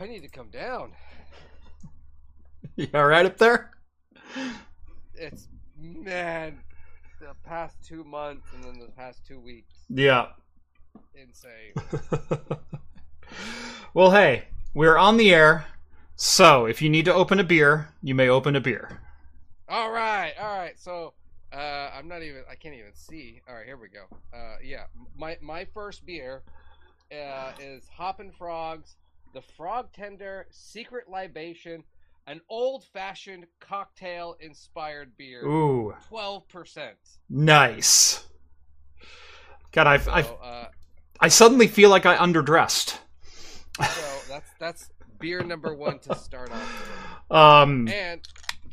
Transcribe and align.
I 0.00 0.06
need 0.06 0.22
to 0.22 0.28
come 0.28 0.48
down. 0.50 0.92
You 2.74 2.88
all 2.92 3.06
right 3.06 3.24
up 3.24 3.38
there? 3.38 3.70
It's 5.14 5.48
man, 5.78 6.58
the 7.20 7.32
past 7.42 7.76
two 7.82 8.04
months 8.04 8.46
and 8.54 8.62
then 8.62 8.78
the 8.78 8.92
past 8.92 9.24
two 9.26 9.40
weeks, 9.40 9.74
Yeah. 9.88 10.26
insane. 11.14 11.72
well, 13.94 14.10
hey, 14.10 14.48
we're 14.74 14.98
on 14.98 15.16
the 15.16 15.32
air, 15.32 15.64
so 16.16 16.66
if 16.66 16.82
you 16.82 16.90
need 16.90 17.06
to 17.06 17.14
open 17.14 17.40
a 17.40 17.44
beer, 17.44 17.88
you 18.02 18.14
may 18.14 18.28
open 18.28 18.56
a 18.56 18.60
beer. 18.60 19.00
all 19.70 19.90
right, 19.90 20.34
all 20.38 20.58
right. 20.58 20.78
So, 20.78 21.14
uh, 21.54 21.90
I'm 21.96 22.08
not 22.08 22.22
even. 22.22 22.42
I 22.50 22.56
can't 22.56 22.74
even 22.74 22.92
see. 22.94 23.40
All 23.48 23.54
right, 23.54 23.64
here 23.64 23.78
we 23.78 23.88
go. 23.88 24.04
Uh, 24.36 24.56
yeah, 24.62 24.84
my 25.16 25.38
my 25.40 25.64
first 25.72 26.04
beer 26.04 26.42
uh, 27.10 27.52
is 27.58 27.88
Hoppin' 27.88 28.32
Frogs, 28.36 28.96
the 29.32 29.42
Frog 29.42 29.92
Tender 29.92 30.46
Secret 30.50 31.08
Libation, 31.08 31.84
an 32.26 32.40
old-fashioned 32.48 33.46
cocktail-inspired 33.60 35.16
beer. 35.16 35.44
Ooh, 35.44 35.94
Twelve 36.08 36.48
percent. 36.48 36.96
nice. 37.28 38.24
God, 39.72 39.86
I've, 39.86 40.04
So, 40.04 40.12
I've, 40.12 40.30
uh, 40.42 40.64
I 41.20 41.28
suddenly 41.28 41.66
feel 41.66 41.90
like 41.90 42.06
I 42.06 42.16
underdressed. 42.16 42.98
so 43.82 44.18
that's 44.28 44.50
that's 44.58 44.90
beer 45.18 45.42
number 45.42 45.74
one 45.74 45.98
to 46.00 46.14
start 46.14 46.50
off. 46.50 46.60
with. 46.60 46.92
Um, 47.36 47.88
and 47.88 48.20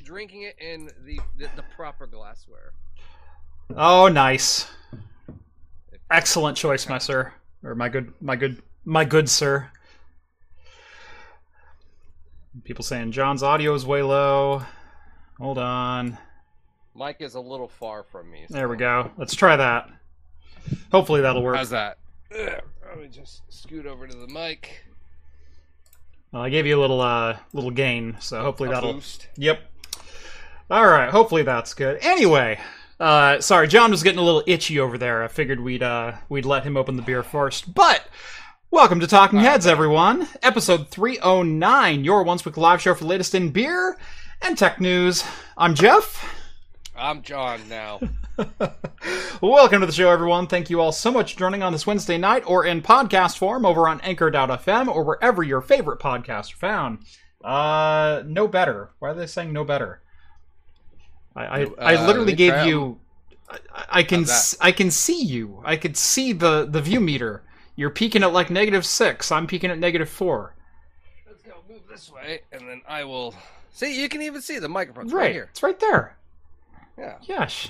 drinking 0.04 0.44
it 0.44 0.56
in 0.60 0.86
the 1.06 1.20
the, 1.38 1.50
the 1.56 1.64
proper 1.76 2.06
glassware. 2.06 2.74
oh, 3.76 4.08
nice. 4.10 4.68
Excellent 6.12 6.56
choice, 6.56 6.88
my 6.88 7.00
sir, 7.00 7.34
or 7.64 7.74
my 7.74 7.90
good, 7.90 8.14
my 8.22 8.36
good, 8.36 8.62
my 8.86 9.04
good 9.06 9.28
sir. 9.28 9.70
People 12.64 12.84
saying 12.84 13.12
John's 13.12 13.44
audio 13.44 13.74
is 13.74 13.86
way 13.86 14.04
low. 14.04 14.62
Hold 15.40 15.58
on. 15.58 16.18
mic 16.96 17.18
is 17.20 17.34
a 17.36 17.40
little 17.40 17.68
far 17.68 18.04
from 18.04 18.30
me. 18.32 18.46
There 18.50 18.70
we 18.70 18.78
go. 18.78 19.12
Let's 19.18 19.36
try 19.36 19.56
that. 19.56 19.90
Hopefully 20.92 21.22
that'll 21.22 21.44
work. 21.44 21.56
How's 21.58 21.72
that? 21.72 21.98
Ugh, 22.32 22.62
Let 22.88 23.00
me 23.00 23.08
just 23.08 23.42
scoot 23.50 23.86
over 23.86 24.08
to 24.08 24.16
the 24.16 24.28
mic. 24.28 24.86
Well, 26.32 26.44
I 26.44 26.50
gave 26.50 26.66
you 26.66 26.80
a 26.80 26.82
little 26.82 27.02
uh 27.02 27.38
little 27.54 27.72
gain, 27.72 28.18
so 28.20 28.42
hopefully 28.42 28.70
A 28.70 28.74
that'll. 28.74 28.94
boost. 28.94 29.28
Yep. 29.38 29.60
All 30.70 30.88
right. 30.88 31.10
Hopefully 31.10 31.44
that's 31.44 31.74
good. 31.74 32.00
Anyway, 32.02 32.60
uh, 33.00 33.40
sorry, 33.42 33.68
John 33.68 33.92
was 33.92 34.02
getting 34.04 34.20
a 34.20 34.24
little 34.24 34.44
itchy 34.48 34.80
over 34.80 34.98
there. 34.98 35.24
I 35.24 35.28
figured 35.28 35.60
we'd 35.60 35.84
uh 35.84 36.14
we'd 36.30 36.46
let 36.46 36.64
him 36.64 36.78
open 36.78 36.96
the 36.98 37.02
beer 37.04 37.24
first, 37.24 37.74
but. 37.74 38.08
Welcome 38.74 39.00
to 39.02 39.08
Talking 39.08 39.38
Heads, 39.38 39.68
everyone. 39.68 40.28
Episode 40.42 40.90
309, 40.90 42.04
your 42.04 42.24
once 42.24 42.44
week 42.44 42.58
live 42.58 42.82
show 42.82 42.96
for 42.96 43.04
the 43.04 43.08
latest 43.10 43.36
in 43.36 43.52
beer 43.52 43.96
and 44.42 44.58
tech 44.58 44.82
news. 44.82 45.24
I'm 45.56 45.76
Jeff. 45.76 46.26
I'm 46.96 47.22
John 47.22 47.62
now. 47.70 48.00
Welcome 49.42 49.82
to 49.82 49.86
the 49.86 49.92
show, 49.94 50.10
everyone. 50.10 50.48
Thank 50.48 50.72
you 50.72 50.82
all 50.82 50.92
so 50.92 51.12
much 51.12 51.34
for 51.34 51.40
joining 51.40 51.62
on 51.62 51.72
this 51.72 51.86
Wednesday 51.86 52.18
night 52.18 52.42
or 52.48 52.66
in 52.66 52.82
podcast 52.82 53.38
form 53.38 53.64
over 53.64 53.88
on 53.88 54.02
Anchor.fm 54.02 54.88
or 54.88 55.04
wherever 55.04 55.44
your 55.44 55.62
favorite 55.62 56.00
podcasts 56.00 56.52
are 56.54 56.58
found. 56.58 56.98
Uh, 57.44 58.24
no 58.26 58.48
better. 58.48 58.90
Why 58.98 59.12
are 59.12 59.14
they 59.14 59.28
saying 59.28 59.54
no 59.54 59.64
better? 59.64 60.02
I 61.36 61.46
I, 61.46 61.64
No, 61.66 61.76
I 61.78 61.96
uh, 61.96 62.08
literally 62.08 62.34
gave 62.34 62.66
you. 62.66 63.00
I, 63.48 63.60
I 63.90 64.04
can 64.04 64.22
How's 64.22 64.28
that? 64.30 64.34
s- 64.34 64.58
I 64.60 64.72
can 64.72 64.90
see 64.90 65.22
you. 65.22 65.62
I 65.64 65.76
could 65.76 65.96
see 65.96 66.34
the 66.34 66.66
the 66.66 66.82
VU 66.82 67.00
meter. 67.00 67.44
You're 67.76 67.90
peaking 67.90 68.24
at 68.24 68.34
like 68.34 68.50
negative 68.50 68.86
six. 68.86 69.32
I'm 69.32 69.48
peaking 69.48 69.72
at 69.72 69.80
negative 69.80 70.10
four. 70.10 70.54
Let's 71.28 71.42
go 71.42 71.54
move 71.70 71.82
this 71.90 72.12
way, 72.12 72.42
and 72.52 72.68
then 72.70 72.82
I 72.88 73.04
will. 73.04 73.34
See, 73.72 74.00
you 74.00 74.08
can 74.10 74.22
even 74.22 74.42
see 74.42 74.60
the 74.60 74.70
microphone 74.70 75.08
right, 75.08 75.14
Right. 75.16 75.32
here. 75.32 75.48
It's 75.52 75.64
right 75.64 75.80
there. 75.80 76.16
Yeah, 76.98 77.16
Yes. 77.24 77.70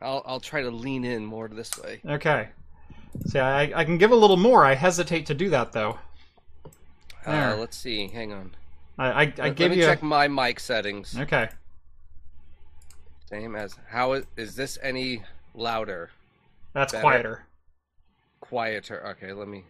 I'll 0.00 0.22
I'll 0.26 0.40
try 0.40 0.62
to 0.62 0.70
lean 0.70 1.04
in 1.04 1.24
more 1.26 1.48
this 1.48 1.76
way. 1.78 2.00
Okay. 2.06 2.48
See, 3.26 3.38
I 3.40 3.62
I 3.80 3.84
can 3.84 3.98
give 3.98 4.12
a 4.12 4.16
little 4.16 4.36
more. 4.36 4.64
I 4.64 4.74
hesitate 4.74 5.26
to 5.26 5.34
do 5.34 5.50
that 5.50 5.72
though. 5.72 5.98
There. 7.26 7.52
Uh, 7.52 7.56
let's 7.56 7.76
see. 7.76 8.06
Hang 8.08 8.32
on. 8.32 8.54
I 8.96 9.06
I, 9.08 9.10
I 9.10 9.24
Let, 9.24 9.36
give 9.56 9.58
let 9.58 9.70
me 9.72 9.76
you. 9.78 9.82
check 9.84 10.02
my 10.02 10.28
mic 10.28 10.60
settings. 10.60 11.18
Okay. 11.18 11.48
Same 13.28 13.56
as 13.56 13.76
how 13.88 14.12
is, 14.12 14.24
is 14.36 14.54
this 14.54 14.78
any 14.82 15.22
louder? 15.54 16.10
That's 16.74 16.92
Better. 16.92 17.02
quieter. 17.02 17.46
quieter. 18.40 19.06
Okay, 19.08 19.32
let 19.32 19.48
me. 19.48 19.64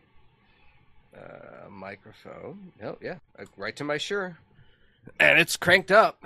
Uh, 1.17 1.69
microphone. 1.71 2.73
No, 2.81 2.97
yeah, 3.01 3.17
uh, 3.39 3.45
right 3.57 3.75
to 3.77 3.85
my 3.85 3.97
sure, 3.99 4.39
and 5.19 5.39
it's 5.39 5.57
cranked 5.57 5.91
up, 5.91 6.25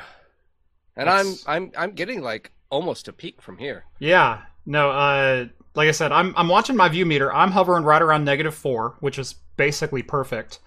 and 0.96 1.08
That's- 1.08 1.44
I'm 1.46 1.64
I'm 1.66 1.72
I'm 1.78 1.90
getting 1.92 2.20
like 2.20 2.50
almost 2.68 3.06
a 3.08 3.12
peak 3.12 3.40
from 3.40 3.58
here. 3.58 3.84
Yeah. 4.00 4.42
No, 4.66 4.90
uh 4.90 5.46
like 5.74 5.88
I 5.88 5.92
said, 5.92 6.12
I'm 6.12 6.34
I'm 6.36 6.48
watching 6.48 6.76
my 6.76 6.88
VU 6.88 7.06
meter. 7.06 7.32
I'm 7.32 7.52
hovering 7.52 7.84
right 7.84 8.02
around 8.02 8.24
negative 8.24 8.54
four, 8.54 8.96
which 9.00 9.18
is 9.18 9.34
basically 9.56 10.02
perfect. 10.02 10.58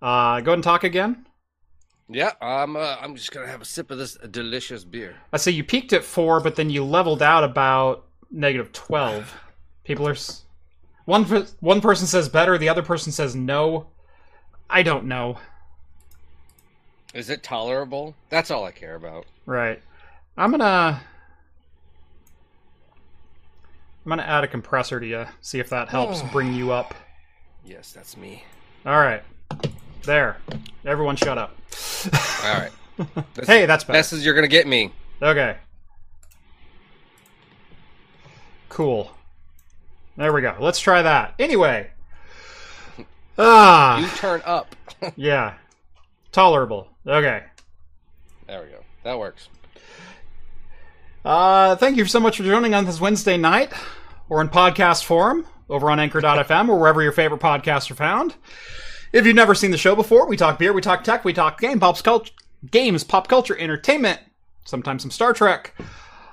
Uh 0.00 0.40
go 0.40 0.50
ahead 0.52 0.54
and 0.54 0.64
talk 0.64 0.84
again. 0.84 1.26
Yeah, 2.08 2.32
I'm 2.40 2.76
uh, 2.76 2.96
I'm 3.00 3.16
just 3.16 3.32
gonna 3.32 3.46
have 3.46 3.62
a 3.62 3.64
sip 3.66 3.90
of 3.90 3.98
this 3.98 4.16
delicious 4.30 4.84
beer. 4.84 5.16
I 5.32 5.38
say 5.38 5.50
you 5.50 5.64
peaked 5.64 5.92
at 5.92 6.04
four, 6.04 6.40
but 6.40 6.56
then 6.56 6.68
you 6.70 6.84
leveled 6.84 7.22
out 7.22 7.42
about 7.42 8.04
negative 8.30 8.70
twelve. 8.72 9.34
People 9.84 10.06
are 10.08 10.16
one 11.04 11.24
one 11.60 11.80
person 11.80 12.06
says 12.06 12.28
better, 12.28 12.56
the 12.58 12.68
other 12.68 12.82
person 12.82 13.12
says 13.12 13.34
no. 13.34 13.86
I 14.70 14.82
don't 14.82 15.04
know. 15.04 15.38
Is 17.14 17.28
it 17.28 17.42
tolerable? 17.42 18.14
That's 18.30 18.50
all 18.50 18.64
I 18.64 18.70
care 18.70 18.94
about. 18.94 19.26
Right. 19.44 19.82
I'm 20.36 20.50
gonna 20.50 21.02
I'm 24.04 24.08
gonna 24.08 24.22
add 24.22 24.44
a 24.44 24.48
compressor 24.48 24.98
to 24.98 25.06
you, 25.06 25.26
see 25.40 25.58
if 25.60 25.68
that 25.70 25.88
helps 25.88 26.22
bring 26.32 26.52
you 26.54 26.72
up. 26.72 26.94
Yes, 27.64 27.92
that's 27.92 28.16
me. 28.16 28.44
All 28.86 28.98
right. 28.98 29.22
There. 30.04 30.38
Everyone 30.84 31.16
shut 31.16 31.38
up. 31.38 31.56
All 32.44 32.54
right. 32.54 32.70
This, 33.34 33.48
Hey, 33.48 33.64
that's 33.66 33.84
better. 33.84 33.98
Best 33.98 34.12
as 34.12 34.24
you're 34.24 34.34
gonna 34.34 34.46
get 34.46 34.66
me. 34.66 34.92
Okay. 35.20 35.56
Cool. 38.68 39.10
There 40.16 40.32
we 40.32 40.42
go. 40.42 40.56
Let's 40.60 40.80
try 40.80 41.02
that. 41.02 41.34
Anyway. 41.38 41.90
You 42.98 43.44
Ah, 43.44 44.14
turn 44.18 44.42
up. 44.44 44.76
yeah. 45.16 45.54
Tolerable. 46.32 46.86
Okay. 47.06 47.42
there 48.46 48.62
we 48.62 48.68
go. 48.68 48.80
That 49.04 49.18
works. 49.18 49.48
Uh, 51.24 51.74
thank 51.76 51.96
you 51.96 52.04
so 52.04 52.20
much 52.20 52.36
for 52.36 52.42
joining 52.42 52.74
on 52.74 52.84
this 52.84 53.00
Wednesday 53.00 53.38
night, 53.38 53.72
or 54.28 54.42
in 54.42 54.48
podcast 54.50 55.04
form, 55.04 55.46
over 55.70 55.90
on 55.90 55.98
Anchor.fm, 55.98 56.68
or 56.68 56.78
wherever 56.78 57.02
your 57.02 57.12
favorite 57.12 57.40
podcasts 57.40 57.90
are 57.90 57.94
found. 57.94 58.34
If 59.14 59.24
you've 59.24 59.34
never 59.34 59.54
seen 59.54 59.70
the 59.70 59.78
show 59.78 59.96
before, 59.96 60.26
we 60.28 60.36
talk 60.36 60.58
beer, 60.58 60.72
we 60.74 60.82
talk 60.82 61.02
tech, 61.02 61.24
we 61.24 61.32
talk 61.32 61.58
game, 61.58 61.80
pop 61.80 62.02
culture, 62.02 62.32
games, 62.70 63.02
pop 63.02 63.28
culture, 63.28 63.56
entertainment, 63.56 64.20
sometimes 64.66 65.02
some 65.02 65.10
Star 65.10 65.32
Trek. 65.32 65.74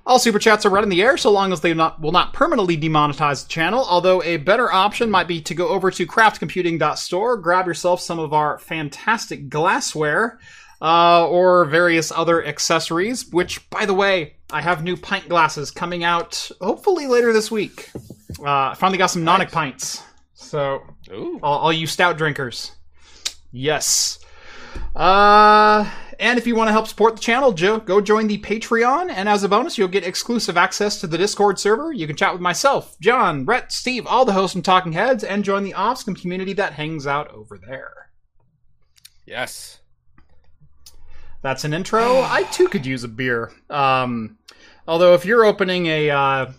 All 0.10 0.18
super 0.18 0.40
chats 0.40 0.66
are 0.66 0.72
read 0.72 0.84
in 0.84 0.90
the 0.90 1.04
air 1.04 1.18
so 1.18 1.30
long 1.30 1.54
as 1.54 1.62
they 1.62 1.72
not, 1.72 2.02
will 2.02 2.12
not 2.12 2.34
permanently 2.34 2.76
demonetize 2.76 3.44
the 3.44 3.50
channel, 3.50 3.86
although 3.88 4.24
a 4.24 4.38
better 4.38 4.74
option 4.74 5.12
might 5.12 5.28
be 5.28 5.40
to 5.42 5.54
go 5.54 5.68
over 5.68 5.92
to 5.92 6.08
craftcomputing.store, 6.08 7.38
grab 7.38 7.68
yourself 7.68 8.02
some 8.02 8.18
of 8.18 8.34
our 8.34 8.58
fantastic 8.58 9.50
glassware, 9.50 10.40
uh, 10.82 11.28
or 11.28 11.66
various 11.66 12.12
other 12.12 12.44
accessories, 12.44 13.30
which, 13.30 13.70
by 13.70 13.86
the 13.86 13.94
way, 13.94 14.34
I 14.50 14.62
have 14.62 14.84
new 14.84 14.98
pint 14.98 15.30
glasses 15.30 15.70
coming 15.70 16.04
out 16.04 16.50
hopefully 16.60 17.06
later 17.06 17.32
this 17.32 17.52
week. 17.52 17.92
Uh, 18.40 18.72
I 18.72 18.74
finally 18.76 18.98
got 18.98 19.12
some 19.12 19.24
Nonic 19.24 19.52
pints. 19.52 20.02
So, 20.34 20.82
all, 21.44 21.60
all 21.60 21.72
you 21.72 21.86
stout 21.86 22.18
drinkers. 22.18 22.72
Yes. 23.52 24.18
Uh, 24.96 25.88
and 26.20 26.38
if 26.38 26.46
you 26.46 26.56
want 26.56 26.68
to 26.68 26.72
help 26.74 26.88
support 26.88 27.16
the 27.16 27.22
channel, 27.22 27.52
jo- 27.54 27.80
go 27.80 28.02
join 28.02 28.28
the 28.28 28.38
Patreon. 28.40 29.10
And 29.10 29.28
as 29.30 29.44
a 29.44 29.50
bonus, 29.50 29.78
you'll 29.78 29.88
get 29.88 30.04
exclusive 30.06 30.58
access 30.58 31.00
to 31.02 31.08
the 31.08 31.18
Discord 31.18 31.58
server. 31.60 31.92
You 31.94 32.06
can 32.08 32.16
chat 32.16 32.34
with 32.34 32.42
myself, 32.42 32.98
John, 33.00 33.46
Brett, 33.46 33.72
Steve, 33.72 34.06
all 34.06 34.26
the 34.26 34.34
hosts 34.34 34.54
from 34.54 34.62
Talking 34.62 34.92
Heads, 34.94 35.24
and 35.24 35.44
join 35.44 35.64
the 35.64 35.74
Offscom 35.74 36.20
community 36.20 36.54
that 36.54 36.74
hangs 36.74 37.08
out 37.08 37.30
over 37.34 37.58
there. 37.58 37.94
Yes. 39.26 39.80
That's 41.42 41.64
an 41.64 41.74
intro. 41.74 42.22
I 42.22 42.44
too 42.52 42.68
could 42.68 42.86
use 42.86 43.04
a 43.04 43.08
beer. 43.08 43.52
Um, 43.70 44.38
although 44.88 45.14
if 45.14 45.24
you're 45.26 45.46
opening 45.46 45.86
a 45.86 46.10
uh, 46.10 46.52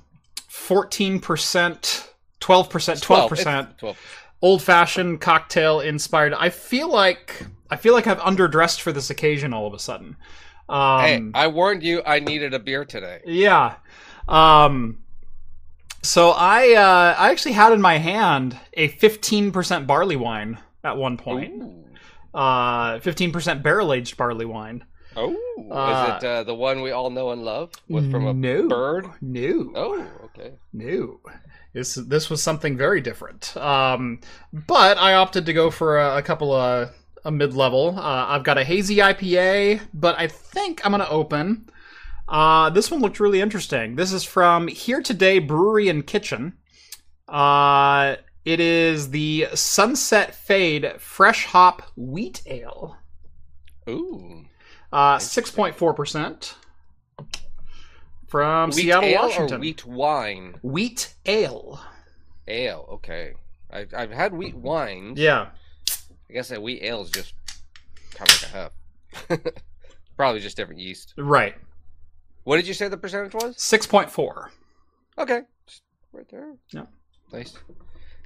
14%, 0.49 1.21
12%, 1.21 2.09
12%, 2.41 2.89
It's 2.91 3.01
Twelve. 3.79 3.99
old 4.41 4.63
fashioned 4.63 5.21
cocktail 5.21 5.81
inspired. 5.81 6.33
I 6.33 6.49
feel 6.49 6.89
like 6.91 7.45
I 7.71 7.77
feel 7.77 7.95
like 7.95 8.07
I've 8.07 8.19
underdressed 8.19 8.81
for 8.81 8.93
this 8.93 9.11
occasion 9.11 9.53
all 9.53 9.67
of 9.67 9.75
a 9.75 9.79
sudden. 9.79 10.17
Um, 10.69 11.01
hey, 11.01 11.23
I 11.35 11.47
warned 11.49 11.83
you. 11.83 12.03
I 12.05 12.21
needed 12.21 12.55
a 12.55 12.59
beer 12.59 12.85
today. 12.85 13.21
yeah. 13.27 13.77
Um, 14.29 15.03
So 16.03 16.31
I 16.31 16.73
uh, 16.75 17.15
I 17.19 17.31
actually 17.31 17.53
had 17.53 17.73
in 17.73 17.81
my 17.81 17.99
hand 17.99 18.57
a 18.75 18.89
15% 18.89 19.87
barley 19.87 20.17
wine 20.17 20.59
at 20.85 20.97
one 20.97 21.17
point. 21.17 21.63
Uh, 22.33 22.99
15% 23.01 23.63
barrel 23.63 23.93
aged 23.93 24.17
barley 24.17 24.47
wine. 24.47 24.85
Oh, 25.17 25.35
Uh, 25.71 26.17
is 26.19 26.23
it 26.23 26.27
uh, 26.27 26.43
the 26.45 26.55
one 26.55 26.83
we 26.83 26.93
all 26.93 27.11
know 27.11 27.31
and 27.33 27.43
love 27.45 27.73
with 27.89 28.11
from 28.11 28.27
a 28.27 28.33
no. 28.33 28.69
bird? 28.69 29.07
No. 29.21 29.73
Oh, 29.75 30.07
okay. 30.27 30.53
No. 30.73 31.19
This 31.73 31.97
this 31.97 32.31
was 32.31 32.41
something 32.43 32.77
very 32.77 33.01
different. 33.01 33.57
Um, 33.57 34.21
but 34.53 34.97
I 34.99 35.15
opted 35.15 35.47
to 35.47 35.53
go 35.53 35.71
for 35.71 35.99
a, 35.99 36.19
a 36.19 36.23
couple 36.23 36.53
of 36.53 36.91
a 37.25 37.31
mid 37.31 37.55
level. 37.55 37.95
Uh, 37.99 38.27
I've 38.29 38.45
got 38.45 38.59
a 38.59 38.65
hazy 38.65 38.97
IPA, 38.97 39.81
but 39.95 40.19
I 40.19 40.27
think 40.29 40.85
I'm 40.85 40.93
gonna 40.93 41.07
open. 41.09 41.69
Uh, 42.29 42.71
this 42.71 42.91
one 42.91 43.01
looked 43.01 43.21
really 43.21 43.41
interesting. 43.41 43.97
This 43.97 44.13
is 44.13 44.23
from 44.25 44.69
Here 44.69 45.03
Today 45.03 45.39
Brewery 45.41 45.89
and 45.89 46.07
Kitchen. 46.07 46.55
Uh, 47.29 48.17
it 48.45 48.61
is 48.61 49.11
the 49.11 49.49
Sunset 49.55 50.35
Fade 50.35 50.95
Fresh 50.99 51.47
Hop 51.47 51.83
Wheat 51.97 52.43
Ale. 52.47 52.97
Ooh. 53.89 54.45
Uh, 54.93 55.19
six 55.19 55.51
point 55.51 55.75
four 55.75 55.95
percent 55.95 56.57
from 58.27 58.71
wheat 58.71 58.77
Seattle, 58.77 59.13
Washington. 59.15 59.61
wheat 59.61 59.85
wine? 59.85 60.55
Wheat 60.63 61.15
ale. 61.27 61.81
Ale. 62.47 62.87
Okay. 62.93 63.35
I've, 63.73 63.93
I've 63.95 64.11
had 64.11 64.33
wheat 64.33 64.57
wine. 64.57 65.15
Yeah. 65.17 65.49
I 66.31 66.33
guess 66.33 66.49
that 66.51 66.63
wheat 66.63 66.83
ale 66.85 67.03
is 67.03 67.11
just 67.11 67.35
kind 68.15 68.31
of 68.31 68.43
like 68.43 68.53
a 68.53 69.41
hub. 69.41 69.53
Probably 70.17 70.41
just 70.41 70.57
different 70.57 70.81
yeast. 70.81 71.13
Right. 71.17 71.57
What 72.45 72.57
did 72.57 72.69
you 72.69 72.75
say 72.75 72.87
the 72.87 72.97
percentage 72.97 73.35
was? 73.35 73.61
Six 73.61 73.85
point 73.85 74.09
four. 74.11 74.53
Okay. 75.19 75.41
Just 75.67 75.83
right 76.13 76.29
there. 76.31 76.55
Yeah. 76.73 76.85
Nice. 77.33 77.59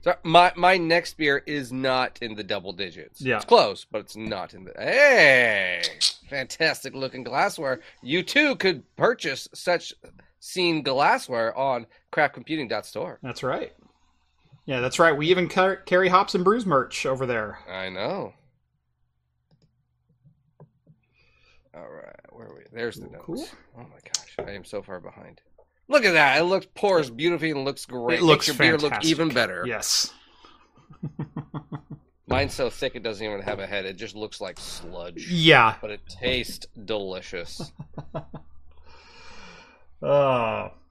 So 0.02 0.14
my 0.22 0.52
my 0.54 0.76
next 0.76 1.16
beer 1.16 1.42
is 1.46 1.72
not 1.72 2.18
in 2.20 2.34
the 2.34 2.44
double 2.44 2.74
digits. 2.74 3.22
Yeah. 3.22 3.36
It's 3.36 3.46
close, 3.46 3.86
but 3.90 4.00
it's 4.02 4.16
not 4.16 4.52
in 4.52 4.64
the 4.64 4.72
Hey! 4.78 5.82
Fantastic 6.28 6.94
looking 6.94 7.22
glassware. 7.24 7.80
You 8.02 8.22
too 8.22 8.56
could 8.56 8.82
purchase 8.96 9.48
such 9.54 9.94
scene 10.40 10.82
glassware 10.82 11.56
on 11.56 11.86
craftcomputing.store. 12.12 13.20
That's 13.22 13.42
right. 13.42 13.72
Yeah, 14.66 14.80
that's 14.80 14.98
right. 14.98 15.16
We 15.16 15.28
even 15.28 15.48
car- 15.48 15.76
carry 15.76 16.08
hops 16.08 16.34
and 16.34 16.42
brews 16.44 16.64
merch 16.64 17.04
over 17.06 17.26
there. 17.26 17.58
I 17.68 17.90
know. 17.90 18.32
All 21.74 21.88
right, 21.88 22.14
where 22.30 22.46
are 22.46 22.54
we? 22.56 22.62
There's 22.72 22.96
the 22.96 23.08
notes. 23.08 23.24
cool. 23.24 23.46
Oh 23.76 23.82
my 23.82 23.98
gosh, 24.04 24.34
I 24.38 24.52
am 24.52 24.64
so 24.64 24.80
far 24.80 25.00
behind. 25.00 25.40
Look 25.88 26.04
at 26.04 26.12
that! 26.12 26.40
It 26.40 26.44
looks 26.44 26.66
pours 26.74 27.10
beautifully 27.10 27.50
and 27.50 27.64
looks 27.64 27.84
great. 27.84 28.20
It 28.20 28.22
looks 28.22 28.48
Makes 28.48 28.58
your 28.58 28.78
beer 28.78 28.78
look 28.78 29.04
even 29.04 29.28
better. 29.28 29.64
Yes. 29.66 30.12
Mine's 32.26 32.54
so 32.54 32.70
thick 32.70 32.94
it 32.94 33.02
doesn't 33.02 33.24
even 33.24 33.42
have 33.42 33.58
a 33.58 33.66
head. 33.66 33.84
It 33.84 33.96
just 33.96 34.14
looks 34.14 34.40
like 34.40 34.58
sludge. 34.58 35.28
Yeah. 35.30 35.74
But 35.80 35.90
it 35.90 36.00
tastes 36.08 36.66
delicious. 36.86 37.70
Uh, 40.02 40.68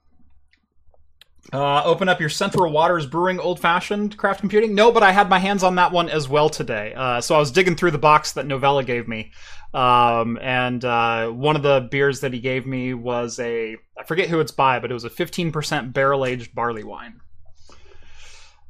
uh, 1.54 1.82
open 1.84 2.08
up 2.08 2.18
your 2.20 2.28
Central 2.28 2.72
Waters 2.72 3.06
Brewing 3.06 3.38
Old 3.38 3.60
Fashioned 3.60 4.16
Craft 4.16 4.40
Computing. 4.40 4.74
No, 4.74 4.90
but 4.90 5.04
I 5.04 5.12
had 5.12 5.28
my 5.28 5.38
hands 5.38 5.62
on 5.62 5.76
that 5.76 5.92
one 5.92 6.08
as 6.08 6.28
well 6.28 6.50
today. 6.50 6.92
Uh, 6.94 7.20
so 7.20 7.36
I 7.36 7.38
was 7.38 7.52
digging 7.52 7.76
through 7.76 7.92
the 7.92 7.98
box 7.98 8.32
that 8.32 8.46
Novella 8.46 8.82
gave 8.82 9.06
me. 9.06 9.30
Um, 9.72 10.36
and 10.42 10.84
uh, 10.84 11.28
one 11.28 11.54
of 11.54 11.62
the 11.62 11.86
beers 11.90 12.20
that 12.20 12.32
he 12.32 12.40
gave 12.40 12.66
me 12.66 12.92
was 12.92 13.38
a, 13.38 13.76
I 13.96 14.02
forget 14.04 14.28
who 14.28 14.40
it's 14.40 14.50
by, 14.50 14.80
but 14.80 14.90
it 14.90 14.94
was 14.94 15.04
a 15.04 15.10
15% 15.10 15.92
barrel 15.92 16.26
aged 16.26 16.54
barley 16.56 16.82
wine. 16.84 17.20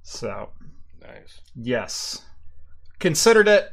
So, 0.02 0.50
Nice. 1.00 1.40
yes. 1.56 2.22
Considered 2.98 3.48
it. 3.48 3.72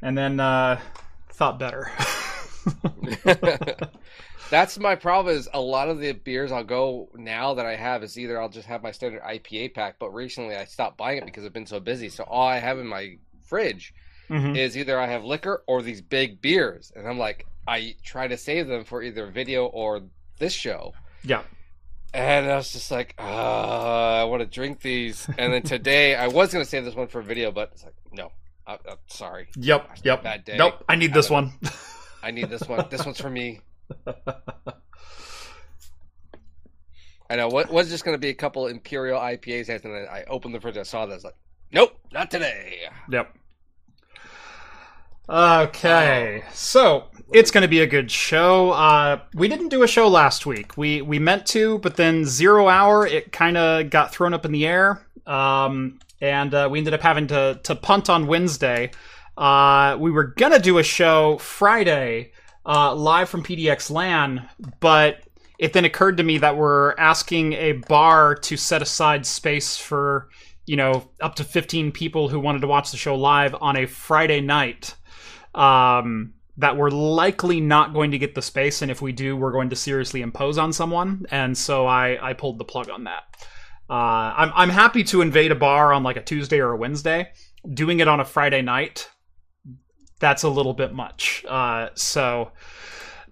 And 0.00 0.16
then 0.16 0.40
uh, 0.40 0.80
thought 1.30 1.58
better. 1.58 1.90
That's 4.50 4.78
my 4.78 4.94
problem. 4.94 5.34
Is 5.36 5.48
a 5.52 5.60
lot 5.60 5.88
of 5.88 5.98
the 5.98 6.12
beers 6.12 6.52
I'll 6.52 6.62
go 6.64 7.08
now 7.14 7.54
that 7.54 7.66
I 7.66 7.74
have 7.76 8.02
is 8.04 8.18
either 8.18 8.40
I'll 8.40 8.48
just 8.48 8.68
have 8.68 8.82
my 8.82 8.92
standard 8.92 9.22
IPA 9.22 9.74
pack, 9.74 9.96
but 9.98 10.10
recently 10.10 10.54
I 10.54 10.64
stopped 10.66 10.96
buying 10.96 11.18
it 11.18 11.24
because 11.26 11.44
I've 11.44 11.52
been 11.52 11.66
so 11.66 11.80
busy. 11.80 12.08
So 12.08 12.24
all 12.24 12.46
I 12.46 12.58
have 12.58 12.78
in 12.78 12.86
my 12.86 13.18
fridge 13.44 13.92
Mhm. 14.30 14.56
is 14.56 14.76
either 14.76 14.98
I 15.00 15.06
have 15.06 15.24
liquor 15.24 15.62
or 15.66 15.82
these 15.82 16.00
big 16.00 16.40
beers, 16.40 16.92
and 16.96 17.06
I'm 17.08 17.18
like, 17.18 17.46
I 17.66 17.94
try 18.04 18.26
to 18.28 18.36
save 18.36 18.66
them 18.68 18.84
for 18.84 19.02
either 19.02 19.26
video 19.28 19.66
or 19.66 20.02
this 20.38 20.52
show. 20.52 20.94
Yeah. 21.24 21.42
And 22.14 22.50
I 22.50 22.56
was 22.56 22.72
just 22.72 22.90
like, 22.90 23.14
uh, 23.18 23.22
I 23.22 24.24
want 24.24 24.40
to 24.40 24.46
drink 24.46 24.80
these. 24.80 25.28
And 25.38 25.52
then 25.52 25.62
today 25.62 26.14
I 26.14 26.28
was 26.28 26.52
gonna 26.52 26.64
save 26.64 26.84
this 26.84 26.94
one 26.94 27.08
for 27.08 27.20
video, 27.22 27.50
but 27.52 27.70
it's 27.72 27.84
like, 27.84 27.94
no, 28.12 28.30
I, 28.66 28.74
I'm 28.88 28.96
sorry. 29.08 29.48
Yep, 29.56 29.98
yep. 30.04 30.22
Bad 30.22 30.44
day. 30.44 30.56
Nope, 30.56 30.84
I 30.88 30.94
need 30.96 31.12
this 31.12 31.28
one. 31.30 31.52
I 32.22 32.30
need 32.30 32.48
this 32.48 32.62
one. 32.62 32.86
This 32.90 33.04
one's 33.04 33.20
for 33.20 33.30
me. 33.30 33.60
I 37.28 37.36
know. 37.36 37.48
What 37.48 37.70
was 37.70 37.88
just 37.88 38.04
going 38.04 38.14
to 38.14 38.20
be 38.20 38.28
a 38.28 38.34
couple 38.34 38.66
Imperial 38.68 39.18
IPAs, 39.18 39.68
and 39.68 39.94
then 39.94 40.06
I 40.10 40.24
opened 40.28 40.54
the 40.54 40.60
fridge. 40.60 40.76
I 40.76 40.84
saw 40.84 41.06
this. 41.06 41.24
Like, 41.24 41.34
nope, 41.72 41.98
not 42.12 42.30
today. 42.30 42.78
Yep. 43.10 43.36
Okay, 45.28 46.44
so 46.52 47.06
it's 47.32 47.50
going 47.50 47.62
to 47.62 47.68
be 47.68 47.80
a 47.80 47.86
good 47.86 48.12
show. 48.12 48.70
Uh, 48.70 49.20
we 49.34 49.48
didn't 49.48 49.70
do 49.70 49.82
a 49.82 49.88
show 49.88 50.06
last 50.06 50.46
week. 50.46 50.76
We 50.76 51.02
we 51.02 51.18
meant 51.18 51.46
to, 51.46 51.78
but 51.80 51.96
then 51.96 52.24
zero 52.24 52.68
hour 52.68 53.04
it 53.04 53.32
kind 53.32 53.56
of 53.56 53.90
got 53.90 54.12
thrown 54.12 54.32
up 54.32 54.44
in 54.44 54.52
the 54.52 54.64
air, 54.64 55.04
um, 55.26 55.98
and 56.20 56.54
uh, 56.54 56.68
we 56.70 56.78
ended 56.78 56.94
up 56.94 57.00
having 57.00 57.26
to 57.28 57.58
to 57.64 57.74
punt 57.74 58.08
on 58.08 58.28
Wednesday. 58.28 58.92
Uh, 59.36 59.96
we 59.98 60.12
were 60.12 60.28
gonna 60.28 60.60
do 60.60 60.78
a 60.78 60.84
show 60.84 61.38
Friday 61.38 62.30
uh, 62.66 62.94
live 62.94 63.28
from 63.28 63.44
PDX 63.44 63.90
LAN, 63.90 64.48
but 64.80 65.22
it 65.58 65.72
then 65.72 65.84
occurred 65.84 66.18
to 66.18 66.22
me 66.22 66.38
that 66.38 66.56
we're 66.56 66.94
asking 66.98 67.54
a 67.54 67.72
bar 67.72 68.34
to 68.34 68.56
set 68.56 68.82
aside 68.82 69.24
space 69.24 69.76
for 69.76 70.28
you 70.66 70.76
know 70.76 71.08
up 71.20 71.36
to 71.36 71.44
15 71.44 71.92
people 71.92 72.28
who 72.28 72.40
wanted 72.40 72.60
to 72.60 72.66
watch 72.66 72.90
the 72.90 72.96
show 72.96 73.14
live 73.14 73.54
on 73.60 73.76
a 73.76 73.86
Friday 73.86 74.40
night 74.40 74.94
um, 75.54 76.34
that 76.58 76.76
we're 76.76 76.90
likely 76.90 77.60
not 77.60 77.94
going 77.94 78.10
to 78.10 78.18
get 78.18 78.34
the 78.34 78.42
space, 78.42 78.82
and 78.82 78.90
if 78.90 79.00
we 79.00 79.12
do, 79.12 79.36
we're 79.36 79.52
going 79.52 79.70
to 79.70 79.76
seriously 79.76 80.22
impose 80.22 80.58
on 80.58 80.72
someone. 80.72 81.24
And 81.30 81.56
so 81.56 81.86
I, 81.86 82.30
I 82.30 82.32
pulled 82.32 82.58
the 82.58 82.64
plug 82.64 82.90
on 82.90 83.04
that. 83.04 83.24
Uh, 83.88 84.34
I'm, 84.36 84.52
I'm 84.54 84.70
happy 84.70 85.04
to 85.04 85.20
invade 85.20 85.52
a 85.52 85.54
bar 85.54 85.92
on 85.92 86.02
like 86.02 86.16
a 86.16 86.22
Tuesday 86.22 86.58
or 86.60 86.72
a 86.72 86.76
Wednesday. 86.76 87.30
Doing 87.72 88.00
it 88.00 88.08
on 88.08 88.20
a 88.20 88.24
Friday 88.24 88.62
night, 88.62 89.10
that's 90.18 90.42
a 90.42 90.48
little 90.48 90.74
bit 90.74 90.92
much. 90.92 91.44
Uh, 91.48 91.88
so 91.94 92.52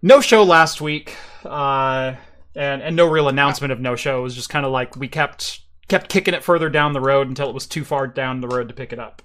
no 0.03 0.21
show 0.21 0.43
last 0.43 0.81
week, 0.81 1.17
uh, 1.45 2.15
and 2.55 2.83
and 2.83 2.97
no 2.97 3.07
real 3.07 3.29
announcement 3.29 3.73
of 3.73 3.81
no 3.81 3.97
show. 3.97 4.21
It 4.21 4.23
was 4.23 4.35
just 4.35 4.51
kind 4.51 4.67
of 4.67 4.73
like 4.73 4.97
we 4.97 5.09
kept 5.09 5.61
kept 5.89 6.09
kicking 6.09 6.35
it 6.35 6.45
further 6.45 6.69
down 6.69 6.93
the 6.93 7.01
road 7.01 7.29
until 7.29 7.49
it 7.49 7.55
was 7.55 7.67
too 7.67 7.85
far 7.85 8.07
down 8.07 8.41
the 8.41 8.49
road 8.49 8.69
to 8.69 8.75
pick 8.75 8.93
it 8.93 8.99
up. 8.99 9.23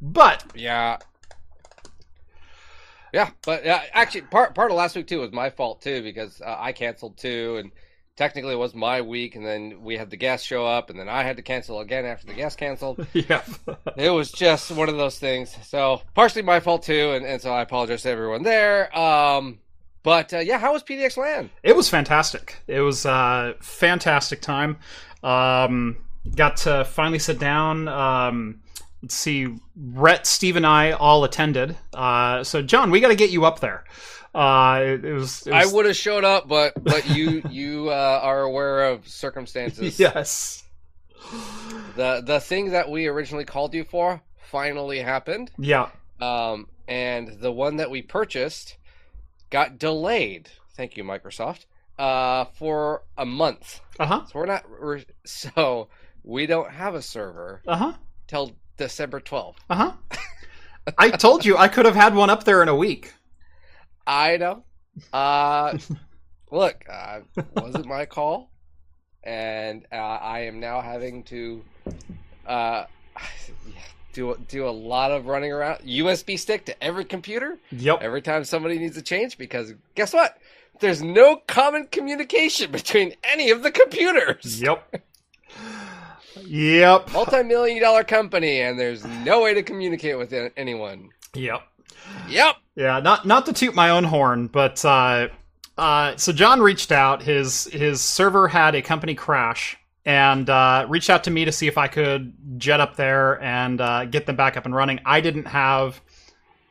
But 0.00 0.44
Yeah. 0.54 0.98
Yeah, 3.12 3.30
but 3.44 3.66
uh, 3.66 3.80
actually, 3.92 4.22
part 4.22 4.54
part 4.54 4.70
of 4.70 4.76
last 4.76 4.94
week 4.94 5.08
too 5.08 5.20
was 5.20 5.32
my 5.32 5.50
fault 5.50 5.82
too 5.82 6.02
because 6.02 6.40
uh, 6.40 6.56
I 6.58 6.70
canceled 6.72 7.18
too, 7.18 7.56
and 7.58 7.72
technically 8.20 8.52
it 8.52 8.58
was 8.58 8.74
my 8.74 9.00
week, 9.00 9.34
and 9.34 9.46
then 9.46 9.82
we 9.82 9.96
had 9.96 10.10
the 10.10 10.16
guest 10.16 10.44
show 10.44 10.66
up, 10.66 10.90
and 10.90 11.00
then 11.00 11.08
I 11.08 11.22
had 11.22 11.36
to 11.38 11.42
cancel 11.42 11.80
again 11.80 12.04
after 12.04 12.26
the 12.26 12.34
guest 12.34 12.58
canceled. 12.58 13.06
yeah. 13.14 13.42
it 13.96 14.10
was 14.10 14.30
just 14.30 14.70
one 14.70 14.90
of 14.90 14.98
those 14.98 15.18
things. 15.18 15.56
So 15.62 16.02
partially 16.14 16.42
my 16.42 16.60
fault 16.60 16.82
too, 16.82 17.12
and, 17.12 17.24
and 17.24 17.40
so 17.40 17.50
I 17.50 17.62
apologize 17.62 18.02
to 18.02 18.10
everyone 18.10 18.42
there. 18.42 18.94
Um, 18.96 19.60
but 20.02 20.34
uh, 20.34 20.40
yeah, 20.40 20.58
how 20.58 20.74
was 20.74 20.82
PDX 20.82 21.16
LAN? 21.16 21.48
It 21.62 21.74
was 21.74 21.88
fantastic. 21.88 22.58
It 22.66 22.80
was 22.80 23.06
a 23.06 23.54
fantastic 23.60 24.42
time. 24.42 24.76
Um, 25.22 25.96
got 26.36 26.58
to 26.58 26.84
finally 26.84 27.18
sit 27.18 27.38
down. 27.38 27.88
Um, 27.88 28.60
let's 29.00 29.14
see, 29.14 29.48
Rhett, 29.74 30.26
Steve, 30.26 30.56
and 30.56 30.66
I 30.66 30.92
all 30.92 31.24
attended. 31.24 31.74
Uh, 31.94 32.44
so, 32.44 32.60
John, 32.60 32.90
we 32.90 33.00
got 33.00 33.08
to 33.08 33.16
get 33.16 33.30
you 33.30 33.46
up 33.46 33.60
there. 33.60 33.84
Uh, 34.34 34.80
it, 34.82 35.04
it 35.04 35.12
was. 35.12 35.46
It 35.46 35.52
I 35.52 35.66
would 35.66 35.86
have 35.86 35.96
showed 35.96 36.24
up, 36.24 36.46
but 36.48 36.82
but 36.82 37.08
you 37.10 37.42
you 37.50 37.90
uh, 37.90 38.20
are 38.22 38.42
aware 38.42 38.84
of 38.90 39.06
circumstances. 39.08 39.98
yes. 39.98 40.64
The 41.96 42.22
the 42.24 42.40
thing 42.40 42.70
that 42.70 42.88
we 42.88 43.06
originally 43.06 43.44
called 43.44 43.74
you 43.74 43.84
for 43.84 44.20
finally 44.50 45.00
happened. 45.00 45.50
Yeah. 45.58 45.88
Um, 46.20 46.68
and 46.86 47.40
the 47.40 47.52
one 47.52 47.76
that 47.76 47.90
we 47.90 48.02
purchased 48.02 48.76
got 49.50 49.78
delayed. 49.78 50.48
Thank 50.76 50.96
you, 50.96 51.04
Microsoft. 51.04 51.66
Uh, 51.98 52.46
for 52.54 53.02
a 53.18 53.26
month. 53.26 53.80
Uh 53.98 54.06
huh. 54.06 54.26
So 54.26 54.38
we're 54.38 54.46
not. 54.46 54.64
We're, 54.80 55.00
so 55.24 55.88
we 56.24 56.46
don't 56.46 56.70
have 56.70 56.94
a 56.94 57.02
server 57.02 57.62
Uh 57.66 57.76
huh. 57.76 57.92
till 58.26 58.52
December 58.76 59.20
twelfth. 59.20 59.60
Uh 59.68 59.74
huh. 59.74 59.92
I 60.96 61.10
told 61.10 61.44
you 61.44 61.56
I 61.58 61.68
could 61.68 61.84
have 61.84 61.94
had 61.94 62.14
one 62.14 62.30
up 62.30 62.44
there 62.44 62.62
in 62.62 62.68
a 62.68 62.74
week. 62.74 63.12
I 64.10 64.36
know. 64.38 64.64
Uh, 65.12 65.78
look, 66.50 66.84
uh, 66.90 67.20
wasn't 67.54 67.86
my 67.86 68.06
call. 68.06 68.50
and 69.22 69.86
uh, 69.92 69.94
I 69.96 70.40
am 70.40 70.58
now 70.58 70.80
having 70.80 71.22
to 71.24 71.62
uh, 72.46 72.84
do 74.12 74.36
do 74.48 74.66
a 74.68 74.70
lot 74.70 75.12
of 75.12 75.26
running 75.26 75.52
around 75.52 75.78
USB 75.86 76.36
stick 76.38 76.64
to 76.64 76.82
every 76.82 77.04
computer 77.04 77.56
Yep. 77.70 78.02
every 78.02 78.20
time 78.22 78.42
somebody 78.44 78.78
needs 78.78 78.96
a 78.96 79.02
change 79.02 79.38
because 79.38 79.72
guess 79.94 80.12
what? 80.12 80.36
There's 80.80 81.02
no 81.02 81.36
common 81.46 81.86
communication 81.86 82.72
between 82.78 83.14
any 83.22 83.50
of 83.50 83.62
the 83.62 83.70
computers. 83.70 84.60
Yep. 84.60 85.02
Yep. 86.46 87.12
Multi-million 87.12 87.80
dollar 87.82 88.02
company, 88.02 88.60
and 88.62 88.78
there's 88.80 89.04
no 89.04 89.42
way 89.42 89.54
to 89.54 89.62
communicate 89.62 90.18
with 90.18 90.32
anyone. 90.56 91.10
Yep. 91.34 91.62
Yep. 92.28 92.56
Yeah, 92.76 93.00
not 93.00 93.26
not 93.26 93.46
to 93.46 93.52
toot 93.52 93.74
my 93.74 93.90
own 93.90 94.04
horn, 94.04 94.46
but 94.46 94.84
uh, 94.84 95.28
uh, 95.76 96.16
so 96.16 96.32
John 96.32 96.60
reached 96.60 96.92
out. 96.92 97.22
His 97.22 97.64
his 97.64 98.00
server 98.00 98.48
had 98.48 98.74
a 98.74 98.82
company 98.82 99.14
crash, 99.14 99.76
and 100.04 100.48
uh, 100.48 100.86
reached 100.88 101.10
out 101.10 101.24
to 101.24 101.30
me 101.30 101.44
to 101.44 101.52
see 101.52 101.66
if 101.66 101.76
I 101.76 101.88
could 101.88 102.32
jet 102.58 102.80
up 102.80 102.96
there 102.96 103.42
and 103.42 103.80
uh, 103.80 104.04
get 104.06 104.26
them 104.26 104.36
back 104.36 104.56
up 104.56 104.64
and 104.64 104.74
running. 104.74 105.00
I 105.04 105.20
didn't 105.20 105.46
have 105.46 106.00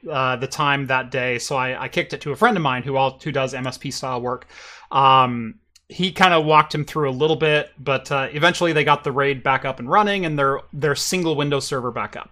uh, 0.09 0.35
the 0.37 0.47
time 0.47 0.87
that 0.87 1.11
day, 1.11 1.39
so 1.39 1.55
I, 1.55 1.83
I 1.83 1.87
kicked 1.89 2.13
it 2.13 2.21
to 2.21 2.31
a 2.31 2.35
friend 2.35 2.55
of 2.57 2.63
mine 2.63 2.83
who 2.83 2.95
all 2.95 3.19
who 3.23 3.31
does 3.31 3.53
MSP 3.53 3.93
style 3.93 4.21
work. 4.21 4.47
Um, 4.91 5.55
he 5.89 6.11
kind 6.11 6.33
of 6.33 6.45
walked 6.45 6.73
him 6.73 6.85
through 6.85 7.09
a 7.09 7.11
little 7.11 7.35
bit, 7.35 7.71
but 7.79 8.11
uh, 8.11 8.29
eventually 8.31 8.73
they 8.73 8.83
got 8.83 9.03
the 9.03 9.11
raid 9.11 9.43
back 9.43 9.65
up 9.65 9.79
and 9.79 9.89
running, 9.89 10.25
and 10.25 10.37
their 10.37 10.61
their 10.71 10.95
single 10.95 11.35
Windows 11.35 11.65
server 11.65 11.91
back 11.91 12.15
up. 12.15 12.29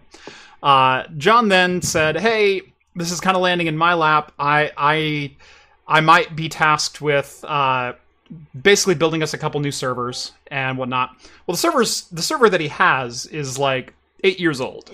Uh, 0.64 1.04
John 1.18 1.50
then 1.50 1.82
said, 1.82 2.18
"Hey, 2.18 2.62
this 2.98 3.12
is 3.12 3.20
kind 3.22 3.36
of 3.38 3.42
landing 3.44 3.68
in 3.68 3.78
my 3.78 3.94
lap. 3.94 4.32
I 4.40 4.72
I 4.78 5.32
I 5.88 6.02
might 6.02 6.36
be 6.36 6.50
tasked 6.50 7.02
with 7.02 7.44
uh, 7.48 7.94
basically 8.62 8.96
building 8.96 9.24
us 9.24 9.34
a 9.34 9.38
couple 9.38 9.60
new 9.62 9.72
servers 9.72 10.34
and 10.48 10.78
whatnot. 10.78 11.12
Well, 11.46 11.54
the 11.54 11.58
servers 11.58 12.04
the 12.10 12.22
server 12.22 12.50
that 12.50 12.60
he 12.60 12.68
has 12.68 13.26
is 13.28 13.58
like 13.58 13.94
eight 14.24 14.40
years 14.40 14.60
old, 14.60 14.92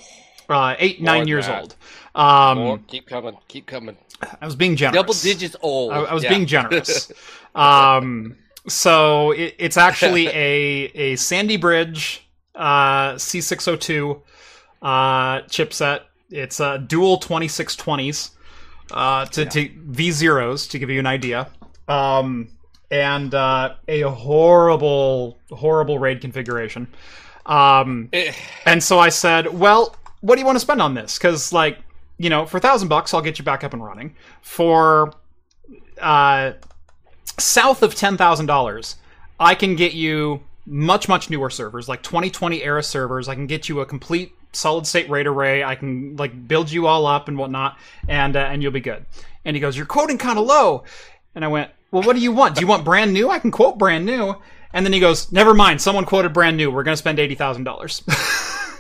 uh, 0.50 0.76
eight 0.78 1.02
More 1.02 1.06
nine 1.16 1.28
years 1.28 1.48
that. 1.48 1.62
old. 1.62 1.76
Um, 2.16 2.58
More, 2.60 2.78
keep 2.88 3.08
coming. 3.08 3.36
Keep 3.48 3.66
coming. 3.66 3.98
I 4.42 4.46
was 4.46 4.56
being 4.56 4.76
generous. 4.76 4.96
Double 5.02 5.14
digits 5.16 5.56
old. 5.62 5.92
I, 5.94 6.02
I 6.04 6.14
was 6.14 6.24
Yeah. 6.24 6.30
being 6.30 6.46
generous. 6.46 7.12
um, 7.56 8.38
so 8.68 9.32
it, 9.32 9.56
it's 9.58 9.78
actually 9.78 10.28
a 10.34 10.92
a 10.94 11.16
Sandy 11.16 11.58
Bridge 11.58 12.26
uh, 12.56 13.14
C602 13.16 14.22
uh, 14.82 15.42
chipset. 15.44 16.02
It's 16.34 16.60
a 16.60 16.80
dual 16.80 17.20
2620s 17.20 18.32
uh, 18.92 19.26
to, 19.28 19.46
to 19.46 19.70
V 19.76 20.12
zeros 20.12 20.68
to 20.68 20.80
give 20.80 20.90
you 20.90 21.00
an 21.00 21.06
idea. 21.06 21.48
Um, 21.88 22.50
and 22.90 23.34
uh, 23.34 23.76
a 23.88 24.02
horrible, 24.02 25.38
horrible 25.52 26.00
RAID 26.00 26.22
configuration. 26.22 26.88
Um, 27.46 28.10
Eh, 28.14 28.34
and 28.66 28.82
so 28.84 29.00
I 29.00 29.10
said, 29.10 29.48
"Well, 29.58 29.96
what 30.22 30.36
do 30.36 30.40
you 30.40 30.46
want 30.46 30.56
to 30.56 30.62
spend 30.62 30.82
on 30.82 30.94
this? 30.94 31.18
Because, 31.18 31.52
like, 31.52 31.80
you 32.18 32.30
know, 32.30 32.46
for 32.46 32.58
a 32.58 32.60
thousand 32.62 32.88
bucks, 32.88 33.14
I'll 33.14 33.22
get 33.22 33.38
you 33.38 33.46
back 33.46 33.64
up 33.64 33.74
and 33.74 33.84
running. 33.84 34.16
For 34.42 35.14
uh, 36.00 36.54
south 37.38 37.84
of 37.84 37.96
ten 37.96 38.16
thousand 38.18 38.46
dollars, 38.46 38.96
I 39.40 39.56
can 39.56 39.76
get 39.76 39.94
you 39.94 40.42
much, 40.66 41.10
much 41.10 41.30
newer 41.30 41.50
servers, 41.50 41.90
like 41.90 42.02
2020 42.04 42.64
era 42.64 42.82
servers. 42.82 43.28
I 43.28 43.36
can 43.36 43.48
get 43.48 43.68
you 43.68 43.82
a 43.82 43.86
complete 43.86 44.34
solid 44.54 44.88
state 44.88 45.10
RAID 45.10 45.28
array. 45.28 45.64
I 45.64 45.76
can 45.76 46.16
like 46.16 46.48
build 46.48 46.72
you 46.72 46.88
all 46.88 47.06
up 47.06 47.28
and 47.28 47.38
whatnot, 47.38 47.78
and 48.08 48.36
uh, 48.36 48.40
and 48.40 48.62
you'll 48.64 48.72
be 48.72 48.82
good." 48.82 49.06
And 49.46 49.56
he 49.56 49.60
goes, 49.60 49.76
"You're 49.76 49.86
quoting 49.86 50.18
kind 50.18 50.40
of 50.40 50.46
low," 50.46 50.84
and 51.36 51.44
I 51.44 51.48
went, 51.48 51.72
"Well, 51.92 52.04
what 52.04 52.16
do 52.16 52.22
you 52.22 52.32
want? 52.32 52.56
Do 52.56 52.62
you 52.62 52.68
want 52.68 52.86
brand 52.86 53.14
new? 53.14 53.30
I 53.30 53.40
can 53.40 53.52
quote 53.52 53.78
brand 53.78 54.06
new." 54.06 54.36
And 54.74 54.86
then 54.86 54.94
he 54.94 55.00
goes, 55.00 55.32
"Never 55.32 55.54
mind. 55.54 55.82
Someone 55.82 56.06
quoted 56.06 56.34
brand 56.34 56.58
new. 56.58 56.72
We're 56.72 56.84
going 56.84 56.94
to 56.94 56.98
spend 56.98 57.20
eighty 57.20 57.36
thousand 57.36 57.64
dollars." 57.64 58.04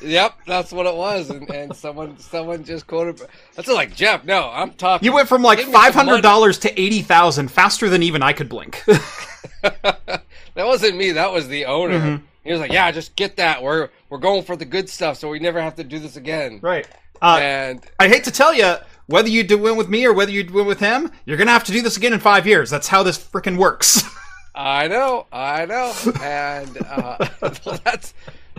Yep, 0.03 0.33
that's 0.45 0.73
what 0.73 0.85
it 0.85 0.95
was, 0.95 1.29
and, 1.29 1.49
and 1.49 1.75
someone 1.75 2.17
someone 2.17 2.63
just 2.63 2.87
quoted. 2.87 3.21
That's 3.55 3.69
like 3.69 3.95
Jeff. 3.95 4.25
No, 4.25 4.49
I'm 4.49 4.71
talking. 4.71 5.05
You 5.05 5.13
went 5.13 5.29
from 5.29 5.41
like 5.41 5.59
Give 5.59 5.67
me 5.67 5.73
some 5.73 5.81
five 5.81 5.93
hundred 5.93 6.21
dollars 6.21 6.59
to 6.59 6.81
eighty 6.81 7.01
thousand 7.01 7.49
faster 7.49 7.89
than 7.89 8.03
even 8.03 8.21
I 8.21 8.33
could 8.33 8.49
blink. 8.49 8.83
that 9.61 10.21
wasn't 10.55 10.97
me. 10.97 11.11
That 11.11 11.31
was 11.31 11.47
the 11.47 11.65
owner. 11.65 11.99
Mm-hmm. 11.99 12.25
He 12.43 12.51
was 12.51 12.59
like, 12.59 12.71
"Yeah, 12.71 12.91
just 12.91 13.15
get 13.15 13.37
that. 13.37 13.63
We're 13.63 13.89
we're 14.09 14.17
going 14.17 14.43
for 14.43 14.55
the 14.55 14.65
good 14.65 14.89
stuff, 14.89 15.17
so 15.17 15.29
we 15.29 15.39
never 15.39 15.61
have 15.61 15.75
to 15.75 15.83
do 15.83 15.99
this 15.99 16.15
again." 16.15 16.59
right. 16.61 16.87
Uh, 17.21 17.39
And 17.41 17.81
I 17.99 18.09
hate 18.09 18.25
to 18.25 18.31
tell 18.31 18.53
you, 18.53 18.75
whether 19.07 19.29
you 19.29 19.43
do 19.43 19.57
win 19.57 19.77
with 19.77 19.87
me 19.87 20.05
or 20.05 20.11
whether 20.13 20.31
you 20.31 20.45
win 20.51 20.65
with 20.65 20.79
him, 20.79 21.09
you're 21.25 21.37
gonna 21.37 21.51
have 21.51 21.63
to 21.65 21.71
do 21.71 21.81
this 21.81 21.95
again 21.95 22.11
in 22.13 22.19
five 22.19 22.45
years. 22.45 22.69
That's 22.69 22.87
how 22.87 23.01
this 23.03 23.17
freaking 23.17 23.57
works. 23.57 24.03
I 24.55 24.87
know, 24.87 25.25
I 25.31 25.65
know, 25.65 25.93
and 26.21 26.77
uh, 26.85 27.17
well, 27.65 27.79
that's 27.83 28.13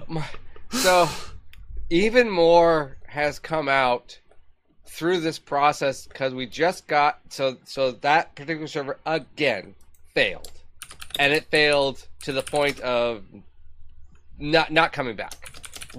my, 0.09 0.25
so. 0.71 1.09
Even 1.91 2.31
more 2.31 2.97
has 3.07 3.39
come 3.39 3.69
out 3.69 4.19
through 4.87 5.21
this 5.21 5.39
process 5.39 6.07
because 6.07 6.33
we 6.35 6.47
just 6.47 6.87
got 6.87 7.21
so 7.29 7.57
so 7.65 7.93
that 7.93 8.35
particular 8.35 8.67
server 8.67 8.99
again 9.05 9.75
failed, 10.15 10.51
and 11.19 11.33
it 11.33 11.45
failed 11.51 12.07
to 12.23 12.33
the 12.33 12.43
point 12.43 12.81
of 12.81 13.23
not 14.39 14.73
not 14.73 14.93
coming 14.93 15.17
back. 15.17 15.51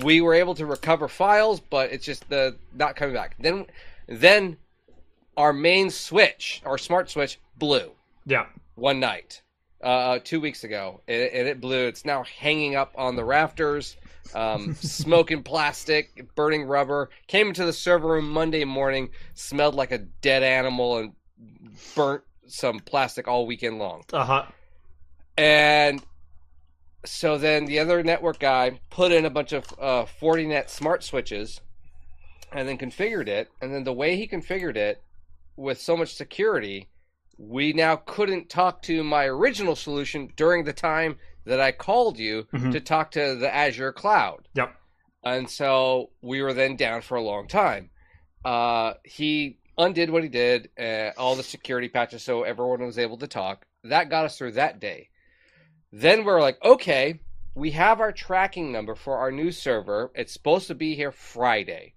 We 0.04 0.22
were 0.22 0.34
able 0.34 0.56
to 0.56 0.66
recover 0.66 1.08
files, 1.08 1.60
but 1.60 1.92
it's 1.92 2.06
just 2.06 2.28
the 2.30 2.56
not 2.74 2.96
coming 2.96 3.14
back. 3.14 3.36
Then 3.40 3.66
then 4.08 4.58
our 5.38 5.54
main 5.54 5.90
switch, 5.90 6.62
our 6.66 6.78
smart 6.78 7.10
switch, 7.10 7.40
blew 7.58 7.92
yeah. 8.26 8.46
one 8.76 9.00
night, 9.00 9.42
uh, 9.84 10.20
two 10.24 10.40
weeks 10.40 10.64
ago, 10.64 11.02
and 11.08 11.22
it, 11.22 11.34
and 11.34 11.48
it 11.48 11.62
blew. 11.62 11.88
It's 11.88 12.06
now 12.06 12.24
hanging 12.24 12.76
up 12.76 12.94
on 12.98 13.16
the 13.16 13.24
rafters, 13.24 13.98
um, 14.34 14.76
smoking 14.80 15.44
plastic, 15.44 16.34
burning 16.36 16.64
rubber. 16.64 17.10
Came 17.28 17.50
into 17.50 17.66
the 17.66 17.74
server 17.74 18.08
room 18.08 18.30
Monday 18.30 18.66
morning, 18.66 19.10
smelled 19.34 19.76
like 19.76 19.92
a 19.92 20.00
dead 20.00 20.44
animal, 20.44 20.98
and 20.98 21.14
burnt 21.96 22.24
some 22.48 22.80
plastic 22.80 23.28
all 23.28 23.46
weekend 23.46 23.80
long. 23.80 24.04
Uh 24.14 24.24
huh. 24.24 24.46
And 25.38 26.02
so 27.06 27.38
then 27.38 27.66
the 27.66 27.80
other 27.80 28.04
network 28.04 28.40
guy 28.40 28.80
put 28.90 29.12
in 29.12 29.26
a 29.26 29.30
bunch 29.30 29.54
of 29.54 29.66
uh, 29.80 30.06
Fortinet 30.06 30.70
smart 30.70 31.04
switches 31.04 31.62
and 32.52 32.68
then 32.68 32.78
configured 32.78 33.28
it. 33.28 33.50
And 33.62 33.74
then 33.74 33.84
the 33.84 33.94
way 33.94 34.16
he 34.16 34.28
configured 34.28 34.76
it 34.76 35.02
with 35.58 35.80
so 35.80 35.96
much 35.98 36.14
security, 36.16 36.90
we 37.38 37.74
now 37.74 37.96
couldn't 37.96 38.50
talk 38.50 38.82
to 38.84 39.04
my 39.04 39.26
original 39.26 39.76
solution 39.76 40.32
during 40.36 40.64
the 40.64 40.74
time 40.74 41.18
that 41.46 41.60
I 41.60 41.72
called 41.72 42.18
you 42.18 42.44
Mhm. 42.54 42.72
to 42.72 42.80
talk 42.80 43.12
to 43.12 43.36
the 43.36 43.54
Azure 43.54 43.92
cloud. 43.94 44.48
Yep. 44.56 44.74
And 45.24 45.50
so 45.50 46.12
we 46.22 46.42
were 46.42 46.54
then 46.54 46.76
down 46.76 47.02
for 47.02 47.16
a 47.16 47.22
long 47.22 47.48
time. 47.48 47.90
Uh, 48.44 48.94
he 49.04 49.58
undid 49.78 50.10
what 50.10 50.24
he 50.24 50.30
did, 50.30 50.70
uh, 50.80 51.12
all 51.18 51.36
the 51.36 51.44
security 51.44 51.90
patches, 51.90 52.24
so 52.24 52.44
everyone 52.44 52.86
was 52.86 52.98
able 52.98 53.18
to 53.18 53.28
talk. 53.28 53.66
That 53.84 54.10
got 54.10 54.26
us 54.26 54.38
through 54.38 54.54
that 54.54 54.80
day. 54.80 55.10
Then 55.98 56.26
we're 56.26 56.42
like, 56.42 56.62
okay, 56.62 57.22
we 57.54 57.72
have 57.72 58.02
our 58.02 58.12
tracking 58.12 58.70
number 58.70 58.96
for 58.96 59.18
our 59.18 59.32
new 59.32 59.50
server. 59.50 60.12
It's 60.14 60.34
supposed 60.34 60.68
to 60.68 60.76
be 60.76 60.94
here 60.94 61.14
Friday. 61.14 61.94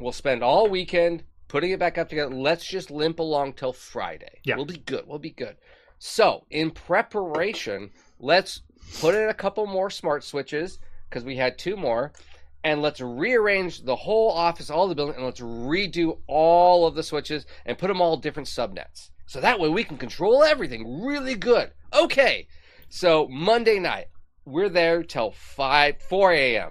We'll 0.00 0.10
spend 0.10 0.42
all 0.42 0.68
weekend 0.68 1.22
putting 1.46 1.70
it 1.70 1.78
back 1.78 1.96
up 1.96 2.08
together. 2.08 2.34
Let's 2.34 2.66
just 2.66 2.90
limp 2.90 3.20
along 3.20 3.52
till 3.52 3.72
Friday. 3.72 4.40
Yeah. 4.42 4.56
We'll 4.56 4.64
be 4.64 4.78
good. 4.78 5.06
We'll 5.06 5.20
be 5.20 5.30
good. 5.30 5.54
So, 6.00 6.44
in 6.50 6.72
preparation, 6.72 7.90
let's 8.18 8.62
put 9.00 9.14
in 9.14 9.28
a 9.28 9.34
couple 9.34 9.64
more 9.68 9.90
smart 9.90 10.24
switches 10.24 10.80
because 11.08 11.22
we 11.22 11.36
had 11.36 11.56
two 11.56 11.76
more 11.76 12.12
and 12.64 12.82
let's 12.82 13.00
rearrange 13.00 13.84
the 13.84 13.94
whole 13.94 14.32
office, 14.32 14.70
all 14.70 14.88
the 14.88 14.94
building, 14.96 15.14
and 15.14 15.24
let's 15.24 15.40
redo 15.40 16.18
all 16.26 16.84
of 16.84 16.96
the 16.96 17.02
switches 17.04 17.46
and 17.64 17.78
put 17.78 17.86
them 17.86 18.00
all 18.00 18.16
different 18.16 18.48
subnets. 18.48 19.10
So 19.26 19.40
that 19.40 19.60
way 19.60 19.68
we 19.68 19.84
can 19.84 19.98
control 19.98 20.42
everything 20.42 21.04
really 21.04 21.36
good. 21.36 21.70
Okay. 21.92 22.48
So 22.94 23.26
Monday 23.26 23.80
night, 23.80 24.06
we're 24.44 24.68
there 24.68 25.02
till 25.02 25.32
5, 25.32 26.00
4 26.00 26.32
a.m. 26.32 26.70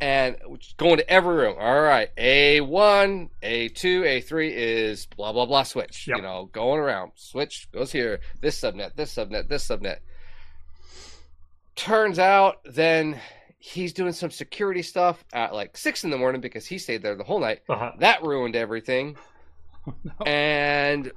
And 0.00 0.36
going 0.78 0.96
to 0.96 1.10
every 1.10 1.36
room. 1.36 1.56
All 1.60 1.82
right. 1.82 2.08
A1, 2.16 3.28
A2, 3.42 3.74
A3 3.74 4.52
is 4.54 5.04
blah, 5.04 5.34
blah, 5.34 5.44
blah 5.44 5.64
switch. 5.64 6.08
Yep. 6.08 6.16
You 6.16 6.22
know, 6.22 6.48
going 6.50 6.80
around. 6.80 7.12
Switch 7.16 7.70
goes 7.72 7.92
here. 7.92 8.20
This 8.40 8.58
subnet, 8.58 8.96
this 8.96 9.14
subnet, 9.14 9.50
this 9.50 9.68
subnet. 9.68 9.98
Turns 11.76 12.18
out 12.18 12.60
then 12.64 13.20
he's 13.58 13.92
doing 13.92 14.14
some 14.14 14.30
security 14.30 14.80
stuff 14.80 15.22
at 15.30 15.52
like 15.52 15.76
6 15.76 16.04
in 16.04 16.10
the 16.10 16.16
morning 16.16 16.40
because 16.40 16.64
he 16.64 16.78
stayed 16.78 17.02
there 17.02 17.16
the 17.16 17.24
whole 17.24 17.38
night. 17.38 17.60
Uh 17.68 17.76
huh. 17.76 17.92
That 17.98 18.22
ruined 18.22 18.56
everything. 18.56 19.18
And 20.24 21.12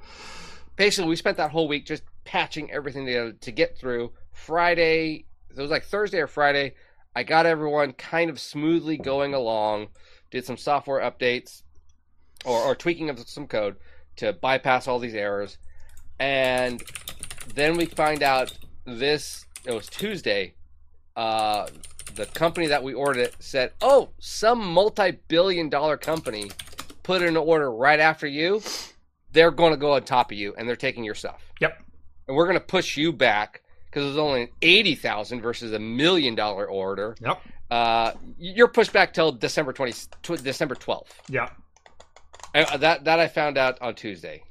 basically, 0.76 1.08
we 1.08 1.16
spent 1.16 1.36
that 1.36 1.50
whole 1.50 1.68
week 1.68 1.86
just 1.86 2.02
patching 2.24 2.70
everything 2.70 3.06
together 3.06 3.32
to 3.32 3.52
get 3.52 3.78
through. 3.78 4.12
Friday, 4.34 5.26
it 5.50 5.60
was 5.60 5.70
like 5.70 5.84
Thursday 5.84 6.18
or 6.18 6.26
Friday, 6.26 6.74
I 7.16 7.22
got 7.22 7.46
everyone 7.46 7.92
kind 7.92 8.28
of 8.28 8.40
smoothly 8.40 8.96
going 8.96 9.34
along, 9.34 9.88
did 10.30 10.44
some 10.44 10.56
software 10.56 11.00
updates 11.00 11.62
or, 12.44 12.58
or 12.60 12.74
tweaking 12.74 13.08
of 13.08 13.18
some 13.28 13.46
code 13.46 13.76
to 14.16 14.32
bypass 14.32 14.88
all 14.88 14.98
these 14.98 15.14
errors. 15.14 15.58
And 16.18 16.82
then 17.54 17.76
we 17.76 17.86
find 17.86 18.22
out 18.22 18.56
this 18.84 19.46
it 19.64 19.72
was 19.72 19.88
Tuesday. 19.88 20.54
Uh, 21.16 21.68
the 22.16 22.26
company 22.26 22.66
that 22.66 22.82
we 22.82 22.92
ordered 22.92 23.20
it 23.20 23.36
said, 23.38 23.72
"Oh, 23.80 24.10
some 24.18 24.64
multi-billion-dollar 24.64 25.96
company 25.98 26.50
put 27.02 27.22
in 27.22 27.28
an 27.28 27.36
order 27.36 27.70
right 27.72 28.00
after 28.00 28.26
you. 28.26 28.62
They're 29.32 29.50
going 29.50 29.72
to 29.72 29.76
go 29.76 29.94
on 29.94 30.02
top 30.02 30.30
of 30.30 30.38
you, 30.38 30.54
and 30.56 30.68
they're 30.68 30.76
taking 30.76 31.04
your 31.04 31.14
stuff. 31.14 31.52
Yep. 31.60 31.82
And 32.28 32.36
we're 32.36 32.46
going 32.46 32.58
to 32.58 32.64
push 32.64 32.96
you 32.96 33.12
back 33.12 33.62
because 33.94 34.06
it 34.06 34.08
was 34.08 34.18
only 34.18 34.50
eighty 34.60 34.96
thousand 34.96 35.40
versus 35.40 35.72
a 35.72 35.78
million-dollar 35.78 36.66
order. 36.66 37.14
Yep. 37.20 37.40
Uh, 37.70 38.12
you're 38.38 38.68
pushed 38.68 38.92
back 38.92 39.14
till 39.14 39.30
December 39.30 39.72
twenty, 39.72 39.92
tw- 40.22 40.42
December 40.42 40.74
twelfth. 40.74 41.22
Yeah. 41.28 41.50
Uh, 42.54 42.76
that 42.78 43.04
that 43.04 43.20
I 43.20 43.28
found 43.28 43.56
out 43.56 43.80
on 43.80 43.94
Tuesday. 43.94 44.42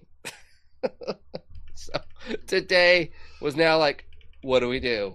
so 1.73 1.93
today 2.47 3.11
was 3.41 3.57
now 3.57 3.77
like, 3.77 4.05
what 4.41 4.61
do 4.61 4.69
we 4.69 4.79
do? 4.79 5.13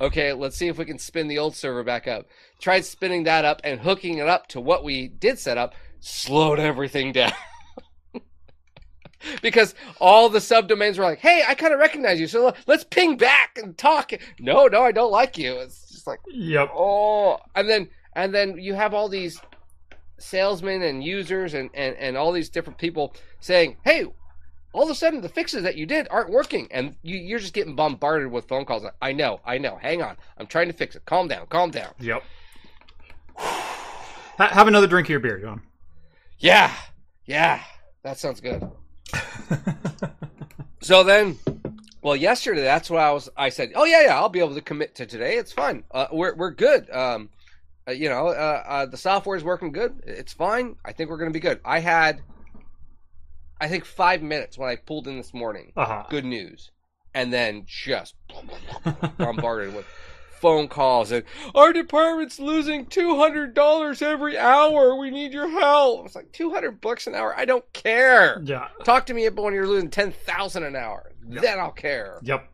Okay, 0.00 0.32
let's 0.32 0.56
see 0.56 0.68
if 0.68 0.78
we 0.78 0.84
can 0.84 0.98
spin 0.98 1.28
the 1.28 1.38
old 1.38 1.54
server 1.54 1.84
back 1.84 2.08
up. 2.08 2.26
Tried 2.60 2.84
spinning 2.84 3.24
that 3.24 3.44
up 3.44 3.60
and 3.64 3.80
hooking 3.80 4.18
it 4.18 4.28
up 4.28 4.48
to 4.48 4.60
what 4.60 4.82
we 4.84 5.06
did 5.08 5.38
set 5.38 5.58
up, 5.58 5.74
slowed 6.00 6.58
everything 6.58 7.12
down. 7.12 7.32
because 9.42 9.74
all 10.00 10.28
the 10.28 10.38
subdomains 10.38 10.98
were 10.98 11.04
like, 11.04 11.18
"Hey, 11.20 11.42
I 11.46 11.54
kind 11.54 11.72
of 11.72 11.80
recognize 11.80 12.20
you, 12.20 12.26
so 12.26 12.54
let's 12.66 12.84
ping 12.84 13.16
back 13.16 13.58
and 13.62 13.76
talk." 13.76 14.12
No, 14.38 14.66
no, 14.66 14.82
I 14.82 14.92
don't 14.92 15.10
like 15.12 15.36
you. 15.38 15.58
It's 15.58 15.90
just 15.90 16.06
like, 16.06 16.20
Yep. 16.28 16.70
oh, 16.74 17.38
and 17.54 17.68
then 17.68 17.88
and 18.14 18.34
then 18.34 18.58
you 18.58 18.74
have 18.74 18.94
all 18.94 19.08
these 19.08 19.40
salesmen 20.18 20.82
and 20.82 21.02
users 21.02 21.54
and, 21.54 21.70
and, 21.74 21.96
and 21.96 22.16
all 22.16 22.32
these 22.32 22.48
different 22.48 22.78
people 22.78 23.14
saying, 23.40 23.76
hey, 23.84 24.04
all 24.72 24.82
of 24.82 24.90
a 24.90 24.94
sudden 24.94 25.20
the 25.20 25.28
fixes 25.28 25.62
that 25.62 25.76
you 25.76 25.86
did 25.86 26.08
aren't 26.10 26.30
working. 26.30 26.66
And 26.70 26.96
you, 27.02 27.16
you're 27.16 27.38
just 27.38 27.54
getting 27.54 27.76
bombarded 27.76 28.30
with 28.30 28.46
phone 28.48 28.64
calls. 28.64 28.84
I 29.00 29.12
know, 29.12 29.40
I 29.44 29.58
know. 29.58 29.78
Hang 29.80 30.02
on. 30.02 30.16
I'm 30.36 30.46
trying 30.46 30.66
to 30.66 30.72
fix 30.72 30.96
it. 30.96 31.04
Calm 31.06 31.28
down, 31.28 31.46
calm 31.46 31.70
down. 31.70 31.92
Yep. 32.00 32.22
Have 33.36 34.68
another 34.68 34.86
drink 34.86 35.06
of 35.06 35.10
your 35.10 35.20
beer, 35.20 35.38
John. 35.38 35.62
Yeah, 36.38 36.72
yeah. 37.24 37.62
That 38.02 38.18
sounds 38.18 38.40
good. 38.40 38.68
So 40.80 41.02
then, 41.02 41.38
well, 42.02 42.16
yesterday 42.16 42.62
that's 42.62 42.88
what 42.88 43.00
I 43.00 43.12
was. 43.12 43.28
I 43.36 43.48
said, 43.48 43.72
"Oh 43.74 43.84
yeah, 43.84 44.04
yeah, 44.04 44.16
I'll 44.16 44.28
be 44.28 44.38
able 44.38 44.54
to 44.54 44.60
commit 44.60 44.94
to 44.96 45.06
today. 45.06 45.36
It's 45.36 45.52
fine. 45.52 45.84
Uh, 45.90 46.06
we're 46.12 46.34
we're 46.34 46.50
good. 46.50 46.88
Um, 46.90 47.30
uh, 47.86 47.92
you 47.92 48.08
know, 48.08 48.28
uh, 48.28 48.62
uh, 48.66 48.86
the 48.86 48.96
software 48.96 49.36
is 49.36 49.44
working 49.44 49.72
good. 49.72 50.00
It's 50.06 50.32
fine. 50.32 50.76
I 50.84 50.92
think 50.92 51.10
we're 51.10 51.18
going 51.18 51.30
to 51.30 51.36
be 51.36 51.40
good." 51.40 51.60
I 51.64 51.80
had, 51.80 52.22
I 53.60 53.68
think, 53.68 53.84
five 53.84 54.22
minutes 54.22 54.56
when 54.56 54.70
I 54.70 54.76
pulled 54.76 55.08
in 55.08 55.16
this 55.16 55.34
morning. 55.34 55.72
Uh-huh. 55.76 56.04
Good 56.08 56.24
news, 56.24 56.70
and 57.12 57.32
then 57.32 57.64
just 57.66 58.14
bombarded 59.18 59.74
with 59.74 59.86
phone 60.40 60.68
calls 60.68 61.10
and 61.12 61.24
our 61.54 61.72
department's 61.72 62.38
losing 62.38 62.86
two 62.86 63.16
hundred 63.16 63.54
dollars 63.54 64.02
every 64.02 64.38
hour. 64.38 64.96
We 64.96 65.10
need 65.10 65.32
your 65.32 65.48
help. 65.48 66.06
It's 66.06 66.14
like 66.14 66.32
two 66.32 66.50
hundred 66.50 66.80
bucks 66.80 67.06
an 67.06 67.14
hour. 67.14 67.34
I 67.36 67.44
don't 67.44 67.70
care. 67.72 68.40
Yeah. 68.44 68.68
Talk 68.84 69.06
to 69.06 69.14
me 69.14 69.26
about 69.26 69.44
when 69.44 69.54
you're 69.54 69.66
losing 69.66 69.90
ten 69.90 70.12
thousand 70.12 70.64
an 70.64 70.76
hour. 70.76 71.12
Then 71.22 71.58
I'll 71.58 71.70
care. 71.70 72.18
Yep. 72.22 72.48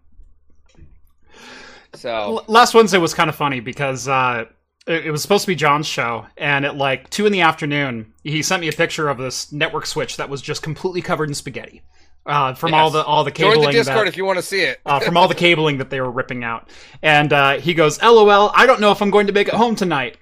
So 1.94 2.44
Last 2.48 2.74
Wednesday 2.74 2.98
was 2.98 3.14
kind 3.14 3.30
of 3.30 3.36
funny 3.36 3.60
because 3.60 4.08
uh, 4.08 4.46
it, 4.86 5.06
it 5.06 5.10
was 5.10 5.22
supposed 5.22 5.44
to 5.44 5.48
be 5.48 5.54
John's 5.54 5.86
show, 5.86 6.26
and 6.36 6.64
at 6.64 6.76
like 6.76 7.08
two 7.10 7.26
in 7.26 7.32
the 7.32 7.42
afternoon, 7.42 8.12
he 8.24 8.42
sent 8.42 8.60
me 8.60 8.68
a 8.68 8.72
picture 8.72 9.08
of 9.08 9.18
this 9.18 9.52
network 9.52 9.86
switch 9.86 10.16
that 10.16 10.28
was 10.28 10.42
just 10.42 10.62
completely 10.62 11.02
covered 11.02 11.28
in 11.28 11.34
spaghetti 11.34 11.82
uh, 12.26 12.54
from 12.54 12.74
all 12.74 12.90
the 12.90 13.04
all 13.04 13.24
the 13.24 13.30
cabling. 13.30 13.56
join 13.62 13.66
the 13.66 13.72
Discord 13.72 13.98
that- 14.00 14.08
if 14.08 14.16
you 14.16 14.24
want 14.24 14.38
to 14.38 14.42
see 14.42 14.60
it. 14.62 14.80
uh, 14.86 15.00
from 15.00 15.16
all 15.16 15.28
the 15.28 15.34
cabling 15.34 15.78
that 15.78 15.90
they 15.90 16.00
were 16.00 16.10
ripping 16.10 16.44
out. 16.44 16.68
And 17.02 17.32
uh, 17.32 17.58
he 17.58 17.74
goes, 17.74 18.00
LOL, 18.02 18.50
I 18.54 18.66
don't 18.66 18.80
know 18.80 18.90
if 18.92 19.02
I'm 19.02 19.10
going 19.10 19.26
to 19.26 19.32
make 19.32 19.48
it 19.48 19.54
home 19.54 19.76
tonight. 19.76 20.16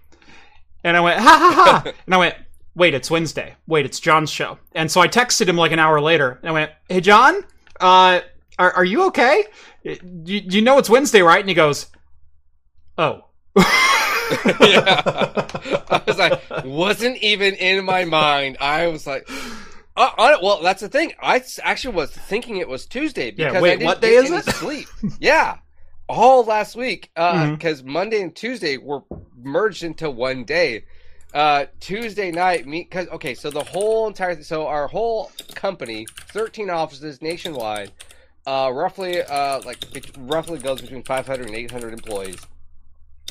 And 0.85 0.97
I 0.97 1.01
went, 1.01 1.21
ha 1.21 1.39
ha 1.39 1.83
ha. 1.85 1.93
and 2.07 2.15
I 2.15 2.19
went, 2.19 2.35
wait, 2.75 2.95
it's 2.95 3.11
Wednesday. 3.11 3.55
Wait, 3.67 3.87
it's 3.87 4.01
John's 4.01 4.31
show. 4.31 4.59
And 4.75 4.91
so 4.91 5.01
I 5.01 5.07
texted 5.09 5.47
him 5.49 5.57
like 5.57 5.71
an 5.73 5.79
hour 5.79 6.01
later. 6.01 6.39
And 6.43 6.49
I 6.49 6.53
went, 6.53 6.73
hey, 6.89 7.01
John, 7.01 7.45
uh, 7.81 8.21
are, 8.59 8.73
are 8.73 8.85
you 8.85 9.07
okay? 9.07 9.45
You, 9.85 9.95
you 10.25 10.63
know 10.63 10.79
it's 10.79 10.91
Wednesday, 10.91 11.23
right? 11.23 11.41
And 11.41 11.49
he 11.49 11.55
goes, 11.55 11.87
oh. 12.99 13.27
yeah. 13.57 15.03
I 15.91 16.03
was 16.07 16.19
like, 16.19 16.41
wasn't 16.65 17.19
even 17.19 17.55
in 17.55 17.85
my 17.85 18.05
mind. 18.05 18.57
I 18.61 18.89
was 18.89 19.07
like, 19.07 19.29
uh, 19.97 20.11
on 20.19 20.33
it. 20.33 20.43
Well, 20.43 20.63
that's 20.63 20.81
the 20.81 20.89
thing. 20.89 21.13
I 21.21 21.43
actually 21.63 21.95
was 21.95 22.11
thinking 22.11 22.57
it 22.59 22.69
was 22.69 22.87
Tuesday 22.87 23.33
Yeah, 23.37 23.49
because 23.49 23.63
wait, 23.63 23.71
I 23.73 23.77
didn't 23.77 23.87
what 23.87 24.01
day 24.01 24.13
get 24.23 24.25
is 24.25 24.49
it? 24.49 24.55
sleep. 24.55 24.89
yeah, 25.21 25.59
all 26.09 26.45
last 26.45 26.77
week 26.77 27.11
because 27.15 27.83
Monday 27.83 28.23
and 28.23 28.35
Tuesday 28.35 28.77
were 28.79 29.03
merged 29.43 29.83
into 29.83 30.11
one 30.11 30.45
day. 30.45 30.85
Uh, 31.35 31.65
Tuesday 31.81 32.31
night, 32.31 32.67
me 32.67 32.83
because 32.83 33.09
okay, 33.09 33.35
so 33.35 33.51
the 33.51 33.65
whole 33.65 34.07
entire 34.07 34.43
so 34.43 34.67
our 34.67 34.87
whole 34.87 35.31
company, 35.55 36.05
thirteen 36.29 36.69
offices 36.69 37.23
nationwide, 37.23 37.91
uh, 38.47 38.71
roughly 38.73 39.23
uh 39.23 39.61
like 39.65 39.79
it 39.97 40.11
roughly 40.19 40.59
goes 40.59 40.83
between 40.83 41.03
500 41.03 41.47
and 41.47 41.55
800 41.57 41.95
employees, 41.95 42.37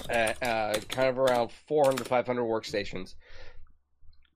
uh, 0.09 0.33
uh, 0.41 0.73
kind 0.89 1.09
of 1.09 1.19
around 1.19 1.51
400 1.67 1.99
to 1.99 2.05
500 2.05 2.41
workstations. 2.43 3.13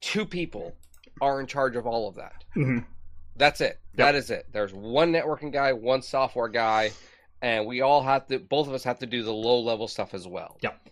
Two 0.02 0.26
people 0.28 0.76
are 1.22 1.40
in 1.40 1.48
charge 1.48 1.76
of 1.76 1.86
all 1.88 2.08
of 2.08 2.16
that. 2.16 2.44
Mhm. 2.56 2.86
That's 3.38 3.62
it. 3.62 3.80
That 3.96 4.16
is 4.16 4.30
it. 4.30 4.46
There's 4.52 4.74
one 4.74 5.12
networking 5.12 5.52
guy, 5.52 5.74
one 5.74 6.02
software 6.02 6.48
guy, 6.48 6.92
and 7.42 7.66
we 7.66 7.82
all 7.82 8.02
have 8.02 8.28
to. 8.28 8.40
Both 8.40 8.68
of 8.68 8.74
us 8.74 8.84
have 8.86 9.00
to 9.00 9.06
do 9.06 9.24
the 9.24 9.34
low 9.34 9.60
level 9.60 9.88
stuff 9.88 10.14
as 10.14 10.28
well. 10.28 10.58
Yep. 10.62 10.90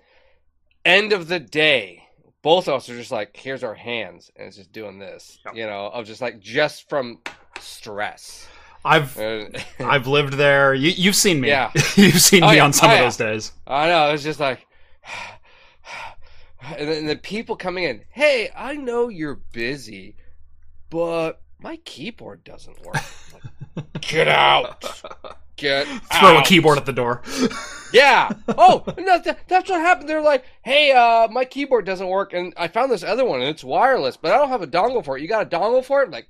End 0.85 1.13
of 1.13 1.27
the 1.29 1.39
day, 1.39 2.03
both 2.41 2.67
of 2.67 2.73
us 2.75 2.89
are 2.89 2.97
just 2.97 3.11
like, 3.11 3.37
here's 3.37 3.63
our 3.63 3.73
hands, 3.75 4.29
and 4.35 4.47
it's 4.47 4.57
just 4.57 4.73
doing 4.73 4.99
this. 4.99 5.39
Yep. 5.45 5.55
You 5.55 5.65
know, 5.67 5.85
of 5.87 6.05
just 6.05 6.21
like 6.21 6.39
just 6.41 6.89
from 6.89 7.19
stress. 7.59 8.47
I've 8.85 9.17
I've 9.79 10.07
lived 10.07 10.33
there. 10.33 10.73
You, 10.73 10.89
you've 10.89 11.15
seen 11.15 11.39
me. 11.39 11.47
Yeah. 11.47 11.71
you've 11.95 12.19
seen 12.21 12.43
Oh, 12.43 12.49
me 12.49 12.57
yeah. 12.57 12.65
on 12.65 12.73
some 12.73 12.89
Oh, 12.89 12.93
of 12.93 12.99
yeah. 12.99 13.03
those 13.05 13.17
days. 13.17 13.51
I 13.65 13.87
know. 13.87 14.11
It's 14.13 14.23
just 14.23 14.41
like, 14.41 14.65
and 16.77 16.87
then, 16.87 17.05
then 17.05 17.17
people 17.19 17.55
coming 17.55 17.83
in. 17.83 18.01
Hey, 18.09 18.49
I 18.55 18.75
know 18.75 19.09
you're 19.09 19.41
busy, 19.51 20.15
but 20.89 21.41
my 21.59 21.77
keyboard 21.77 22.43
doesn't 22.43 22.83
work. 22.85 22.95
Like, 23.75 23.91
Get 24.01 24.27
out. 24.27 24.85
Get 25.55 25.87
Throw 26.19 26.39
a 26.39 26.43
keyboard 26.43 26.77
at 26.77 26.85
the 26.85 26.93
door. 26.93 27.21
Yeah. 27.93 28.31
Oh, 28.47 28.83
no, 28.97 29.21
th- 29.21 29.37
that's 29.47 29.69
what 29.69 29.79
happened. 29.79 30.09
They're 30.09 30.19
like, 30.19 30.45
hey, 30.63 30.91
uh, 30.93 31.27
my 31.27 31.45
keyboard 31.45 31.85
doesn't 31.85 32.07
work, 32.07 32.33
and 32.33 32.51
I 32.57 32.67
found 32.67 32.91
this 32.91 33.03
other 33.03 33.23
one, 33.23 33.39
and 33.39 33.49
it's 33.49 33.63
wireless, 33.63 34.17
but 34.17 34.31
I 34.31 34.37
don't 34.37 34.49
have 34.49 34.63
a 34.63 34.67
dongle 34.67 35.05
for 35.05 35.15
it. 35.15 35.21
You 35.21 35.27
got 35.27 35.45
a 35.45 35.49
dongle 35.55 35.85
for 35.85 36.01
it? 36.01 36.05
I'm 36.05 36.11
like, 36.11 36.27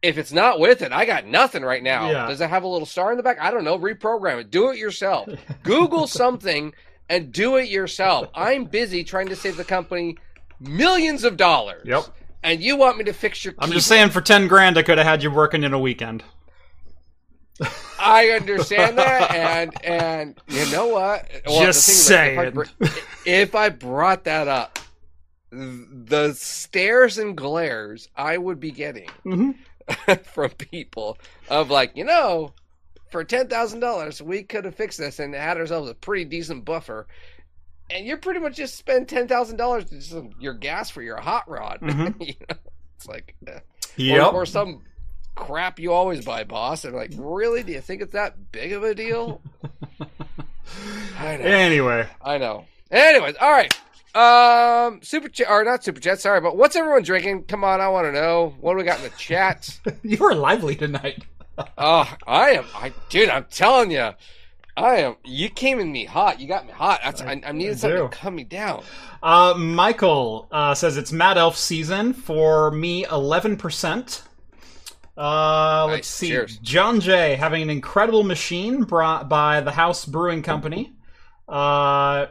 if 0.00 0.16
it's 0.16 0.32
not 0.32 0.58
with 0.58 0.80
it, 0.80 0.92
I 0.92 1.04
got 1.04 1.26
nothing 1.26 1.62
right 1.62 1.82
now. 1.82 2.10
Yeah. 2.10 2.26
Does 2.28 2.40
it 2.40 2.48
have 2.48 2.62
a 2.62 2.66
little 2.68 2.86
star 2.86 3.10
in 3.10 3.18
the 3.18 3.22
back? 3.22 3.38
I 3.38 3.50
don't 3.50 3.64
know. 3.64 3.78
Reprogram 3.78 4.40
it. 4.40 4.50
Do 4.50 4.70
it 4.70 4.78
yourself. 4.78 5.28
Google 5.62 6.06
something 6.06 6.72
and 7.08 7.32
do 7.32 7.56
it 7.56 7.68
yourself. 7.68 8.28
I'm 8.34 8.64
busy 8.64 9.04
trying 9.04 9.28
to 9.28 9.36
save 9.36 9.56
the 9.56 9.64
company 9.64 10.16
millions 10.60 11.24
of 11.24 11.36
dollars. 11.36 11.82
Yep. 11.86 12.04
And 12.42 12.62
you 12.62 12.76
want 12.76 12.98
me 12.98 13.04
to 13.04 13.12
fix 13.12 13.44
your 13.44 13.54
I'm 13.58 13.66
keyboard. 13.68 13.74
just 13.74 13.88
saying, 13.88 14.10
for 14.10 14.20
ten 14.20 14.46
grand, 14.48 14.78
I 14.78 14.82
could 14.82 14.98
have 14.98 15.06
had 15.06 15.22
you 15.22 15.30
working 15.30 15.64
in 15.64 15.72
a 15.72 15.78
weekend. 15.78 16.22
I 17.98 18.28
understand 18.30 18.98
that, 18.98 19.30
and 19.34 19.72
and 19.84 20.38
you 20.46 20.70
know 20.70 20.88
what? 20.88 21.28
Just 21.48 21.86
the 21.86 21.92
thing 22.14 22.38
is 22.38 22.54
that 22.54 22.54
If 22.54 22.56
I, 22.56 23.00
if 23.24 23.54
I 23.54 23.68
brought 23.70 24.24
that 24.24 24.46
up, 24.48 24.78
the 25.50 26.34
stares 26.34 27.18
and 27.18 27.36
glares 27.36 28.08
I 28.14 28.36
would 28.36 28.60
be 28.60 28.70
getting 28.70 29.08
hmm 29.22 29.52
from 30.24 30.50
people 30.50 31.16
of 31.48 31.70
like, 31.70 31.96
you 31.96 32.04
know, 32.04 32.52
for 33.10 33.24
ten 33.24 33.48
thousand 33.48 33.80
dollars, 33.80 34.20
we 34.22 34.42
could 34.42 34.64
have 34.64 34.74
fixed 34.74 34.98
this 34.98 35.18
and 35.18 35.34
had 35.34 35.56
ourselves 35.56 35.90
a 35.90 35.94
pretty 35.94 36.24
decent 36.24 36.64
buffer. 36.64 37.06
And 37.90 38.04
you're 38.04 38.16
pretty 38.16 38.40
much 38.40 38.56
just 38.56 38.76
spend 38.76 39.08
ten 39.08 39.28
thousand 39.28 39.56
dollars 39.56 39.84
to 39.86 39.96
just 39.96 40.16
your 40.40 40.54
gas 40.54 40.90
for 40.90 41.02
your 41.02 41.18
hot 41.18 41.48
rod. 41.48 41.80
Mhm. 41.80 42.14
you 42.26 42.34
know, 42.48 42.56
it's 42.96 43.06
like, 43.06 43.34
eh. 43.46 43.60
Yep. 43.96 44.32
Or, 44.32 44.42
or 44.42 44.46
some 44.46 44.82
crap 45.34 45.78
you 45.78 45.92
always 45.92 46.24
buy, 46.24 46.44
boss. 46.44 46.84
And 46.84 46.94
like, 46.94 47.12
really? 47.16 47.62
Do 47.62 47.72
you 47.72 47.80
think 47.80 48.02
it's 48.02 48.12
that 48.12 48.50
big 48.52 48.72
of 48.72 48.82
a 48.82 48.94
deal? 48.94 49.40
I 51.18 51.36
know. 51.36 51.44
Anyway, 51.44 52.08
I 52.22 52.38
know. 52.38 52.64
Anyways, 52.90 53.36
all 53.40 53.50
right. 53.50 53.72
Um, 54.16 55.00
super 55.02 55.28
chat 55.28 55.48
or 55.50 55.62
not 55.62 55.84
super 55.84 56.00
chat. 56.00 56.20
Sorry, 56.20 56.40
but 56.40 56.56
what's 56.56 56.74
everyone 56.74 57.02
drinking? 57.02 57.44
Come 57.44 57.64
on, 57.64 57.80
I 57.80 57.88
want 57.88 58.06
to 58.06 58.12
know. 58.12 58.54
What 58.60 58.72
do 58.72 58.78
we 58.78 58.84
got 58.84 58.98
in 58.98 59.04
the 59.04 59.10
chat? 59.10 59.78
you 60.02 60.16
were 60.18 60.34
lively 60.34 60.74
tonight. 60.74 61.24
Oh, 61.78 62.14
I 62.26 62.50
am. 62.50 62.64
I 62.74 62.92
dude, 63.08 63.28
I'm 63.28 63.44
telling 63.50 63.90
you, 63.90 64.10
I 64.76 64.96
am. 64.96 65.16
You 65.24 65.48
came 65.48 65.78
in 65.80 65.90
me 65.92 66.04
hot. 66.04 66.40
You 66.40 66.48
got 66.48 66.66
me 66.66 66.72
hot. 66.72 67.00
That's, 67.04 67.22
I, 67.22 67.40
I 67.44 67.52
needed 67.52 67.74
I 67.74 67.76
something 67.76 68.10
to 68.10 68.16
calm 68.16 68.34
me 68.36 68.44
down. 68.44 68.82
Uh, 69.22 69.54
Michael 69.56 70.48
uh, 70.50 70.74
says 70.74 70.96
it's 70.96 71.12
Mad 71.12 71.38
Elf 71.38 71.56
season 71.56 72.12
for 72.12 72.70
me, 72.70 73.04
eleven 73.06 73.56
percent. 73.56 74.22
Uh, 75.16 75.86
let's 75.86 75.98
Nice. 75.98 76.06
see. 76.08 76.28
Cheers. 76.28 76.58
John 76.58 77.00
Jay 77.00 77.36
having 77.36 77.62
an 77.62 77.70
incredible 77.70 78.22
machine 78.22 78.82
brought 78.84 79.28
by 79.30 79.62
the 79.62 79.70
House 79.70 80.04
Brewing 80.04 80.42
Company. 80.42 80.92
uh, 81.48 82.26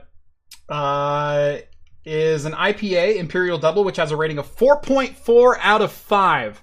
uh, 0.70 1.58
is 2.06 2.46
an 2.46 2.52
IPA 2.54 3.16
Imperial 3.16 3.58
Double, 3.58 3.84
which 3.84 3.98
has 3.98 4.12
a 4.12 4.16
rating 4.16 4.38
of 4.38 4.56
4.4 4.56 5.58
out 5.62 5.82
of 5.82 5.92
5. 5.92 6.62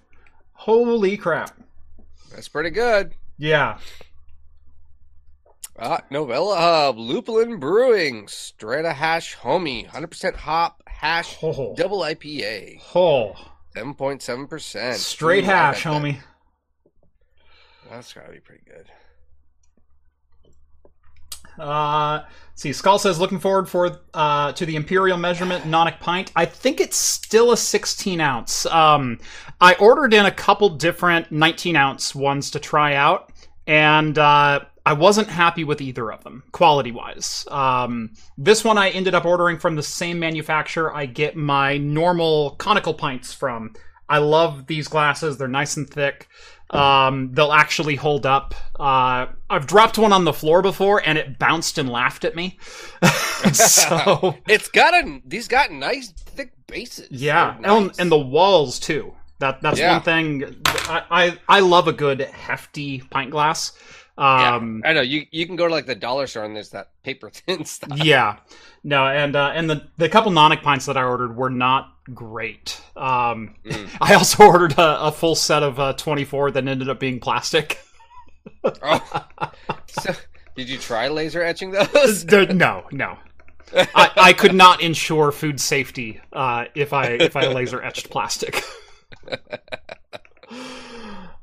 Holy 0.53 1.17
crap. 1.17 1.51
That's 2.33 2.49
pretty 2.49 2.71
good. 2.71 3.15
Yeah. 3.39 3.79
Uh, 5.79 5.99
Novella 6.11 6.57
Hub, 6.57 6.97
Lupulin 6.99 7.59
Brewing, 7.59 8.29
Strata 8.29 8.93
Hash 8.93 9.37
Homie, 9.37 9.89
100% 9.89 10.37
hop, 10.37 10.83
hash, 10.87 11.39
Oh. 11.43 11.75
double 11.77 12.01
IPA, 12.03 12.81
Oh. 12.95 13.35
7.7%. 13.75 14.97
Straight 14.97 15.45
Ooh, 15.45 15.47
hash, 15.47 15.85
that- 15.85 15.93
homie. 15.93 16.21
That's 17.91 18.13
gotta 18.13 18.33
be 18.33 18.41
pretty 18.41 18.65
good. 18.67 18.91
Uh, 21.59 22.23
see, 22.55 22.73
Skull 22.73 22.99
says 22.99 23.19
looking 23.21 23.39
forward 23.39 23.69
for 23.69 23.99
uh, 24.15 24.53
to 24.53 24.67
the 24.67 24.77
Imperial 24.77 25.19
measurement 25.19 25.65
Nonic 25.65 26.01
pint. 26.01 26.33
I 26.35 26.45
think 26.45 26.81
it's 26.81 26.97
still 26.97 27.53
a 27.53 27.57
16 27.57 28.21
ounce. 28.21 28.67
Um, 28.67 29.19
I 29.61 29.75
ordered 29.75 30.15
in 30.15 30.27
a 30.27 30.31
couple 30.31 30.71
different 30.71 31.31
19 31.31 31.77
ounce 31.77 32.15
ones 32.15 32.51
to 32.53 32.59
try 32.59 32.95
out, 32.95 33.33
and 33.67 34.19
uh, 34.19 34.61
I 34.85 34.93
wasn't 34.95 35.29
happy 35.29 35.65
with 35.65 35.81
either 35.81 36.11
of 36.11 36.25
them 36.25 36.43
quality 36.53 36.91
wise. 36.91 37.47
Um, 37.51 38.11
this 38.37 38.65
one 38.65 38.79
I 38.79 38.91
ended 38.91 39.15
up 39.15 39.25
ordering 39.25 39.59
from 39.59 39.77
the 39.77 39.83
same 39.83 40.19
manufacturer 40.19 40.95
I 40.95 41.07
get 41.07 41.37
my 41.37 41.79
normal 41.79 42.53
conical 42.57 42.95
pints 42.95 43.33
from. 43.33 43.75
I 44.09 44.19
love 44.19 44.67
these 44.67 44.89
glasses; 44.89 45.39
they're 45.39 45.49
nice 45.49 45.77
and 45.77 45.89
thick. 45.89 46.29
Um, 46.73 47.33
they'll 47.35 47.53
actually 47.53 47.97
hold 47.97 48.25
up. 48.25 48.55
Uh, 48.81 49.27
I've 49.51 49.67
dropped 49.67 49.99
one 49.99 50.13
on 50.13 50.25
the 50.25 50.33
floor 50.33 50.63
before, 50.63 51.03
and 51.05 51.19
it 51.19 51.39
bounced 51.39 51.77
and 51.79 51.89
laughed 51.91 52.25
at 52.25 52.35
me. 52.35 52.59
so 53.53 54.37
It's 54.49 54.69
got 54.69 54.95
a 54.95 55.21
these 55.25 55.49
got 55.49 55.71
nice 55.71 56.11
thick 56.13 56.53
bases. 56.67 57.09
yeah, 57.11 57.57
They're 57.61 57.71
and, 57.71 57.93
and 57.99 58.11
the 58.11 58.19
walls 58.19 58.79
too. 58.79 59.15
That 59.39 59.61
that's 59.61 59.79
Yeah. 59.79 59.93
one 59.93 60.03
thing. 60.03 60.57
I, 60.67 61.03
I 61.11 61.39
I 61.57 61.61
love 61.61 61.89
a 61.89 61.93
good 61.93 62.21
hefty 62.21 63.01
pint 63.11 63.31
glass. 63.31 63.73
Yeah, 64.19 64.57
Um, 64.57 64.83
I 64.85 64.93
know 64.93 65.01
you 65.01 65.27
you 65.31 65.47
can 65.47 65.57
go 65.57 65.67
to 65.67 65.73
like 65.75 65.87
the 65.87 65.95
dollar 65.95 66.27
store 66.27 66.45
and 66.45 66.55
there's 66.55 66.71
that 66.71 66.91
paper 67.03 67.31
thin 67.33 67.65
stuff. 67.65 68.03
yeah, 68.05 68.37
no, 68.85 69.07
and 69.07 69.35
uh, 69.35 69.53
and 69.55 69.69
the 69.69 69.89
the 69.99 70.09
couple 70.09 70.31
Nonic 70.33 70.63
pints 70.63 70.87
that 70.87 70.97
I 70.97 71.03
ordered 71.03 71.37
were 71.37 71.51
not 71.51 71.93
great. 72.15 72.81
Um, 72.97 73.55
Mm. 73.65 73.89
I 74.01 74.15
also 74.15 74.45
ordered 74.45 74.73
a, 74.79 75.07
a 75.07 75.13
full 75.13 75.35
set 75.35 75.63
of 75.63 75.79
uh, 75.81 75.93
twenty 75.95 76.25
four 76.25 76.51
that 76.51 76.67
ended 76.67 76.89
up 76.89 76.99
being 77.01 77.21
plastic. 77.21 77.79
Oh. 78.83 79.25
So, 79.87 80.13
did 80.57 80.69
you 80.69 80.77
try 80.79 81.07
laser 81.09 81.43
etching 81.43 81.71
those? 81.71 82.25
No, 82.31 82.85
no. 82.91 83.17
I, 83.75 84.11
I 84.17 84.33
could 84.33 84.53
not 84.55 84.83
ensure 84.83 85.31
food 85.31 85.61
safety 85.61 86.21
uh, 86.33 86.65
if 86.75 86.93
I 86.93 87.07
if 87.11 87.37
I 87.37 87.47
laser 87.47 87.81
etched 87.83 88.11
plastic. 88.11 88.63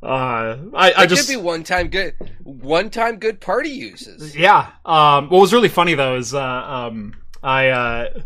uh, 0.02 0.58
I, 0.74 0.94
I 0.98 1.06
just 1.06 1.28
could 1.28 1.34
be 1.34 1.42
one 1.42 1.64
time 1.64 1.88
good 1.90 2.14
one 2.44 2.90
time 2.90 3.18
good 3.18 3.40
party 3.42 3.70
uses. 3.70 4.36
yeah. 4.36 4.72
Um, 4.86 5.30
what 5.30 5.40
was 5.40 5.54
really 5.54 5.70
funny 5.70 5.94
though 5.96 6.18
is 6.18 6.34
uh, 6.34 6.42
um, 6.42 7.14
I 7.44 7.68
uh, 7.70 8.20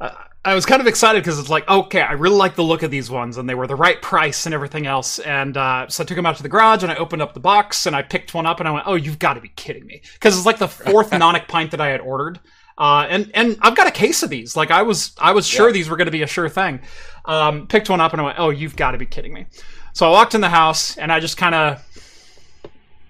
I- 0.00 0.16
I 0.42 0.54
was 0.54 0.64
kind 0.64 0.80
of 0.80 0.86
excited 0.86 1.22
because 1.22 1.38
it's 1.38 1.50
like 1.50 1.68
okay, 1.68 2.00
I 2.00 2.12
really 2.12 2.36
like 2.36 2.54
the 2.54 2.62
look 2.64 2.82
of 2.82 2.90
these 2.90 3.10
ones 3.10 3.36
and 3.36 3.48
they 3.48 3.54
were 3.54 3.66
the 3.66 3.76
right 3.76 4.00
price 4.00 4.46
and 4.46 4.54
everything 4.54 4.86
else. 4.86 5.18
And 5.18 5.54
uh, 5.56 5.86
so 5.88 6.02
I 6.02 6.06
took 6.06 6.16
them 6.16 6.24
out 6.24 6.36
to 6.36 6.42
the 6.42 6.48
garage 6.48 6.82
and 6.82 6.90
I 6.90 6.96
opened 6.96 7.20
up 7.20 7.34
the 7.34 7.40
box 7.40 7.84
and 7.86 7.94
I 7.94 8.00
picked 8.02 8.32
one 8.32 8.46
up 8.46 8.58
and 8.58 8.68
I 8.68 8.72
went, 8.72 8.86
oh, 8.86 8.94
you've 8.94 9.18
got 9.18 9.34
to 9.34 9.40
be 9.40 9.48
kidding 9.50 9.84
me 9.84 10.00
because 10.14 10.36
it's 10.36 10.46
like 10.46 10.58
the 10.58 10.68
fourth 10.68 11.10
Nonic 11.10 11.46
pint 11.46 11.72
that 11.72 11.80
I 11.80 11.88
had 11.88 12.00
ordered. 12.00 12.40
Uh, 12.78 13.06
and 13.10 13.30
and 13.34 13.58
I've 13.60 13.76
got 13.76 13.86
a 13.86 13.90
case 13.90 14.22
of 14.22 14.30
these. 14.30 14.56
Like 14.56 14.70
I 14.70 14.80
was 14.82 15.14
I 15.18 15.32
was 15.32 15.46
sure 15.46 15.68
Yeah. 15.68 15.74
these 15.74 15.90
were 15.90 15.98
going 15.98 16.06
to 16.06 16.10
be 16.12 16.22
a 16.22 16.26
sure 16.26 16.48
thing. 16.48 16.80
Um, 17.26 17.66
picked 17.66 17.90
one 17.90 18.00
up 18.00 18.12
and 18.12 18.20
I 18.22 18.24
went, 18.24 18.38
oh, 18.38 18.48
you've 18.48 18.76
got 18.76 18.92
to 18.92 18.98
be 18.98 19.04
kidding 19.06 19.34
me. 19.34 19.46
So 19.92 20.06
I 20.06 20.10
walked 20.10 20.34
in 20.34 20.40
the 20.40 20.48
house 20.48 20.96
and 20.96 21.12
I 21.12 21.20
just 21.20 21.36
kind 21.36 21.54
of 21.54 21.84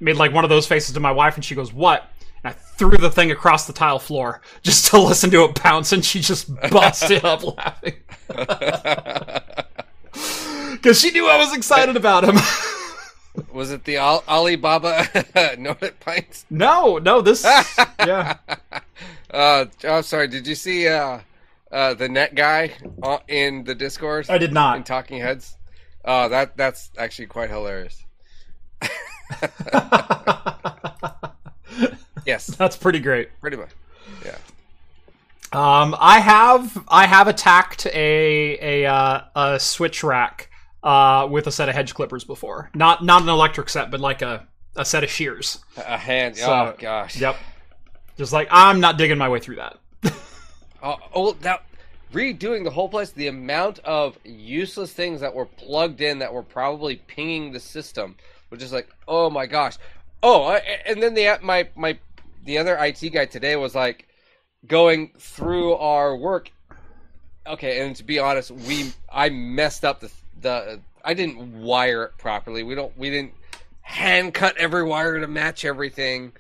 made 0.01 0.17
like 0.17 0.33
one 0.33 0.43
of 0.43 0.51
those 0.51 0.67
faces 0.67 0.95
to 0.95 1.01
my 1.01 1.13
wife, 1.13 1.37
and 1.37 1.45
she 1.45 1.55
goes, 1.55 1.73
"What?" 1.73 2.11
And 2.43 2.55
I 2.55 2.57
threw 2.57 2.97
the 2.97 3.11
thing 3.11 3.31
across 3.31 3.67
the 3.67 3.73
tile 3.73 3.99
floor 3.99 4.41
just 4.63 4.87
to 4.87 4.99
listen 5.01 5.31
to 5.31 5.45
it 5.45 5.63
bounce, 5.63 5.93
and 5.93 6.05
she 6.05 6.21
just 6.21 6.55
busted 6.71 7.25
up 7.25 7.43
laughing 7.57 7.95
because 10.73 11.01
she 11.01 11.11
knew 11.11 11.29
I 11.29 11.39
was 11.39 11.55
excited 11.55 11.97
about 11.97 12.25
him. 12.25 12.37
Was 13.53 13.71
it 13.71 13.85
the 13.85 13.97
Al- 13.97 14.25
Alibaba 14.29 15.07
Noted 15.57 16.01
Pints? 16.01 16.45
no, 16.51 16.99
no, 16.99 17.21
this, 17.21 17.45
yeah, 18.01 18.39
Uh, 19.33 19.67
oh, 19.85 20.01
sorry. 20.01 20.27
Did 20.27 20.49
you 20.49 20.57
see 20.57 20.89
uh, 20.89 21.21
uh, 21.71 21.95
the 21.95 22.09
net 22.09 22.35
guy 22.35 22.73
uh, 23.05 23.19
in 23.29 23.63
the 23.63 23.75
Discord? 23.77 24.27
I 24.29 24.37
did 24.37 24.53
not. 24.53 24.79
in. 24.79 24.83
Talking 24.83 25.21
Heads. 25.21 25.57
Oh, 26.05 26.29
that 26.29 26.57
that's 26.57 26.91
actually 26.99 27.27
quite 27.27 27.51
hilarious. 27.51 28.03
Yes, 32.31 32.47
That's 32.61 32.77
pretty 32.77 33.01
great. 33.01 33.29
pretty 33.41 33.57
much. 33.57 33.71
Yeah. 34.25 34.37
Um, 35.53 35.97
I 35.99 36.21
have 36.21 36.85
I 36.89 37.07
have 37.07 37.27
attacked 37.29 37.87
a 37.87 38.85
a 38.85 38.87
uh, 38.87 39.21
a 39.35 39.59
switch 39.61 40.05
rack 40.05 40.49
uh, 40.83 41.27
with 41.31 41.47
a 41.49 41.53
set 41.53 41.69
of 41.69 41.75
hedge 41.75 41.93
clippers 41.95 42.25
before. 42.25 42.71
Not 42.75 43.05
not 43.05 43.23
an 43.23 43.29
electric 43.29 43.69
set, 43.69 43.91
but 43.91 43.99
like 44.01 44.23
a 44.23 44.47
a 44.77 44.85
set 44.85 45.03
of 45.03 45.11
shears. 45.11 45.59
A 45.77 45.99
hand. 45.99 46.37
So- 46.37 46.51
oh 46.51 46.75
gosh. 46.79 47.17
Yep. 47.21 47.37
Just 48.17 48.33
like 48.33 48.49
I'm 48.51 48.81
not 48.81 48.97
digging 48.99 49.19
my 49.19 49.29
way 49.29 49.41
through 49.41 49.57
that. 49.57 49.79
Oh, 50.83 50.97
oh, 51.15 51.37
now 51.45 51.59
redoing 52.15 52.65
the 52.65 52.71
whole 52.71 52.89
place. 52.89 53.11
The 53.11 53.27
amount 53.27 53.81
of 53.81 54.19
useless 54.25 54.93
things 54.95 55.21
that 55.21 55.35
were 55.35 55.45
plugged 55.45 56.01
in 56.01 56.21
that 56.21 56.33
were 56.33 56.43
probably 56.43 56.97
pinging 56.97 57.53
the 57.53 57.61
system 57.61 58.17
was 58.49 58.61
just 58.61 58.73
like, 58.73 58.89
oh 59.07 59.29
my 59.29 59.45
gosh. 59.45 59.77
Oh, 60.23 60.45
I, 60.45 60.57
and 60.87 61.03
then 61.03 61.13
the 61.13 61.39
my 61.43 61.69
my 61.77 61.99
the 62.45 62.59
other 62.59 62.77
IT 62.77 63.01
guy 63.13 63.27
today 63.27 63.57
was 63.57 63.75
like 63.75 64.07
going 64.67 65.13
through 65.19 65.75
our 65.75 66.17
work. 66.17 66.51
Okay, 67.47 67.85
and 67.85 67.97
to 67.97 68.05
be 68.05 68.19
honest, 68.19 68.51
we 68.51 68.93
I 69.13 69.29
messed 69.31 69.85
up 69.85 70.01
the 70.01 70.11
the 70.41 70.81
I 71.05 71.15
didn't 71.15 71.61
wire 71.63 72.05
it 72.05 72.19
properly. 72.19 72.63
We 72.63 72.75
don't 72.75 72.97
we 72.99 73.11
didn't 73.11 73.33
hand 73.83 74.35
cut 74.35 74.57
every 74.57 74.85
wire 74.85 75.19
to 75.21 75.27
match 75.27 75.65
everything. 75.65 76.33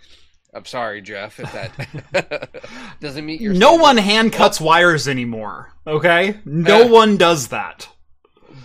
I'm 0.53 0.65
sorry, 0.65 1.01
Jeff, 1.01 1.39
if 1.41 1.53
that 1.53 2.51
doesn't 3.01 3.25
meet 3.25 3.41
your 3.41 3.55
No 3.55 3.79
standard. 3.79 3.83
one 3.83 3.97
hand 3.99 4.33
cuts 4.33 4.61
wires 4.61 5.07
anymore. 5.09 5.73
Okay, 5.87 6.39
no 6.45 6.87
Uh, 6.87 6.89
one 6.89 7.17
does 7.17 7.49
that. 7.49 7.89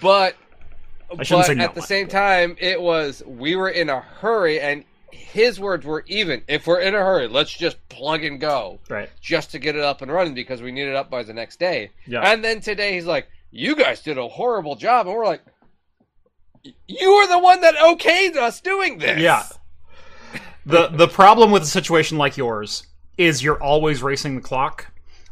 But 0.02 0.36
I 1.20 1.24
shouldn't 1.24 1.46
but 1.46 1.46
say 1.46 1.56
no 1.56 1.64
at 1.64 1.74
the 1.76 1.82
one. 1.82 1.88
same 1.88 2.08
time, 2.08 2.56
it 2.60 2.82
was 2.82 3.24
we 3.26 3.56
were 3.56 3.70
in 3.70 3.90
a 3.90 4.02
hurry, 4.02 4.60
and 4.60 4.84
his 5.16 5.60
words 5.60 5.86
were 5.86 6.04
even. 6.08 6.44
If 6.48 6.68
we're 6.68 6.80
in 6.82 6.94
a 6.96 7.00
hurry, 7.00 7.28
let's 7.28 7.52
just 7.54 7.78
plug 7.90 8.24
and 8.24 8.40
go, 8.40 8.80
Right. 8.90 9.10
just 9.22 9.52
to 9.52 9.60
get 9.60 9.76
it 9.76 9.82
up 9.82 10.02
and 10.02 10.12
running 10.12 10.34
because 10.34 10.62
we 10.62 10.72
need 10.72 10.88
it 10.88 10.96
up 10.96 11.10
by 11.10 11.24
the 11.24 11.34
next 11.34 11.60
day. 11.60 11.92
Yeah. 12.06 12.22
And 12.22 12.44
then 12.44 12.60
today 12.62 12.94
he's 12.94 13.06
like, 13.06 13.28
"You 13.52 13.76
guys 13.76 14.02
did 14.02 14.18
a 14.18 14.28
horrible 14.28 14.76
job," 14.76 15.08
and 15.08 15.16
we're 15.16 15.26
like, 15.26 15.42
"You 16.88 17.16
were 17.16 17.28
the 17.28 17.40
one 17.40 17.62
that 17.62 17.76
okayed 17.76 18.36
us 18.36 18.60
doing 18.62 18.98
this." 18.98 19.20
Yeah. 19.20 19.44
the 20.66 20.88
The 20.88 21.08
problem 21.08 21.52
with 21.52 21.64
a 21.64 21.68
situation 21.68 22.18
like 22.18 22.38
yours 22.38 22.88
is 23.18 23.44
you're 23.44 23.62
always 23.62 24.02
racing 24.04 24.36
the 24.36 24.42
clock. 24.42 24.88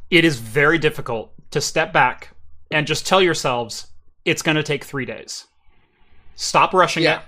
It 0.09 0.23
is 0.25 0.37
very 0.39 0.77
difficult 0.77 1.33
to 1.51 1.59
step 1.59 1.91
back 1.91 2.29
and 2.71 2.85
just 2.87 3.05
tell 3.05 3.21
yourselves 3.21 3.87
it's 4.25 4.41
going 4.41 4.55
to 4.57 4.63
take 4.63 4.83
three 4.83 5.05
days. 5.05 5.47
Stop 6.35 6.73
rushing 6.73 7.03
Yeah. 7.03 7.19
it. 7.19 7.25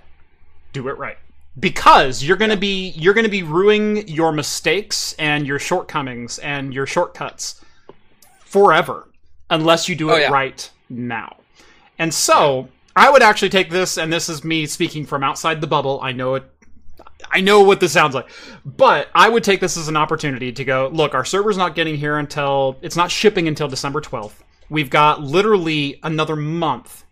Do 0.72 0.88
it 0.88 0.98
right. 0.98 1.18
Because 1.60 2.24
you're 2.24 2.38
gonna 2.38 2.58
be 2.58 2.90
you're 2.90 3.14
gonna 3.14 3.30
be 3.30 3.44
ruining 3.44 4.08
your 4.08 4.32
mistakes 4.32 5.14
and 5.20 5.48
your 5.48 5.60
shortcomings 5.60 6.38
and 6.40 6.74
your 6.74 6.86
shortcuts 6.86 7.64
forever 8.40 9.10
unless 9.50 9.88
you 9.88 9.96
do 9.96 10.12
Oh, 10.12 10.16
it 10.16 10.22
yeah. 10.22 10.32
right 10.32 10.70
now. 10.90 11.38
And 11.98 12.14
so 12.14 12.68
I 12.96 13.10
would 13.10 13.22
actually 13.22 13.50
take 13.50 13.70
this, 13.70 13.98
and 13.98 14.12
this 14.12 14.28
is 14.30 14.44
me 14.44 14.66
speaking 14.66 15.06
from 15.06 15.24
outside 15.24 15.62
the 15.62 15.68
bubble. 15.68 16.00
I 16.02 16.12
know 16.12 16.36
it 16.36 16.44
I 17.32 17.42
know 17.42 17.62
what 17.62 17.80
this 17.80 17.94
sounds 17.94 18.14
like. 18.16 18.30
But 18.66 19.10
I 19.16 19.30
would 19.30 19.44
take 19.44 19.60
this 19.60 19.78
as 19.78 19.88
an 19.88 19.98
opportunity 19.98 20.52
to 20.52 20.64
go, 20.66 20.90
look, 20.94 21.14
our 21.14 21.26
server's 21.26 21.58
not 21.58 21.76
getting 21.76 21.96
here 21.96 22.18
until 22.18 22.78
it's 22.82 22.96
not 22.96 23.12
shipping 23.12 23.48
until 23.48 23.68
December 23.68 24.02
12th. 24.02 24.44
We've 24.70 24.90
got 24.90 25.22
literally 25.22 26.00
another 26.04 26.36
month 26.36 27.04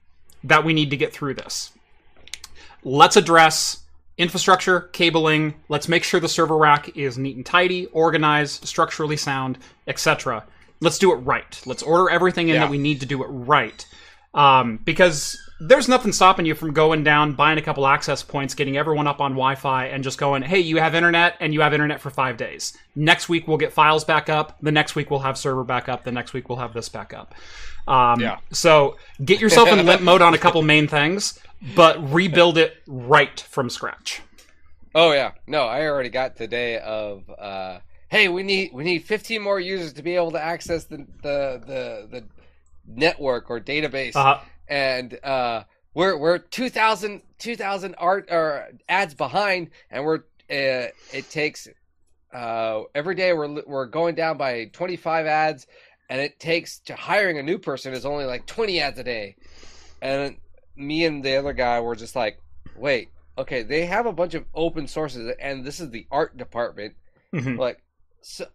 that 0.43 0.63
we 0.65 0.73
need 0.73 0.89
to 0.91 0.97
get 0.97 1.13
through 1.13 1.35
this. 1.35 1.71
Let's 2.83 3.15
address 3.15 3.82
infrastructure, 4.17 4.81
cabling, 4.93 5.55
let's 5.69 5.87
make 5.87 6.03
sure 6.03 6.19
the 6.19 6.29
server 6.29 6.57
rack 6.57 6.95
is 6.97 7.17
neat 7.17 7.35
and 7.35 7.45
tidy, 7.45 7.87
organized, 7.87 8.65
structurally 8.67 9.17
sound, 9.17 9.57
etc. 9.87 10.43
Let's 10.79 10.97
do 10.99 11.11
it 11.13 11.17
right. 11.17 11.61
Let's 11.65 11.81
order 11.83 12.09
everything 12.09 12.49
in 12.49 12.55
Yeah. 12.55 12.61
that 12.61 12.69
we 12.69 12.77
need 12.77 12.99
to 12.99 13.05
do 13.05 13.23
it 13.23 13.27
right. 13.27 13.85
Um, 14.33 14.79
because 14.83 15.39
there's 15.59 15.87
nothing 15.87 16.11
stopping 16.11 16.45
you 16.45 16.55
from 16.55 16.73
going 16.73 17.03
down, 17.03 17.33
buying 17.33 17.57
a 17.57 17.61
couple 17.61 17.85
access 17.85 18.23
points, 18.23 18.53
getting 18.55 18.77
everyone 18.77 19.05
up 19.07 19.21
on 19.21 19.31
Wi-Fi, 19.33 19.85
and 19.85 20.03
just 20.03 20.17
going, 20.17 20.41
"Hey, 20.41 20.59
you 20.59 20.77
have 20.77 20.95
internet, 20.95 21.37
and 21.39 21.53
you 21.53 21.61
have 21.61 21.71
internet 21.73 22.01
for 22.01 22.09
five 22.09 22.35
days. 22.35 22.75
Next 22.95 23.29
week 23.29 23.47
we'll 23.47 23.57
get 23.57 23.71
files 23.71 24.03
back 24.03 24.29
up. 24.29 24.57
The 24.61 24.71
next 24.71 24.95
week 24.95 25.09
we'll 25.11 25.19
have 25.21 25.37
server 25.37 25.63
back 25.63 25.87
up. 25.87 26.03
The 26.03 26.11
next 26.11 26.33
week 26.33 26.49
we'll 26.49 26.57
have 26.57 26.73
this 26.73 26.89
back 26.89 27.13
up." 27.13 27.33
Um, 27.87 28.19
Yeah. 28.19 28.37
So 28.51 28.97
get 29.23 29.39
yourself 29.39 29.69
in 29.69 29.85
limp 29.85 30.01
mode 30.01 30.21
on 30.23 30.33
a 30.33 30.37
couple 30.39 30.61
main 30.73 30.87
things, 30.87 31.39
but 31.75 32.11
rebuild 32.11 32.57
it 32.57 32.81
right 32.87 33.39
from 33.39 33.69
scratch. 33.69 34.21
Oh 34.95 35.11
yeah, 35.11 35.31
no, 35.47 35.63
I 35.63 35.87
already 35.87 36.09
got 36.09 36.35
today 36.35 36.77
of. 36.79 37.23
Uh, 37.29 37.79
hey, 38.09 38.27
we 38.27 38.43
need 38.43 38.71
we 38.73 38.83
need 38.83 39.03
15 39.05 39.41
more 39.41 39.59
users 39.59 39.93
to 39.93 40.03
be 40.03 40.15
able 40.15 40.31
to 40.31 40.41
access 40.41 40.83
the 40.85 40.97
the 41.21 41.61
the, 41.65 42.07
the 42.11 42.23
network 42.85 43.49
or 43.49 43.59
database, 43.59 44.15
Uh, 44.15 44.39
and 44.67 45.19
uh, 45.23 45.63
we're 45.93 46.17
we're 46.17 46.37
2,000 46.37 47.21
2,000 47.39 47.95
art 47.97 48.27
or 48.29 48.69
ads 48.87 49.13
behind, 49.15 49.71
and 49.89 50.05
we're 50.05 50.19
uh, 50.49 50.93
it 51.11 51.29
takes 51.31 51.67
uh, 52.33 52.81
every 52.93 53.15
day 53.15 53.33
we're 53.33 53.63
we're 53.65 53.85
going 53.87 54.15
down 54.15 54.37
by 54.37 54.65
25 54.73 55.25
ads, 55.25 55.65
and 56.09 56.21
it 56.21 56.39
takes 56.39 56.79
to 56.79 56.95
hiring 56.95 57.39
a 57.39 57.43
new 57.43 57.57
person 57.57 57.93
is 57.93 58.05
only 58.05 58.25
like 58.25 58.45
20 58.45 58.79
ads 58.79 58.99
a 58.99 59.03
day, 59.03 59.35
and 60.01 60.35
me 60.75 61.05
and 61.05 61.23
the 61.23 61.35
other 61.35 61.53
guy 61.53 61.79
were 61.79 61.95
just 61.95 62.15
like, 62.15 62.39
wait, 62.75 63.09
okay, 63.37 63.63
they 63.63 63.85
have 63.85 64.05
a 64.05 64.13
bunch 64.13 64.33
of 64.33 64.45
open 64.53 64.87
sources, 64.87 65.33
and 65.39 65.63
this 65.65 65.79
is 65.79 65.89
the 65.89 66.07
art 66.11 66.37
department. 66.37 66.95
mhm. 67.33 67.57
Like, 67.57 67.81
so 68.21 68.45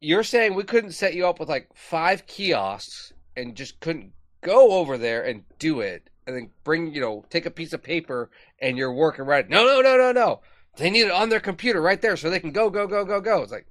you're 0.00 0.22
saying 0.22 0.54
we 0.54 0.64
couldn't 0.64 0.92
set 0.92 1.14
you 1.14 1.26
up 1.26 1.40
with 1.40 1.48
like 1.48 1.68
five 1.74 2.26
kiosks 2.26 3.12
and 3.36 3.54
just 3.54 3.80
couldn't 3.80 4.12
go 4.40 4.72
over 4.72 4.96
there 4.96 5.24
and 5.24 5.44
do 5.58 5.80
it, 5.80 6.08
and 6.26 6.36
then 6.36 6.50
bring 6.64 6.94
you 6.94 7.00
know 7.00 7.24
take 7.30 7.46
a 7.46 7.50
piece 7.50 7.72
of 7.72 7.82
paper 7.82 8.30
and 8.60 8.76
you're 8.76 8.92
working 8.92 9.24
right. 9.24 9.48
No, 9.48 9.64
no, 9.64 9.80
no, 9.80 9.96
no, 9.96 10.12
no. 10.12 10.40
They 10.76 10.90
need 10.90 11.06
it 11.06 11.10
on 11.10 11.28
their 11.28 11.40
computer 11.40 11.80
right 11.82 12.00
there 12.00 12.16
so 12.16 12.30
they 12.30 12.38
can 12.38 12.52
go, 12.52 12.70
go, 12.70 12.86
go, 12.86 13.04
go, 13.04 13.20
go. 13.20 13.42
It's 13.42 13.50
like, 13.50 13.66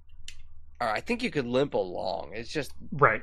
all 0.81 0.87
right, 0.87 0.97
I 0.97 0.99
think 0.99 1.23
you 1.23 1.29
could 1.31 1.45
limp 1.47 1.73
along. 1.73 2.31
It's 2.33 2.51
just 2.51 2.71
Right. 2.91 3.21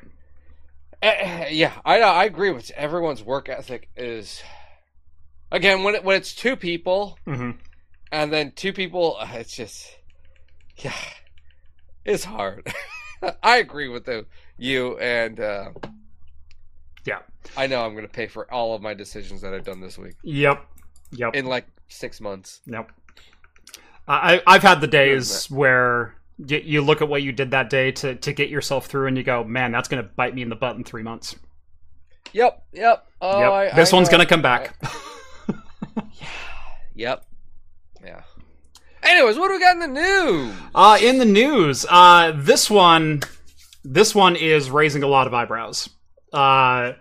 Eh, 1.04 1.48
yeah, 1.50 1.72
I 1.84 2.00
I 2.00 2.24
agree 2.24 2.50
with 2.50 2.70
everyone's 2.70 3.22
work 3.22 3.50
ethic 3.50 3.90
is 3.94 4.42
again 5.52 5.82
when 5.82 5.94
it, 5.96 6.02
when 6.02 6.16
it's 6.16 6.34
two 6.34 6.56
people 6.56 7.18
hmm 7.26 7.50
and 8.10 8.32
then 8.32 8.52
two 8.52 8.72
people 8.72 9.16
uh, 9.20 9.28
it's 9.34 9.54
just 9.54 9.86
yeah 10.78 10.94
it's 12.06 12.24
hard. 12.24 12.66
I 13.42 13.56
agree 13.58 13.88
with 13.88 14.04
the, 14.06 14.26
you 14.58 14.98
and 14.98 15.40
uh, 15.40 15.70
Yeah. 17.06 17.20
I 17.56 17.66
know 17.66 17.82
I'm 17.84 17.92
going 17.92 18.06
to 18.06 18.12
pay 18.12 18.26
for 18.26 18.50
all 18.52 18.74
of 18.74 18.82
my 18.82 18.92
decisions 18.94 19.40
that 19.42 19.52
I've 19.54 19.64
done 19.64 19.80
this 19.80 19.96
week 19.98 20.16
Yep. 20.22 20.66
Yep. 21.12 21.34
in 21.34 21.46
like 21.46 21.66
6 21.88 22.20
months. 22.22 22.60
Yep. 22.66 22.90
I 24.08 24.42
I've 24.46 24.62
had 24.62 24.80
the 24.80 24.86
days 24.86 25.50
where 25.50 26.14
you, 26.38 26.58
you 26.58 26.82
look 26.82 27.02
at 27.02 27.08
what 27.08 27.22
you 27.22 27.32
did 27.32 27.50
that 27.52 27.70
day 27.70 27.92
to 27.92 28.14
to 28.16 28.32
get 28.32 28.48
yourself 28.48 28.86
through, 28.86 29.06
and 29.08 29.16
you 29.16 29.22
go, 29.22 29.44
"Man, 29.44 29.72
that's 29.72 29.88
going 29.88 30.02
to 30.02 30.08
bite 30.08 30.34
me 30.34 30.42
in 30.42 30.48
the 30.48 30.56
butt 30.56 30.76
in 30.76 30.84
three 30.84 31.02
months." 31.02 31.36
Yep, 32.32 32.64
yep. 32.72 33.06
Oh, 33.20 33.38
yep. 33.38 33.52
I, 33.52 33.76
this 33.76 33.92
I 33.92 33.96
one's 33.96 34.08
going 34.08 34.20
to 34.20 34.26
come 34.26 34.42
back. 34.42 34.76
Yep. 36.94 37.24
Yeah. 38.04 38.22
Anyways, 39.02 39.36
what 39.36 39.48
do 39.48 39.54
we 39.54 39.60
got 39.60 39.74
in 39.74 39.80
the 39.80 40.00
news? 40.00 40.54
Uh, 40.74 40.98
in 41.00 41.18
the 41.18 41.24
news, 41.24 41.84
uh, 41.90 42.32
this 42.34 42.70
one, 42.70 43.20
this 43.84 44.14
one 44.14 44.36
is 44.36 44.70
raising 44.70 45.02
a 45.02 45.06
lot 45.06 45.26
of 45.26 45.34
eyebrows. 45.34 45.90
Uh, 46.32 46.92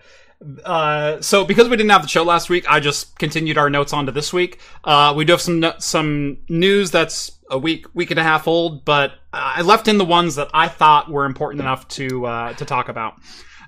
uh, 0.64 1.22
so 1.22 1.46
because 1.46 1.70
we 1.70 1.78
didn't 1.78 1.92
have 1.92 2.02
the 2.02 2.08
show 2.08 2.24
last 2.24 2.50
week, 2.50 2.66
I 2.70 2.80
just 2.80 3.18
continued 3.18 3.58
our 3.58 3.70
notes 3.70 3.94
onto 3.94 4.12
this 4.12 4.34
week. 4.34 4.60
Uh, 4.84 5.14
we 5.16 5.26
do 5.26 5.34
have 5.34 5.42
some 5.42 5.66
some 5.80 6.38
news 6.50 6.92
that's 6.92 7.40
a 7.50 7.58
week 7.58 7.86
week 7.94 8.12
and 8.12 8.20
a 8.20 8.24
half 8.24 8.48
old, 8.48 8.86
but 8.86 9.14
I 9.32 9.62
left 9.62 9.88
in 9.88 9.98
the 9.98 10.06
ones 10.06 10.36
that 10.36 10.50
I 10.54 10.68
thought 10.68 11.10
were 11.10 11.26
important 11.26 11.62
enough 11.62 11.88
to 11.90 12.26
uh, 12.26 12.54
to 12.54 12.66
talk 12.66 12.90
about. 12.90 13.16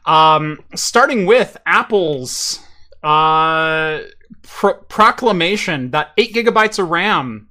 Um, 0.05 0.59
starting 0.75 1.25
with 1.25 1.57
Apple's 1.65 2.59
uh, 3.03 3.99
pro- 4.43 4.75
proclamation 4.75 5.91
that 5.91 6.11
eight 6.17 6.33
gigabytes 6.33 6.79
of 6.79 6.89
RAM 6.89 7.49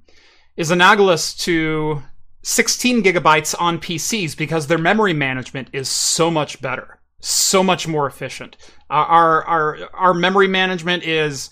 is 0.56 0.70
analogous 0.70 1.34
to 1.34 2.02
16 2.42 3.02
gigabytes 3.02 3.54
on 3.58 3.78
PCs 3.80 4.36
because 4.36 4.66
their 4.66 4.78
memory 4.78 5.12
management 5.12 5.68
is 5.72 5.88
so 5.88 6.30
much 6.30 6.60
better, 6.60 7.00
so 7.24 7.62
much 7.62 7.88
more 7.88 8.06
efficient. 8.06 8.56
Our 8.90 9.44
our 9.44 9.78
our, 9.94 10.14
memory 10.14 10.46
management 10.46 11.04
is 11.04 11.50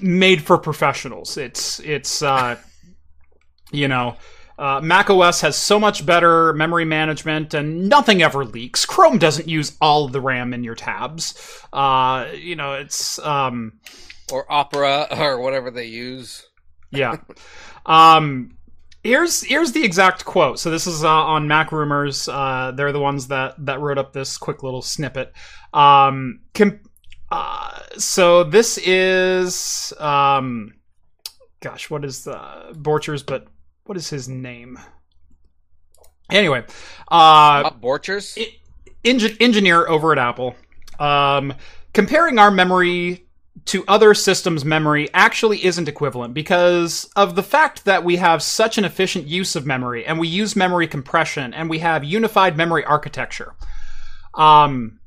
made 0.00 0.42
for 0.42 0.58
professionals. 0.58 1.36
It's 1.36 1.80
it's 1.80 2.22
uh, 2.22 2.56
you 3.70 3.88
know. 3.88 4.16
Uh, 4.58 4.78
Mac 4.78 5.08
OS 5.08 5.40
has 5.40 5.56
so 5.56 5.80
much 5.80 6.04
better 6.04 6.52
memory 6.52 6.84
management 6.84 7.54
and 7.54 7.88
nothing 7.88 8.20
ever 8.22 8.44
leaks. 8.44 8.84
Chrome 8.84 9.16
doesn't 9.16 9.48
use 9.48 9.74
all 9.80 10.04
of 10.04 10.12
the 10.12 10.20
RAM 10.20 10.52
in 10.52 10.64
your 10.64 10.74
tabs. 10.74 11.32
Uh, 11.72 12.26
you 12.34 12.56
know, 12.56 12.74
it's 12.74 13.18
um, 13.20 13.80
Or 14.30 14.44
Opera 14.52 15.06
or 15.18 15.40
whatever 15.40 15.70
they 15.70 15.86
use. 15.86 16.46
yeah. 16.90 17.16
Um, 17.86 18.58
here's 19.02 19.42
here's 19.42 19.72
the 19.72 19.84
exact 19.84 20.24
quote. 20.24 20.58
So 20.58 20.70
this 20.70 20.86
is 20.86 21.04
uh, 21.04 21.08
on 21.08 21.46
MacRumors. 21.46 22.32
Uh, 22.32 22.72
they're 22.72 22.92
the 22.92 23.00
ones 23.00 23.28
that 23.28 23.54
that 23.66 23.80
wrote 23.80 23.98
up 23.98 24.12
this 24.12 24.38
quick 24.38 24.62
little 24.62 24.82
snippet. 24.82 25.32
Um, 25.72 26.40
com- 26.54 26.80
uh, 27.30 27.78
so 27.96 28.44
this 28.44 28.78
is 28.78 29.92
um, 29.98 30.74
gosh, 31.60 31.90
what 31.90 32.04
is 32.04 32.24
the 32.24 32.72
Borchers? 32.72 33.24
But 33.24 33.46
what 33.84 33.96
is 33.96 34.08
his 34.10 34.28
name? 34.28 34.78
Anyway, 36.30 36.64
uh, 37.08 37.70
Borchers? 37.70 38.38
engi- 39.04 39.36
engineer 39.40 39.86
over 39.88 40.12
at 40.12 40.18
Apple, 40.18 40.54
um, 40.98 41.54
comparing 41.92 42.38
our 42.38 42.50
memory 42.50 43.26
to 43.66 43.84
other 43.86 44.14
systems' 44.14 44.64
memory 44.64 45.08
actually 45.12 45.64
isn't 45.64 45.88
equivalent 45.88 46.34
because 46.34 47.10
of 47.16 47.36
the 47.36 47.42
fact 47.42 47.84
that 47.84 48.04
we 48.04 48.16
have 48.16 48.42
such 48.42 48.78
an 48.78 48.84
efficient 48.84 49.26
use 49.26 49.54
of 49.54 49.66
memory 49.66 50.04
and 50.04 50.18
we 50.18 50.28
use 50.28 50.56
memory 50.56 50.88
compression 50.88 51.52
and 51.54 51.68
we 51.68 51.78
have 51.78 52.02
unified 52.04 52.56
memory 52.56 52.84
architecture. 52.84 53.54
Um, 54.34 55.00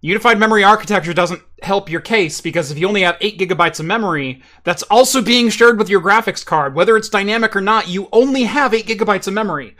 Unified 0.00 0.38
memory 0.38 0.62
architecture 0.62 1.12
doesn't 1.12 1.42
help 1.60 1.90
your 1.90 2.00
case 2.00 2.40
because 2.40 2.70
if 2.70 2.78
you 2.78 2.86
only 2.86 3.02
have 3.02 3.16
8 3.20 3.36
gigabytes 3.36 3.80
of 3.80 3.86
memory, 3.86 4.42
that's 4.62 4.84
also 4.84 5.20
being 5.20 5.48
shared 5.48 5.76
with 5.76 5.88
your 5.88 6.00
graphics 6.00 6.46
card. 6.46 6.76
Whether 6.76 6.96
it's 6.96 7.08
dynamic 7.08 7.56
or 7.56 7.60
not, 7.60 7.88
you 7.88 8.08
only 8.12 8.44
have 8.44 8.74
8 8.74 8.86
gigabytes 8.86 9.26
of 9.26 9.34
memory. 9.34 9.76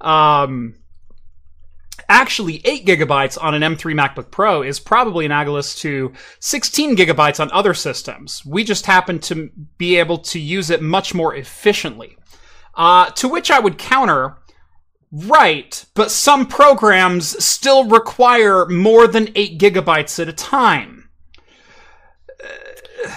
Um, 0.00 0.74
actually, 2.10 2.60
8 2.64 2.84
gigabytes 2.84 3.38
on 3.40 3.54
an 3.54 3.62
M3 3.62 3.94
MacBook 3.94 4.30
Pro 4.30 4.62
is 4.62 4.80
probably 4.80 5.24
analogous 5.24 5.74
to 5.76 6.12
16 6.40 6.96
gigabytes 6.96 7.40
on 7.40 7.50
other 7.52 7.72
systems. 7.72 8.44
We 8.44 8.64
just 8.64 8.84
happen 8.84 9.20
to 9.20 9.50
be 9.78 9.96
able 9.96 10.18
to 10.18 10.40
use 10.40 10.70
it 10.70 10.82
much 10.82 11.14
more 11.14 11.34
efficiently. 11.34 12.16
Uh, 12.74 13.10
to 13.10 13.28
which 13.28 13.50
I 13.50 13.60
would 13.60 13.78
counter, 13.78 14.38
right, 15.12 15.84
but 15.94 16.10
some 16.10 16.46
programs 16.46 17.42
still 17.42 17.84
require 17.84 18.66
more 18.66 19.06
than 19.06 19.28
8 19.34 19.58
gigabytes 19.58 20.20
at 20.20 20.28
a 20.28 20.32
time. 20.32 21.08
Uh, 22.42 23.14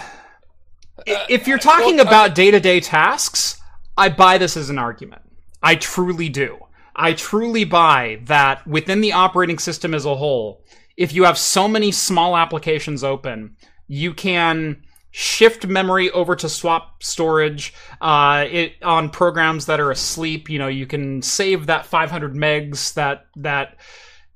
if 1.29 1.47
you're 1.47 1.57
talking 1.57 1.99
about 1.99 2.35
day 2.35 2.51
to 2.51 2.59
day 2.59 2.79
tasks, 2.79 3.59
I 3.97 4.09
buy 4.09 4.37
this 4.37 4.55
as 4.55 4.69
an 4.69 4.77
argument. 4.77 5.23
I 5.61 5.75
truly 5.75 6.29
do. 6.29 6.62
I 6.95 7.13
truly 7.13 7.63
buy 7.63 8.19
that 8.25 8.65
within 8.67 9.01
the 9.01 9.13
operating 9.13 9.59
system 9.59 9.93
as 9.93 10.05
a 10.05 10.15
whole, 10.15 10.63
if 10.97 11.13
you 11.13 11.23
have 11.23 11.37
so 11.37 11.67
many 11.67 11.91
small 11.91 12.37
applications 12.37 13.03
open, 13.03 13.55
you 13.87 14.13
can 14.13 14.83
shift 15.15 15.67
memory 15.67 16.09
over 16.11 16.35
to 16.35 16.49
swap 16.49 17.03
storage 17.03 17.71
uh, 18.01 18.45
it 18.49 18.73
on 18.81 19.09
programs 19.09 19.67
that 19.67 19.79
are 19.79 19.91
asleep. 19.91 20.49
You 20.49 20.59
know, 20.59 20.67
you 20.67 20.85
can 20.87 21.21
save 21.21 21.67
that 21.67 21.85
500 21.85 22.33
megs 22.35 22.93
that 22.95 23.25
that 23.37 23.77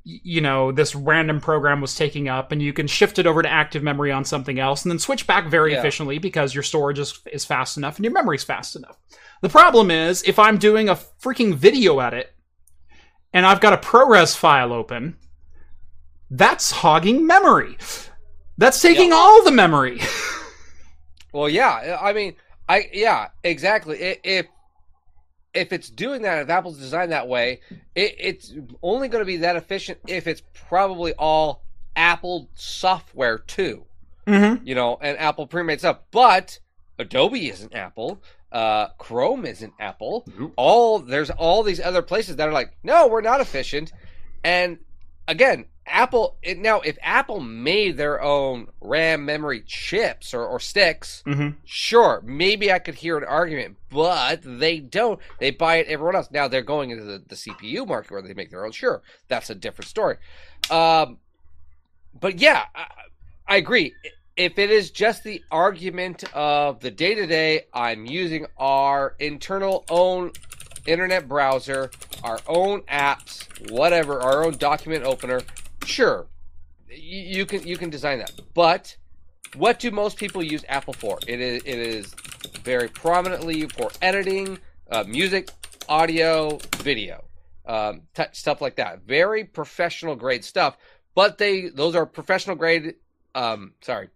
you 0.03 0.39
know 0.39 0.71
this 0.71 0.95
random 0.95 1.41
program 1.41 1.81
was 1.81 1.93
taking 1.95 2.29
up, 2.29 2.51
and 2.51 2.61
you 2.61 2.73
can 2.73 2.87
shift 2.87 3.19
it 3.19 3.27
over 3.27 3.41
to 3.41 3.49
active 3.49 3.83
memory 3.83 4.11
on 4.11 4.23
something 4.23 4.57
else, 4.59 4.83
and 4.83 4.91
then 4.91 4.99
switch 4.99 5.27
back 5.27 5.47
very 5.47 5.73
Yeah. 5.73 5.79
efficiently 5.79 6.17
because 6.17 6.53
your 6.55 6.63
storage 6.63 6.97
is 6.99 7.19
is 7.31 7.43
fast 7.45 7.77
enough 7.77 7.97
and 7.97 8.05
your 8.05 8.13
memory's 8.13 8.43
fast 8.43 8.75
enough. 8.75 8.97
The 9.41 9.49
problem 9.49 9.91
is 9.91 10.23
if 10.23 10.39
I'm 10.39 10.57
doing 10.57 10.89
a 10.89 10.95
freaking 10.95 11.53
video 11.55 11.99
edit 11.99 12.33
and 13.37 13.45
I've 13.45 13.61
got 13.61 13.71
a 13.73 13.77
ProRes 13.77 14.35
file 14.35 14.73
open, 14.73 15.15
that's 16.31 16.71
hogging 16.71 17.27
memory. 17.27 17.77
That's 18.57 18.81
taking 18.81 19.09
Yeah. 19.09 19.15
all 19.15 19.43
the 19.43 19.51
memory. 19.51 20.01
Well, 21.33 21.49
yeah. 21.49 21.99
I 22.01 22.13
mean, 22.13 22.33
I 22.67 22.89
yeah, 22.91 23.27
exactly. 23.43 23.99
If 24.23 24.47
if 25.53 25.71
it's 25.71 25.89
doing 25.89 26.23
that, 26.23 26.41
if 26.41 26.49
Apple's 26.49 26.79
designed 26.79 27.11
that 27.11 27.27
way, 27.27 27.59
it, 27.93 28.15
it's 28.17 28.53
only 28.81 29.07
going 29.07 29.21
to 29.21 29.25
be 29.25 29.37
that 29.37 29.55
efficient 29.55 29.99
if 30.07 30.25
it's 30.25 30.41
probably 30.53 31.13
all 31.13 31.61
Apple 31.95 32.49
software 32.55 33.37
too. 33.37 33.85
Mm-hmm. 34.25 34.65
You 34.65 34.73
know, 34.73 34.97
and 34.99 35.15
Apple 35.19 35.45
pre-made 35.45 35.79
stuff, 35.79 35.99
but 36.09 36.57
Adobe 36.97 37.49
isn't 37.49 37.75
Apple. 37.75 38.19
Uh, 38.51 38.87
Chrome 38.97 39.45
isn't 39.45 39.73
Apple. 39.79 40.25
Nope. 40.39 40.53
All 40.55 40.99
there's 40.99 41.29
all 41.29 41.63
these 41.63 41.79
other 41.81 42.01
places 42.01 42.37
that 42.37 42.47
are 42.47 42.53
like, 42.53 42.75
no, 42.83 43.07
we're 43.07 43.21
not 43.21 43.41
efficient. 43.41 43.91
And 44.43 44.77
again, 45.27 45.65
Apple 45.85 46.37
it, 46.41 46.57
now 46.57 46.79
if 46.81 46.97
Apple 47.01 47.39
made 47.39 47.97
their 47.97 48.21
own 48.21 48.67
RAM 48.81 49.25
memory 49.25 49.61
chips 49.65 50.33
or, 50.33 50.45
or 50.45 50.59
sticks, 50.59 51.23
Mm-hmm. 51.25 51.57
sure, 51.65 52.21
maybe 52.25 52.71
I 52.71 52.79
could 52.79 52.95
hear 52.95 53.17
an 53.17 53.23
argument, 53.25 53.77
but 53.89 54.39
they 54.43 54.79
don't. 54.79 55.19
They 55.39 55.51
buy 55.51 55.77
it 55.77 55.87
everyone 55.87 56.15
else. 56.15 56.29
Now 56.31 56.47
they're 56.47 56.61
going 56.61 56.91
into 56.91 57.03
the, 57.03 57.21
the 57.27 57.35
CPU 57.35 57.85
market 57.87 58.11
where 58.11 58.21
they 58.21 58.33
make 58.33 58.49
their 58.49 58.65
own. 58.65 58.71
Sure, 58.71 59.01
that's 59.27 59.49
a 59.49 59.55
different 59.55 59.89
story. 59.89 60.17
Um, 60.71 61.17
but 62.19 62.39
yeah, 62.39 62.63
I, 62.75 62.85
I 63.47 63.55
agree. 63.57 63.93
If 64.37 64.59
it 64.59 64.69
is 64.69 64.91
just 64.91 65.23
the 65.23 65.43
argument 65.49 66.23
of 66.35 66.79
the 66.79 66.91
day 66.91 67.15
to 67.15 67.25
day, 67.25 67.65
I'm 67.73 68.05
using 68.05 68.45
our 68.55 69.15
internal 69.17 69.83
own 69.89 70.31
internet 70.85 71.27
browser, 71.27 71.89
our 72.23 72.39
own 72.47 72.81
apps, 72.83 73.71
whatever, 73.71 74.21
our 74.21 74.45
own 74.45 74.57
document 74.57 75.05
opener. 75.05 75.41
Sure, 75.85 76.27
you, 76.87 77.47
can 77.47 77.65
you 77.65 77.77
can 77.77 77.89
design 77.89 78.19
that, 78.19 78.31
but 78.53 78.95
what 79.55 79.79
do 79.79 79.89
most 79.89 80.17
people 80.17 80.43
use 80.43 80.63
Apple 80.69 80.93
for? 80.93 81.17
It 81.27 81.39
is 81.39 81.63
it 81.65 81.79
is 81.79 82.13
very 82.63 82.89
prominently 82.89 83.67
for 83.67 83.89
editing, 84.03 84.59
uh, 84.91 85.03
music, 85.07 85.49
audio, 85.89 86.59
video, 86.77 87.25
um, 87.65 88.01
t- 88.13 88.23
stuff 88.33 88.61
like 88.61 88.75
that. 88.75 89.01
Very 89.01 89.45
professional 89.45 90.15
grade 90.15 90.45
stuff. 90.45 90.77
But 91.15 91.39
they 91.39 91.69
those 91.69 91.95
are 91.95 92.05
professional 92.05 92.55
grade. 92.55 92.95
Um, 93.33 93.73
sorry, 93.81 94.09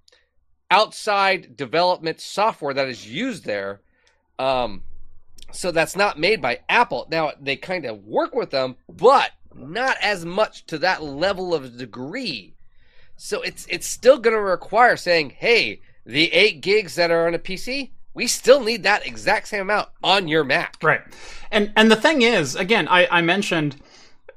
outside 0.72 1.56
development 1.56 2.20
software 2.20 2.74
that 2.74 2.88
is 2.88 3.08
used 3.08 3.46
there. 3.46 3.82
Um, 4.40 4.84
so 5.52 5.72
that's 5.72 5.96
not 5.96 6.18
made 6.18 6.42
by 6.42 6.62
Apple. 6.70 7.08
Now 7.12 7.34
they 7.40 7.58
kind 7.58 7.86
of 7.86 8.06
work 8.06 8.34
with 8.34 8.50
them, 8.50 8.78
but 8.90 9.32
not 9.54 9.98
as 10.02 10.26
much 10.26 10.66
to 10.68 10.78
that 10.80 11.04
level 11.04 11.54
of 11.54 11.78
degree. 11.78 12.56
So 13.18 13.42
it's 13.42 13.68
it's 13.70 13.86
still 13.86 14.18
going 14.18 14.36
to 14.36 14.42
require 14.42 14.98
saying, 14.98 15.32
"Hey, 15.32 15.82
the 16.06 16.32
8 16.34 16.62
gigs 16.62 16.96
that 16.96 17.12
are 17.12 17.28
on 17.28 17.36
a 17.36 17.40
PC, 17.40 17.92
we 18.14 18.26
still 18.26 18.62
need 18.62 18.84
that 18.84 19.06
exact 19.06 19.50
same 19.50 19.62
amount 19.62 19.90
on 20.04 20.28
your 20.28 20.44
Mac." 20.44 20.78
Right. 20.82 21.02
And 21.52 21.72
and 21.76 21.92
the 21.92 21.96
thing 21.98 22.22
is, 22.22 22.56
again, 22.56 22.88
I, 22.88 23.08
I 23.12 23.22
mentioned 23.22 23.76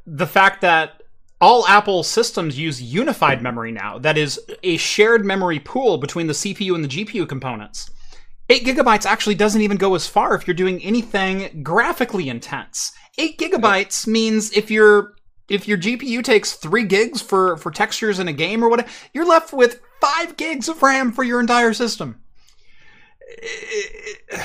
the 0.07 0.27
fact 0.27 0.61
that 0.61 1.04
all 1.41 1.67
Apple 1.67 2.03
systems 2.03 2.59
use 2.59 2.81
unified 2.81 3.43
memory 3.43 3.73
now. 3.73 3.99
That 3.99 4.17
is 4.17 4.41
a 4.63 4.77
shared 4.77 5.25
memory 5.25 5.61
pool 5.61 5.99
between 5.99 6.27
the 6.27 6.33
CPU 6.33 6.75
and 6.75 6.85
the 6.85 6.89
GPU 6.89 7.29
components. 7.29 7.91
Eight 8.51 8.65
gigabytes 8.65 9.07
actually 9.07 9.35
doesn't 9.35 9.63
even 9.63 9.77
go 9.77 9.95
as 9.95 10.07
far 10.07 10.35
if 10.35 10.47
you're 10.47 10.55
doing 10.55 10.83
anything 10.83 11.63
graphically 11.63 12.29
intense. 12.29 12.93
Eight 13.19 13.39
gigabytes 13.39 14.07
means 14.07 14.53
if 14.53 14.71
you're 14.71 15.15
if 15.49 15.69
your 15.69 15.77
GPU 15.77 16.25
takes 16.25 16.55
three 16.55 16.85
gigs 16.85 17.21
for, 17.21 17.59
for 17.59 17.71
textures 17.71 18.19
in 18.19 18.29
a 18.29 18.33
game 18.33 18.65
or 18.65 18.71
whatever, 18.71 18.89
you're 19.13 19.27
left 19.27 19.53
with 19.53 19.81
five 20.01 20.39
gigs 20.39 20.71
of 20.71 20.83
RAM 20.83 21.13
for 21.13 21.23
your 21.23 21.41
entire 21.41 21.73
system. 21.75 22.21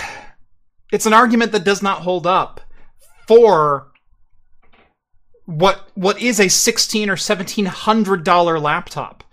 It's 0.91 1.05
an 1.05 1.13
argument 1.13 1.51
that 1.51 1.63
does 1.63 1.83
not 1.83 2.01
hold 2.01 2.25
up 2.25 2.61
for 3.27 3.88
what 5.49 5.89
what 5.95 6.21
is 6.21 6.39
a 6.39 6.47
sixteen 6.47 7.09
or 7.09 7.17
seventeen 7.17 7.65
hundred 7.65 8.23
dollar 8.23 8.59
laptop. 8.59 9.23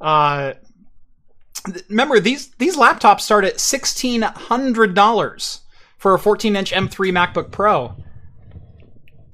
Uh, 0.00 0.54
remember 1.90 2.18
these 2.20 2.48
these 2.52 2.76
laptops 2.76 3.20
start 3.20 3.44
at 3.44 3.60
sixteen 3.60 4.22
hundred 4.22 4.94
dollars 4.94 5.60
for 5.98 6.14
a 6.14 6.18
fourteen 6.18 6.56
inch 6.56 6.72
M3 6.72 7.12
MacBook 7.12 7.50
Pro. 7.50 7.94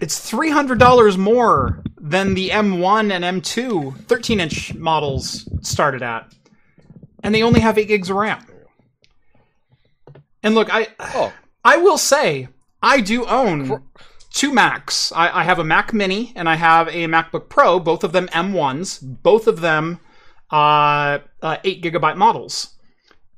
It's 0.00 0.18
three 0.18 0.50
hundred 0.50 0.80
dollars 0.80 1.16
more 1.16 1.84
than 2.00 2.34
the 2.34 2.50
M1 2.50 3.12
and 3.12 3.42
M2 3.42 4.04
13 4.06 4.40
inch 4.40 4.74
models 4.74 5.48
started 5.62 6.02
at, 6.02 6.34
and 7.22 7.32
they 7.32 7.44
only 7.44 7.60
have 7.60 7.78
eight 7.78 7.86
gigs 7.86 8.10
of 8.10 8.16
RAM. 8.16 8.44
And 10.42 10.56
look, 10.56 10.68
I 10.74 10.88
Oh, 10.98 11.32
I 11.64 11.76
will 11.76 11.96
say 11.96 12.48
I 12.82 13.00
do 13.00 13.24
own 13.24 13.84
two 14.34 14.52
Macs. 14.52 15.12
I, 15.12 15.40
I 15.40 15.44
have 15.44 15.58
a 15.58 15.64
Mac 15.64 15.94
Mini 15.94 16.32
and 16.34 16.48
I 16.48 16.56
have 16.56 16.88
a 16.88 17.06
MacBook 17.06 17.48
Pro, 17.48 17.78
both 17.78 18.04
of 18.04 18.12
them 18.12 18.26
M1s, 18.28 18.98
both 19.22 19.46
of 19.46 19.60
them 19.60 20.00
uh, 20.50 21.20
uh, 21.40 21.56
8 21.64 21.82
gigabyte 21.82 22.16
models. 22.16 22.74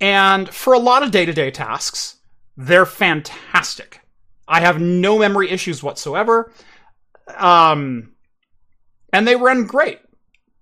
And 0.01 0.49
for 0.49 0.73
a 0.73 0.79
lot 0.79 1.03
of 1.03 1.11
day 1.11 1.25
to 1.25 1.33
day 1.33 1.51
tasks, 1.51 2.17
they're 2.57 2.87
fantastic. 2.87 4.01
I 4.49 4.61
have 4.61 4.81
no 4.81 5.19
memory 5.19 5.51
issues 5.51 5.83
whatsoever. 5.83 6.51
Um, 7.37 8.15
and 9.13 9.29
they 9.29 9.37
run 9.37 9.67
great. 9.67 10.01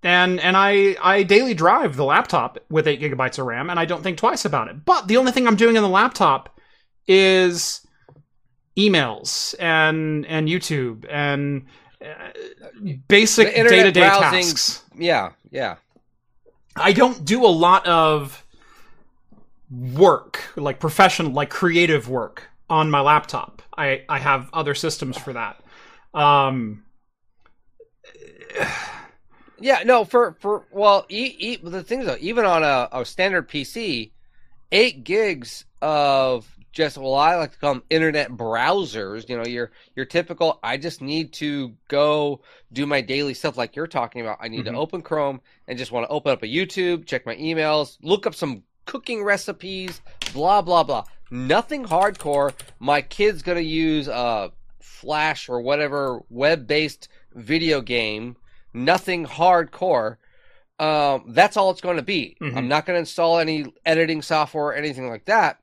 And 0.03 0.39
and 0.39 0.55
I, 0.55 0.95
I 1.01 1.23
daily 1.23 1.53
drive 1.53 1.95
the 1.95 2.05
laptop 2.05 2.59
with 2.69 2.87
8 2.87 3.01
gigabytes 3.01 3.39
of 3.39 3.47
RAM, 3.47 3.69
and 3.69 3.79
I 3.79 3.85
don't 3.85 4.03
think 4.03 4.17
twice 4.17 4.45
about 4.45 4.67
it. 4.67 4.85
But 4.85 5.07
the 5.07 5.17
only 5.17 5.31
thing 5.31 5.47
I'm 5.47 5.55
doing 5.55 5.77
on 5.77 5.83
the 5.83 5.89
laptop 5.89 6.59
is 7.07 7.84
emails 8.77 9.55
and 9.59 10.25
and 10.25 10.47
YouTube 10.47 11.05
and 11.09 11.65
uh, 12.01 12.07
basic 13.07 13.47
internet 13.47 13.93
day-to-day 13.93 14.01
tasks. 14.01 14.83
yeah, 14.97 15.31
yeah. 15.51 15.75
I 16.75 16.91
don't 16.91 17.23
do 17.23 17.45
a 17.45 17.47
lot 17.47 17.87
of 17.87 18.45
work, 19.71 20.41
like 20.55 20.79
professional, 20.79 21.31
like 21.31 21.49
creative 21.49 22.09
work 22.09 22.49
on 22.69 22.91
my 22.91 22.99
laptop. 22.99 23.61
I 23.77 24.03
I 24.09 24.19
have 24.19 24.49
other 24.53 24.75
systems 24.75 25.17
for 25.17 25.33
that. 25.33 25.61
Um 26.13 26.83
Yeah, 29.59 29.83
no, 29.85 30.03
for 30.03 30.35
for 30.39 30.65
well, 30.71 31.05
e, 31.09 31.35
e, 31.39 31.55
the 31.55 31.83
thing 31.83 32.01
is 32.01 32.05
though, 32.07 32.17
even 32.19 32.45
on 32.45 32.63
a, 32.63 32.89
a 32.91 33.05
standard 33.05 33.47
PC, 33.47 34.11
eight 34.71 35.03
gigs 35.03 35.65
of 35.81 36.54
just 36.75 36.97
well, 36.97 37.15
I 37.15 37.35
like 37.37 37.53
to 37.53 37.57
call 37.57 37.73
them 37.73 37.83
internet 37.89 38.29
browsers. 38.29 39.27
You 39.27 39.37
know, 39.37 39.45
your 39.45 39.71
your 39.95 40.05
typical. 40.05 40.59
I 40.61 40.77
just 40.77 41.01
need 41.01 41.33
to 41.33 41.73
go 41.87 42.41
do 42.71 42.85
my 42.85 43.01
daily 43.01 43.33
stuff 43.33 43.57
like 43.57 43.75
you're 43.75 43.87
talking 43.87 44.21
about. 44.21 44.37
I 44.41 44.49
need 44.49 44.65
Mhm. 44.65 44.73
to 44.73 44.77
open 44.77 45.01
Chrome 45.01 45.41
and 45.67 45.77
just 45.79 45.91
want 45.91 46.05
to 46.05 46.09
open 46.11 46.31
up 46.33 46.43
a 46.43 46.47
YouTube, 46.47 47.07
check 47.07 47.25
my 47.25 47.35
emails, 47.37 47.97
look 48.03 48.27
up 48.27 48.35
some 48.35 48.63
cooking 48.85 49.23
recipes, 49.23 50.01
blah 50.33 50.61
blah 50.61 50.83
blah. 50.83 51.05
Nothing 51.31 51.85
hardcore. 51.85 52.53
My 52.79 53.01
kid's 53.01 53.41
gonna 53.41 53.61
use 53.61 54.07
uh 54.07 54.49
Flash 54.79 55.49
or 55.49 55.61
whatever 55.61 56.21
web 56.29 56.67
based 56.67 57.07
video 57.33 57.81
game 57.81 58.35
nothing 58.73 59.25
hardcore. 59.25 60.17
Um, 60.79 61.25
that's 61.29 61.55
all 61.55 61.69
it's 61.71 61.79
going 61.79 61.95
to 61.95 62.01
be. 62.03 62.35
Mhm. 62.41 62.57
I'm 62.57 62.67
not 62.67 62.85
going 62.85 62.95
to 62.95 62.99
install 62.99 63.39
any 63.39 63.65
editing 63.85 64.21
software 64.21 64.65
or 64.65 64.73
anything 64.73 65.07
like 65.09 65.23
that. 65.25 65.59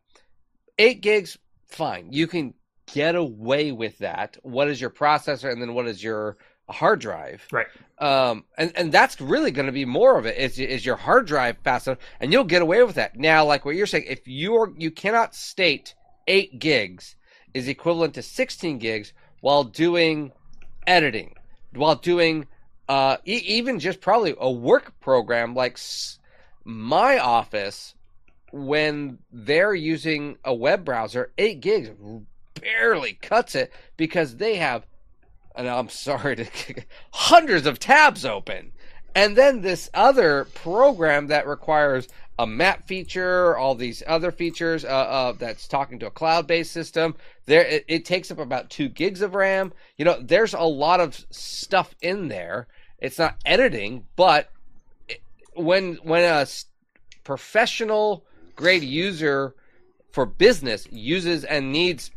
Eight 0.78 1.00
gigs, 1.00 1.38
fine. 1.68 2.08
You 2.12 2.26
can 2.26 2.54
get 2.92 3.14
away 3.14 3.72
with 3.72 3.98
that. 3.98 4.36
What 4.42 4.68
is 4.68 4.80
your 4.80 4.90
processor, 4.90 5.50
and 5.50 5.60
then 5.60 5.74
what 5.74 5.86
is 5.86 6.02
your 6.02 6.36
hard 6.68 7.00
drive? 7.00 7.46
Right. 7.52 7.66
Um, 7.98 8.44
and 8.58 8.72
and 8.76 8.92
that's 8.92 9.20
really 9.20 9.50
going 9.50 9.66
to 9.66 9.72
be 9.72 9.84
more 9.84 10.18
of 10.18 10.26
it. 10.26 10.36
Is 10.36 10.58
is 10.58 10.84
your 10.84 10.96
hard 10.96 11.26
drive 11.26 11.56
fast 11.62 11.86
enough, 11.86 11.98
and 12.20 12.32
you'll 12.32 12.44
get 12.44 12.62
away 12.62 12.82
with 12.82 12.96
that. 12.96 13.16
Now, 13.16 13.44
like 13.44 13.64
what 13.64 13.76
you're 13.76 13.86
saying, 13.86 14.06
if 14.08 14.20
you're 14.26 14.72
you 14.76 14.90
cannot 14.90 15.34
state 15.34 15.94
eight 16.26 16.58
gigs 16.58 17.16
is 17.54 17.68
equivalent 17.68 18.14
to 18.14 18.22
16 18.22 18.78
gigs 18.78 19.12
while 19.40 19.64
doing 19.64 20.32
editing, 20.86 21.34
while 21.74 21.96
doing 21.96 22.46
uh, 22.88 23.16
e- 23.26 23.42
even 23.46 23.78
just 23.78 24.00
probably 24.00 24.34
a 24.38 24.50
work 24.50 24.98
program 25.00 25.54
like 25.54 25.74
s- 25.74 26.18
my 26.64 27.18
office 27.18 27.94
when 28.52 29.18
they're 29.32 29.74
using 29.74 30.36
a 30.44 30.54
web 30.54 30.84
browser, 30.84 31.32
eight 31.38 31.60
gigs 31.60 31.90
barely 32.60 33.14
cuts 33.14 33.54
it 33.54 33.72
because 33.96 34.36
they 34.36 34.56
have, 34.56 34.86
and 35.56 35.68
I'm 35.68 35.88
sorry 35.88 36.36
to, 36.36 36.46
hundreds 37.10 37.66
of 37.66 37.78
tabs 37.78 38.24
open. 38.24 38.72
And 39.14 39.36
then 39.36 39.60
this 39.60 39.90
other 39.92 40.46
program 40.54 41.26
that 41.26 41.46
requires 41.46 42.08
a 42.38 42.46
map 42.46 42.86
feature, 42.86 43.56
all 43.56 43.74
these 43.74 44.02
other 44.06 44.32
features 44.32 44.84
uh, 44.84 44.88
uh, 44.88 45.32
that's 45.32 45.68
talking 45.68 45.98
to 45.98 46.06
a 46.06 46.10
cloud-based 46.10 46.72
system. 46.72 47.14
There, 47.44 47.62
it, 47.62 47.84
it 47.88 48.04
takes 48.04 48.30
up 48.30 48.38
about 48.38 48.70
two 48.70 48.88
gigs 48.88 49.20
of 49.20 49.34
RAM. 49.34 49.72
You 49.96 50.06
know, 50.06 50.18
there's 50.20 50.54
a 50.54 50.62
lot 50.62 51.00
of 51.00 51.14
stuff 51.30 51.94
in 52.00 52.28
there. 52.28 52.68
It's 52.98 53.18
not 53.18 53.36
editing, 53.44 54.04
but 54.16 54.50
it, 55.08 55.22
when 55.54 55.96
when 55.96 56.24
a 56.24 56.46
professional 57.22 58.24
grade 58.62 58.84
user 58.84 59.54
for 60.12 60.24
business 60.24 60.86
uses 60.92 61.42
and 61.44 61.72
needs 61.72 62.12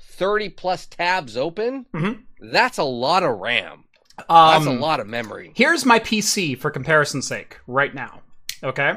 30 0.00 0.48
plus 0.48 0.86
tabs 0.86 1.36
open, 1.36 1.84
Mhm. 1.94 2.22
that's 2.40 2.78
a 2.78 2.82
lot 2.82 3.22
of 3.22 3.38
RAM. 3.38 3.84
That's 4.16 4.66
a 4.66 4.70
Um, 4.70 4.80
lot 4.80 5.00
of 5.00 5.06
memory. 5.06 5.52
Here's 5.54 5.84
my 5.84 5.98
PC 5.98 6.54
for 6.54 6.70
comparison's 6.70 7.26
sake 7.26 7.58
right 7.66 7.94
now. 7.94 8.22
Okay. 8.62 8.94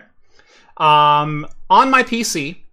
Um, 0.78 1.46
on 1.70 1.90
my 1.92 2.02
PC, 2.04 2.64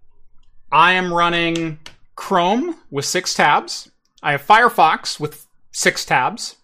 I 0.71 0.93
am 0.93 1.13
running 1.13 1.79
Chrome 2.15 2.77
with 2.89 3.05
six 3.05 3.33
tabs. 3.33 3.91
I 4.23 4.31
have 4.33 4.45
Firefox 4.45 5.19
with 5.19 5.47
six 5.71 6.05
tabs. 6.05 6.55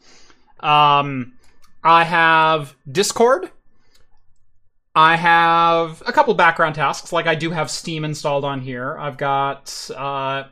Um, 0.61 1.33
I 1.83 2.03
have 2.05 2.75
Discord. 2.89 3.51
I 4.97 5.15
have 5.15 6.01
a 6.07 6.11
couple 6.11 6.33
background 6.33 6.73
tasks, 6.73 7.13
like 7.13 7.27
I 7.27 7.35
do 7.35 7.51
have 7.51 7.69
Steam 7.69 8.03
installed 8.03 8.43
on 8.43 8.61
here. 8.61 8.97
I've 8.97 9.15
got 9.15 9.91
uh, 9.95 10.45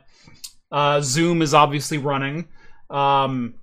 uh, 0.70 1.00
Zoom 1.00 1.42
is 1.42 1.52
obviously 1.52 1.98
running. 1.98 2.46
Um, 2.88 3.54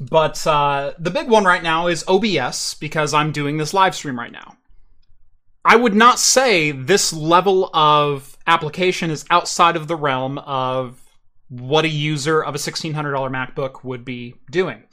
but 0.00 0.46
uh, 0.46 0.94
the 0.98 1.10
big 1.10 1.28
one 1.28 1.44
right 1.44 1.62
now 1.62 1.88
is 1.88 2.06
OBS 2.08 2.72
because 2.80 3.12
I'm 3.12 3.32
doing 3.32 3.58
this 3.58 3.74
live 3.74 3.94
stream 3.94 4.18
right 4.18 4.32
now. 4.32 4.56
I 5.62 5.76
would 5.76 5.94
not 5.94 6.18
say 6.18 6.70
this 6.72 7.12
level 7.12 7.68
of 7.74 8.38
application 8.46 9.10
is 9.10 9.26
outside 9.28 9.76
of 9.76 9.88
the 9.88 9.96
realm 9.96 10.38
of 10.38 11.02
what 11.50 11.84
a 11.84 11.88
user 11.88 12.42
of 12.42 12.54
a 12.54 12.58
$1,600 12.58 12.94
MacBook 12.94 13.84
would 13.84 14.06
be 14.06 14.36
doing. 14.50 14.84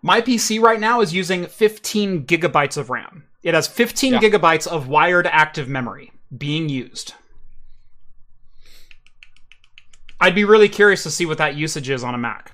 My 0.00 0.22
PC 0.22 0.62
right 0.62 0.80
now 0.80 1.02
is 1.02 1.12
using 1.12 1.44
15 1.44 2.24
gigabytes 2.24 2.78
of 2.78 2.88
RAM. 2.88 3.24
It 3.42 3.54
has 3.54 3.66
15 3.66 4.14
Yeah. 4.14 4.18
gigabytes 4.20 4.66
of 4.66 4.88
wired 4.88 5.26
active 5.26 5.68
memory 5.68 6.12
being 6.36 6.68
used. 6.68 7.14
I'd 10.20 10.34
be 10.34 10.44
really 10.44 10.68
curious 10.68 11.02
to 11.04 11.10
see 11.10 11.24
what 11.24 11.38
that 11.38 11.54
usage 11.56 11.88
is 11.88 12.04
on 12.04 12.14
a 12.14 12.18
Mac. 12.18 12.52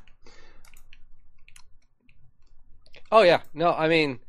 Oh 3.10 3.22
yeah, 3.22 3.40
no, 3.54 3.72
I 3.72 3.88
mean, 3.88 4.20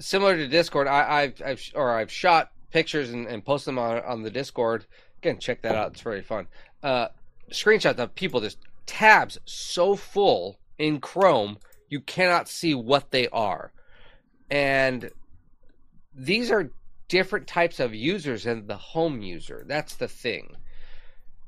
similar 0.00 0.36
to 0.36 0.48
Discord, 0.48 0.86
I, 0.88 1.22
I've, 1.22 1.42
I've 1.44 1.70
or 1.74 1.92
I've 1.92 2.10
shot 2.10 2.50
pictures 2.70 3.10
and, 3.10 3.26
and 3.26 3.44
posted 3.44 3.68
them 3.68 3.78
on 3.78 4.00
on 4.00 4.22
the 4.22 4.30
Discord. 4.30 4.86
Again, 5.18 5.38
check 5.38 5.62
that 5.62 5.74
out; 5.76 5.92
it's 5.92 6.00
very 6.00 6.22
fun. 6.22 6.46
Uh, 6.82 7.08
screenshots 7.50 7.98
of 7.98 8.14
people 8.14 8.40
just 8.40 8.58
tabs 8.86 9.38
so 9.44 9.94
full 9.94 10.58
in 10.78 11.00
Chrome 11.00 11.58
you 11.88 12.00
cannot 12.00 12.48
see 12.48 12.74
what 12.74 13.10
they 13.10 13.28
are, 13.28 13.72
and 14.50 15.10
these 16.14 16.50
are 16.50 16.70
different 17.08 17.46
types 17.46 17.80
of 17.80 17.94
users 17.94 18.44
than 18.44 18.66
the 18.66 18.76
home 18.76 19.20
user. 19.20 19.64
That's 19.66 19.94
the 19.94 20.08
thing. 20.08 20.56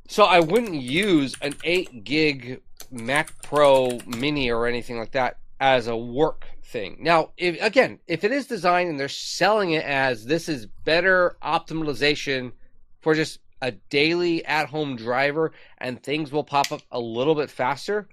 So 0.08 0.24
I 0.24 0.40
wouldn't 0.40 0.74
use 0.74 1.34
an 1.40 1.54
eight 1.64 2.04
gig 2.04 2.60
Mac 2.90 3.42
Pro 3.42 3.98
Mini 4.06 4.50
or 4.50 4.66
anything 4.66 4.98
like 4.98 5.12
that 5.12 5.38
as 5.60 5.86
a 5.86 5.96
work 5.96 6.46
thing. 6.62 6.98
Now, 7.00 7.30
if, 7.36 7.60
again, 7.62 7.98
if 8.06 8.24
it 8.24 8.32
is 8.32 8.46
designed 8.46 8.90
and 8.90 9.00
they're 9.00 9.08
selling 9.08 9.70
it 9.70 9.84
as 9.84 10.26
this 10.26 10.48
is 10.48 10.66
better 10.66 11.36
optimization 11.42 12.52
for 13.00 13.14
just 13.14 13.38
a 13.62 13.70
daily 13.88 14.44
at 14.44 14.68
home 14.68 14.96
driver 14.96 15.52
and 15.78 16.02
things 16.02 16.30
will 16.30 16.44
pop 16.44 16.70
up 16.70 16.82
a 16.90 17.00
little 17.00 17.34
bit 17.34 17.50
faster, 17.50 18.08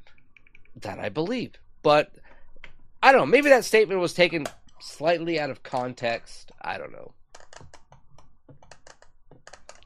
that 0.77 0.99
I 0.99 1.09
believe. 1.09 1.51
But 1.83 2.13
I 3.03 3.11
don't 3.11 3.21
know. 3.21 3.25
Maybe 3.25 3.49
that 3.49 3.65
statement 3.65 3.99
was 3.99 4.13
taken 4.13 4.45
slightly 4.81 5.39
out 5.39 5.49
of 5.49 5.63
context. 5.63 6.51
I 6.61 6.77
don't 6.77 6.91
know. 6.91 7.13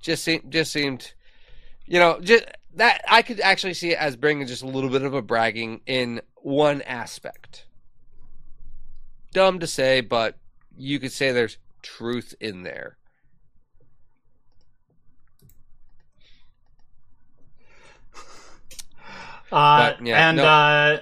Just 0.01 0.23
seemed, 0.23 0.51
just 0.51 0.71
seemed, 0.71 1.13
you 1.85 1.99
know, 1.99 2.19
just 2.21 2.45
that 2.75 3.01
I 3.07 3.21
could 3.21 3.39
actually 3.39 3.73
see 3.73 3.91
it 3.91 3.97
as 3.97 4.15
bringing 4.15 4.47
just 4.47 4.63
a 4.63 4.67
little 4.67 4.89
bit 4.89 5.03
of 5.03 5.13
a 5.13 5.21
bragging 5.21 5.81
in 5.85 6.21
one 6.35 6.81
aspect. 6.83 7.65
Dumb 9.33 9.59
to 9.59 9.67
say, 9.67 10.01
but 10.01 10.37
you 10.77 10.99
could 10.99 11.11
say 11.11 11.31
there's 11.31 11.57
truth 11.81 12.33
in 12.39 12.63
there. 12.63 12.97
Uh, 19.51 19.93
yeah, 20.01 20.29
and 20.29 20.37
no. 20.37 20.45
uh, 20.45 20.99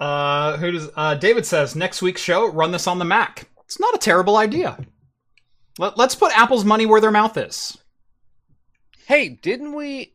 uh, 0.00 0.56
who 0.56 0.72
does 0.72 0.88
uh, 0.96 1.14
David 1.14 1.46
says 1.46 1.76
next 1.76 2.02
week's 2.02 2.20
show 2.22 2.50
run 2.50 2.72
this 2.72 2.86
on 2.86 2.98
the 2.98 3.04
Mac. 3.04 3.48
It's 3.64 3.78
not 3.78 3.94
a 3.94 3.98
terrible 3.98 4.36
idea. 4.36 4.78
Let, 5.78 5.96
let's 5.96 6.14
put 6.14 6.36
Apple's 6.36 6.64
money 6.64 6.86
where 6.86 7.00
their 7.00 7.10
mouth 7.12 7.36
is. 7.36 7.78
Hey, 9.06 9.28
didn't 9.28 9.74
we 9.74 10.12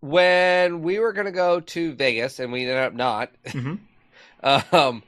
when 0.00 0.82
we 0.82 0.98
were 1.00 1.12
gonna 1.12 1.32
go 1.32 1.60
to 1.60 1.92
Vegas 1.94 2.38
and 2.38 2.52
we 2.52 2.62
ended 2.62 2.78
up 2.78 2.94
not? 2.94 3.30
Mhm. 3.44 3.80
um, 4.72 5.02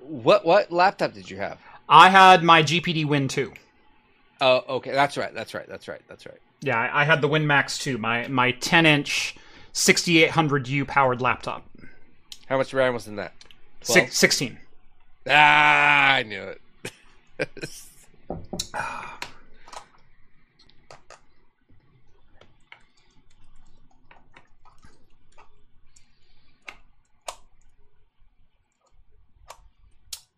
what 0.00 0.44
what 0.44 0.72
laptop 0.72 1.14
did 1.14 1.30
you 1.30 1.36
have? 1.36 1.58
I 1.88 2.08
had 2.08 2.42
my 2.42 2.62
GPD 2.62 3.06
Win 3.06 3.28
2. 3.28 3.52
Oh, 4.40 4.64
okay, 4.76 4.90
that's 4.92 5.16
right, 5.16 5.32
that's 5.32 5.54
right, 5.54 5.68
that's 5.68 5.86
right, 5.86 6.00
that's 6.08 6.26
right. 6.26 6.38
Yeah, 6.60 6.78
I, 6.78 7.02
I 7.02 7.04
had 7.04 7.20
the 7.20 7.28
Win 7.28 7.46
Max 7.46 7.78
2, 7.78 7.98
my 7.98 8.26
my 8.28 8.50
10 8.52 8.84
inch 8.84 9.36
6800U 9.74 10.86
powered 10.86 11.20
laptop. 11.20 11.68
How 12.46 12.58
much 12.58 12.72
RAM 12.74 12.94
was 12.94 13.06
in 13.06 13.16
that? 13.16 13.32
Twelve? 13.84 14.00
Six, 14.08 14.18
16. 14.18 14.58
Ah, 15.28 16.14
I 16.14 16.22
knew 16.22 16.42
it. 16.42 16.60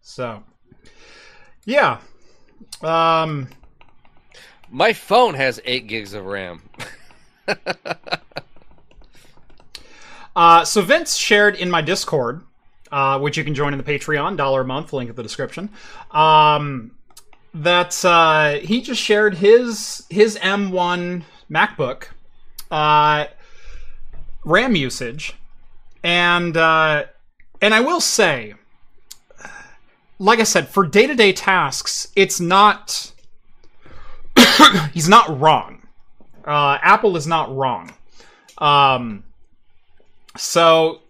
So, 0.00 0.42
yeah. 1.64 1.98
Um, 2.82 3.48
My 4.70 4.92
phone 4.92 5.34
has 5.34 5.60
eight 5.64 5.86
gigs 5.86 6.14
of 6.14 6.24
RAM. 6.24 6.62
Uh, 10.34 10.64
so 10.64 10.82
Vince 10.82 11.16
shared 11.16 11.56
in 11.56 11.70
my 11.70 11.80
Discord, 11.80 12.42
uh, 12.90 13.18
which 13.18 13.36
you 13.36 13.44
can 13.44 13.54
join 13.54 13.72
in 13.72 13.78
the 13.78 13.84
Patreon, 13.84 14.36
dollar 14.36 14.62
a 14.62 14.64
month, 14.64 14.92
link 14.92 15.10
in 15.10 15.16
the 15.16 15.22
description. 15.22 15.70
Um, 16.10 16.92
that 17.54 18.04
uh, 18.04 18.58
he 18.58 18.82
just 18.82 19.00
shared 19.00 19.36
his 19.36 20.04
his 20.10 20.36
M1 20.36 21.22
MacBook 21.50 22.08
uh, 22.70 23.26
RAM 24.44 24.76
usage, 24.76 25.34
and 26.02 26.56
uh, 26.56 27.04
and 27.62 27.74
I 27.74 27.80
will 27.80 28.00
say, 28.00 28.54
like 30.18 30.40
I 30.40 30.44
said, 30.44 30.68
for 30.68 30.86
day 30.86 31.06
to 31.06 31.14
day 31.14 31.32
tasks, 31.32 32.08
it's 32.14 32.40
not. 32.40 33.12
he's 34.92 35.08
not 35.08 35.40
wrong. 35.40 35.86
Uh, 36.44 36.78
Apple 36.82 37.16
is 37.16 37.26
not 37.26 37.54
wrong. 37.54 37.92
Um, 38.58 39.24
so 40.36 41.00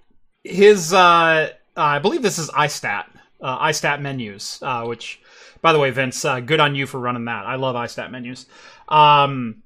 his, 0.44 0.92
uh, 0.92 1.50
I 1.76 1.98
believe 1.98 2.22
this 2.22 2.38
is 2.38 2.50
iStat, 2.50 3.04
uh, 3.40 3.66
iStat 3.66 4.00
menus, 4.00 4.60
uh, 4.62 4.84
which, 4.84 5.20
by 5.60 5.72
the 5.72 5.78
way, 5.78 5.90
Vince, 5.90 6.24
uh, 6.24 6.40
good 6.40 6.60
on 6.60 6.74
you 6.74 6.86
for 6.86 6.98
running 6.98 7.24
that. 7.26 7.46
I 7.46 7.56
love 7.56 7.76
iStat 7.76 8.10
menus. 8.10 8.46
Um, 8.88 9.62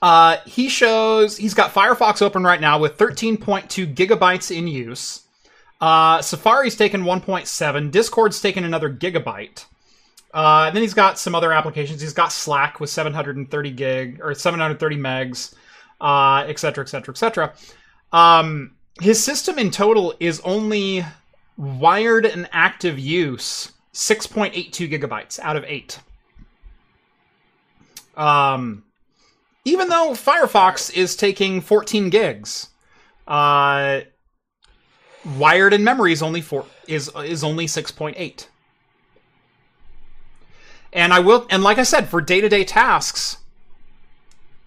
uh, 0.00 0.38
he 0.46 0.68
shows 0.68 1.36
he's 1.36 1.54
got 1.54 1.72
Firefox 1.72 2.22
open 2.22 2.42
right 2.42 2.60
now 2.60 2.78
with 2.78 2.96
13.2 2.98 3.94
gigabytes 3.94 4.56
in 4.56 4.66
use. 4.66 5.22
Uh, 5.80 6.20
Safari's 6.20 6.76
taken 6.76 7.02
1.7. 7.02 7.90
Discord's 7.90 8.40
taken 8.40 8.64
another 8.64 8.92
gigabyte. 8.92 9.64
Uh, 10.34 10.64
and 10.66 10.76
then 10.76 10.82
he's 10.82 10.94
got 10.94 11.18
some 11.18 11.34
other 11.34 11.52
applications. 11.52 12.00
He's 12.00 12.12
got 12.12 12.32
Slack 12.32 12.80
with 12.80 12.88
730 12.88 13.70
gig 13.72 14.20
or 14.22 14.34
730 14.34 14.96
megs, 14.96 15.54
uh, 16.00 16.44
et 16.46 16.58
cetera, 16.58 16.84
et 16.84 16.88
cetera, 16.88 17.12
et 17.12 17.18
cetera. 17.18 17.54
Um, 18.12 18.72
his 19.02 19.22
system 19.22 19.58
in 19.58 19.70
total 19.70 20.14
is 20.20 20.40
only 20.44 21.04
wired 21.56 22.24
and 22.24 22.48
active 22.52 22.98
use 22.98 23.72
6.82 23.92 24.88
gigabytes 24.88 25.40
out 25.40 25.56
of 25.56 25.64
8. 25.64 25.98
Um, 28.16 28.84
even 29.64 29.88
though 29.88 30.12
Firefox 30.12 30.94
is 30.94 31.16
taking 31.16 31.60
14 31.60 32.10
gigs, 32.10 32.68
uh, 33.26 34.02
wired 35.36 35.72
and 35.72 35.84
memory 35.84 36.12
is 36.12 36.22
only 36.22 36.40
four 36.40 36.66
is 36.86 37.10
is 37.24 37.42
only 37.42 37.66
6.8. 37.66 38.46
And 40.92 41.12
I 41.12 41.20
will 41.20 41.46
and 41.50 41.62
like 41.62 41.78
I 41.78 41.84
said 41.84 42.08
for 42.08 42.20
day-to-day 42.20 42.64
tasks, 42.64 43.38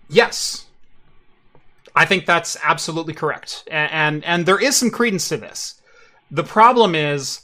yes, 0.10 0.65
I 1.96 2.06
think 2.06 2.26
that's 2.26 2.58
absolutely 2.64 3.14
correct. 3.14 3.64
And, 3.72 3.92
and 3.92 4.24
and 4.26 4.46
there 4.46 4.60
is 4.60 4.76
some 4.76 4.90
credence 4.92 5.30
to 5.30 5.38
this. 5.38 5.82
The 6.30 6.44
problem 6.44 6.94
is 6.96 7.42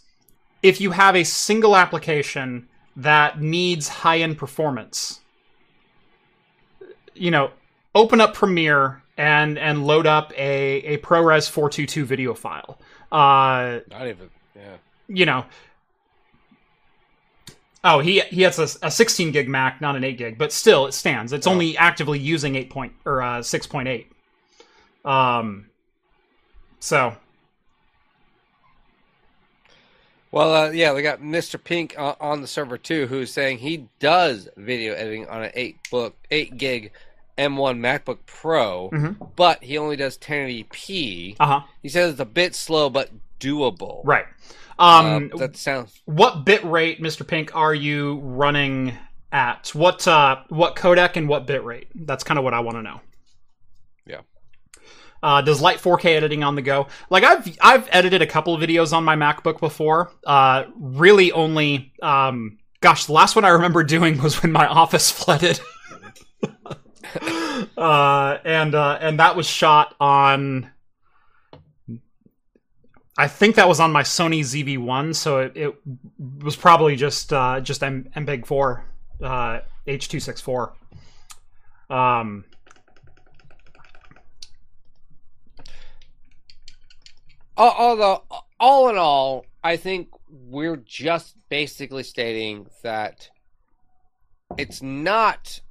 if 0.62 0.82
you 0.82 0.92
have 0.92 1.16
a 1.16 1.24
single 1.24 1.76
application 1.76 2.68
that 2.96 3.40
needs 3.42 3.88
high-end 3.88 4.38
performance, 4.38 5.22
you 7.16 7.32
know, 7.32 7.52
open 7.96 8.20
up 8.20 8.34
Premiere 8.34 9.02
and 9.18 9.58
and 9.58 9.86
load 9.86 10.06
up 10.08 10.34
a 10.38 10.96
a 10.96 10.98
ProRes 10.98 11.50
422 11.50 12.06
video 12.06 12.34
file. 12.34 12.78
Uh, 13.12 13.80
Not 13.90 14.08
even. 14.08 14.30
Yeah. 14.56 14.76
you 15.08 15.26
know. 15.26 15.46
Oh, 17.84 18.00
he 18.00 18.20
he 18.22 18.44
has 18.44 18.60
a, 18.60 18.86
a 18.88 18.92
16 18.92 19.32
gig 19.32 19.50
Mac, 19.50 19.82
not 19.82 19.96
an 19.96 20.04
8 20.04 20.18
gig, 20.18 20.38
but 20.38 20.52
still 20.52 20.86
it 20.86 20.92
stands. 20.94 21.34
It's 21.34 21.48
Oh. 21.48 21.52
only 21.52 21.76
actively 21.78 22.20
using 22.20 22.56
8 22.56 22.70
point 22.70 22.94
or 23.06 23.22
uh, 23.22 23.40
6.8. 23.40 24.06
Um, 25.04 25.68
so 26.80 27.16
Well, 30.32 30.54
uh, 30.56 30.70
yeah, 30.72 30.94
we 30.94 31.02
got 31.02 31.20
Mr. 31.22 31.62
Pink 31.62 31.96
on, 31.98 32.16
on 32.22 32.42
the 32.42 32.48
server 32.48 32.78
too, 32.78 33.08
who's 33.08 33.32
saying 33.34 33.58
he 33.60 33.88
does 34.00 34.48
video 34.56 34.94
editing 34.94 35.28
on 35.28 35.44
an 35.44 35.52
eight 35.56 35.78
book, 35.92 36.16
eight 36.32 36.58
gig 36.58 36.92
M1 37.38 37.80
MacBook 37.80 38.20
Pro, 38.26 38.90
Mhm. 38.92 39.36
but 39.36 39.64
he 39.64 39.78
only 39.78 39.96
does 39.98 40.18
1080p. 40.18 41.36
uh 41.40 41.46
huh, 41.46 41.62
He 41.82 41.90
says 41.90 42.12
it's 42.12 42.20
a 42.22 42.26
bit 42.26 42.56
slow, 42.56 42.90
but 42.90 43.10
doable. 43.40 44.02
right. 44.06 44.26
Uh, 44.80 44.84
Um, 45.18 45.32
that 45.38 45.58
sounds. 45.58 46.00
what 46.06 46.46
bit 46.46 46.64
rate, 46.64 47.02
Mr. 47.02 47.28
Pink, 47.28 47.54
are 47.56 47.74
you 47.74 48.20
running 48.24 48.94
at? 49.34 49.70
What 49.76 50.08
uh, 50.08 50.38
what 50.50 50.76
codec 50.76 51.16
and 51.18 51.28
what 51.28 51.46
bit 51.46 51.64
rate? 51.64 51.88
That's 51.94 52.24
kind 52.24 52.38
of 52.38 52.44
what 52.44 52.54
I 52.54 52.60
want 52.62 52.78
to 52.78 52.82
know. 52.84 53.02
Uh, 55.24 55.42
does 55.42 55.62
light 55.62 55.78
4K 55.78 56.06
editing 56.16 56.44
on 56.44 56.56
the 56.56 56.62
go? 56.62 56.88
Like 57.10 57.24
I've 57.24 57.58
I've 57.62 57.88
edited 57.92 58.22
a 58.22 58.28
couple 58.28 58.56
of 58.56 58.62
videos 58.62 58.94
on 58.94 59.04
my 59.04 59.16
MacBook 59.16 59.60
before. 59.60 60.12
Uh, 60.26 60.66
really 60.76 61.32
only 61.32 61.94
um, 62.02 62.58
gosh, 62.82 63.06
the 63.06 63.14
last 63.14 63.36
one 63.36 63.46
I 63.46 63.50
remember 63.50 63.84
doing 63.86 64.22
was 64.22 64.42
when 64.42 64.52
my 64.52 64.68
office 64.68 65.10
flooded. 65.12 65.60
uh, 67.78 68.38
and 68.44 68.76
uh, 68.76 68.98
and 69.00 69.20
that 69.20 69.36
was 69.36 69.48
shot 69.48 69.96
on. 70.00 70.70
I 73.18 73.28
think 73.28 73.56
that 73.56 73.68
was 73.68 73.80
on 73.80 73.92
my 73.92 74.04
Sony 74.04 74.40
ZV-1, 74.40 75.14
so 75.16 75.40
it, 75.40 75.52
it 75.56 75.76
was 76.40 76.56
probably 76.56 76.96
just 76.96 77.32
uh, 77.32 77.60
just 77.60 77.84
M- 77.84 78.10
MPEG 78.16 78.46
4 78.48 78.86
uh, 79.22 79.60
H264. 79.86 80.72
Um, 81.90 82.46
Although, 87.70 88.24
all 88.60 88.90
in 88.90 88.98
all, 88.98 89.46
I 89.64 89.78
think 89.78 90.10
we're 90.30 90.78
just 90.78 91.36
basically 91.50 92.04
stating 92.04 92.68
that 92.84 93.30
it's 94.58 94.82
not 94.82 95.62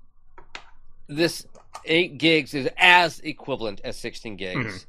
this 1.09 1.47
eight 1.85 2.19
gigs 2.19 2.55
is 2.55 2.69
as 2.77 3.21
equivalent 3.21 3.81
as 3.83 3.97
sixteen 3.97 4.37
gigs. 4.37 4.83
Mhm. 4.83 4.87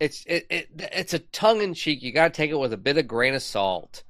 It's 0.00 0.24
it, 0.26 0.46
it 0.50 0.68
it's 0.78 1.14
a 1.14 1.18
tongue 1.18 1.60
in 1.60 1.74
cheek. 1.74 2.02
You 2.02 2.12
got 2.12 2.32
to 2.32 2.36
take 2.36 2.50
it 2.50 2.58
with 2.58 2.72
a 2.72 2.78
bit 2.78 2.98
of 2.98 3.06
grain 3.06 3.34
of 3.34 3.42
salt. 3.42 4.02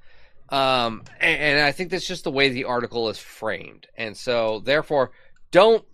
Um, 0.48 1.04
and, 1.20 1.40
and 1.40 1.60
I 1.60 1.72
think 1.72 1.90
that's 1.90 2.06
just 2.06 2.24
the 2.24 2.30
way 2.30 2.48
the 2.48 2.64
article 2.64 3.08
is 3.08 3.18
framed. 3.18 3.86
And 3.96 4.16
so, 4.16 4.60
therefore, 4.60 5.12
don't 5.52 5.84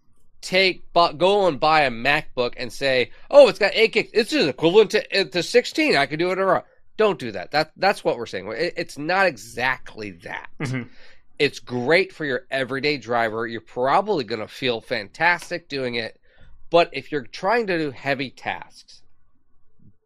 take 0.47 0.85
go 0.95 1.47
and 1.49 1.59
buy 1.59 1.81
a 1.83 1.91
MacBook 1.91 2.55
and 2.57 2.73
say, 2.73 3.11
"Oh, 3.31 3.49
it's 3.49 3.59
got 3.59 3.73
eight 3.75 3.93
gigs. 3.93 4.11
It's 4.15 4.31
just 4.31 4.49
equivalent 4.49 4.93
to 4.93 5.21
uh, 5.21 5.25
to 5.25 5.43
sixteen. 5.43 5.97
I 5.97 6.07
could 6.07 6.19
do 6.21 6.31
it." 6.31 6.39
Or 6.39 6.65
don't 6.97 7.19
do 7.19 7.33
that. 7.33 7.51
That 7.51 7.73
that's 7.77 8.05
what 8.05 8.17
we're 8.17 8.27
saying. 8.27 8.47
It, 8.53 8.75
it's 8.77 8.97
not 8.97 9.27
exactly 9.27 10.13
that. 10.23 10.49
mhm. 10.61 10.89
It's 11.39 11.59
great 11.59 12.13
for 12.13 12.25
your 12.25 12.47
everyday 12.51 12.97
driver. 12.97 13.47
You're 13.47 13.61
probably 13.61 14.25
going 14.25 14.41
to 14.41 14.49
feel 14.49 14.81
fantastic 14.81 15.69
doing 15.69 15.97
it. 15.97 16.19
But 16.71 16.89
if 16.93 17.13
you're 17.13 17.27
trying 17.27 17.67
to 17.67 17.77
do 17.77 17.91
heavy 17.91 18.31
tasks, 18.31 19.03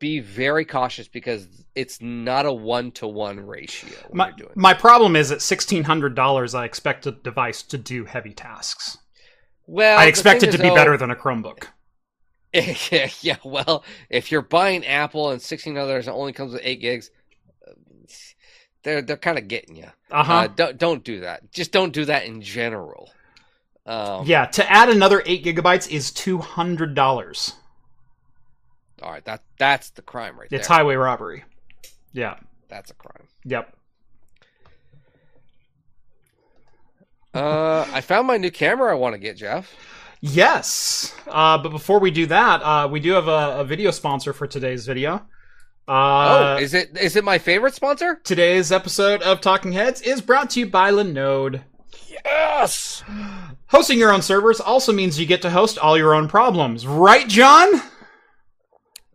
be 0.00 0.18
very 0.20 0.64
cautious 0.64 1.06
because 1.06 1.46
it's 1.76 2.00
not 2.00 2.46
a 2.46 2.52
one 2.52 2.90
to 2.92 3.06
one 3.06 3.38
ratio 3.46 3.96
My, 4.12 4.28
you're 4.28 4.36
doing. 4.38 4.50
my 4.56 4.74
problem 4.74 5.14
is 5.14 5.30
at 5.30 5.42
sixteen 5.42 5.84
hundred 5.84 6.14
dollars, 6.16 6.54
I 6.54 6.64
expect 6.64 7.06
a 7.06 7.12
device 7.12 7.62
to 7.64 7.78
do 7.78 8.06
heavy 8.06 8.32
tasks. 8.32 8.98
Well, 9.70 9.98
I 9.98 10.06
expect 10.06 10.42
it 10.42 10.46
to 10.46 10.56
is, 10.56 10.60
be 10.60 10.68
though- 10.68 10.74
better 10.74 10.96
than 10.96 11.10
a 11.12 11.14
Chromebook. 11.16 11.66
yeah. 13.22 13.36
Well, 13.44 13.84
if 14.08 14.32
you're 14.32 14.42
buying 14.42 14.84
Apple 14.84 15.30
and 15.30 15.40
sixteen 15.40 15.78
others 15.78 16.08
and 16.08 16.16
only 16.16 16.32
comes 16.32 16.52
with 16.52 16.62
eight 16.64 16.80
gigs, 16.80 17.12
they're 18.82 19.00
they're 19.02 19.16
kind 19.16 19.38
of 19.38 19.46
getting 19.46 19.76
you. 19.76 19.86
Uh-huh. 20.10 20.32
Uh, 20.32 20.46
don't 20.48 20.76
don't 20.76 21.04
do 21.04 21.20
that. 21.20 21.52
Just 21.52 21.70
don't 21.70 21.92
do 21.92 22.04
that 22.06 22.24
in 22.24 22.42
general. 22.42 23.12
Um, 23.86 24.26
yeah, 24.26 24.46
to 24.46 24.68
add 24.68 24.88
another 24.88 25.22
eight 25.24 25.44
gigabytes 25.44 25.88
is 25.88 26.10
two 26.10 26.38
hundred 26.38 26.96
dollars. 26.96 27.54
All 29.00 29.12
right. 29.12 29.24
That 29.24 29.42
that's 29.56 29.90
the 29.90 30.02
crime 30.02 30.34
right 30.36 30.46
It's 30.46 30.50
there. 30.50 30.58
It's 30.58 30.68
highway 30.68 30.96
robbery. 30.96 31.44
Yeah. 32.12 32.36
That's 32.68 32.90
a 32.90 32.94
crime. 32.94 33.28
Yep. 33.44 33.76
Uh, 37.34 37.86
I 37.92 38.00
found 38.00 38.26
my 38.26 38.36
new 38.36 38.50
camera. 38.50 38.90
I 38.90 38.94
want 38.94 39.14
to 39.14 39.18
get 39.18 39.36
Jeff. 39.36 39.72
Yes. 40.20 41.14
Uh, 41.26 41.58
but 41.58 41.70
before 41.70 41.98
we 41.98 42.10
do 42.10 42.26
that, 42.26 42.62
uh, 42.62 42.88
we 42.88 43.00
do 43.00 43.12
have 43.12 43.28
a, 43.28 43.60
a 43.60 43.64
video 43.64 43.90
sponsor 43.90 44.32
for 44.32 44.46
today's 44.46 44.86
video. 44.86 45.22
Uh, 45.88 46.56
oh, 46.58 46.62
is 46.62 46.74
it 46.74 46.96
is 46.96 47.16
it 47.16 47.24
my 47.24 47.38
favorite 47.38 47.74
sponsor? 47.74 48.20
today's 48.22 48.70
episode 48.70 49.22
of 49.22 49.40
Talking 49.40 49.72
Heads 49.72 50.00
is 50.02 50.20
brought 50.20 50.50
to 50.50 50.60
you 50.60 50.66
by 50.66 50.92
Linode. 50.92 51.62
Yes. 52.08 53.02
Hosting 53.68 53.98
your 53.98 54.12
own 54.12 54.22
servers 54.22 54.60
also 54.60 54.92
means 54.92 55.18
you 55.18 55.26
get 55.26 55.42
to 55.42 55.50
host 55.50 55.78
all 55.78 55.96
your 55.96 56.14
own 56.14 56.28
problems, 56.28 56.86
right, 56.86 57.26
John? 57.28 57.80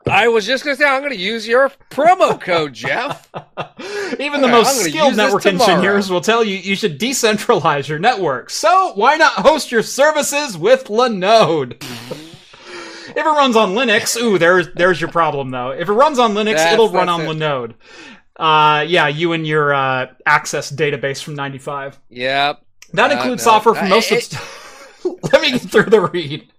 I 0.07 0.27
was 0.27 0.45
just 0.45 0.63
gonna 0.63 0.75
say 0.75 0.85
I'm 0.85 1.01
gonna 1.01 1.15
use 1.15 1.47
your 1.47 1.69
promo 1.89 2.39
code, 2.39 2.73
Jeff. 2.73 3.29
Even 4.19 4.41
the 4.41 4.47
most 4.47 4.79
skilled 4.81 5.15
network 5.17 5.45
engineers 5.45 6.09
will 6.09 6.21
tell 6.21 6.43
you 6.43 6.55
you 6.57 6.75
should 6.75 6.99
decentralize 6.99 7.87
your 7.87 7.99
network. 7.99 8.49
So 8.49 8.93
why 8.93 9.17
not 9.17 9.33
host 9.33 9.71
your 9.71 9.81
services 9.83 10.57
with 10.57 10.85
Linode? 10.85 11.73
if 11.81 13.17
it 13.17 13.23
runs 13.25 13.55
on 13.55 13.71
Linux, 13.73 14.19
ooh, 14.21 14.37
there's 14.37 14.67
there's 14.75 15.01
your 15.01 15.09
problem 15.09 15.49
though. 15.49 15.71
If 15.71 15.89
it 15.89 15.93
runs 15.93 16.19
on 16.19 16.33
Linux, 16.33 16.55
That's- 16.57 16.73
it'll 16.73 16.89
run 16.91 17.09
on 17.09 17.21
it. 17.21 17.25
Linode. 17.27 17.73
Uh, 18.37 18.83
yeah, 18.87 19.07
you 19.07 19.31
and 19.33 19.47
your 19.47 19.73
uh, 19.73 20.07
Access 20.25 20.71
database 20.71 21.23
from 21.23 21.35
'95. 21.35 21.99
Yep. 22.09 22.61
That 22.93 23.11
Uh, 23.11 23.15
includes 23.15 23.45
no. 23.45 23.51
software 23.51 23.75
from 23.75 23.89
most 23.89 24.11
it- 24.11 24.33
of. 24.33 25.21
Let 25.31 25.41
me 25.41 25.51
get 25.53 25.61
through 25.61 25.83
the 25.89 26.01
read. 26.01 26.51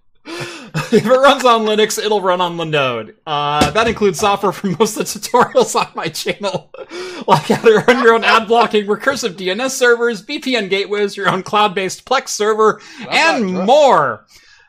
if 0.91 1.05
it 1.05 1.09
runs 1.09 1.45
on 1.45 1.65
Linux, 1.65 1.97
it'll 1.97 2.21
run 2.21 2.41
on 2.41 2.57
Linode. 2.57 3.15
Uh, 3.25 3.71
that 3.71 3.87
includes 3.87 4.19
software 4.19 4.51
for 4.51 4.67
most 4.79 4.97
of 4.97 5.11
the 5.11 5.19
tutorials 5.19 5.75
on 5.75 5.89
my 5.95 6.07
channel, 6.07 6.71
like 7.27 7.43
how 7.43 7.61
to 7.61 7.83
run 7.87 8.03
your 8.03 8.13
own 8.13 8.23
ad 8.23 8.47
blocking, 8.47 8.85
recursive 8.85 9.33
DNS 9.33 9.71
servers, 9.71 10.23
VPN 10.23 10.69
gateways, 10.69 11.17
your 11.17 11.29
own 11.29 11.43
cloud-based 11.43 12.05
Plex 12.05 12.29
server, 12.29 12.81
and 13.09 13.65
more. 13.65 14.25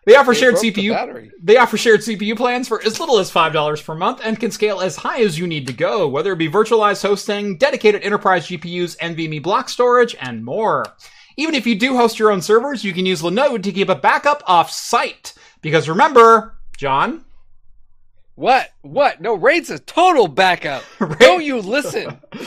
They 0.07 0.17
offer 0.17 0.33
They 0.33 0.41
shared 0.41 0.55
broke 0.55 0.63
the 0.63 0.73
CPU. 0.73 1.31
They 1.43 1.59
offer 1.59 1.77
shared 1.77 2.01
CPU 2.01 2.35
plans 2.35 2.67
for 2.67 2.83
as 2.83 2.99
little 2.99 3.19
as 3.19 3.31
$5 3.31 3.85
per 3.85 3.95
month 3.95 4.21
and 4.25 4.41
can 4.41 4.51
scale 4.51 4.81
as 4.81 4.97
high 4.97 5.21
as 5.21 5.39
you 5.39 5.47
need 5.47 5.67
to 5.67 5.75
go, 5.75 6.09
whether 6.09 6.33
it 6.33 6.39
be 6.39 6.49
virtualized 6.49 7.03
hosting, 7.03 7.59
dedicated 7.59 8.03
enterprise 8.03 8.47
GPUs, 8.47 8.97
NVMe 8.99 9.43
block 9.43 9.69
storage, 9.69 10.17
and 10.19 10.43
more. 10.43 10.87
Even 11.37 11.55
if 11.55 11.67
you 11.67 11.79
do 11.79 11.95
host 11.95 12.19
your 12.19 12.33
own 12.33 12.41
servers, 12.41 12.85
you 12.85 12.95
can 12.95 13.05
use 13.05 13.21
Linode 13.21 13.63
to 13.63 13.71
keep 13.71 13.91
a 13.91 13.95
backup 13.95 14.43
off-site. 14.47 15.35
Because 15.61 15.89
remember, 15.89 16.55
John, 16.77 17.25
What? 18.35 18.71
What? 18.83 19.21
No, 19.21 19.35
Raid's 19.35 19.71
a 19.71 19.79
total 19.79 20.29
backup. 20.29 20.85
Don't 21.19 21.45
you 21.45 21.61
listen? 21.61 22.19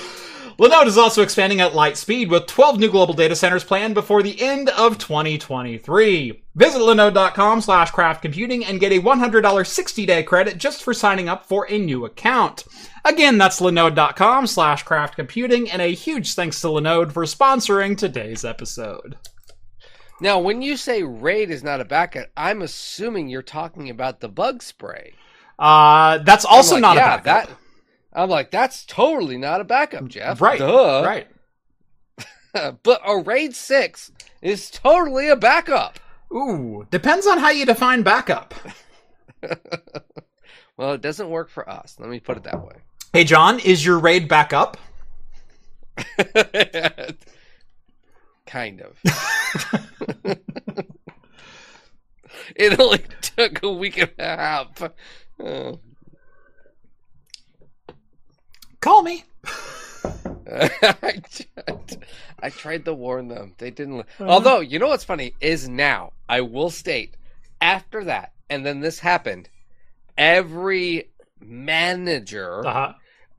Linode 0.59 0.86
is 0.86 0.97
also 0.97 1.24
expanding 1.24 1.59
at 1.59 1.74
light 1.74 1.97
speed 1.97 2.30
with 2.30 2.45
12 2.45 2.78
new 2.78 2.91
global 2.91 3.16
data 3.16 3.36
centers 3.36 3.64
planned 3.64 3.95
before 3.95 4.22
the 4.22 4.39
end 4.39 4.70
of 4.70 4.99
2023. 4.99 6.43
Visit 6.53 6.80
linode.com 6.80 7.62
slash 7.62 7.89
craft 7.89 8.22
computing 8.22 8.64
and 8.66 8.80
get 8.80 8.91
a 8.91 8.99
$100 8.99 9.41
60-day 9.41 10.22
credit 10.22 10.57
just 10.59 10.84
for 10.84 10.93
signing 10.93 11.28
up 11.28 11.47
for 11.47 11.66
a 11.72 11.80
new 11.80 12.05
account. 12.05 12.66
Again, 13.05 13.39
that's 13.39 13.59
linode.com 13.59 14.45
slash 14.45 14.84
craft 14.84 15.16
computing 15.16 15.72
and 15.72 15.82
a 15.82 15.95
huge 15.95 16.36
thanks 16.36 16.62
to 16.62 16.68
Linode 16.68 17.12
for 17.12 17.24
sponsoring 17.24 17.97
today's 17.97 18.45
episode. 18.45 19.18
Now, 20.22 20.39
when 20.39 20.61
you 20.61 20.78
say 20.78 21.03
Raid 21.03 21.49
is 21.49 21.63
not 21.63 21.82
a 21.82 21.86
backup, 21.86 22.28
I'm 22.38 22.61
assuming 22.61 23.28
you're 23.28 23.41
talking 23.41 23.89
about 23.89 24.19
the 24.19 24.30
bug 24.30 24.61
spray. 24.63 25.13
Uh, 25.57 26.19
that's 26.19 26.45
also 26.45 26.76
like, 26.76 26.82
not 26.82 26.95
yeah, 26.95 27.15
a 27.15 27.17
backup. 27.17 27.49
That, 27.49 27.57
I'm 28.13 28.30
like, 28.30 28.51
that's 28.51 28.86
totally 28.86 29.38
not 29.38 29.61
a 29.61 29.63
backup, 29.63 30.07
Jeff. 30.07 30.39
right, 30.39 30.59
Duh. 30.59 31.03
right. 31.05 31.28
but 32.84 33.01
a 33.05 33.17
Raid 33.17 33.55
6 33.55 34.11
is 34.41 34.69
totally 34.69 35.28
a 35.28 35.36
backup. 35.36 35.99
Ooh, 36.32 36.88
depends 36.91 37.28
on 37.28 37.39
how 37.39 37.49
you 37.49 37.65
define 37.65 38.03
backup. 38.03 38.53
Well, 40.82 40.93
it 40.93 41.01
doesn't 41.01 41.30
work 41.30 41.49
for 41.51 41.69
us. 41.69 41.97
Let 41.99 42.09
me 42.09 42.19
put 42.19 42.38
it 42.38 42.43
that 42.45 42.65
way. 42.65 42.74
Hey, 43.13 43.24
John, 43.24 43.59
is 43.59 43.86
your 43.86 43.99
raid 43.99 44.28
backup? 44.28 44.78
kind 48.47 48.82
of. 48.82 48.99
it 52.56 52.80
only 52.80 53.04
took 53.22 53.64
a 53.64 53.72
week 53.72 53.97
and 53.97 54.12
a 54.18 54.24
half. 54.38 54.82
Call 58.80 59.04
me. 59.04 59.24
I, 60.52 61.22
tried, 61.32 62.06
I 62.41 62.49
tried 62.49 62.86
to 62.86 62.93
warn 62.93 63.28
them. 63.28 63.54
They 63.58 63.72
didn't. 63.72 63.97
li- 63.99 64.04
Although, 64.20 64.60
you 64.60 64.80
know 64.80 64.88
what's 64.88 65.04
funny 65.04 65.34
is 65.39 65.70
now 65.70 66.14
I 66.28 66.41
will 66.41 66.70
state 66.70 67.16
after 67.62 68.04
that, 68.06 68.34
and 68.49 68.66
then 68.66 68.80
this 68.80 68.99
happened. 68.99 69.49
Every 70.18 71.10
manager, 71.39 72.66
Uh-huh. 72.66 72.93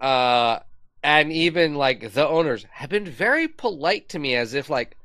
uh, 0.04 0.60
and 1.02 1.32
even 1.32 1.74
like 1.74 2.12
the 2.12 2.26
owners 2.26 2.64
have 2.70 2.90
been 2.90 3.04
very 3.06 3.48
polite 3.48 4.08
to 4.10 4.18
me, 4.18 4.34
as 4.36 4.54
if 4.54 4.70
like, 4.70 4.96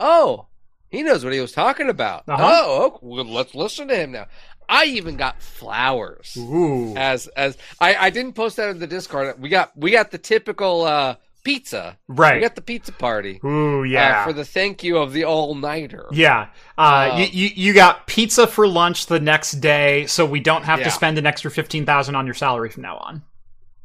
oh, 0.00 0.46
he 0.94 1.02
knows 1.02 1.24
what 1.24 1.32
he 1.32 1.40
was 1.40 1.52
talking 1.52 1.88
about. 1.88 2.24
Uh-huh. 2.28 2.42
Oh, 2.64 2.86
okay, 2.86 2.98
well, 3.02 3.24
let's 3.24 3.54
listen 3.54 3.88
to 3.88 3.96
him 3.96 4.12
now. 4.12 4.26
I 4.68 4.84
even 4.86 5.16
got 5.16 5.42
flowers 5.42 6.36
Ooh. 6.38 6.94
as 6.96 7.26
as 7.28 7.58
I, 7.80 7.94
I 7.96 8.10
didn't 8.10 8.32
post 8.32 8.56
that 8.56 8.70
in 8.70 8.78
the 8.78 8.86
Discord. 8.86 9.38
We 9.40 9.48
got 9.48 9.76
we 9.76 9.90
got 9.90 10.10
the 10.10 10.16
typical 10.18 10.82
uh, 10.84 11.16
pizza. 11.44 11.98
Right. 12.08 12.36
We 12.36 12.40
got 12.40 12.54
the 12.54 12.62
pizza 12.62 12.90
party 12.92 13.40
Ooh, 13.44 13.80
uh, 13.80 13.82
yeah. 13.82 14.24
for 14.24 14.32
the 14.32 14.44
thank 14.44 14.82
you 14.82 14.96
of 14.96 15.12
the 15.12 15.24
all 15.24 15.54
nighter. 15.54 16.06
yeah. 16.12 16.48
Uh, 16.78 17.10
Um, 17.12 17.20
you, 17.20 17.26
you 17.26 17.48
you 17.54 17.74
got 17.74 18.06
pizza 18.06 18.46
for 18.46 18.66
lunch 18.66 19.04
the 19.06 19.20
next 19.20 19.52
day, 19.60 20.06
so 20.06 20.24
we 20.24 20.40
don't 20.40 20.64
have 20.64 20.78
Yeah. 20.78 20.86
to 20.86 20.90
spend 20.90 21.18
an 21.18 21.26
extra 21.26 21.50
fifteen 21.50 21.84
thousand 21.84 22.14
on 22.14 22.24
your 22.24 22.34
salary 22.34 22.70
from 22.70 22.84
now 22.84 22.96
on. 22.96 23.22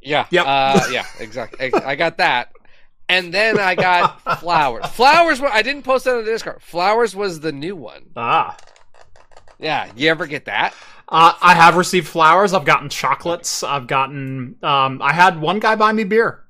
Yeah. 0.01 0.28
Yep. 0.30 0.45
Uh, 0.47 0.88
yeah. 0.91 1.05
Exactly. 1.20 1.74
I 1.74 1.95
got 1.95 2.18
that. 2.20 2.53
And 3.10 3.34
then 3.34 3.60
I 3.60 3.76
got 3.76 4.22
flowers. 4.39 4.86
Flowers. 4.88 5.41
I 5.41 5.62
didn't 5.62 5.84
post 5.84 6.05
that 6.05 6.12
on 6.16 6.24
the 6.24 6.32
Discord. 6.32 6.62
Flowers 6.62 7.16
was 7.16 7.39
the 7.39 7.51
new 7.51 7.76
one. 7.76 8.12
Ah. 8.16 8.55
Yeah. 9.60 9.91
You 9.95 10.10
ever 10.10 10.28
get 10.28 10.45
that? 10.45 10.74
Uh, 11.07 11.34
I 11.41 11.55
have 11.55 11.76
received 11.76 12.07
flowers. 12.07 12.53
I've 12.53 12.66
gotten 12.66 12.88
chocolates. 12.89 13.64
I've 13.64 13.88
gotten. 13.88 14.55
Um, 14.62 15.01
I 15.01 15.12
had 15.12 15.41
one 15.41 15.60
guy 15.60 15.76
buy 15.76 15.91
me 15.91 16.03
beer. 16.03 16.43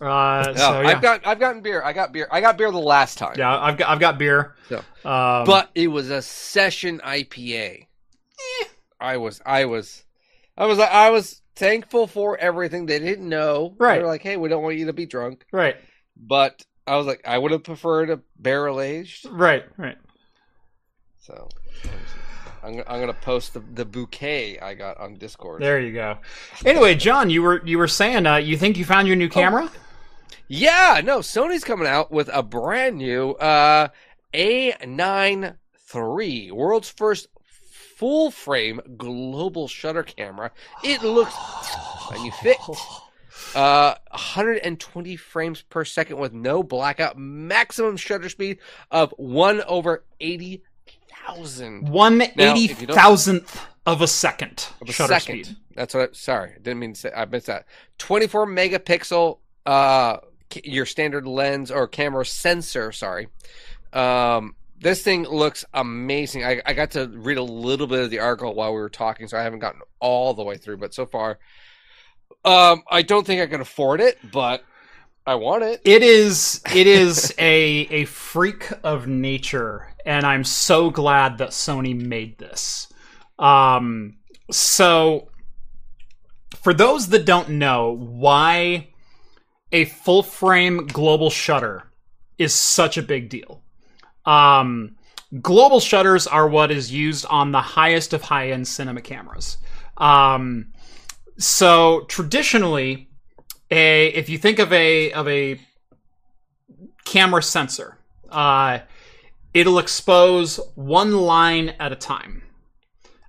Uh, 0.00 0.44
No, 0.48 0.54
so 0.54 0.80
yeah, 0.80 0.88
I've 0.88 1.02
got 1.02 1.26
I've 1.26 1.38
gotten 1.38 1.60
beer. 1.62 1.82
I 1.82 1.92
got 1.92 2.10
beer. 2.12 2.26
I 2.32 2.40
got 2.40 2.56
beer 2.58 2.72
the 2.72 2.78
last 2.78 3.18
time. 3.18 3.34
yeah, 3.38 3.56
I've 3.56 3.76
got 3.76 3.88
I've 3.90 4.00
got 4.00 4.18
beer. 4.18 4.56
So, 4.68 4.78
Um, 5.04 5.44
but 5.46 5.70
it 5.74 5.88
was 5.88 6.10
a 6.10 6.22
session 6.22 7.00
IPA. 7.04 7.86
I 8.98 9.16
was 9.18 9.40
I 9.46 9.66
was 9.66 10.04
I 10.56 10.66
was 10.66 10.78
I 10.78 11.10
was 11.10 11.42
thankful 11.54 12.06
for 12.06 12.36
everything. 12.38 12.86
They 12.86 12.98
didn't 12.98 13.28
know. 13.28 13.74
Right. 13.78 13.96
They 13.96 14.02
were 14.02 14.08
like, 14.08 14.22
"Hey, 14.22 14.36
we 14.38 14.48
don't 14.48 14.62
want 14.62 14.76
you 14.76 14.86
to 14.86 14.92
be 14.92 15.06
drunk." 15.06 15.44
right, 15.52 15.76
But 16.20 16.62
I 16.86 16.96
was 16.96 17.06
like, 17.06 17.22
I 17.26 17.38
would 17.38 17.50
have 17.52 17.64
preferred 17.64 18.10
a 18.10 18.20
barrel 18.38 18.80
aged. 18.80 19.26
right, 19.30 19.64
right. 19.76 19.96
So 21.18 21.48
I'm 22.62 22.72
gonna, 22.72 22.84
I'm 22.88 23.00
gonna 23.00 23.14
post 23.14 23.54
the, 23.54 23.60
the 23.60 23.84
bouquet 23.84 24.58
I 24.58 24.74
got 24.74 24.98
on 24.98 25.14
Discord. 25.16 25.62
There 25.62 25.80
you 25.80 25.92
go. 25.92 26.18
Anyway, 26.64 26.94
John, 26.94 27.30
you 27.30 27.42
were 27.42 27.64
you 27.64 27.78
were 27.78 27.88
saying 27.88 28.26
uh, 28.26 28.36
you 28.36 28.56
think 28.56 28.76
you 28.76 28.84
found 28.84 29.06
your 29.08 29.16
new 29.16 29.26
Oh. 29.26 29.30
camera? 29.30 29.70
Yeah, 30.48 31.00
no, 31.04 31.20
Sony's 31.20 31.64
coming 31.64 31.86
out 31.86 32.10
with 32.10 32.28
a 32.32 32.42
brand 32.42 32.98
new 32.98 33.30
uh 33.32 33.88
A9 34.34 35.56
III, 35.94 36.50
world's 36.52 36.90
first 36.90 37.28
full 37.96 38.30
frame 38.30 38.80
global 38.96 39.68
shutter 39.68 40.02
camera. 40.02 40.50
It 40.82 41.02
looks 41.02 41.34
and 42.12 42.24
you 42.24 42.32
fit 42.42 42.56
uh 43.54 43.94
120 44.10 45.16
frames 45.16 45.62
per 45.62 45.84
second 45.84 46.18
with 46.18 46.32
no 46.32 46.62
blackout, 46.62 47.18
maximum 47.18 47.96
shutter 47.96 48.28
speed 48.28 48.58
of 48.90 49.12
1 49.16 49.62
over 49.62 50.04
80,000 50.20 51.88
One 51.88 52.20
if 52.20 52.32
eighty 52.38 52.60
you 52.60 52.74
of 53.86 54.02
a 54.02 54.06
second 54.06 54.68
of 54.80 54.88
a 54.88 54.92
shutter 54.92 55.18
second. 55.18 55.44
speed. 55.44 55.56
That's 55.74 55.94
what. 55.94 56.10
I, 56.10 56.12
sorry, 56.12 56.50
I 56.50 56.58
didn't 56.58 56.78
mean 56.78 56.92
to 56.94 57.00
say. 57.00 57.12
I 57.14 57.24
missed 57.24 57.46
that. 57.46 57.66
Twenty-four 57.98 58.46
megapixel. 58.46 59.38
Uh, 59.66 60.18
your 60.64 60.86
standard 60.86 61.26
lens 61.26 61.70
or 61.70 61.86
camera 61.86 62.26
sensor. 62.26 62.92
Sorry. 62.92 63.28
Um, 63.92 64.54
this 64.78 65.02
thing 65.02 65.24
looks 65.24 65.64
amazing. 65.74 66.44
I, 66.44 66.62
I 66.64 66.72
got 66.72 66.92
to 66.92 67.06
read 67.08 67.36
a 67.36 67.42
little 67.42 67.86
bit 67.86 68.00
of 68.00 68.10
the 68.10 68.18
article 68.20 68.54
while 68.54 68.72
we 68.72 68.80
were 68.80 68.88
talking, 68.88 69.28
so 69.28 69.38
I 69.38 69.42
haven't 69.42 69.58
gotten 69.60 69.80
all 70.00 70.34
the 70.34 70.42
way 70.42 70.56
through. 70.56 70.78
But 70.78 70.94
so 70.94 71.06
far, 71.06 71.38
um, 72.44 72.82
I 72.90 73.02
don't 73.02 73.26
think 73.26 73.40
I 73.40 73.46
can 73.46 73.60
afford 73.60 74.00
it, 74.00 74.18
but 74.32 74.64
I 75.26 75.34
want 75.34 75.62
it. 75.62 75.80
It 75.84 76.02
is 76.02 76.62
it 76.74 76.86
is 76.86 77.34
a 77.38 77.52
a 77.90 78.04
freak 78.06 78.72
of 78.82 79.06
nature, 79.06 79.94
and 80.04 80.24
I'm 80.24 80.44
so 80.44 80.90
glad 80.90 81.38
that 81.38 81.50
Sony 81.50 81.98
made 81.98 82.38
this. 82.38 82.92
Um, 83.38 84.18
so 84.50 85.30
for 86.56 86.74
those 86.74 87.08
that 87.08 87.24
don't 87.24 87.50
know 87.50 87.92
why 87.92 88.88
a 89.72 89.84
full 89.84 90.22
frame 90.22 90.86
global 90.86 91.30
shutter 91.30 91.84
is 92.38 92.54
such 92.54 92.98
a 92.98 93.02
big 93.02 93.28
deal. 93.28 93.62
Um, 94.24 94.96
global 95.40 95.80
shutters 95.80 96.26
are 96.26 96.48
what 96.48 96.70
is 96.70 96.92
used 96.92 97.24
on 97.26 97.52
the 97.52 97.60
highest 97.60 98.12
of 98.12 98.22
high 98.22 98.50
end 98.50 98.66
cinema 98.66 99.00
cameras. 99.00 99.58
Um, 99.96 100.72
so 101.40 102.02
traditionally, 102.02 103.08
a 103.70 104.08
if 104.08 104.28
you 104.28 104.38
think 104.38 104.58
of 104.58 104.72
a 104.72 105.12
of 105.12 105.26
a 105.26 105.58
camera 107.04 107.42
sensor, 107.42 107.96
uh, 108.28 108.80
it'll 109.54 109.78
expose 109.78 110.60
one 110.74 111.12
line 111.12 111.70
at 111.80 111.92
a 111.92 111.96
time. 111.96 112.42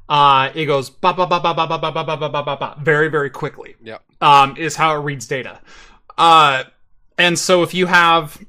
Uh, 0.09 0.51
it 0.53 0.65
goes 0.65 0.89
ba 0.89 1.13
ba 1.13 1.25
ba 1.25 1.39
ba 1.39 1.53
ba 1.53 1.65
ba 1.67 1.79
ba 1.79 1.91
ba 1.91 2.05
ba 2.05 2.17
ba 2.17 2.29
ba 2.29 2.43
ba 2.43 2.57
ba 2.57 2.77
very 2.81 3.07
very 3.07 3.29
quickly. 3.29 3.75
Yep. 3.81 4.03
Um, 4.19 4.57
is 4.57 4.75
how 4.75 4.95
it 4.95 4.99
reads 4.99 5.25
data. 5.25 5.61
Uh, 6.17 6.65
and 7.17 7.39
so 7.39 7.63
if 7.63 7.73
you 7.73 7.85
have 7.85 8.43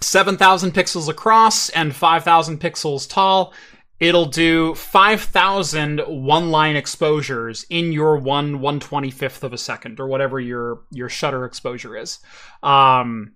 7,000 0.00 0.72
pixels 0.72 1.08
across 1.08 1.68
and 1.70 1.94
5,000 1.94 2.60
pixels 2.60 3.08
tall, 3.08 3.52
it'll 3.98 4.26
do 4.26 4.74
5,000 4.74 6.00
one 6.00 6.50
line 6.50 6.76
exposures 6.76 7.64
in 7.70 7.92
your 7.92 8.16
one 8.16 8.58
125th 8.58 9.42
of 9.42 9.52
a 9.52 9.58
second 9.58 9.98
or 10.00 10.06
whatever 10.06 10.38
your, 10.38 10.82
your 10.90 11.08
shutter 11.08 11.44
exposure 11.44 11.96
is. 11.96 12.18
Um, 12.62 13.32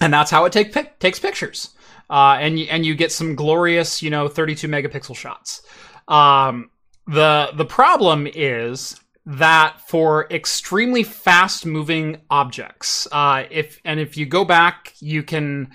and 0.00 0.12
that's 0.12 0.30
how 0.30 0.44
it 0.44 0.52
take, 0.52 0.72
pic- 0.72 0.98
takes 0.98 1.18
pictures. 1.18 1.70
Uh, 2.10 2.36
and, 2.40 2.58
and 2.58 2.84
you 2.84 2.94
get 2.94 3.10
some 3.10 3.34
glorious, 3.34 4.02
you 4.02 4.10
know, 4.10 4.28
32 4.28 4.68
megapixel 4.68 5.16
shots. 5.16 5.62
Um, 6.08 6.70
the, 7.06 7.50
the 7.54 7.64
problem 7.64 8.26
is 8.26 9.00
that 9.24 9.80
for 9.86 10.26
extremely 10.30 11.04
fast 11.04 11.64
moving 11.64 12.20
objects, 12.28 13.06
uh, 13.12 13.44
if 13.50 13.80
and 13.84 14.00
if 14.00 14.16
you 14.16 14.26
go 14.26 14.44
back, 14.44 14.94
you 15.00 15.22
can 15.22 15.70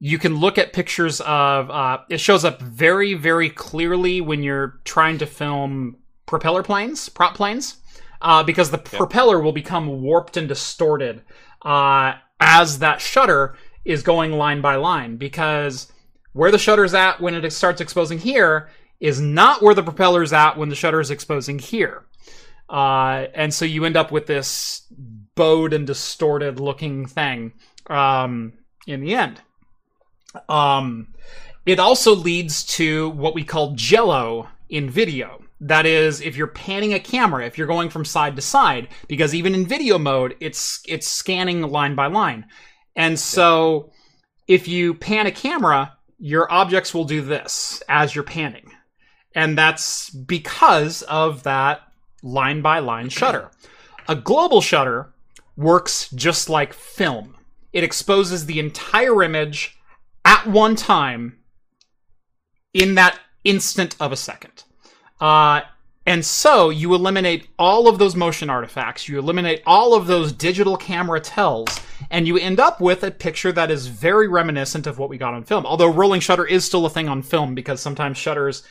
you 0.00 0.18
can 0.18 0.36
look 0.36 0.58
at 0.58 0.72
pictures 0.72 1.20
of 1.22 1.70
uh, 1.70 1.98
it 2.08 2.20
shows 2.20 2.44
up 2.44 2.60
very 2.60 3.14
very 3.14 3.50
clearly 3.50 4.20
when 4.20 4.42
you're 4.42 4.80
trying 4.84 5.18
to 5.18 5.26
film 5.26 5.96
propeller 6.26 6.62
planes, 6.62 7.08
prop 7.08 7.34
planes, 7.34 7.78
uh, 8.20 8.42
because 8.42 8.70
the 8.70 8.78
propeller 8.78 9.40
will 9.40 9.52
become 9.52 10.02
warped 10.02 10.36
and 10.36 10.48
distorted 10.48 11.22
uh, 11.62 12.12
as 12.40 12.78
that 12.78 13.00
shutter 13.00 13.56
is 13.84 14.02
going 14.02 14.32
line 14.32 14.60
by 14.60 14.76
line 14.76 15.16
because 15.16 15.90
where 16.32 16.50
the 16.50 16.58
shutter's 16.58 16.94
at 16.94 17.20
when 17.20 17.34
it 17.34 17.52
starts 17.52 17.80
exposing 17.80 18.18
here 18.18 18.68
is 19.00 19.20
not 19.20 19.62
where 19.62 19.74
the 19.74 19.82
propeller's 19.82 20.32
at 20.32 20.56
when 20.56 20.68
the 20.68 20.74
shutter 20.74 21.00
is 21.00 21.10
exposing 21.10 21.58
here. 21.58 22.04
Uh, 22.68 23.26
and 23.34 23.52
so 23.54 23.64
you 23.64 23.84
end 23.84 23.96
up 23.96 24.12
with 24.12 24.26
this 24.26 24.86
bowed 25.34 25.72
and 25.72 25.86
distorted 25.86 26.60
looking 26.60 27.06
thing 27.06 27.52
um, 27.88 28.52
in 28.86 29.00
the 29.00 29.14
end. 29.14 29.40
Um, 30.48 31.08
it 31.66 31.78
also 31.78 32.14
leads 32.14 32.64
to 32.64 33.10
what 33.10 33.34
we 33.34 33.44
call 33.44 33.74
jello 33.74 34.48
in 34.68 34.90
video. 34.90 35.42
That 35.60 35.86
is, 35.86 36.20
if 36.20 36.36
you're 36.36 36.46
panning 36.46 36.94
a 36.94 37.00
camera, 37.00 37.44
if 37.46 37.58
you're 37.58 37.66
going 37.66 37.90
from 37.90 38.04
side 38.04 38.36
to 38.36 38.42
side, 38.42 38.88
because 39.08 39.34
even 39.34 39.54
in 39.54 39.66
video 39.66 39.98
mode, 39.98 40.36
it's 40.40 40.80
it's 40.86 41.08
scanning 41.08 41.62
line 41.62 41.94
by 41.94 42.06
line, 42.06 42.46
and 42.94 43.18
so 43.18 43.90
if 44.46 44.68
you 44.68 44.94
pan 44.94 45.26
a 45.26 45.32
camera, 45.32 45.96
your 46.18 46.50
objects 46.52 46.94
will 46.94 47.04
do 47.04 47.22
this 47.22 47.82
as 47.88 48.14
you're 48.14 48.24
panning, 48.24 48.72
and 49.34 49.58
that's 49.58 50.10
because 50.10 51.02
of 51.02 51.42
that 51.42 51.80
line 52.22 52.62
by 52.62 52.78
line 52.78 53.08
shutter. 53.08 53.50
A 54.08 54.14
global 54.14 54.60
shutter 54.60 55.12
works 55.56 56.08
just 56.10 56.48
like 56.48 56.72
film. 56.72 57.36
It 57.72 57.84
exposes 57.84 58.46
the 58.46 58.60
entire 58.60 59.22
image 59.22 59.77
at 60.28 60.46
one 60.46 60.76
time 60.76 61.38
in 62.74 62.96
that 62.96 63.18
instant 63.44 63.96
of 63.98 64.12
a 64.12 64.16
second. 64.16 64.62
Uh, 65.22 65.62
and 66.04 66.24
so 66.24 66.68
you 66.68 66.94
eliminate 66.94 67.48
all 67.58 67.88
of 67.88 67.98
those 67.98 68.14
motion 68.14 68.50
artifacts, 68.50 69.08
you 69.08 69.18
eliminate 69.18 69.62
all 69.64 69.94
of 69.94 70.06
those 70.06 70.30
digital 70.30 70.76
camera 70.76 71.18
tells, 71.18 71.80
and 72.10 72.26
you 72.26 72.36
end 72.36 72.60
up 72.60 72.78
with 72.78 73.02
a 73.04 73.10
picture 73.10 73.52
that 73.52 73.70
is 73.70 73.86
very 73.86 74.28
reminiscent 74.28 74.86
of 74.86 74.98
what 74.98 75.08
we 75.08 75.16
got 75.16 75.32
on 75.32 75.44
film. 75.44 75.64
Although 75.64 75.90
rolling 75.90 76.20
shutter 76.20 76.44
is 76.44 76.62
still 76.62 76.84
a 76.84 76.90
thing 76.90 77.08
on 77.08 77.22
film 77.22 77.54
because 77.54 77.80
sometimes 77.80 78.18
shutters 78.18 78.64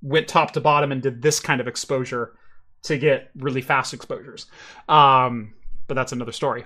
went 0.00 0.26
top 0.26 0.52
to 0.52 0.60
bottom 0.62 0.90
and 0.90 1.02
did 1.02 1.20
this 1.20 1.38
kind 1.38 1.60
of 1.60 1.68
exposure 1.68 2.32
to 2.84 2.96
get 2.96 3.30
really 3.36 3.60
fast 3.60 3.92
exposures. 3.92 4.46
Um, 4.88 5.52
but 5.86 5.94
that's 5.94 6.12
another 6.12 6.32
story. 6.32 6.64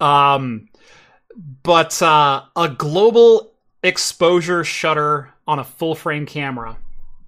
Um, 0.00 0.68
but 1.62 2.00
uh, 2.02 2.42
a 2.56 2.68
global 2.68 3.52
exposure 3.82 4.64
shutter 4.64 5.32
on 5.46 5.58
a 5.58 5.64
full 5.64 5.94
frame 5.94 6.26
camera. 6.26 6.76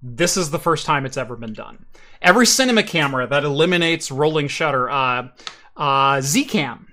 This 0.01 0.37
is 0.37 0.51
the 0.51 0.59
first 0.59 0.85
time 0.85 1.05
it's 1.05 1.17
ever 1.17 1.35
been 1.35 1.53
done. 1.53 1.85
Every 2.21 2.45
cinema 2.45 2.83
camera 2.83 3.27
that 3.27 3.43
eliminates 3.43 4.11
rolling 4.11 4.47
shutter, 4.47 4.89
uh, 4.89 5.29
uh, 5.75 6.17
Zcam 6.17 6.85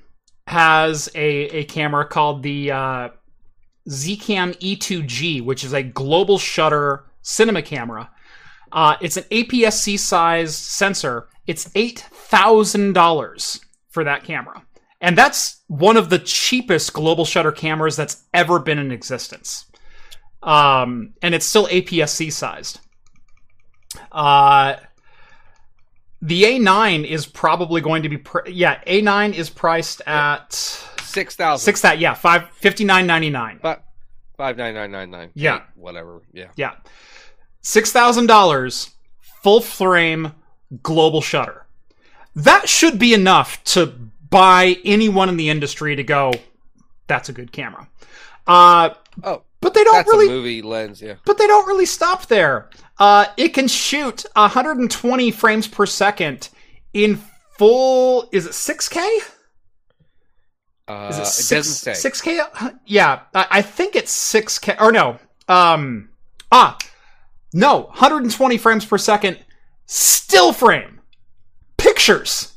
has 0.46 1.08
a, 1.14 1.58
a 1.58 1.64
camera 1.64 2.06
called 2.06 2.42
the 2.42 2.70
uh, 2.70 3.08
Zcam 3.88 4.56
E2G, 4.58 5.44
which 5.44 5.64
is 5.64 5.72
a 5.72 5.82
global 5.82 6.38
shutter 6.38 7.04
cinema 7.22 7.62
camera. 7.62 8.10
Uh, 8.72 8.96
it's 9.00 9.16
an 9.16 9.24
APS-C 9.24 9.96
sized 9.96 10.54
sensor. 10.54 11.28
It's 11.46 11.70
eight 11.74 12.00
thousand 12.00 12.94
dollars 12.94 13.60
for 13.90 14.04
that 14.04 14.24
camera, 14.24 14.62
and 15.02 15.18
that's 15.18 15.60
one 15.66 15.98
of 15.98 16.08
the 16.08 16.18
cheapest 16.18 16.94
global 16.94 17.26
shutter 17.26 17.52
cameras 17.52 17.96
that's 17.96 18.24
ever 18.32 18.58
been 18.58 18.78
in 18.78 18.90
existence. 18.90 19.66
Um, 20.42 21.12
and 21.20 21.34
it's 21.34 21.44
still 21.44 21.66
APS-C 21.66 22.30
sized. 22.30 22.80
Uh, 24.10 24.76
the 26.20 26.44
A9 26.44 27.04
is 27.04 27.26
probably 27.26 27.80
going 27.80 28.02
to 28.04 28.08
be 28.08 28.16
pr- 28.18 28.48
yeah 28.48 28.80
A9 28.86 29.34
is 29.34 29.50
priced 29.50 30.00
at 30.06 30.52
Six 31.02 31.36
thousand. 31.36 31.62
six 31.64 31.80
that 31.82 31.98
yeah 31.98 32.14
five 32.14 32.48
fifty 32.52 32.84
nine 32.84 33.06
ninety 33.06 33.28
nine 33.28 33.58
But 33.60 33.84
five 34.38 34.56
nine 34.56 34.72
nine 34.72 34.90
nine 34.90 35.10
nine. 35.10 35.30
Yeah. 35.34 35.56
Eight, 35.56 35.62
whatever. 35.74 36.22
Yeah. 36.32 36.46
yeah 36.56 36.76
six 37.60 37.92
thousand 37.92 38.26
dollars 38.28 38.90
full 39.42 39.60
frame 39.60 40.32
global 40.82 41.20
shutter 41.20 41.66
that 42.34 42.66
should 42.68 42.98
be 42.98 43.12
enough 43.12 43.62
to 43.64 43.92
buy 44.32 44.76
anyone 44.84 45.28
in 45.28 45.36
the 45.36 45.48
industry 45.48 45.94
to 45.94 46.02
go 46.02 46.32
that's 47.06 47.28
a 47.28 47.32
good 47.32 47.52
camera 47.52 47.86
uh 48.48 48.90
Oh, 49.22 49.42
but 49.60 49.74
they 49.74 49.84
don't 49.84 49.94
that's 49.94 50.08
really 50.08 50.26
a 50.26 50.30
movie 50.30 50.62
lens. 50.62 51.02
Yeah. 51.02 51.16
but 51.24 51.38
they 51.38 51.46
don't 51.46 51.66
really 51.66 51.86
stop 51.86 52.26
there. 52.26 52.70
Uh, 52.98 53.26
it 53.36 53.50
can 53.50 53.68
shoot 53.68 54.24
120 54.34 55.30
frames 55.32 55.68
per 55.68 55.86
second 55.86 56.48
in 56.92 57.20
full. 57.58 58.28
Is 58.32 58.46
it 58.46 58.52
6K? 58.52 58.98
Uh, 60.88 61.08
Is 61.10 61.18
it, 61.18 61.22
it 61.22 61.26
six, 61.26 61.48
doesn't 61.82 61.94
say. 61.94 62.10
6K? 62.10 62.78
Yeah, 62.86 63.20
I, 63.34 63.46
I 63.50 63.62
think 63.62 63.96
it's 63.96 64.32
6K. 64.32 64.80
Or 64.80 64.90
no. 64.92 65.18
Um, 65.48 66.08
ah, 66.50 66.76
no. 67.52 67.82
120 67.82 68.58
frames 68.58 68.84
per 68.84 68.98
second. 68.98 69.38
Still 69.86 70.52
frame. 70.52 71.00
Pictures. 71.76 72.51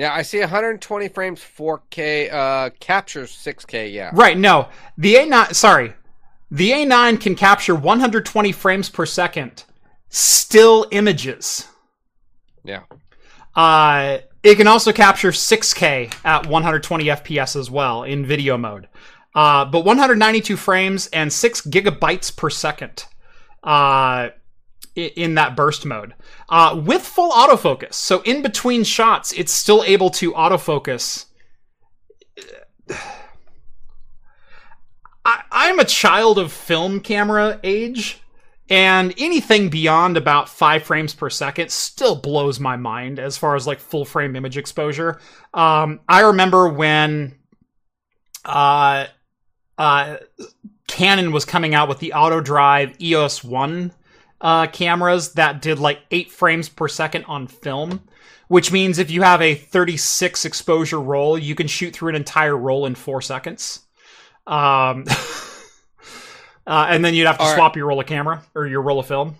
Yeah, 0.00 0.14
I 0.14 0.22
see 0.22 0.40
120 0.40 1.08
frames, 1.08 1.40
4K. 1.40 2.32
Uh, 2.32 2.70
captures 2.80 3.32
6K. 3.32 3.92
Yeah. 3.92 4.10
Right, 4.14 4.38
no. 4.38 4.70
The 4.96 5.16
A9, 5.16 5.54
sorry. 5.54 5.92
The 6.50 6.70
A9 6.70 7.20
can 7.20 7.34
capture 7.34 7.74
120 7.74 8.50
frames 8.52 8.88
per 8.88 9.04
second. 9.04 9.64
Still 10.08 10.86
images. 10.90 11.68
Yeah. 12.64 12.84
Uh, 13.54 14.20
it 14.42 14.54
can 14.54 14.66
also 14.66 14.90
capture 14.90 15.32
6K 15.32 16.14
at 16.24 16.46
120 16.46 17.04
FPS 17.04 17.54
as 17.54 17.70
well 17.70 18.02
in 18.02 18.24
video 18.24 18.56
mode. 18.56 18.88
Uh, 19.34 19.66
but 19.66 19.84
192 19.84 20.56
frames 20.56 21.08
and 21.08 21.30
6 21.30 21.60
gigabytes 21.66 22.34
per 22.34 22.48
second 22.48 23.04
uh, 23.62 24.30
in 25.06 25.34
that 25.34 25.56
burst 25.56 25.84
mode. 25.84 26.14
Uh, 26.48 26.80
with 26.84 27.02
full 27.02 27.30
autofocus. 27.30 27.94
So 27.94 28.22
in 28.22 28.42
between 28.42 28.84
shots, 28.84 29.32
it's 29.32 29.52
still 29.52 29.84
able 29.84 30.10
to 30.10 30.32
autofocus. 30.32 31.26
I, 35.24 35.42
I'm 35.50 35.78
a 35.78 35.84
child 35.84 36.38
of 36.38 36.52
film 36.52 37.00
camera 37.00 37.60
age, 37.62 38.20
and 38.68 39.12
anything 39.18 39.68
beyond 39.68 40.16
about 40.16 40.48
five 40.48 40.82
frames 40.82 41.14
per 41.14 41.28
second 41.28 41.70
still 41.70 42.16
blows 42.16 42.60
my 42.60 42.76
mind 42.76 43.18
as 43.18 43.36
far 43.36 43.56
as 43.56 43.66
like 43.66 43.80
full 43.80 44.04
frame 44.04 44.36
image 44.36 44.56
exposure. 44.56 45.20
Um, 45.52 46.00
I 46.08 46.20
remember 46.20 46.68
when 46.68 47.36
uh, 48.44 49.06
uh, 49.76 50.16
Canon 50.86 51.32
was 51.32 51.44
coming 51.44 51.74
out 51.74 51.88
with 51.88 51.98
the 51.98 52.12
auto 52.12 52.40
drive 52.40 53.00
EOS 53.00 53.44
One 53.44 53.92
uh, 54.40 54.66
cameras 54.68 55.34
that 55.34 55.60
did 55.62 55.78
like 55.78 56.00
eight 56.10 56.30
frames 56.30 56.68
per 56.68 56.88
second 56.88 57.24
on 57.26 57.46
film. 57.46 58.00
Which 58.48 58.72
means 58.72 58.98
if 58.98 59.12
you 59.12 59.22
have 59.22 59.40
a 59.40 59.54
36 59.54 60.44
exposure 60.44 60.98
roll, 60.98 61.38
you 61.38 61.54
can 61.54 61.68
shoot 61.68 61.94
through 61.94 62.08
an 62.08 62.16
entire 62.16 62.56
roll 62.56 62.84
in 62.84 62.96
four 62.96 63.22
seconds. 63.22 63.78
Um, 64.44 65.04
uh, 66.66 66.86
and 66.88 67.04
then 67.04 67.14
you'd 67.14 67.28
have 67.28 67.36
to 67.36 67.44
All 67.44 67.50
right. 67.50 67.56
swap 67.56 67.76
your 67.76 67.86
roll 67.86 68.00
of 68.00 68.06
camera 68.06 68.42
or 68.56 68.66
your 68.66 68.82
roll 68.82 68.98
of 68.98 69.06
film. 69.06 69.36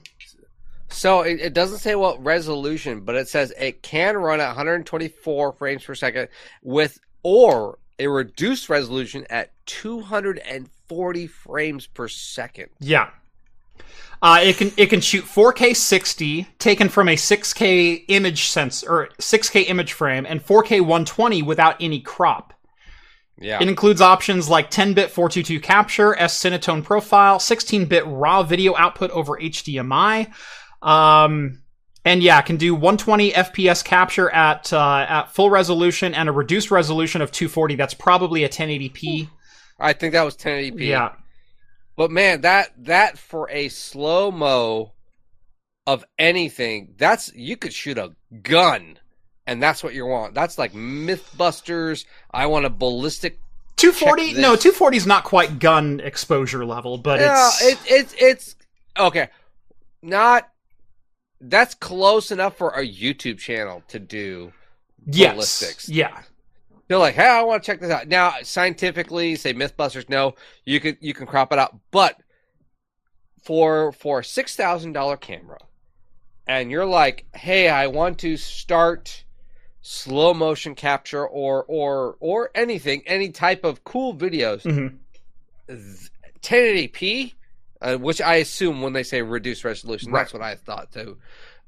So 0.90 1.22
it, 1.22 1.40
it 1.40 1.54
doesn't 1.54 1.78
say 1.78 1.94
what 1.94 2.22
resolution, 2.22 3.00
but 3.00 3.16
it 3.16 3.28
says 3.28 3.52
it 3.58 3.82
can 3.82 4.16
run 4.16 4.40
at 4.40 4.48
124 4.48 5.52
frames 5.54 5.84
per 5.84 5.94
second 5.96 6.28
with 6.62 6.98
or 7.22 7.78
a 7.98 8.06
reduced 8.08 8.68
resolution 8.68 9.26
at 9.30 9.52
240 9.66 11.26
frames 11.26 11.86
per 11.86 12.08
second. 12.08 12.68
Yeah. 12.80 13.10
Uh, 14.22 14.40
it 14.42 14.56
can 14.56 14.70
it 14.76 14.86
can 14.86 15.00
shoot 15.00 15.24
4K 15.24 15.74
60 15.74 16.46
taken 16.58 16.88
from 16.88 17.08
a 17.08 17.16
6K 17.16 18.04
image 18.08 18.48
sense 18.48 18.82
or 18.82 19.08
6K 19.18 19.68
image 19.68 19.94
frame 19.94 20.26
and 20.26 20.44
4K 20.44 20.80
120 20.80 21.42
without 21.42 21.76
any 21.80 22.00
crop. 22.00 22.52
Yeah. 23.38 23.58
It 23.62 23.68
includes 23.68 24.02
options 24.02 24.50
like 24.50 24.70
10-bit 24.70 25.10
422 25.10 25.60
capture, 25.60 26.14
S 26.14 26.38
Cinetone 26.38 26.84
profile, 26.84 27.38
16-bit 27.38 28.04
raw 28.06 28.42
video 28.42 28.76
output 28.76 29.10
over 29.12 29.32
HDMI, 29.40 30.30
um, 30.82 31.62
and 32.04 32.22
yeah, 32.22 32.42
can 32.42 32.58
do 32.58 32.74
120 32.74 33.32
FPS 33.32 33.82
capture 33.82 34.30
at 34.30 34.72
uh, 34.72 35.06
at 35.08 35.32
full 35.32 35.48
resolution 35.48 36.14
and 36.14 36.28
a 36.28 36.32
reduced 36.32 36.70
resolution 36.70 37.22
of 37.22 37.32
240. 37.32 37.76
That's 37.76 37.94
probably 37.94 38.44
a 38.44 38.48
1080p. 38.48 39.28
I 39.78 39.94
think 39.94 40.12
that 40.12 40.22
was 40.22 40.36
1080p. 40.36 40.80
Yeah, 40.80 41.12
But 42.00 42.10
man, 42.10 42.40
that 42.40 42.70
that 42.86 43.18
for 43.18 43.50
a 43.50 43.68
slow 43.68 44.30
mo 44.30 44.92
of 45.86 46.02
anything, 46.18 46.94
that's 46.96 47.30
you 47.34 47.58
could 47.58 47.74
shoot 47.74 47.98
a 47.98 48.14
gun, 48.42 48.98
and 49.46 49.62
that's 49.62 49.84
what 49.84 49.92
you 49.92 50.06
want. 50.06 50.32
That's 50.32 50.56
like 50.56 50.72
MythBusters. 50.72 52.06
I 52.30 52.46
want 52.46 52.64
a 52.64 52.70
ballistic. 52.70 53.38
240. 53.76 54.32
No, 54.40 54.56
240 54.56 54.96
is 54.96 55.06
not 55.06 55.24
quite 55.24 55.58
gun 55.58 56.00
exposure 56.00 56.64
level, 56.64 56.96
but 56.96 57.20
Yeah, 57.20 57.50
it's 57.60 57.84
it, 57.84 57.92
it's 57.92 58.14
it's 58.18 58.56
okay. 58.98 59.28
Not 60.00 60.48
that's 61.38 61.74
close 61.74 62.30
enough 62.30 62.56
for 62.56 62.70
a 62.70 62.82
YouTube 62.82 63.36
channel 63.36 63.82
to 63.88 63.98
do. 63.98 64.54
yes, 65.04 65.34
ballistics. 65.34 65.86
yeah, 65.90 66.22
They're 66.90 66.98
like, 66.98 67.14
hey, 67.14 67.24
I 67.28 67.42
want 67.44 67.62
to 67.62 67.66
check 67.68 67.78
this 67.78 67.88
out. 67.88 68.08
Now, 68.08 68.34
scientifically, 68.42 69.36
say 69.36 69.54
MythBusters, 69.54 70.08
no, 70.08 70.34
you 70.64 70.80
can 70.80 70.96
you 71.00 71.14
can 71.14 71.24
crop 71.24 71.52
it 71.52 71.58
out, 71.60 71.78
but 71.92 72.20
for 73.44 73.92
for 73.92 74.18
a 74.18 74.24
six 74.24 74.56
thousand 74.56 74.94
dollar 74.94 75.16
camera, 75.16 75.58
and 76.48 76.68
you're 76.68 76.84
like, 76.84 77.26
hey, 77.32 77.68
I 77.68 77.86
want 77.86 78.18
to 78.18 78.36
start 78.36 79.22
slow 79.80 80.34
motion 80.34 80.74
capture 80.74 81.24
or 81.24 81.64
or 81.68 82.16
or 82.18 82.50
anything, 82.56 83.04
any 83.06 83.28
type 83.28 83.62
of 83.62 83.84
cool 83.84 84.12
videos, 84.12 84.62
Mhm. 84.64 84.98
1080p, 86.42 87.34
uh, 87.82 87.98
which 87.98 88.20
I 88.20 88.34
assume 88.36 88.82
when 88.82 88.94
they 88.94 89.04
say 89.04 89.22
reduced 89.22 89.62
resolution, 89.62 90.10
that's 90.10 90.32
what 90.32 90.42
I 90.42 90.56
thought 90.56 90.90
too. 90.90 91.18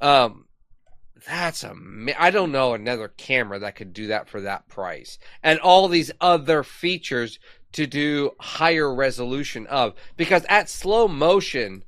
Um, 0.00 0.46
that's 1.26 1.64
a. 1.64 1.74
I 2.18 2.30
don't 2.30 2.52
know 2.52 2.74
another 2.74 3.08
camera 3.08 3.58
that 3.60 3.76
could 3.76 3.92
do 3.92 4.08
that 4.08 4.28
for 4.28 4.40
that 4.42 4.68
price, 4.68 5.18
and 5.42 5.58
all 5.60 5.88
these 5.88 6.10
other 6.20 6.62
features 6.62 7.38
to 7.72 7.86
do 7.86 8.32
higher 8.38 8.94
resolution 8.94 9.66
of 9.66 9.94
because 10.16 10.44
at 10.48 10.68
slow 10.68 11.08
motion. 11.08 11.84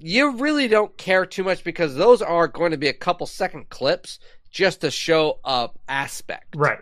You 0.00 0.36
really 0.36 0.68
don't 0.68 0.96
care 0.96 1.26
too 1.26 1.42
much 1.42 1.64
because 1.64 1.96
those 1.96 2.22
are 2.22 2.46
going 2.46 2.70
to 2.70 2.76
be 2.76 2.86
a 2.86 2.92
couple 2.92 3.26
second 3.26 3.68
clips 3.68 4.20
just 4.48 4.80
to 4.82 4.92
show 4.92 5.40
up 5.44 5.76
aspect 5.88 6.54
right. 6.54 6.78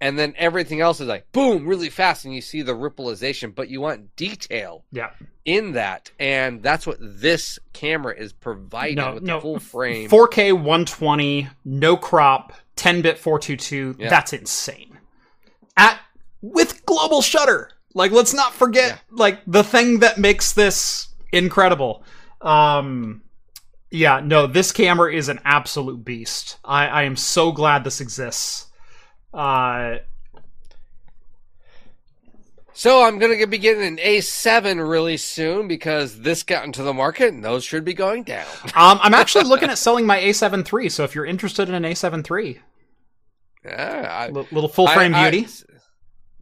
And 0.00 0.18
then 0.18 0.32
everything 0.38 0.80
else 0.80 1.00
is 1.00 1.08
like 1.08 1.30
boom 1.32 1.66
really 1.66 1.90
fast 1.90 2.24
and 2.24 2.34
you 2.34 2.40
see 2.40 2.62
the 2.62 2.72
rippleization 2.72 3.54
but 3.54 3.68
you 3.68 3.80
want 3.80 4.14
detail 4.16 4.84
Yeah. 4.92 5.10
in 5.44 5.72
that 5.72 6.10
and 6.18 6.62
that's 6.62 6.86
what 6.86 6.96
this 7.00 7.58
camera 7.72 8.14
is 8.16 8.32
providing 8.32 8.96
No, 8.96 9.14
with 9.14 9.22
no. 9.22 9.36
the 9.36 9.40
full 9.42 9.58
frame 9.60 10.08
4K 10.08 10.52
120, 10.52 11.48
no 11.64 11.96
crop, 11.96 12.52
10-bit 12.76 13.18
422. 13.18 13.96
Yeah. 13.98 14.08
That's 14.08 14.32
insane. 14.32 14.98
At 15.76 15.98
with 16.42 16.84
global 16.86 17.20
shutter. 17.22 17.70
Like 17.94 18.10
let's 18.12 18.32
not 18.32 18.54
forget 18.54 18.88
Yeah. 18.90 18.98
like 19.10 19.40
the 19.46 19.64
thing 19.64 19.98
that 20.00 20.16
makes 20.18 20.52
this 20.52 21.08
incredible. 21.32 22.02
Um 22.40 23.22
yeah, 23.92 24.20
no, 24.22 24.46
this 24.46 24.70
camera 24.70 25.12
is 25.12 25.28
an 25.28 25.40
absolute 25.44 26.04
beast. 26.04 26.58
I, 26.64 26.86
I 26.86 27.02
am 27.02 27.16
so 27.16 27.50
glad 27.50 27.82
this 27.82 28.00
exists. 28.00 28.66
Uh, 29.32 29.98
So 32.72 33.02
I'm 33.04 33.18
gonna 33.18 33.46
be 33.46 33.58
getting 33.58 33.82
an 33.82 33.98
A7 33.98 34.88
really 34.88 35.18
soon 35.18 35.68
because 35.68 36.20
this 36.20 36.42
got 36.42 36.64
into 36.64 36.82
the 36.82 36.94
market 36.94 37.34
and 37.34 37.44
those 37.44 37.62
should 37.62 37.84
be 37.84 37.92
going 37.92 38.22
down. 38.22 38.46
um, 38.74 38.98
I'm 39.02 39.12
actually 39.12 39.44
looking 39.44 39.68
at 39.68 39.76
selling 39.76 40.06
my 40.06 40.18
A7 40.18 40.66
III, 40.82 40.88
so 40.88 41.04
if 41.04 41.14
you're 41.14 41.26
interested 41.26 41.68
in 41.68 41.74
an 41.74 41.82
A7 41.84 42.24
III, 42.30 42.58
Yeah, 43.66 44.08
I, 44.10 44.28
little 44.30 44.68
full 44.68 44.86
frame 44.86 45.14
I- 45.14 45.26
I- 45.26 45.30
beauty. 45.30 45.48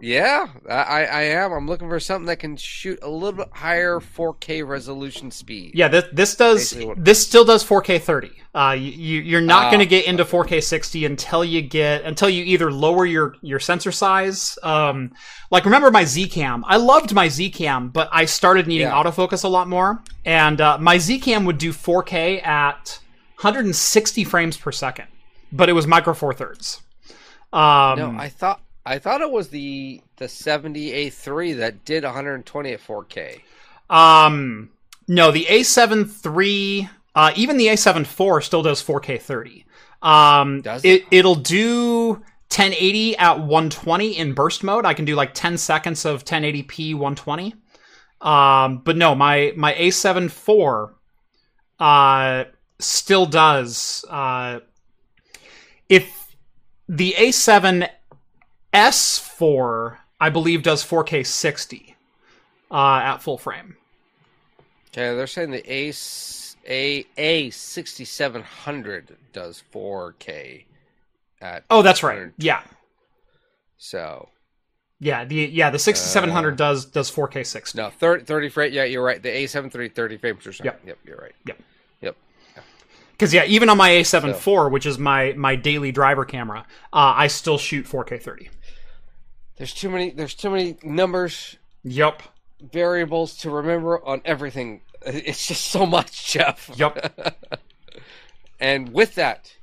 Yeah, 0.01 0.47
I, 0.69 1.05
I 1.07 1.23
am. 1.23 1.53
I'm 1.53 1.67
looking 1.67 1.89
for 1.89 1.99
something 2.01 2.27
that 2.27 2.39
can 2.39 2.57
shoot 2.57 2.99
a 3.03 3.09
little 3.09 3.33
bit 3.33 3.49
higher 3.53 3.99
4K 4.01 4.67
resolution 4.67 5.31
speed. 5.31 5.73
Yeah, 5.75 5.89
this 5.89 6.05
this 6.13 6.35
does 6.37 6.75
what- 6.75 7.05
this 7.05 7.25
still 7.27 7.45
does 7.45 7.65
4K 7.65 8.01
30. 8.01 8.31
Uh, 8.55 8.73
you 8.79 9.21
you're 9.21 9.41
not 9.41 9.65
Ah. 9.67 9.71
going 9.71 9.81
to 9.81 9.87
get 9.87 10.07
into 10.07 10.25
4K 10.25 10.61
60 10.63 11.05
until 11.05 11.45
you 11.45 11.63
get 11.63 12.03
until 12.05 12.29
you 12.29 12.45
either 12.45 12.71
lower 12.73 13.05
your 13.07 13.35
your 13.43 13.61
sensor 13.61 13.93
size. 13.93 14.59
Um, 14.63 15.13
like 15.51 15.65
remember 15.65 15.91
my 15.91 16.05
Zcam? 16.05 16.63
I 16.67 16.77
loved 16.77 17.13
my 17.15 17.27
Zcam, 17.29 17.93
but 17.93 18.09
I 18.13 18.25
started 18.25 18.67
needing 18.67 18.87
Yeah. 18.89 18.95
autofocus 19.03 19.45
a 19.45 19.49
lot 19.49 19.69
more, 19.69 20.03
and 20.25 20.61
uh, 20.61 20.79
my 20.79 20.97
Zcam 20.97 21.45
would 21.47 21.59
do 21.59 21.73
4K 21.73 22.45
at 22.45 22.99
160 23.41 24.25
frames 24.25 24.57
per 24.57 24.73
second, 24.73 25.07
but 25.53 25.69
it 25.69 25.73
was 25.73 25.87
micro 25.87 26.13
four 26.15 26.33
thirds. 26.35 26.83
Um, 27.53 27.99
No, 27.99 28.15
I 28.19 28.29
thought 28.29 28.61
I 28.89 28.99
thought 28.99 29.20
it 29.20 29.30
was 29.30 29.49
the 29.49 30.01
the 30.16 30.24
70A3 30.24 31.59
that 31.59 31.84
did 31.84 32.05
120 32.05 32.72
at 32.72 32.80
4K. 32.80 33.41
Um, 33.91 34.70
no, 35.07 35.30
the 35.30 35.45
A7 35.45 36.09
III, 36.26 36.89
uh, 37.14 37.32
even 37.36 37.59
the 37.59 37.66
A7 37.66 38.01
IV 38.01 38.45
still 38.45 38.62
does 38.62 38.82
4K 38.82 39.20
30. 39.20 39.66
Um, 40.01 40.62
Does 40.62 40.84
it? 40.84 41.05
It'll 41.11 41.34
do 41.34 42.11
1080 42.11 43.16
at 43.18 43.41
120 43.41 44.16
in 44.16 44.32
burst 44.32 44.64
mode. 44.64 44.86
I 44.86 44.95
can 44.95 45.05
do 45.05 45.14
like 45.14 45.34
10 45.34 45.59
seconds 45.59 46.05
of 46.07 46.24
1080p 46.24 46.95
120. 46.95 47.55
Um, 48.20 48.78
but 48.78 48.97
no, 48.97 49.14
my 49.14 49.53
my 49.55 49.74
A7 49.74 50.26
IV, 50.26 50.95
uh, 51.78 52.45
still 52.78 53.26
does. 53.26 54.05
Uh, 54.09 54.61
if 55.89 56.34
the 56.89 57.14
A7 57.18 57.89
S4, 58.73 59.97
I 60.21 60.31
believe, 60.31 60.62
does 60.62 60.85
4K 60.85 61.25
60 61.27 61.97
uh, 62.71 62.75
at 63.03 63.19
full 63.19 63.39
frame. 63.39 63.77
Okay, 64.93 65.14
they're 65.14 65.27
saying 65.27 65.51
the 65.51 65.73
Ace 65.73 66.57
A 66.69 67.05
A 67.16 67.51
6700 67.51 69.16
does 69.33 69.62
4K 69.73 70.64
at 71.41 71.64
Oh, 71.71 71.83
that's 71.83 72.03
right. 72.03 72.33
Yeah, 72.39 72.62
so 73.77 74.29
yeah. 74.99 75.25
The 75.25 75.37
yeah 75.37 75.71
the 75.71 75.79
6700 75.79 76.53
Uh, 76.53 76.57
does 76.57 76.85
does 76.87 77.11
4K 77.11 77.47
60. 77.47 77.79
no 77.79 77.91
30 77.91 78.25
30 78.25 78.49
frame. 78.49 78.73
Yeah, 78.73 78.85
you're 78.85 79.05
right. 79.05 79.23
The 79.23 79.29
A73 79.29 79.95
30 79.95 80.16
frames 80.16 80.43
per 80.45 80.53
second. 80.53 80.64
Yep. 80.64 80.81
Yep, 80.87 80.99
you're 81.05 81.16
right. 81.19 81.35
Yep. 81.47 81.59
Yep. 82.01 82.16
Because 83.12 83.35
yeah, 83.35 83.45
even 83.45 83.69
on 83.69 83.77
my 83.77 83.91
A7 83.91 84.35
So- 84.43 84.66
IV, 84.66 84.73
which 84.73 84.87
is 84.87 84.99
my 84.99 85.35
my 85.37 85.55
daily 85.55 85.93
driver 85.93 86.25
camera, 86.25 86.61
uh, 86.93 87.12
I 87.16 87.27
still 87.29 87.59
shoot 87.59 87.87
4K 87.87 88.21
30. 88.21 88.49
There's 89.59 89.75
too 89.75 89.91
many. 89.91 90.11
There's 90.11 90.35
too 90.35 90.51
many 90.51 90.77
numbers, 90.83 91.57
Yep. 91.85 92.23
variables 92.73 93.37
to 93.39 93.51
remember 93.51 94.05
on 94.05 94.23
everything. 94.25 94.81
It's 95.07 95.47
just 95.47 95.67
so 95.67 95.87
much, 95.87 96.33
Jeff. 96.33 96.71
Yep. 96.77 97.39
And 98.61 98.93
with 98.93 99.15
that, 99.15 99.55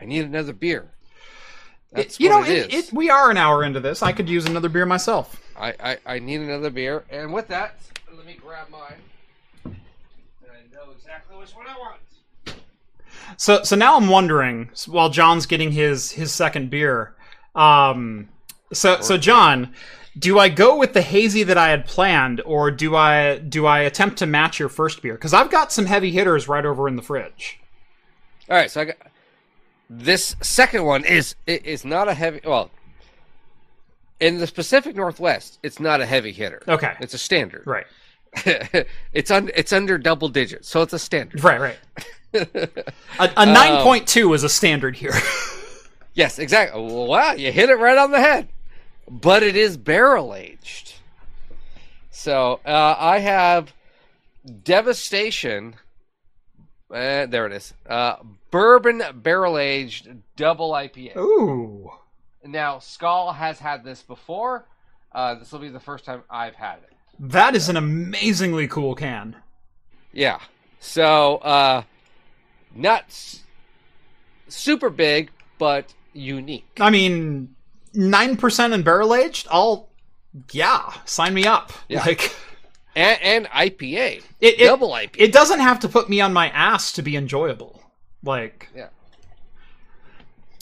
I 0.00 0.06
need 0.06 0.24
another 0.24 0.54
beer. 0.54 0.90
That's 1.92 2.18
you 2.18 2.30
what 2.30 2.46
know, 2.46 2.52
it 2.52 2.56
it, 2.56 2.72
is. 2.72 2.88
it, 2.88 2.92
we 2.94 3.10
are 3.10 3.30
an 3.30 3.36
hour 3.36 3.62
into 3.62 3.78
this. 3.80 4.02
I 4.02 4.12
could 4.12 4.26
use 4.26 4.46
another 4.46 4.70
beer 4.70 4.86
myself. 4.86 5.38
I, 5.54 5.74
I, 5.78 5.98
I 6.06 6.18
need 6.18 6.40
another 6.40 6.70
beer. 6.70 7.04
And 7.10 7.30
with 7.30 7.48
that, 7.48 7.78
let 8.16 8.24
me 8.24 8.38
grab 8.40 8.70
mine. 8.70 8.94
And 9.66 9.76
I 10.50 10.74
know 10.74 10.92
exactly 10.96 11.36
which 11.36 11.50
one 11.54 11.66
I 11.66 11.76
want. 11.76 12.00
So 13.36 13.62
so 13.64 13.76
now 13.76 13.96
I'm 13.98 14.08
wondering 14.08 14.70
while 14.86 15.10
John's 15.10 15.44
getting 15.46 15.72
his 15.72 16.12
his 16.12 16.32
second 16.32 16.70
beer. 16.70 17.14
Um 17.54 18.30
so 18.72 19.00
so 19.00 19.16
John, 19.16 19.72
do 20.18 20.38
I 20.38 20.48
go 20.48 20.76
with 20.76 20.92
the 20.92 21.02
hazy 21.02 21.42
that 21.44 21.58
I 21.58 21.68
had 21.68 21.86
planned 21.86 22.40
or 22.44 22.70
do 22.70 22.96
I 22.96 23.38
do 23.38 23.66
I 23.66 23.80
attempt 23.80 24.18
to 24.18 24.26
match 24.26 24.58
your 24.58 24.68
first 24.68 25.02
beer 25.02 25.16
cuz 25.16 25.32
I've 25.32 25.50
got 25.50 25.72
some 25.72 25.86
heavy 25.86 26.10
hitters 26.10 26.48
right 26.48 26.64
over 26.64 26.88
in 26.88 26.96
the 26.96 27.02
fridge. 27.02 27.60
All 28.48 28.56
right, 28.56 28.70
so 28.70 28.80
I 28.80 28.84
got 28.86 28.96
this 29.88 30.36
second 30.40 30.84
one 30.84 31.04
is 31.04 31.34
it 31.46 31.64
is 31.64 31.84
not 31.84 32.08
a 32.08 32.14
heavy. 32.14 32.40
Well, 32.44 32.70
in 34.20 34.38
the 34.38 34.46
Pacific 34.46 34.94
Northwest, 34.94 35.58
it's 35.62 35.80
not 35.80 36.00
a 36.00 36.06
heavy 36.06 36.32
hitter. 36.32 36.62
Okay. 36.68 36.94
It's 37.00 37.14
a 37.14 37.18
standard. 37.18 37.66
Right. 37.66 37.86
it's 39.12 39.30
un, 39.30 39.50
it's 39.56 39.72
under 39.72 39.98
double 39.98 40.28
digits, 40.28 40.68
so 40.68 40.82
it's 40.82 40.92
a 40.92 40.98
standard. 40.98 41.42
Right, 41.42 41.60
right. 41.60 41.78
A, 42.32 43.24
a 43.24 43.32
um, 43.36 43.48
9.2 43.48 44.36
is 44.36 44.44
a 44.44 44.48
standard 44.48 44.94
here. 44.94 45.12
Yes, 46.14 46.38
exactly. 46.38 46.82
Wow, 46.82 47.32
you 47.32 47.52
hit 47.52 47.70
it 47.70 47.76
right 47.76 47.96
on 47.96 48.10
the 48.10 48.20
head. 48.20 48.48
But 49.10 49.42
it 49.42 49.56
is 49.56 49.76
barrel 49.76 50.34
aged. 50.34 50.94
So 52.10 52.60
uh, 52.64 52.94
I 52.96 53.18
have 53.18 53.72
Devastation. 54.64 55.74
Uh, 56.88 57.26
there 57.26 57.46
it 57.46 57.52
is. 57.52 57.74
Uh, 57.88 58.16
bourbon 58.50 59.02
barrel 59.14 59.58
aged 59.58 60.08
double 60.36 60.70
IPA. 60.70 61.16
Ooh. 61.16 61.90
Now, 62.44 62.78
Skull 62.78 63.32
has 63.32 63.58
had 63.58 63.84
this 63.84 64.02
before. 64.02 64.64
Uh, 65.12 65.34
this 65.34 65.50
will 65.50 65.58
be 65.58 65.68
the 65.68 65.80
first 65.80 66.04
time 66.04 66.22
I've 66.30 66.54
had 66.54 66.76
it. 66.76 66.92
That 67.18 67.54
is 67.54 67.68
an 67.68 67.76
amazingly 67.76 68.68
cool 68.68 68.94
can. 68.94 69.36
Yeah. 70.12 70.38
So, 70.78 71.36
uh, 71.38 71.82
not 72.74 73.04
super 74.48 74.88
big, 74.88 75.30
but 75.58 75.92
unique. 76.12 76.78
I 76.80 76.90
mean, 76.90 77.54
9% 77.94 78.72
and 78.72 78.84
barrel 78.84 79.14
aged? 79.14 79.46
I'll 79.50 79.88
yeah, 80.52 80.92
sign 81.04 81.34
me 81.34 81.46
up. 81.46 81.72
Yeah. 81.88 82.04
Like 82.04 82.34
And, 82.94 83.20
and 83.22 83.46
IPA. 83.46 84.22
It- 84.40 84.60
it- 84.60 84.66
double 84.66 84.90
IPA. 84.90 85.14
it 85.16 85.32
doesn't 85.32 85.60
have 85.60 85.80
to 85.80 85.88
put 85.88 86.08
me 86.08 86.20
on 86.20 86.32
my 86.32 86.48
ass 86.50 86.92
to 86.92 87.02
be 87.02 87.16
enjoyable. 87.16 87.82
Like, 88.22 88.68
yeah. 88.74 88.88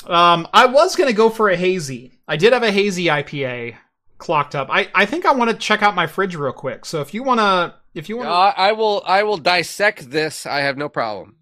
um, 0.07 0.47
I 0.53 0.67
was 0.67 0.97
gonna 0.97 1.13
go 1.13 1.29
for 1.31 1.49
a 1.49 1.57
hazy. 1.57 2.13
I 2.27 2.37
did 2.37 2.53
have 2.53 2.63
a 2.63 2.71
hazy 2.71 3.07
IPA 3.07 3.77
clocked 4.19 4.55
up. 4.55 4.69
I, 4.71 4.89
I 4.95 5.07
think 5.07 5.25
I 5.27 5.33
want 5.33 5.51
to 5.51 5.57
check 5.57 5.83
out 5.83 5.95
my 5.95 6.07
fridge 6.07 6.35
real 6.37 6.53
quick. 6.53 6.85
So 6.85 7.01
if 7.01 7.15
you 7.15 7.23
wanna, 7.23 7.75
if 7.95 8.09
you 8.09 8.17
wanna, 8.19 8.31
Uh, 8.31 8.53
I 8.57 8.73
will. 8.73 9.03
I 9.07 9.23
will 9.23 9.39
dissect 9.39 10.11
this. 10.11 10.47
I 10.47 10.61
have 10.61 10.77
no 10.77 10.89
problem. 10.89 11.37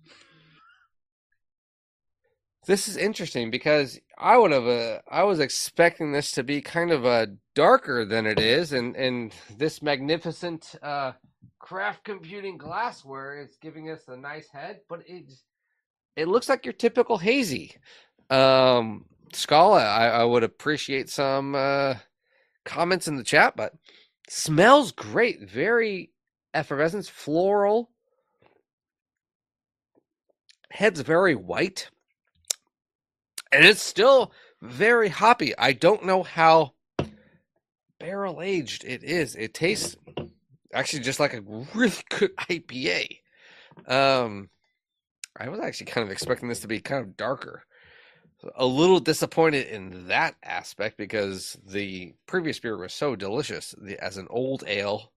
This 2.66 2.88
is 2.88 2.96
interesting 2.96 3.52
because 3.52 4.00
I 4.18 4.36
would 4.36 4.50
have. 4.50 4.66
Uh, 4.66 4.98
I 5.08 5.22
was 5.22 5.38
expecting 5.38 6.10
this 6.10 6.32
to 6.32 6.42
be 6.42 6.60
kind 6.60 6.90
of 6.90 7.06
uh, 7.06 7.26
darker 7.54 8.04
than 8.04 8.26
it 8.26 8.40
is, 8.40 8.72
and 8.72 8.96
and 8.96 9.32
this 9.56 9.82
magnificent 9.82 10.74
uh, 10.82 11.12
craft 11.60 12.02
computing 12.04 12.58
glassware 12.58 13.40
is 13.40 13.56
giving 13.62 13.88
us 13.90 14.08
a 14.08 14.16
nice 14.16 14.48
head, 14.52 14.80
but 14.88 15.00
it 15.06 15.30
it 16.16 16.26
looks 16.26 16.48
like 16.48 16.66
your 16.66 16.72
typical 16.72 17.18
hazy. 17.18 17.76
Um, 18.30 19.04
Scala, 19.32 19.84
I, 19.84 20.08
I 20.08 20.24
would 20.24 20.42
appreciate 20.42 21.08
some 21.08 21.54
uh, 21.54 21.94
comments 22.64 23.06
in 23.06 23.16
the 23.16 23.22
chat, 23.22 23.54
but 23.56 23.74
smells 24.28 24.90
great. 24.90 25.48
Very 25.48 26.10
effervescence, 26.52 27.08
floral. 27.08 27.90
Head's 30.70 31.00
very 31.00 31.36
white. 31.36 31.90
And 33.52 33.64
it's 33.64 33.82
still 33.82 34.32
very 34.60 35.08
hoppy. 35.08 35.56
I 35.56 35.72
don't 35.72 36.04
know 36.04 36.22
how 36.22 36.72
barrel 37.98 38.42
aged 38.42 38.84
it 38.84 39.02
is. 39.02 39.34
It 39.36 39.54
tastes 39.54 39.96
actually 40.72 41.02
just 41.02 41.20
like 41.20 41.34
a 41.34 41.42
really 41.74 41.94
good 42.10 42.36
IPA. 42.50 43.18
Um 43.86 44.50
I 45.38 45.48
was 45.48 45.60
actually 45.60 45.86
kind 45.86 46.04
of 46.04 46.10
expecting 46.10 46.48
this 46.48 46.60
to 46.60 46.68
be 46.68 46.80
kind 46.80 47.02
of 47.02 47.16
darker. 47.16 47.64
A 48.56 48.66
little 48.66 49.00
disappointed 49.00 49.66
in 49.68 50.08
that 50.08 50.36
aspect 50.42 50.96
because 50.96 51.58
the 51.66 52.14
previous 52.26 52.58
beer 52.58 52.76
was 52.76 52.92
so 52.92 53.16
delicious 53.16 53.74
the, 53.78 54.02
as 54.02 54.16
an 54.18 54.26
old 54.30 54.64
ale. 54.66 55.12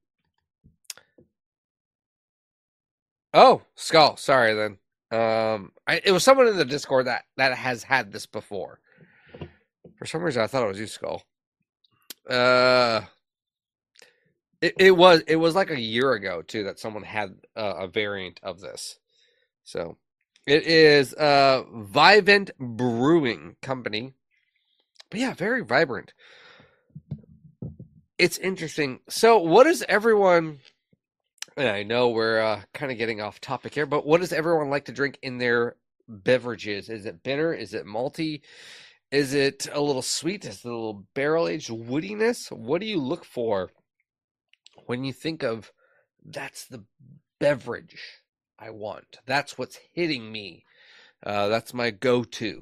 Oh, 3.34 3.62
Skull. 3.76 4.18
Sorry 4.18 4.54
then. 4.54 4.78
Um, 5.12 5.72
I, 5.88 6.02
it 6.06 6.12
was 6.12 6.24
someone 6.24 6.48
in 6.48 6.58
the 6.58 6.66
Discord 6.66 7.08
that 7.08 7.26
that 7.38 7.58
has 7.58 7.84
had 7.84 8.12
this 8.12 8.26
before. 8.26 8.80
For 9.98 10.06
some 10.06 10.22
reason, 10.22 10.42
I 10.44 10.48
thought 10.48 10.64
it 10.64 10.68
was 10.68 10.80
you, 10.80 10.88
Skull. 10.88 11.24
Uh, 12.30 13.02
it, 14.62 14.76
it 14.80 14.92
was 14.92 15.22
it 15.28 15.38
was 15.38 15.56
like 15.56 15.72
a 15.72 15.80
year 15.80 16.14
ago 16.14 16.42
too 16.42 16.64
that 16.66 16.80
someone 16.80 17.04
had 17.04 17.36
uh, 17.56 17.76
a 17.80 17.88
variant 17.88 18.40
of 18.44 18.62
this. 18.62 19.00
So 19.64 19.98
it 20.46 20.64
is 20.64 21.14
uh 21.16 21.64
Vivint 21.74 22.52
Brewing 22.60 23.56
Company. 23.62 24.14
but 25.10 25.20
yeah, 25.20 25.34
very 25.34 25.64
vibrant. 25.64 26.14
It's 28.18 28.38
interesting. 28.38 29.00
So, 29.10 29.38
what 29.40 29.64
does 29.64 29.84
everyone? 29.90 30.60
And 31.60 31.68
I 31.68 31.84
know 31.84 32.08
we're 32.08 32.40
uh, 32.40 32.62
kind 32.74 32.90
of 32.90 32.98
getting 32.98 33.20
off 33.20 33.42
topic 33.42 33.74
here, 33.74 33.86
but 33.86 34.06
what 34.06 34.22
does 34.22 34.32
everyone 34.32 34.70
like 34.70 34.86
to 34.86 34.94
drink 34.94 35.20
in 35.22 35.40
their 35.40 35.76
beverages? 36.08 36.88
Is 36.88 37.06
it 37.06 37.22
bitter? 37.22 37.54
Is 37.54 37.74
it 37.74 37.86
malty? 37.86 38.44
Is 39.12 39.34
it 39.34 39.68
a 39.74 39.82
little 39.82 40.02
sweet? 40.02 40.46
Is 40.46 40.64
it 40.64 40.70
a 40.70 40.70
little 40.70 41.06
barrel 41.14 41.50
aged 41.50 41.70
woodiness? 41.70 42.50
What 42.50 42.80
do 42.80 42.88
you 42.88 42.98
look 42.98 43.26
for 43.26 43.72
when 44.86 45.04
you 45.04 45.12
think 45.12 45.44
of 45.44 45.74
that's 46.26 46.66
the 46.66 46.86
beverage 47.42 48.22
I 48.58 48.70
want? 48.70 49.18
That's 49.26 49.58
what's 49.58 49.80
hitting 49.94 50.32
me. 50.32 50.64
Uh, 51.22 51.50
that's 51.50 51.74
my 51.74 51.92
go 51.92 52.24
to. 52.24 52.62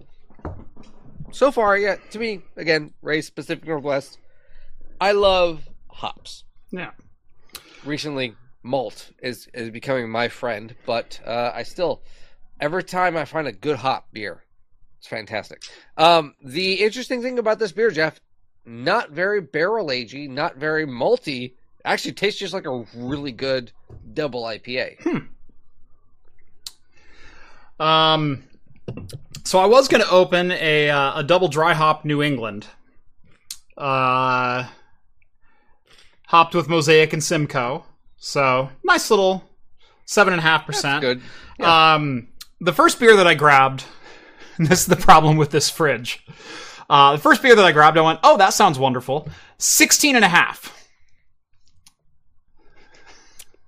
So 1.32 1.52
far, 1.52 1.78
yeah, 1.78 1.98
to 2.10 2.18
me, 2.18 2.42
again, 2.56 2.96
Ray's 3.04 3.30
Pacific 3.30 3.68
Northwest. 3.68 4.18
I 5.00 5.12
love 5.12 5.70
hops. 5.88 6.46
Yeah. 6.72 6.94
Recently, 7.86 8.34
malt 8.68 9.12
is, 9.22 9.48
is 9.54 9.70
becoming 9.70 10.10
my 10.10 10.28
friend, 10.28 10.76
but 10.86 11.20
uh, 11.26 11.52
I 11.56 11.64
still, 11.64 12.04
every 12.60 12.84
time 12.84 13.18
I 13.18 13.26
find 13.26 13.48
a 13.48 13.52
good 13.52 13.78
hop 13.78 14.08
beer, 14.12 14.44
it's 15.00 15.08
fantastic. 15.08 15.64
Um, 15.98 16.36
the 16.44 16.74
interesting 16.84 17.22
thing 17.22 17.40
about 17.40 17.60
this 17.60 17.72
beer, 17.72 17.92
Jeff, 17.92 18.20
not 18.66 19.12
very 19.12 19.42
barrel 19.42 19.88
agey, 19.88 20.30
not 20.30 20.58
very 20.58 20.86
malty. 20.86 21.54
Actually, 21.86 22.12
tastes 22.14 22.40
just 22.40 22.54
like 22.54 22.66
a 22.66 22.86
really 22.96 23.32
good 23.32 23.72
double 24.14 24.44
IPA. 24.44 25.02
Hmm. 25.02 25.18
Um, 27.80 28.44
so 29.44 29.60
I 29.60 29.66
was 29.66 29.88
going 29.88 30.04
to 30.04 30.10
open 30.10 30.52
a 30.52 30.90
uh, 30.90 31.20
a 31.20 31.24
double 31.24 31.48
dry 31.48 31.74
hop 31.74 32.04
New 32.04 32.22
England, 32.24 32.68
uh, 33.78 34.68
hopped 36.26 36.56
with 36.56 36.68
Mosaic 36.68 37.14
and 37.14 37.24
Simcoe. 37.24 37.86
So 38.18 38.70
nice 38.84 39.10
little 39.10 39.44
seven 40.06 40.34
and 40.34 40.40
a 40.40 40.44
half 40.44 40.66
percent. 40.66 41.02
good. 41.02 41.22
Um, 41.64 42.30
the 42.60 42.74
first 42.74 43.00
beer 43.00 43.16
that 43.16 43.28
I 43.28 43.36
grabbed, 43.36 43.86
and 44.58 44.68
this 44.68 44.82
is 44.82 44.88
the 44.88 44.96
problem 44.96 45.38
with 45.38 45.52
this 45.52 45.70
fridge. 45.70 46.26
Uh, 46.90 47.14
the 47.14 47.22
first 47.22 47.42
beer 47.42 47.56
that 47.56 47.66
I 47.66 47.72
grabbed, 47.72 47.98
I 47.98 48.02
went, 48.02 48.20
oh, 48.24 48.38
that 48.38 48.54
sounds 48.54 48.80
wonderful. 48.80 49.28
16 49.58 50.16
and 50.16 50.24
a 50.24 50.30
half. 50.30 50.74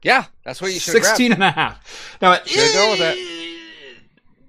Yeah, 0.02 0.26
that's 0.46 0.62
what 0.62 0.74
you 0.74 0.80
should 0.80 0.94
16 0.94 1.34
and 1.34 1.44
a 1.44 1.52
half. 1.52 2.18
Now, 2.22 2.36
Should've 2.46 2.74
gone 2.74 2.92
with 2.92 3.02
eh, 3.02 3.16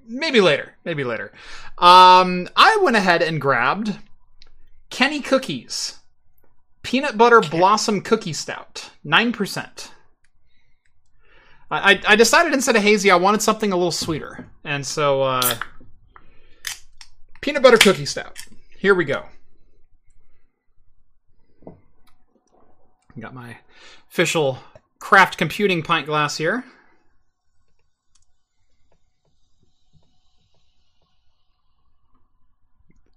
maybe 0.07 0.41
later. 0.41 0.77
Maybe 0.85 1.03
later. 1.03 1.33
Um, 1.79 2.49
I 2.55 2.79
went 2.83 2.97
ahead 2.97 3.23
and 3.23 3.41
grabbed 3.41 3.99
Kenny 4.91 5.21
Cookies 5.21 5.99
Peanut 6.83 7.17
Butter 7.19 7.41
Blossom 7.41 8.01
Cookie 8.01 8.33
Stout, 8.33 8.91
9%. 9.05 9.91
I, 11.71 11.93
I- 11.95 12.03
I 12.09 12.17
decided 12.17 12.53
instead 12.55 12.77
of 12.77 12.83
hazy, 12.83 13.11
I 13.11 13.17
wanted 13.17 13.43
something 13.43 13.73
a 13.73 13.77
little 13.77 13.93
sweeter. 13.93 14.49
And 14.65 14.87
so, 14.87 15.23
uh, 15.23 15.55
Peanut 17.41 17.63
Butter 17.63 17.79
Cookie 17.79 18.07
Stout. 18.07 18.39
Here 18.79 18.95
we 18.95 19.05
go. 19.05 19.25
Got 23.19 23.35
my 23.35 23.59
official 24.11 24.59
craft 24.99 25.37
computing 25.37 25.83
pint 25.83 26.07
glass 26.07 26.37
here. 26.39 26.65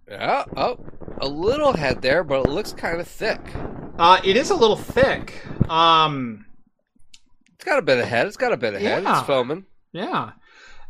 Yeah. 0.08 0.44
Oh, 0.56 0.78
a 1.24 1.28
little 1.28 1.74
head 1.74 2.02
there, 2.02 2.24
but 2.24 2.46
it 2.46 2.50
looks 2.50 2.74
kind 2.74 3.00
of 3.00 3.08
thick. 3.08 3.40
Uh, 3.98 4.20
it 4.24 4.36
is 4.36 4.50
a 4.50 4.56
little 4.56 4.76
thick. 4.76 5.46
Um, 5.70 6.46
It's 7.56 7.64
got 7.64 7.80
a 7.80 7.82
bit 7.82 8.00
of 8.00 8.06
head. 8.06 8.28
It's 8.28 8.38
got 8.38 8.52
a 8.54 8.58
bit 8.58 8.74
of 8.74 8.82
head. 8.82 9.04
Yeah. 9.04 9.20
It's 9.20 9.28
foaming. 9.28 9.66
yeah. 9.92 10.32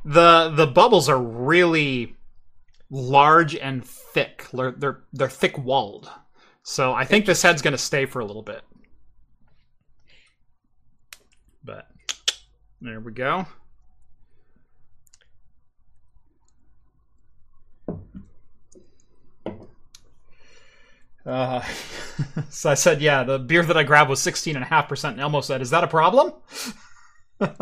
The 0.05 0.49
the 0.53 0.67
bubbles 0.67 1.07
are 1.07 1.21
really 1.21 2.15
large 2.89 3.55
and 3.55 3.85
thick. 3.85 4.47
They're 4.51 4.71
they're, 4.71 4.99
they're 5.13 5.29
thick 5.29 5.57
walled. 5.57 6.09
So 6.63 6.93
I 6.93 7.05
think 7.05 7.25
this 7.25 7.41
head's 7.41 7.61
going 7.61 7.73
to 7.73 7.77
stay 7.77 8.05
for 8.05 8.19
a 8.19 8.25
little 8.25 8.41
bit. 8.41 8.61
But 11.63 11.87
there 12.81 12.99
we 12.99 13.11
go. 13.13 13.45
Uh, 21.25 21.61
so 22.49 22.69
I 22.69 22.73
said, 22.73 23.01
yeah, 23.01 23.23
the 23.23 23.39
beer 23.39 23.63
that 23.63 23.77
I 23.77 23.83
grabbed 23.83 24.09
was 24.09 24.19
16.5%. 24.19 25.09
And 25.11 25.19
Elmo 25.21 25.41
said, 25.41 25.61
is 25.61 25.69
that 25.71 25.83
a 25.83 25.87
problem? 25.87 26.33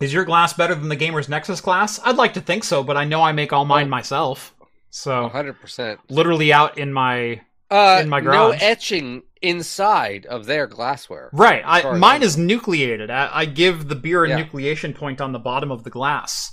Is 0.00 0.12
your 0.12 0.24
glass 0.24 0.52
better 0.52 0.74
than 0.74 0.88
the 0.90 0.96
Gamers 0.96 1.28
Nexus 1.28 1.60
glass? 1.60 1.98
I'd 2.04 2.16
like 2.16 2.34
to 2.34 2.40
think 2.40 2.64
so, 2.64 2.82
but 2.82 2.96
I 2.96 3.04
know 3.04 3.22
I 3.22 3.32
make 3.32 3.52
all 3.52 3.64
mine 3.64 3.88
myself. 3.88 4.54
So, 4.90 5.30
100%. 5.32 5.98
literally 6.10 6.52
out 6.52 6.76
in 6.78 6.92
my 6.92 7.40
Uh, 7.70 7.98
In 8.02 8.08
my 8.08 8.20
no 8.20 8.50
garage. 8.50 8.62
etching 8.62 9.22
inside 9.42 10.24
of 10.26 10.46
their 10.46 10.66
glassware. 10.66 11.30
right. 11.32 11.62
I, 11.66 11.96
mine 11.98 12.22
is 12.22 12.36
nucleated. 12.36 13.10
I, 13.10 13.28
I 13.32 13.44
give 13.46 13.88
the 13.88 13.94
beer 13.96 14.24
a 14.24 14.28
Yeah. 14.28 14.42
nucleation 14.44 14.94
point 14.94 15.20
on 15.20 15.32
the 15.32 15.38
bottom 15.38 15.70
of 15.72 15.82
the 15.84 15.90
glass. 15.90 16.52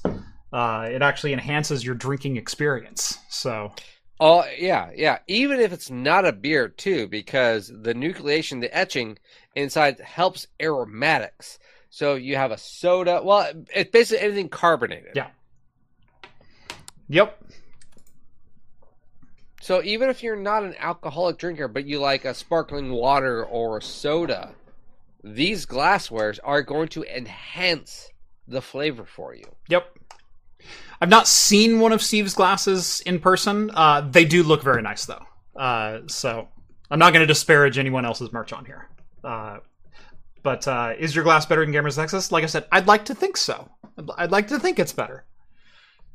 Uh, 0.54 0.88
it 0.89 1.01
actually 1.01 1.34
enhances 1.34 1.84
your 1.84 1.95
drinking 1.95 2.38
experience. 2.38 3.18
So, 3.30 3.74
Oh, 4.20 4.45
yeah, 4.58 4.91
yeah. 4.95 5.20
Even 5.28 5.60
if 5.60 5.74
it's 5.74 5.89
not 5.89 6.26
a 6.26 6.32
beer, 6.32 6.70
too, 6.70 7.08
because 7.08 7.68
the 7.68 7.93
nucleation, 7.93 8.62
the 8.62 8.74
etching 8.74 9.18
inside 9.56 9.99
helps 9.99 10.47
aromatics. 10.62 11.60
So 11.89 12.16
you 12.16 12.36
have 12.36 12.51
a 12.51 12.58
soda. 12.58 13.22
Well, 13.24 13.51
it's 13.76 13.91
basically 13.91 14.24
anything 14.26 14.49
carbonated. 14.49 15.12
Yeah. 15.16 15.28
yep. 17.10 17.43
So 19.62 19.82
even 19.84 20.10
if 20.10 20.24
you're 20.24 20.36
not 20.36 20.64
an 20.64 20.76
alcoholic 20.80 21.38
drinker, 21.38 21.68
but 21.68 21.86
you 21.86 21.99
like 21.99 22.26
a 22.26 22.34
sparkling 22.34 22.91
water 22.91 23.43
or 23.43 23.82
soda, 23.82 24.56
these 25.24 25.66
glasswares 25.66 26.39
are 26.43 26.62
going 26.62 26.88
to 26.89 27.04
enhance 27.04 28.10
the 28.47 28.62
flavor 28.62 29.06
for 29.06 29.36
you. 29.36 29.45
Yep. 29.70 29.97
I've 31.04 31.10
not 31.10 31.28
seen 31.28 31.82
one 31.82 31.91
of 31.91 32.01
Steve's 32.01 32.34
glasses 32.34 33.01
in 33.06 33.20
person. 33.20 33.70
Uh, 33.74 34.08
they 34.10 34.24
do 34.24 34.41
look 34.41 34.64
very 34.64 34.82
nice, 34.82 35.04
though. 35.04 35.22
Uh, 35.54 35.99
so 36.08 36.47
I'm 36.89 36.97
not 36.97 37.12
going 37.12 37.20
to 37.20 37.28
disparage 37.28 37.78
anyone 37.78 38.06
else's 38.06 38.32
merch 38.32 38.54
on 38.54 38.64
here. 38.64 38.88
Uh, 39.22 39.58
but 40.43 40.66
uh, 40.66 40.93
is 40.97 41.14
your 41.14 41.26
glass 41.26 41.45
better 41.45 41.66
than 41.66 41.74
Gamers 41.74 41.97
Nexus? 41.97 42.32
Like 42.32 42.45
I 42.45 42.47
said, 42.47 42.68
I'd 42.72 42.88
like 42.88 43.04
to 43.04 43.16
think 43.16 43.36
so. 43.36 43.70
I'd, 44.18 44.32
like 44.32 44.47
to 44.47 44.60
think 44.60 44.80
it's 44.80 44.93
better. 44.93 45.26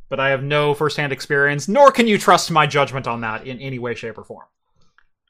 But 0.09 0.20
I 0.20 0.30
have 0.30 0.43
no 0.43 0.72
firsthand 0.72 1.12
experience, 1.12 1.68
nor 1.68 1.93
can 1.93 2.07
you 2.07 2.16
trust 2.16 2.51
my 2.51 2.66
judgment 2.66 3.07
on 3.07 3.20
that 3.20 3.47
in 3.47 3.61
any 3.61 3.78
way, 3.78 3.95
shape, 3.95 4.16
or 4.16 4.24
form. 4.24 4.47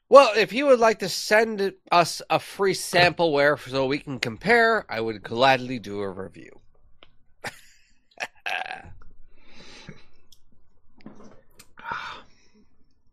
Well, 0.07 0.31
if 0.37 0.53
you 0.53 0.67
would 0.67 0.79
like 0.79 0.99
to 0.99 1.09
send 1.09 1.73
us 1.91 2.21
a 2.29 2.39
free 2.39 2.73
sample 2.73 3.33
sampleware 3.33 3.59
so 3.69 3.87
we 3.87 3.99
can 3.99 4.19
compare, 4.21 4.85
I 4.89 5.01
would 5.01 5.21
gladly 5.21 5.79
do 5.79 5.99
a 5.99 6.09
review. 6.09 6.58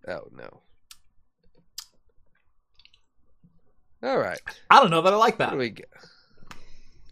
Oh 0.09 0.29
no. 0.33 0.61
All 4.03 4.19
right. 4.19 4.41
I 4.71 4.81
don't 4.81 4.91
know 4.91 5.03
that 5.03 5.13
I 5.13 5.17
like 5.17 5.39
What 5.39 5.47
that. 5.47 5.51
do 5.53 5.57
we 5.59 5.71
get? 5.71 5.89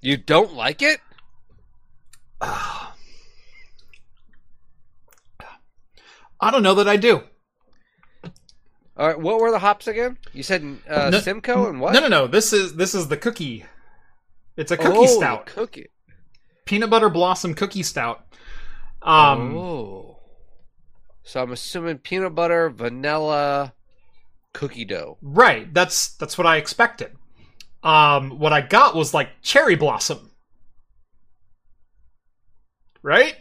You 0.01 0.17
don't 0.17 0.55
like 0.55 0.83
it? 0.83 1.01
I 6.41 6.51
don't 6.51 6.63
know 6.63 6.75
that 6.75 6.89
I 6.89 6.97
do. 6.97 7.23
All 8.97 9.07
right. 9.09 9.19
What 9.19 9.41
were 9.41 9.51
the 9.51 9.59
hops 9.59 9.87
again? 9.89 10.19
You 10.33 10.43
said 10.43 10.63
uh, 10.89 11.11
No- 11.11 11.21
Simcoe 11.21 11.69
and 11.69 11.81
what? 11.81 11.95
No, 11.95 12.01
no, 12.01 12.09
no. 12.09 12.27
This 12.27 12.53
is 12.53 12.75
this 12.77 12.95
is 12.95 13.09
the 13.09 13.17
cookie. 13.17 13.65
It's 14.57 14.71
a 14.71 14.77
cookie 14.77 14.99
Oh, 14.99 15.07
stout. 15.07 15.47
Cookie. 15.47 15.89
peanut 16.65 16.91
butter 16.91 17.09
blossom 17.11 17.55
cookie 17.55 17.83
stout. 17.83 18.25
Um, 19.03 19.57
oh. 19.57 20.04
So 21.25 21.43
I'm 21.43 21.51
assuming 21.53 21.99
peanut 21.99 22.35
butter, 22.37 22.71
vanilla, 22.71 23.75
cookie 24.53 24.85
dough. 24.85 25.19
right. 25.23 25.73
That's 25.73 26.15
that's 26.17 26.39
what 26.39 26.47
I 26.47 26.57
expected. 26.59 27.17
Um, 27.83 28.39
what 28.39 28.53
I 28.53 28.61
got 28.63 28.95
was 28.95 29.13
like 29.15 29.29
cherry 29.43 29.75
blossom. 29.77 30.31
Right? 33.03 33.37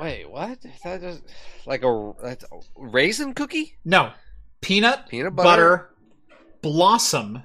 Wait, 0.00 0.28
what? 0.30 0.58
That 0.84 1.00
just 1.00 1.22
like 1.66 1.84
a 1.84 2.12
that's 2.22 2.44
a 2.44 2.58
raisin 2.76 3.34
cookie? 3.34 3.76
No, 3.84 4.12
peanut 4.60 5.04
Peanut 5.06 5.36
butter, 5.36 5.76
butter? 5.76 5.90
blossom. 6.62 7.42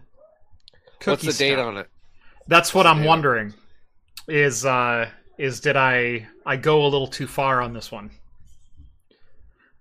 What's 1.04 1.24
the 1.24 1.34
date 1.34 1.60
on 1.60 1.78
it? 1.78 1.90
That's 2.48 2.74
what 2.74 2.86
What's 2.86 3.00
I'm 3.00 3.04
wondering. 3.04 3.54
is 4.28 4.66
uh 4.66 5.10
is 5.38 5.60
did 5.60 5.76
I 5.78 6.28
I 6.46 6.56
go 6.56 6.84
a 6.86 6.88
little 6.88 7.08
too 7.08 7.28
far 7.28 7.62
on 7.62 7.74
this 7.74 7.92
one? 7.92 8.12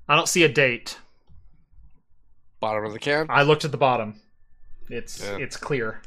I 0.09 0.15
don't 0.17 0.29
see 0.29 0.45
a 0.45 0.49
date. 0.49 0.99
Bottom 2.61 2.85
of 2.85 2.93
the 2.93 2.99
can. 2.99 3.27
I 3.29 3.43
looked 3.43 3.65
at 3.65 3.71
the 3.73 3.77
bottom. 3.79 4.21
It's 4.89 5.23
Yeah. 5.23 5.37
it's 5.39 5.57
clear. 5.57 6.01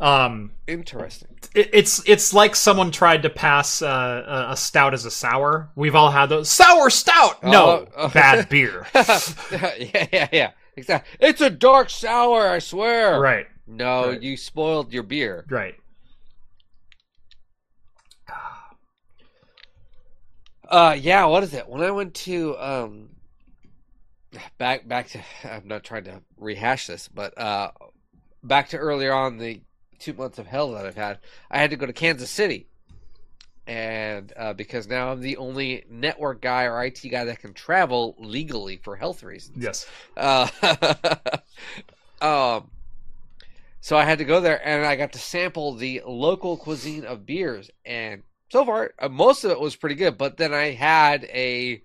Um, 0.00 0.52
Interesting. 0.68 1.36
it, 1.56 1.70
it's 1.72 2.00
it's 2.08 2.32
like 2.32 2.54
someone 2.54 2.92
tried 2.92 3.22
to 3.24 3.30
pass 3.30 3.82
uh, 3.82 4.46
a, 4.48 4.52
a 4.52 4.56
stout 4.56 4.94
as 4.94 5.04
a 5.04 5.10
sour. 5.10 5.70
We've 5.74 5.96
all 5.96 6.10
had 6.12 6.26
those 6.26 6.48
sour 6.48 6.88
stout. 6.88 7.42
No, 7.42 7.66
Oh, 7.66 7.88
oh. 7.96 8.08
bad 8.14 8.48
beer. 8.48 8.86
yeah, 8.94 10.06
yeah, 10.12 10.28
yeah. 10.32 10.50
Exactly. 10.76 11.16
It's 11.28 11.40
a 11.40 11.50
dark 11.50 11.90
sour. 11.90 12.48
I 12.48 12.60
swear. 12.60 13.18
right, 13.18 13.48
No, 13.66 14.10
Right. 14.10 14.22
you 14.22 14.36
spoiled 14.36 14.92
your 14.92 15.02
beer. 15.02 15.44
right. 15.50 15.74
Uh, 20.68 20.96
yeah. 20.98 21.24
What 21.24 21.42
is 21.42 21.54
it? 21.54 21.68
When 21.68 21.82
I 21.82 21.90
went 21.90 22.14
to 22.14 22.56
um, 22.58 23.08
back 24.58 24.86
back 24.86 25.08
to. 25.08 25.20
I'm 25.44 25.66
not 25.66 25.84
trying 25.84 26.04
to 26.04 26.22
rehash 26.36 26.86
this, 26.86 27.08
but 27.08 27.36
uh, 27.38 27.70
back 28.42 28.68
to 28.70 28.76
earlier 28.76 29.12
on 29.12 29.38
the 29.38 29.62
two 29.98 30.12
months 30.12 30.38
of 30.38 30.46
hell 30.46 30.72
that 30.72 30.86
I've 30.86 30.96
had. 30.96 31.18
I 31.50 31.58
had 31.58 31.70
to 31.70 31.76
go 31.76 31.86
to 31.86 31.92
Kansas 31.92 32.30
City, 32.30 32.68
and 33.66 34.32
uh, 34.36 34.52
because 34.52 34.86
now 34.86 35.10
I'm 35.10 35.20
the 35.20 35.36
only 35.38 35.84
network 35.90 36.40
guy 36.40 36.64
or 36.64 36.82
IT 36.84 37.00
guy 37.10 37.24
that 37.24 37.40
can 37.40 37.54
travel 37.54 38.14
legally 38.18 38.76
for 38.76 38.96
health 38.96 39.22
reasons. 39.22 39.62
Yes. 39.62 39.86
Uh, 40.16 40.48
um, 42.20 42.70
so 43.80 43.96
I 43.96 44.04
had 44.04 44.18
to 44.18 44.24
go 44.24 44.40
there, 44.40 44.60
and 44.66 44.84
I 44.84 44.96
got 44.96 45.12
to 45.12 45.18
sample 45.18 45.74
the 45.74 46.02
local 46.06 46.56
cuisine 46.56 47.04
of 47.04 47.26
beers, 47.26 47.70
and 47.84 48.22
so 48.50 48.64
far, 48.64 48.92
uh, 48.98 49.08
most 49.08 49.44
of 49.44 49.50
it 49.50 49.60
was 49.60 49.76
pretty 49.76 49.94
good. 49.94 50.18
But 50.18 50.36
then 50.36 50.54
I 50.54 50.70
had 50.70 51.24
a, 51.24 51.82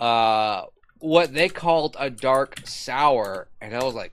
uh, 0.00 0.64
what 0.98 1.32
they 1.32 1.48
called 1.48 1.96
a 1.98 2.10
dark 2.10 2.60
sour, 2.64 3.48
and 3.60 3.74
I 3.74 3.84
was 3.84 3.94
like, 3.94 4.12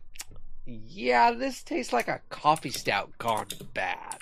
yeah, 0.66 1.32
this 1.32 1.64
tastes 1.64 1.94
like 1.94 2.08
a 2.08 2.22
coffee 2.30 2.70
stout 2.70 3.12
gone 3.18 3.48
bad. 3.74 4.20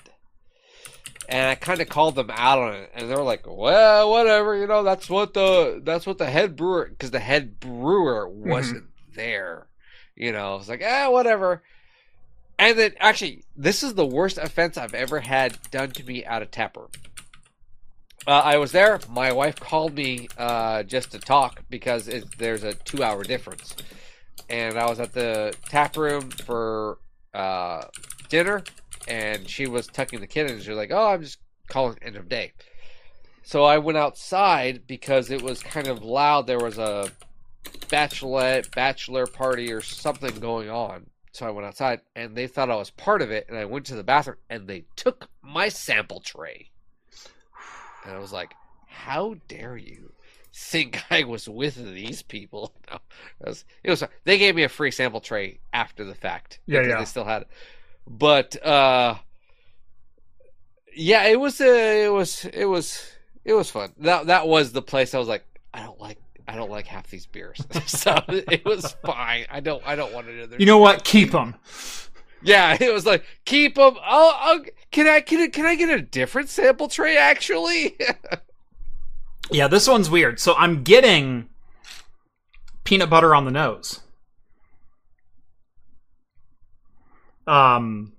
And 1.30 1.50
I 1.50 1.56
kind 1.56 1.80
of 1.80 1.88
called 1.88 2.16
them 2.16 2.32
out 2.32 2.60
on 2.60 2.74
it, 2.74 2.92
and 2.94 3.10
they 3.10 3.16
were 3.16 3.24
like, 3.24 3.46
"Well, 3.48 4.10
whatever, 4.12 4.56
you 4.56 4.68
know. 4.68 4.84
That's 4.84 5.10
what 5.10 5.34
the 5.34 5.80
that's 5.82 6.06
what 6.06 6.18
the 6.18 6.26
head 6.26 6.56
brewer, 6.58 6.88
because 6.90 7.12
the 7.12 7.20
head 7.20 7.60
brewer 7.60 8.28
wasn't 8.28 8.86
there, 9.16 9.68
you 10.16 10.34
know. 10.34 10.58
It's 10.58 10.68
like, 10.68 10.82
eh, 10.82 11.08
whatever." 11.08 11.62
And 12.60 12.78
then, 12.78 12.94
actually, 13.00 13.44
this 13.56 13.82
is 13.82 13.94
the 13.94 14.06
worst 14.06 14.38
offense 14.38 14.78
I've 14.78 14.94
ever 14.94 15.22
had 15.22 15.58
done 15.72 15.92
to 15.92 16.04
me 16.04 16.26
at 16.26 16.42
a 16.42 16.46
tapper. 16.46 16.90
Uh, 18.28 18.32
I 18.32 18.58
was 18.58 18.72
there. 18.72 19.00
My 19.10 19.32
wife 19.32 19.60
called 19.60 19.96
me 19.96 20.28
uh, 20.38 20.84
just 20.84 21.12
to 21.12 21.20
talk 21.20 21.64
because 21.70 22.08
it, 22.08 22.38
there's 22.38 22.64
a 22.64 22.74
two-hour 22.74 23.24
difference, 23.24 23.76
and 24.48 24.78
I 24.78 24.88
was 24.88 25.00
at 25.00 25.14
the 25.14 25.56
tap 25.70 25.98
room 25.98 26.30
for 26.30 27.00
uh, 27.34 27.86
dinner, 28.30 28.64
and 29.08 29.50
she 29.50 29.68
was 29.68 29.88
tucking 29.88 30.20
the 30.20 30.28
kid 30.28 30.48
in. 30.48 30.54
And 30.54 30.64
she 30.64 30.70
was 30.70 30.78
like, 30.78 30.92
"Oh, 30.92 31.08
I'm 31.08 31.24
just 31.24 31.40
calling 31.68 31.98
end 32.04 32.16
of 32.16 32.30
day." 32.30 32.54
So 33.42 33.64
I 33.64 33.80
went 33.80 33.98
outside 33.98 34.86
because 34.86 35.32
it 35.32 35.42
was 35.42 35.64
kind 35.64 35.88
of 35.88 36.04
loud. 36.04 36.46
There 36.46 36.60
was 36.60 36.78
a 36.78 37.10
bachelorette, 37.88 38.74
bachelor 38.76 39.26
party, 39.26 39.74
or 39.74 39.82
something 39.82 40.40
going 40.40 40.70
on. 40.70 41.08
So 41.32 41.48
I 41.48 41.52
went 41.52 41.66
outside, 41.66 42.02
and 42.16 42.36
they 42.36 42.46
thought 42.46 42.70
I 42.70 42.76
was 42.76 42.92
part 42.92 43.24
of 43.24 43.32
it. 43.32 43.48
And 43.50 43.58
I 43.58 43.66
went 43.66 43.88
to 43.88 43.96
the 43.96 44.04
bathroom, 44.04 44.38
and 44.48 44.68
they 44.68 44.86
took 44.96 45.28
my 45.42 45.70
sample 45.70 46.20
tray. 46.20 46.71
And 48.06 48.16
I 48.16 48.20
was 48.20 48.34
like, 48.34 48.54
"How 48.88 49.36
dare 49.48 49.78
you 49.78 50.12
think 50.54 51.04
I 51.12 51.24
was 51.24 51.48
with 51.48 51.76
these 51.76 52.22
people?" 52.22 52.74
No, 52.92 53.00
it 53.40 53.48
was. 53.48 53.66
It 53.84 53.90
was. 53.90 54.04
They 54.26 54.38
gave 54.38 54.56
me 54.56 54.64
a 54.64 54.70
free 54.70 54.92
sample 54.92 55.22
tray 55.22 55.60
after 55.74 56.04
the 56.04 56.16
fact. 56.16 56.60
Yeah, 56.66 56.80
because 56.80 56.90
yeah. 56.90 57.00
They 57.00 57.06
still 57.06 57.26
had 57.26 57.44
it, 57.44 57.48
but 58.06 58.66
uh, 58.66 59.16
yeah, 60.96 61.26
it 61.26 61.40
was. 61.40 61.62
Uh, 61.62 61.66
it 61.66 62.12
was. 62.12 62.46
It 62.46 62.66
was. 62.66 63.12
It 63.44 63.54
was 63.54 63.72
fun. 63.72 63.94
That 64.00 64.28
that 64.28 64.48
was 64.48 64.72
the 64.72 64.82
place. 64.82 65.14
I 65.14 65.20
was 65.20 65.28
like, 65.28 65.46
I 65.74 65.84
don't 65.84 66.00
like. 66.00 66.18
I 66.48 66.56
don't 66.56 66.70
like 66.70 66.86
half 66.86 67.10
these 67.10 67.26
beers, 67.26 67.64
so 67.86 68.22
it 68.28 68.66
was 68.66 68.96
fine. 69.06 69.46
I 69.50 69.62
don't. 69.62 69.82
I 69.86 69.96
don't 69.96 70.14
want 70.14 70.28
in 70.28 70.50
there. 70.50 70.60
You 70.60 70.66
know 70.66 70.80
what? 70.80 71.04
Keep 71.04 71.32
them. 71.32 71.56
Yeah, 72.44 72.78
it 72.82 72.94
was 72.94 73.06
like 73.06 73.24
keep 73.46 73.76
them. 73.76 73.96
Oh, 74.06 74.38
oh, 74.42 74.66
can 74.92 75.08
I 75.08 75.22
can 75.22 75.42
I, 75.42 75.48
can 75.48 75.66
I 75.66 75.76
get 75.76 75.90
a 75.90 76.02
different 76.02 76.50
sample 76.50 76.88
tray? 76.88 77.18
Actually, 77.18 77.98
Yeah, 79.52 79.68
this 79.68 79.88
one's 79.88 80.10
weird. 80.10 80.40
So 80.40 80.56
I'm 80.56 80.84
getting 80.84 81.50
peanut 82.84 83.10
butter 83.10 83.36
on 83.36 83.46
the 83.46 83.52
nose. 83.52 84.00
Um, 87.46 88.14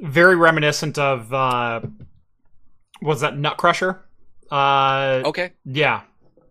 very 0.00 0.36
reminiscent 0.36 0.96
of 0.96 1.32
uh, 1.32 1.80
was 3.02 3.20
that 3.22 3.36
Nut 3.36 3.56
Crusher? 3.56 4.04
Uh, 4.50 5.22
okay. 5.24 5.52
yeah, 5.64 6.02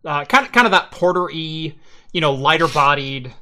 uh, 0.03 0.25
kind 0.25 0.45
of 0.45 0.51
kind 0.51 0.67
of 0.67 0.71
that 0.71 0.91
porter 0.91 1.25
y, 1.25 1.73
you 2.11 2.21
know, 2.21 2.33
lighter 2.33 2.67
bodied, 2.67 3.33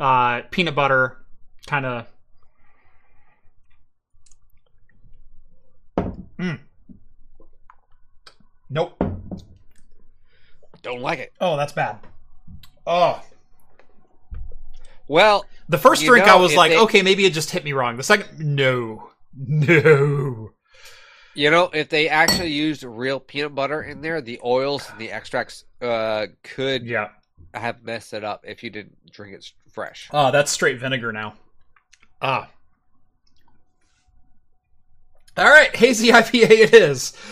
uh, 0.00 0.42
peanut 0.50 0.74
butter 0.74 1.18
kind 1.66 1.84
of. 1.84 2.06
Mm. 6.42 6.58
Nope. 8.70 9.02
Don't 10.82 11.00
like 11.00 11.18
it. 11.20 11.32
Oh, 11.40 11.56
that's 11.56 11.72
bad. 11.72 11.98
Oh. 12.86 13.22
Well, 15.08 15.44
The 15.68 15.78
first 15.78 16.04
drink 16.04 16.26
know, 16.26 16.36
I 16.36 16.40
was 16.40 16.54
like, 16.56 16.72
they- 16.72 16.78
okay, 16.80 17.02
maybe 17.02 17.24
it 17.24 17.32
just 17.32 17.50
hit 17.50 17.64
me 17.64 17.72
wrong. 17.72 17.96
The 17.96 18.02
second, 18.02 18.38
no. 18.56 19.10
No. 19.34 20.50
you 21.34 21.50
know, 21.50 21.70
if 21.72 21.88
they 21.88 22.08
actually 22.08 22.52
used 22.52 22.82
real 22.82 23.20
peanut 23.20 23.54
butter 23.54 23.82
in 23.82 24.00
there, 24.00 24.20
the 24.20 24.40
oils 24.44 24.88
and 24.90 24.98
the 24.98 25.10
extracts 25.12 25.64
uh, 25.80 26.26
could 26.42 26.84
Yeah. 26.84 27.08
have 27.54 27.82
messed 27.82 28.12
it 28.14 28.24
up 28.24 28.44
if 28.46 28.62
you 28.62 28.70
didn't 28.70 29.10
drink 29.12 29.34
it 29.34 29.46
fresh. 29.72 30.08
Oh, 30.12 30.30
that's 30.30 30.50
straight 30.50 30.78
vinegar 30.80 31.12
now. 31.12 31.34
Ah. 32.20 32.48
All 35.36 35.44
right, 35.48 35.74
hazy 35.74 36.08
IPA 36.08 36.50
it 36.50 36.74
is. 36.74 37.12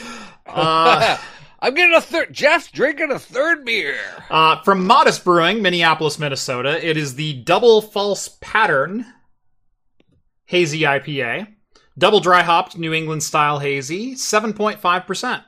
Uh, 0.53 1.17
I'm 1.61 1.75
getting 1.77 1.95
a 1.95 2.01
third. 2.01 2.33
Jeff's 2.33 2.73
drinking 2.73 3.13
a 3.13 3.21
third 3.21 3.65
beer. 3.65 3.97
uh, 4.31 4.61
from 4.63 4.85
Modist 4.85 5.23
Brewing, 5.23 5.63
Minneapolis, 5.63 6.19
Minnesota, 6.19 6.85
it 6.85 6.97
is 6.97 7.15
the 7.15 7.35
Double 7.45 7.81
False 7.81 8.37
Pattern 8.41 9.07
Hazy 10.47 10.81
IPA. 10.81 11.47
Double 11.97 12.19
dry 12.19 12.43
hopped 12.43 12.77
New 12.77 12.93
England 12.93 13.23
style 13.23 13.61
hazy, 13.61 14.17
7.5%. 14.17 15.45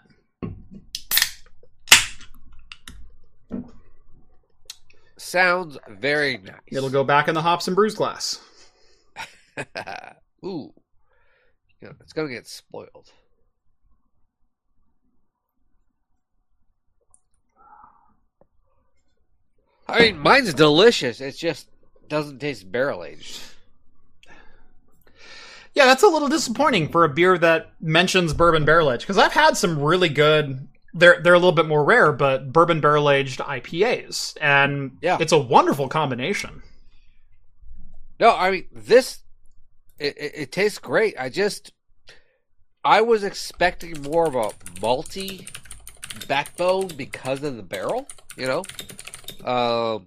Sounds 5.16 5.79
very 5.89 6.39
nice. 6.39 6.55
It'll 6.69 6.91
go 6.91 7.05
back 7.05 7.29
in 7.29 7.35
the 7.35 7.43
hops 7.43 7.66
and 7.69 7.77
brews 7.77 7.95
glass. 7.95 8.41
Ooh, 10.45 10.73
you 11.83 11.89
know, 11.89 11.95
it's 12.01 12.13
gonna 12.13 12.29
get 12.29 12.47
spoiled. 12.47 13.11
I 19.89 20.01
mean, 20.01 20.19
mine's 20.19 20.55
delicious. 20.55 21.21
It 21.21 21.37
just 21.37 21.69
doesn't 22.09 22.39
taste 22.39 22.71
barrel 22.71 23.05
aged. 23.05 23.41
Yeah, 25.75 25.87
that's 25.87 26.03
a 26.03 26.09
little 26.09 26.29
disappointing 26.29 26.89
for 26.91 27.05
a 27.05 27.09
beer 27.09 27.37
that 27.39 27.73
mentions 27.81 28.33
bourbon 28.33 28.65
barrel 28.65 28.93
aged 28.93 29.03
because 29.03 29.19
I've 29.19 29.33
had 29.33 29.57
some 29.57 29.79
really 29.81 30.09
good. 30.09 30.69
They're 30.95 31.21
they're 31.23 31.35
a 31.35 31.39
little 31.39 31.53
bit 31.53 31.67
more 31.67 31.85
rare, 31.85 32.13
but 32.13 32.53
bourbon 32.53 32.81
barrel 32.81 33.11
aged 33.11 33.41
IPAs, 33.41 34.37
and 34.41 34.99
Yeah. 35.01 35.17
it's 35.21 35.33
a 35.33 35.39
wonderful 35.39 35.89
combination. 35.89 36.63
No, 38.21 38.37
I 38.37 38.51
mean 38.51 38.67
this. 38.71 39.19
It, 40.03 40.19
it, 40.19 40.33
it 40.35 40.53
tastes 40.53 40.81
great. 40.81 41.15
I 41.16 41.29
just, 41.29 41.73
I 42.85 43.03
was 43.03 43.23
expecting 43.23 44.03
more 44.03 44.27
of 44.27 44.35
a 44.35 44.49
malty 44.81 45.49
backbone 46.27 46.89
because 46.89 47.45
of 47.45 47.57
the 47.57 47.62
barrel. 47.62 48.09
You 48.37 48.47
know, 48.47 48.65
um, 49.49 50.07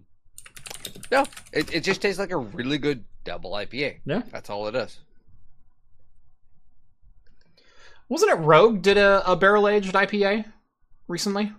no, 1.11 1.23
it 1.53 1.73
it 1.73 1.83
just 1.85 2.01
tastes 2.01 2.19
like 2.19 2.31
a 2.31 2.37
really 2.37 2.77
good 2.77 3.05
double 3.23 3.51
IPA. 3.51 3.99
Yeah. 4.05 4.23
that's 4.31 4.49
all 4.49 4.67
it 4.67 4.75
is. 4.75 4.99
Wasn't 8.09 8.31
it 8.31 8.35
Rogue 8.35 8.81
did 8.81 8.97
a, 8.97 9.23
a 9.31 9.37
barrel 9.37 9.69
aged 9.69 9.93
IPA 9.93 10.43
recently? 11.07 11.53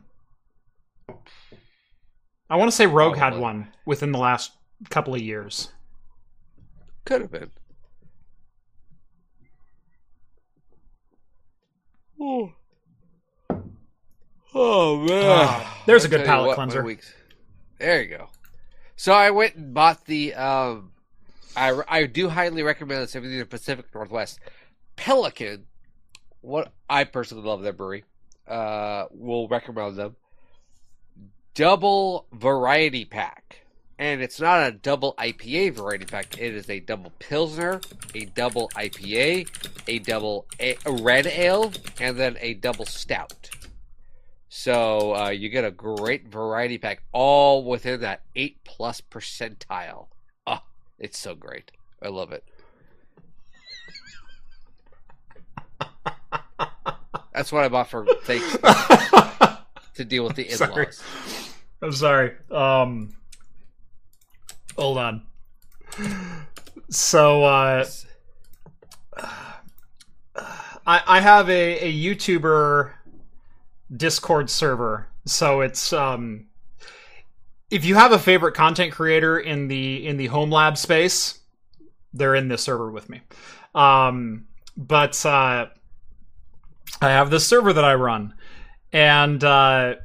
I 2.51 2.57
want 2.57 2.71
to 2.71 2.77
say 2.77 2.87
Rogue 2.87 3.17
had 3.17 3.39
one 3.39 3.69
within 3.87 4.13
the 4.13 4.19
last 4.19 4.53
couple 4.91 5.15
of 5.15 5.23
years. 5.23 5.73
Could 7.07 7.23
have 7.23 7.31
been. 7.33 7.51
Oh 14.55 14.99
man, 15.07 15.23
Ah, 15.25 15.83
there's 15.87 16.05
a 16.05 16.09
I 16.09 16.11
good 16.11 16.17
tell 16.19 16.25
you 16.25 16.27
palate 16.27 16.47
what, 16.49 16.55
cleanser. 16.57 16.83
weeks- 16.83 17.13
There 17.79 18.03
you 18.03 18.09
go. 18.09 18.29
So 18.97 19.13
I 19.13 19.31
went 19.31 19.55
and 19.57 19.75
bought 19.75 20.05
the. 20.07 20.35
Um, 20.35 20.93
I 21.55 21.81
I 21.89 22.07
do 22.07 22.29
highly 22.31 22.63
recommend 22.63 23.03
this 23.03 23.15
if 23.15 23.23
you're 23.23 23.33
in 23.33 23.39
the 23.39 23.45
Pacific 23.47 23.87
Northwest. 23.95 24.41
Pelican, 24.97 25.67
what 26.41 26.73
I 26.89 27.05
personally 27.05 27.45
love 27.47 27.63
their 27.63 27.75
brewery. 27.75 28.05
Uh, 28.49 29.07
will 29.11 29.49
recommend 29.49 29.97
them. 29.97 30.17
Double 31.55 32.27
variety 32.33 33.05
pack, 33.05 33.66
and 33.99 34.21
it's 34.21 34.41
not 34.41 34.67
a 34.67 34.73
double 34.73 35.15
IPA 35.19 35.75
variety 35.75 36.05
pack. 36.05 36.39
It 36.39 36.55
is 36.55 36.69
a 36.69 36.81
double 36.81 37.13
pilsner, 37.19 37.81
a 38.15 38.27
double 38.27 38.69
IPA, 38.71 39.49
a 39.89 39.99
double 40.01 40.47
a, 40.61 40.77
a 40.85 40.93
red 40.93 41.27
ale, 41.27 41.73
and 42.01 42.19
then 42.19 42.37
a 42.41 42.55
double 42.55 42.85
stout. 42.85 43.51
So 44.49 45.15
uh, 45.15 45.29
you 45.31 45.49
get 45.49 45.65
a 45.65 45.71
great 45.71 46.29
variety 46.29 46.79
pack, 46.79 47.03
all 47.13 47.65
within 47.65 48.01
that 48.01 48.23
eight 48.35 48.59
plus 48.65 49.01
percentile. 49.01 50.09
Oh, 50.47 50.61
it's 50.99 51.19
so 51.19 51.35
great. 51.35 51.73
I 52.03 52.09
love 52.09 52.33
it. 52.33 52.45
That's 57.33 57.53
what 57.53 57.65
I 57.65 57.69
bought 57.69 57.91
for 57.91 58.07
thanks 58.23 58.57
to 59.95 60.05
deal 60.05 60.25
with 60.25 60.37
the 60.37 60.49
Sorry. 60.49 60.73
in-laws. 60.73 61.03
I'm 61.83 61.93
sorry. 61.93 62.33
Um, 62.51 63.15
hold 64.77 64.99
on. 64.99 65.23
So 66.89 67.45
uh, 67.45 67.87
I, 70.87 71.03
I 71.07 71.21
have 71.21 71.49
a, 71.51 71.79
a 71.81 71.93
YouTuber 71.93 72.93
Discord 73.95 74.51
server. 74.51 75.09
So 75.25 75.61
it's 75.61 75.93
um, 75.93 76.47
if 77.71 77.85
you 77.85 77.97
have 77.97 78.13
a 78.13 78.19
favorite 78.19 78.55
content 78.55 78.93
creator 78.93 79.39
in 79.39 79.69
the 79.69 80.07
in 80.07 80.17
the 80.17 80.27
home 80.27 80.51
lab 80.51 80.79
space, 80.79 81.41
they're 82.13 82.35
in 82.35 82.49
this 82.49 82.63
server 82.63 82.91
with 82.91 83.09
me. 83.09 83.23
Um, 83.75 84.47
but 84.77 85.25
uh, 85.27 85.67
I 87.01 87.09
have 87.09 87.31
this 87.31 87.47
server 87.47 87.73
that 87.73 87.85
I 87.85 87.95
run, 87.95 88.35
and 88.93 89.43
uh, 89.43 89.97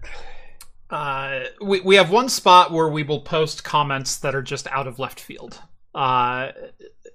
uh, 0.92 1.46
we 1.62 1.80
we 1.82 1.96
have 1.96 2.12
one 2.12 2.30
spot 2.30 2.72
where 2.72 2.88
we 2.88 3.04
will 3.04 3.22
post 3.22 3.64
comments 3.64 4.18
that 4.18 4.36
are 4.36 4.42
just 4.42 4.68
out 4.68 4.88
of 4.88 5.00
left 5.00 5.20
field. 5.20 5.60
Uh, 5.96 6.52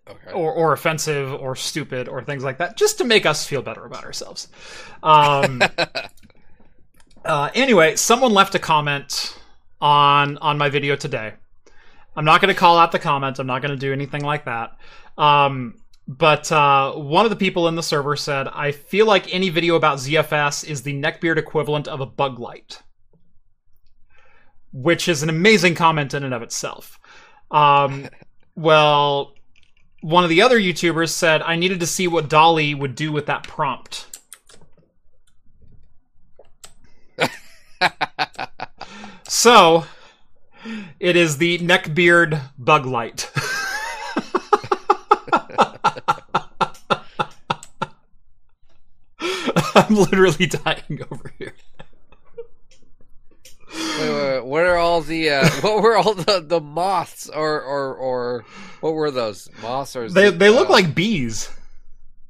Okay. 0.09 0.31
or, 0.33 0.53
or 0.53 0.73
offensive 0.73 1.35
or 1.35 1.57
stupid 1.57 2.07
or 2.07 2.23
things 2.23 2.45
like 2.45 2.59
that, 2.59 2.77
just 2.77 2.99
to 2.99 3.05
make 3.05 3.27
us 3.27 3.45
feel 3.45 3.61
better 3.61 3.85
about 3.85 4.05
ourselves. 4.05 4.47
Um, 5.03 5.61
uh, 7.25 7.51
anyway, 7.55 7.97
someone 7.97 8.33
left 8.33 8.55
a 8.55 8.61
comment 8.61 9.37
on 9.81 10.39
on 10.39 10.59
my 10.59 10.69
video 10.69 10.95
today. 10.95 11.35
I'm 12.15 12.25
not 12.25 12.41
going 12.41 12.55
to 12.55 12.59
call 12.59 12.79
out 12.79 12.93
the 12.93 13.01
comment. 13.01 13.41
I'm 13.41 13.49
not 13.49 13.63
going 13.63 13.73
to 13.73 13.77
do 13.77 13.93
anything 13.93 14.23
like 14.23 14.45
that. 14.45 14.77
Um, 15.19 15.75
but 16.07 16.53
uh, 16.53 16.93
one 16.93 17.27
of 17.27 17.31
the 17.31 17.37
people 17.37 17.67
in 17.67 17.75
the 17.75 17.83
server 17.83 18.15
said, 18.15 18.47
"I 18.47 18.71
feel 18.71 19.07
like 19.07 19.35
any 19.35 19.49
video 19.49 19.75
about 19.75 19.99
ZFS 19.99 20.65
is 20.69 20.83
the 20.83 20.95
neckbeard 20.95 21.37
equivalent 21.37 21.89
of 21.89 22.01
a 22.01 22.07
bug 22.07 22.39
light," 22.39 22.81
which 24.77 25.09
is 25.09 25.23
an 25.23 25.31
amazing 25.31 25.75
comment 25.75 26.13
in 26.13 26.23
and 26.23 26.35
of 26.35 26.43
itself. 26.43 27.01
Um, 27.51 28.11
well, 28.55 29.33
one 30.03 30.23
of 30.23 30.29
the 30.29 30.43
other 30.43 30.61
YouTubers 30.61 31.09
said 31.09 31.41
I 31.41 31.57
needed 31.57 31.81
to 31.81 31.87
see 31.87 32.07
what 32.07 32.29
DALL-E 32.29 32.75
would 32.75 32.95
do 32.95 33.11
with 33.11 33.25
that 33.25 33.45
prompt. 33.45 34.19
so, 39.27 39.87
it 41.01 41.17
is 41.17 41.39
the 41.39 41.57
neckbeard 41.59 42.39
bug 42.59 42.85
light. 42.85 43.31
I'm 49.75 49.95
literally 49.95 50.47
dying 50.47 51.01
over 51.11 51.33
here. 51.39 51.55
Wait, 54.15 54.45
what 54.45 54.65
are 54.65 54.77
all 54.77 55.01
the 55.01 55.31
uh, 55.31 55.49
what 55.61 55.83
were 55.83 55.97
all 55.97 56.15
the, 56.15 56.41
the 56.47 56.61
moths 56.61 57.29
or, 57.29 57.61
or 57.63 57.95
or 57.95 58.45
what 58.81 58.95
were 58.95 59.11
those? 59.11 59.49
Moths 59.63 59.97
or 59.97 60.09
They 60.09 60.31
they 60.31 60.51
look 60.51 60.69
uh, 60.69 60.73
like 60.73 60.95
bees. 60.95 61.51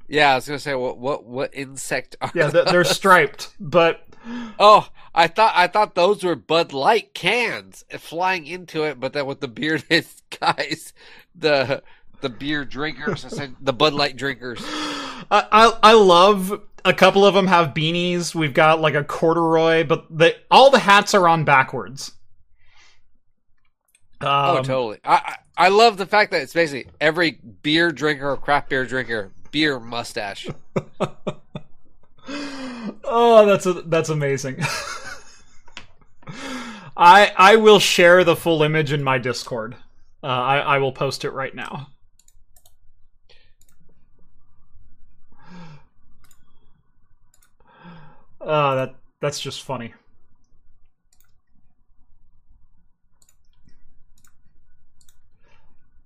yeah 0.07 0.31
I 0.31 0.35
was 0.35 0.47
gonna 0.47 0.59
say 0.59 0.75
what 0.75 0.97
what 0.97 1.25
what 1.25 1.53
insect 1.53 2.15
are 2.21 2.31
Yeah, 2.33 2.47
they're, 2.47 2.65
they're 2.65 2.83
striped, 2.83 3.49
but 3.59 4.01
oh 4.59 4.87
I 5.15 5.27
thought 5.27 5.53
I 5.55 5.67
thought 5.67 5.95
those 5.95 6.23
were 6.23 6.35
Bud 6.35 6.73
Light 6.73 7.13
cans 7.13 7.83
flying 7.97 8.45
into 8.45 8.83
it 8.83 8.99
but 8.99 9.13
then 9.13 9.25
with 9.25 9.39
the 9.41 9.47
bearded 9.47 10.05
guys 10.39 10.93
the 11.35 11.81
the 12.21 12.29
beer 12.29 12.65
drinkers 12.65 13.23
I 13.25 13.29
said 13.29 13.55
the 13.61 13.73
Bud 13.73 13.93
Light 13.93 14.15
drinkers. 14.17 14.59
I, 15.29 15.45
I 15.51 15.77
I 15.83 15.93
love 15.93 16.61
a 16.85 16.93
couple 16.93 17.25
of 17.25 17.33
them 17.33 17.47
have 17.47 17.73
beanies. 17.73 18.33
We've 18.35 18.53
got 18.53 18.79
like 18.81 18.95
a 18.95 19.03
corduroy, 19.03 19.85
but 19.85 20.05
the 20.15 20.35
all 20.51 20.69
the 20.69 20.79
hats 20.79 21.13
are 21.13 21.27
on 21.27 21.43
backwards. 21.43 22.13
Um, 24.19 24.29
oh 24.29 24.55
totally 24.63 24.97
I, 25.03 25.13
I 25.13 25.35
I 25.65 25.69
love 25.69 25.97
the 25.97 26.07
fact 26.07 26.31
that 26.31 26.41
it's 26.41 26.53
basically 26.53 26.91
every 26.99 27.39
beer 27.61 27.91
drinker 27.91 28.31
or 28.31 28.37
craft 28.37 28.69
beer 28.69 28.83
drinker 28.83 29.31
beer 29.51 29.79
mustache 29.79 30.47
Oh, 33.09 33.45
that's 33.45 33.65
a, 33.65 33.73
that's 33.73 34.09
amazing. 34.09 34.57
I 36.97 37.31
I 37.37 37.55
will 37.55 37.79
share 37.79 38.23
the 38.23 38.35
full 38.35 38.63
image 38.63 38.91
in 38.91 39.03
my 39.03 39.17
Discord. 39.17 39.75
Uh, 40.23 40.27
I 40.27 40.57
I 40.59 40.77
will 40.79 40.91
post 40.91 41.23
it 41.23 41.31
right 41.31 41.55
now. 41.55 41.87
Uh, 48.47 48.75
that 48.75 48.95
that's 49.19 49.41
just 49.41 49.63
funny. 49.63 49.93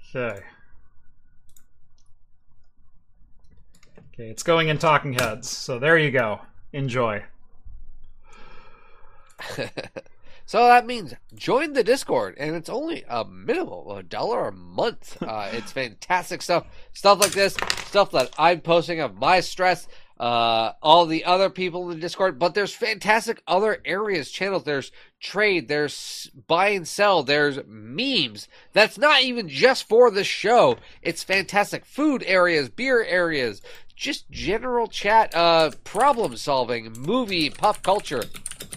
Okay. 0.10 0.42
Okay, 4.14 4.30
it's 4.30 4.42
going 4.42 4.70
in 4.70 4.80
talking 4.80 5.14
heads. 5.14 5.56
So 5.56 5.78
there 5.78 6.00
you 6.00 6.10
go. 6.10 6.42
Enjoy. 6.74 7.24
So 10.52 10.68
that 10.68 10.86
means 10.86 11.14
join 11.34 11.72
the 11.72 11.82
Discord, 11.82 12.36
and 12.38 12.58
it's 12.58 12.68
only 12.68 13.06
a 13.08 13.24
minimum 13.24 13.88
a 13.88 14.04
dollar 14.04 14.50
a 14.50 14.52
month. 14.52 15.16
Uh, 15.24 15.50
it's 15.54 15.72
fantastic 15.72 16.42
stuff, 16.42 16.68
stuff 16.92 17.22
like 17.22 17.32
this, 17.32 17.56
stuff 17.86 18.12
that 18.12 18.32
I'm 18.38 18.60
posting 18.60 19.00
of 19.00 19.16
my 19.16 19.40
stress, 19.40 19.88
uh, 20.22 20.74
all 20.82 21.06
the 21.06 21.26
other 21.26 21.50
people 21.50 21.90
in 21.90 21.96
the 21.96 22.02
Discord. 22.02 22.40
But 22.40 22.54
there's 22.54 22.74
fantastic 22.74 23.44
other 23.46 23.82
areas, 23.84 24.32
channels. 24.32 24.64
There's 24.64 24.92
trade, 25.20 25.68
there's 25.68 26.32
buy 26.48 26.70
and 26.70 26.88
sell, 26.88 27.24
there's 27.24 27.60
memes. 27.68 28.48
That's 28.72 28.98
not 28.98 29.24
even 29.24 29.50
just 29.50 29.90
for 29.90 30.10
the 30.10 30.24
show. 30.24 30.78
It's 31.02 31.24
fantastic 31.24 31.86
food 31.86 32.24
areas, 32.26 32.70
beer 32.70 33.04
areas, 33.04 33.62
just 33.96 34.30
general 34.32 34.88
chat, 34.88 35.36
uh, 35.36 35.72
problem 35.84 36.38
solving, 36.38 36.94
movie, 36.94 37.50
pop 37.50 37.84
culture 37.84 38.24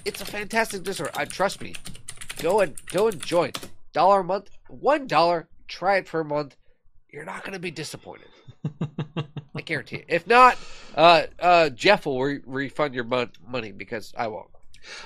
it's 0.05 0.21
a 0.21 0.25
fantastic 0.25 0.83
Discord. 0.83 1.11
I 1.15 1.25
trust 1.25 1.61
me. 1.61 1.75
Go 2.39 2.61
and 2.61 2.75
go 2.87 3.09
and 3.09 3.25
join. 3.25 3.53
Dollar 3.93 4.21
a 4.21 4.25
month, 4.25 4.51
one 4.69 5.07
dollar. 5.07 5.49
Try 5.69 5.99
it 5.99 6.09
for 6.09 6.21
a 6.21 6.25
month. 6.25 6.57
You're 7.11 7.25
not 7.25 7.43
going 7.43 7.53
to 7.53 7.59
be 7.59 7.71
disappointed. 7.71 8.29
I 9.57 9.61
guarantee 9.61 9.97
it. 9.97 10.07
If 10.09 10.27
not, 10.27 10.59
uh, 10.97 11.23
uh, 11.39 11.69
Jeff 11.71 12.07
will 12.07 12.21
re- 12.23 12.41
refund 12.45 12.95
your 12.95 13.05
mon- 13.05 13.31
money 13.47 13.71
because 13.73 14.13
I 14.17 14.27
won't. 14.29 14.49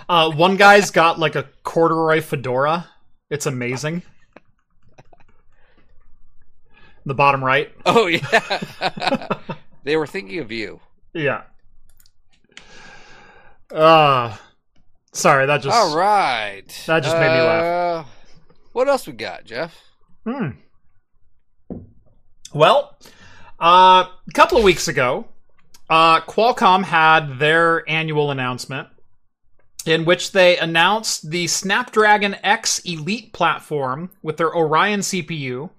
Uh, 0.09 0.31
one 0.31 0.57
guy's 0.57 0.91
got 0.91 1.19
like 1.19 1.37
a 1.37 1.49
corduroy 1.65 2.21
fedora. 2.21 2.89
It's 3.31 3.47
amazing. 3.47 4.03
The 7.05 7.15
bottom 7.15 7.43
right. 7.45 7.73
Oh 7.87 8.07
yeah, 8.07 9.29
they 9.85 9.97
were 9.97 10.07
thinking 10.07 10.41
of 10.41 10.51
you. 10.53 10.81
Yeah. 11.15 11.43
Uh 13.71 14.37
sorry, 15.13 15.47
that 15.47 15.63
just 15.63 15.75
All 15.77 15.97
right, 15.97 16.65
that 16.87 17.01
just 17.03 17.17
made 17.17 17.33
me 17.35 17.41
laugh. 17.41 18.07
Uh, 18.07 18.09
What 18.73 18.89
else 18.89 19.07
we 19.07 19.13
got, 19.15 19.45
Jeff? 19.45 19.75
Hmm. 20.27 20.49
Well, 22.53 22.99
uh, 23.61 24.07
a 24.29 24.33
couple 24.35 24.59
of 24.59 24.65
weeks 24.65 24.89
ago, 24.89 25.27
uh, 25.91 26.21
Qualcomm 26.23 26.85
had 26.85 27.39
their 27.39 27.89
annual 27.89 28.31
announcement 28.31 28.89
in 29.87 30.05
which 30.05 30.33
they 30.33 30.59
announced 30.59 31.31
the 31.31 31.47
Snapdragon 31.47 32.37
X 32.43 32.81
Elite 32.81 33.33
platform 33.33 34.11
with 34.23 34.37
their 34.37 34.51
Oryon 34.51 34.99
CPU, 34.99 35.71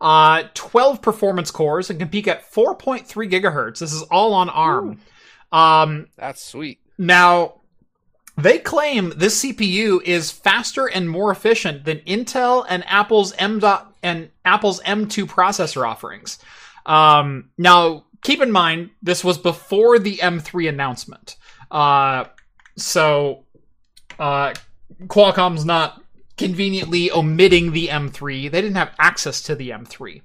uh, 0.00 0.44
12 0.54 1.00
performance 1.00 1.50
cores, 1.50 1.88
and 1.88 1.98
can 1.98 2.08
peak 2.08 2.26
at 2.26 2.50
4.3 2.50 3.06
gigahertz. 3.30 3.78
This 3.78 3.92
is 3.92 4.02
all 4.02 4.34
on 4.34 4.48
ARM. 4.48 5.00
Um, 5.52 6.08
That's 6.16 6.42
sweet. 6.42 6.80
now, 6.98 7.60
they 8.36 8.58
claim 8.58 9.12
this 9.16 9.44
CPU 9.44 10.02
is 10.02 10.32
faster 10.32 10.86
and 10.86 11.08
more 11.08 11.30
efficient 11.30 11.84
than 11.84 11.98
Intel 12.00 12.66
and 12.68 12.82
Apple's 12.88 13.32
M. 13.34 13.60
Dot, 13.60 13.94
and 14.02 14.30
Apple's 14.44 14.80
M2 14.80 15.26
processor 15.26 15.88
offerings. 15.88 16.40
Um, 16.86 17.50
now, 17.58 18.04
keep 18.22 18.40
in 18.40 18.50
mind 18.50 18.90
this 19.02 19.24
was 19.24 19.38
before 19.38 19.98
the 19.98 20.18
M3 20.18 20.68
announcement, 20.68 21.36
uh, 21.70 22.24
so 22.76 23.44
uh, 24.18 24.54
Qualcomm's 25.06 25.64
not 25.64 26.02
conveniently 26.36 27.10
omitting 27.10 27.72
the 27.72 27.88
M3. 27.88 28.50
They 28.50 28.60
didn't 28.60 28.76
have 28.76 28.94
access 28.98 29.42
to 29.42 29.54
the 29.54 29.70
M3. 29.70 30.22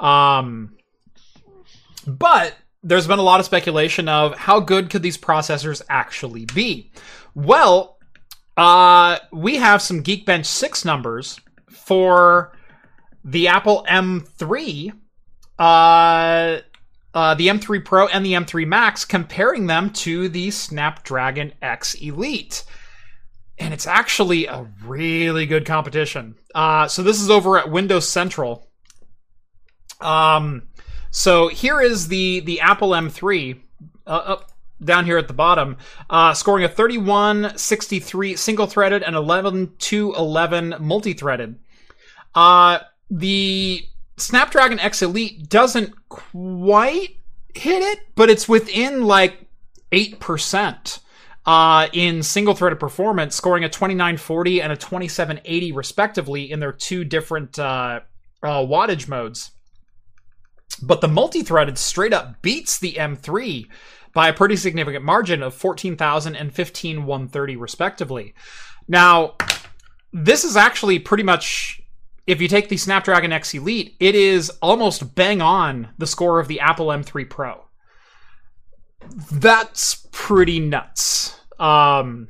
Um, 0.00 0.76
but 2.06 2.54
there's 2.82 3.06
been 3.06 3.18
a 3.18 3.22
lot 3.22 3.40
of 3.40 3.46
speculation 3.46 4.08
of 4.08 4.36
how 4.36 4.60
good 4.60 4.90
could 4.90 5.02
these 5.02 5.18
processors 5.18 5.82
actually 5.88 6.46
be. 6.46 6.90
Well, 7.34 7.98
uh, 8.56 9.18
we 9.32 9.56
have 9.56 9.80
some 9.80 10.02
Geekbench 10.02 10.46
6 10.46 10.84
numbers 10.84 11.40
for 11.70 12.52
the 13.24 13.48
Apple 13.48 13.86
M3, 13.88 14.92
uh, 15.62 16.60
uh, 17.14 17.34
the 17.34 17.46
M3 17.46 17.84
Pro 17.84 18.08
and 18.08 18.26
the 18.26 18.32
M3 18.32 18.66
Max, 18.66 19.04
comparing 19.04 19.68
them 19.68 19.90
to 19.90 20.28
the 20.28 20.50
Snapdragon 20.50 21.52
X 21.62 21.94
Elite. 21.94 22.64
And 23.58 23.72
it's 23.72 23.86
actually 23.86 24.46
a 24.46 24.68
really 24.84 25.46
good 25.46 25.64
competition. 25.64 26.34
Uh, 26.52 26.88
so 26.88 27.04
this 27.04 27.20
is 27.20 27.30
over 27.30 27.58
at 27.58 27.70
Windows 27.70 28.08
Central. 28.08 28.66
Um, 30.00 30.64
so 31.12 31.46
here 31.46 31.80
is 31.80 32.08
the 32.08 32.40
the 32.40 32.60
Apple 32.60 32.90
M3 32.90 33.60
uh, 34.04 34.10
up 34.10 34.50
down 34.82 35.04
here 35.04 35.16
at 35.16 35.28
the 35.28 35.34
bottom, 35.34 35.76
uh, 36.10 36.34
scoring 36.34 36.64
a 36.64 36.68
3163 36.68 38.34
single 38.34 38.66
threaded 38.66 39.04
and 39.04 39.14
11 39.14 39.74
to 39.78 40.12
11 40.14 40.74
multi 40.80 41.12
threaded. 41.12 41.56
Uh, 42.34 42.80
the 43.08 43.86
Snapdragon 44.22 44.78
X 44.78 45.02
Elite 45.02 45.48
doesn't 45.48 46.08
quite 46.08 47.16
hit 47.54 47.82
it, 47.82 48.00
but 48.14 48.30
it's 48.30 48.48
within 48.48 49.02
like 49.02 49.46
8% 49.90 51.00
uh, 51.44 51.88
in 51.92 52.22
single 52.22 52.54
threaded 52.54 52.78
performance, 52.78 53.34
scoring 53.34 53.64
a 53.64 53.68
2940 53.68 54.62
and 54.62 54.72
a 54.72 54.76
2780 54.76 55.72
respectively 55.72 56.50
in 56.50 56.60
their 56.60 56.72
two 56.72 57.04
different 57.04 57.58
uh, 57.58 58.00
uh, 58.42 58.60
wattage 58.60 59.08
modes. 59.08 59.50
But 60.80 61.00
the 61.00 61.08
multi 61.08 61.42
threaded 61.42 61.76
straight 61.76 62.12
up 62.12 62.40
beats 62.42 62.78
the 62.78 62.94
M3 62.94 63.66
by 64.14 64.28
a 64.28 64.32
pretty 64.32 64.56
significant 64.56 65.04
margin 65.04 65.42
of 65.42 65.54
14,000 65.54 66.36
and 66.36 66.54
15,130 66.54 67.56
respectively. 67.56 68.34
Now, 68.86 69.34
this 70.12 70.44
is 70.44 70.56
actually 70.56 70.98
pretty 71.00 71.24
much 71.24 71.81
if 72.26 72.40
you 72.40 72.48
take 72.48 72.68
the 72.68 72.76
Snapdragon 72.76 73.32
X 73.32 73.54
Elite, 73.54 73.96
it 73.98 74.14
is 74.14 74.50
almost 74.62 75.14
bang 75.14 75.42
on 75.42 75.88
the 75.98 76.06
score 76.06 76.38
of 76.38 76.48
the 76.48 76.60
Apple 76.60 76.86
M3 76.86 77.28
Pro. 77.28 77.64
That's 79.30 80.06
pretty 80.12 80.60
nuts. 80.60 81.38
Um, 81.58 82.28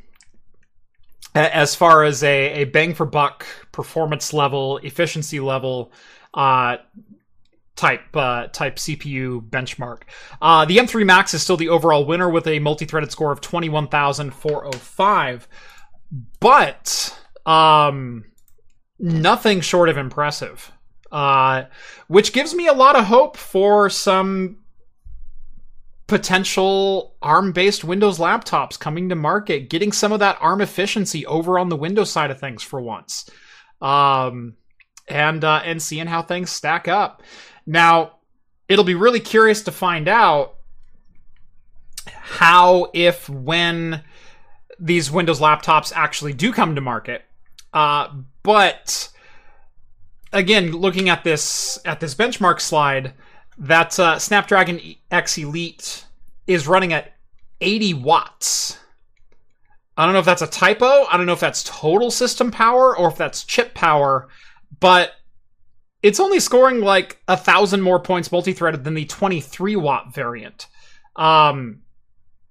as 1.34 1.74
far 1.74 2.04
as 2.04 2.22
a, 2.22 2.62
a 2.62 2.64
bang 2.64 2.94
for 2.94 3.06
buck 3.06 3.46
performance 3.72 4.32
level, 4.32 4.78
efficiency 4.78 5.40
level, 5.40 5.92
uh, 6.34 6.76
type 7.76 8.14
uh, 8.14 8.46
type 8.48 8.76
CPU 8.76 9.48
benchmark. 9.48 10.02
Uh, 10.40 10.64
the 10.64 10.78
M3 10.78 11.04
Max 11.04 11.34
is 11.34 11.42
still 11.42 11.56
the 11.56 11.68
overall 11.68 12.04
winner 12.04 12.30
with 12.30 12.46
a 12.46 12.58
multi-threaded 12.58 13.10
score 13.10 13.32
of 13.32 13.40
21,405, 13.40 15.48
but 16.40 17.18
um, 17.46 18.24
nothing 18.98 19.60
short 19.60 19.88
of 19.88 19.96
impressive. 19.96 20.72
Uh, 21.10 21.66
which 22.06 22.32
gives 22.32 22.54
me 22.54 22.66
a 22.66 22.72
lot 22.72 22.96
of 22.96 23.04
hope 23.04 23.36
for 23.36 23.90
some 23.90 24.56
potential 26.06 27.14
ARM-based 27.20 27.84
Windows 27.84 28.18
laptops 28.18 28.78
coming 28.78 29.10
to 29.10 29.14
market, 29.14 29.68
getting 29.68 29.92
some 29.92 30.10
of 30.10 30.20
that 30.20 30.38
ARM 30.40 30.62
efficiency 30.62 31.26
over 31.26 31.58
on 31.58 31.68
the 31.68 31.76
Windows 31.76 32.10
side 32.10 32.30
of 32.30 32.40
things 32.40 32.62
for 32.62 32.80
once, 32.80 33.28
um, 33.82 34.54
and 35.06 35.44
uh, 35.44 35.60
and 35.64 35.82
seeing 35.82 36.06
how 36.06 36.22
things 36.22 36.50
stack 36.50 36.88
up. 36.88 37.22
Now, 37.66 38.18
it'll 38.68 38.84
be 38.84 38.94
really 38.94 39.20
curious 39.20 39.62
to 39.64 39.70
find 39.70 40.08
out 40.08 40.54
how, 42.06 42.90
if, 42.94 43.28
when 43.28 44.02
these 44.78 45.10
Windows 45.10 45.40
laptops 45.40 45.92
actually 45.94 46.32
do 46.32 46.52
come 46.52 46.74
to 46.74 46.80
market. 46.80 47.22
Uh, 47.72 48.08
but 48.42 49.08
again, 50.32 50.72
looking 50.72 51.08
at 51.08 51.24
this 51.24 51.78
at 51.84 52.00
this 52.00 52.14
benchmark 52.14 52.60
slide, 52.60 53.14
that 53.58 53.98
uh, 53.98 54.18
Snapdragon 54.18 54.80
X 55.10 55.38
Elite 55.38 56.06
is 56.46 56.66
running 56.66 56.92
at 56.92 57.12
80 57.60 57.94
watts. 57.94 58.78
I 59.96 60.04
don't 60.04 60.14
know 60.14 60.20
if 60.20 60.24
that's 60.24 60.42
a 60.42 60.46
typo. 60.46 61.04
I 61.04 61.16
don't 61.16 61.26
know 61.26 61.34
if 61.34 61.40
that's 61.40 61.64
total 61.64 62.10
system 62.10 62.50
power 62.50 62.96
or 62.96 63.08
if 63.08 63.16
that's 63.16 63.44
chip 63.44 63.74
power, 63.74 64.28
but 64.80 65.12
it's 66.02 66.18
only 66.18 66.40
scoring 66.40 66.80
like 66.80 67.22
a 67.28 67.36
thousand 67.36 67.82
more 67.82 68.00
points 68.00 68.32
multi-threaded 68.32 68.84
than 68.84 68.94
the 68.94 69.04
23 69.04 69.76
watt 69.76 70.14
variant. 70.14 70.66
Um, 71.14 71.82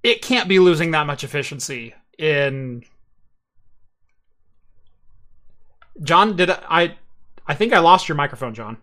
it 0.03 0.21
can't 0.21 0.47
be 0.47 0.59
losing 0.59 0.91
that 0.91 1.07
much 1.07 1.23
efficiency 1.23 1.93
in. 2.17 2.83
Jon, 6.03 6.35
did 6.35 6.49
I? 6.49 6.95
I 7.47 7.53
think 7.55 7.73
I 7.73 7.79
lost 7.79 8.07
your 8.07 8.15
microphone, 8.15 8.53
Jon. 8.53 8.77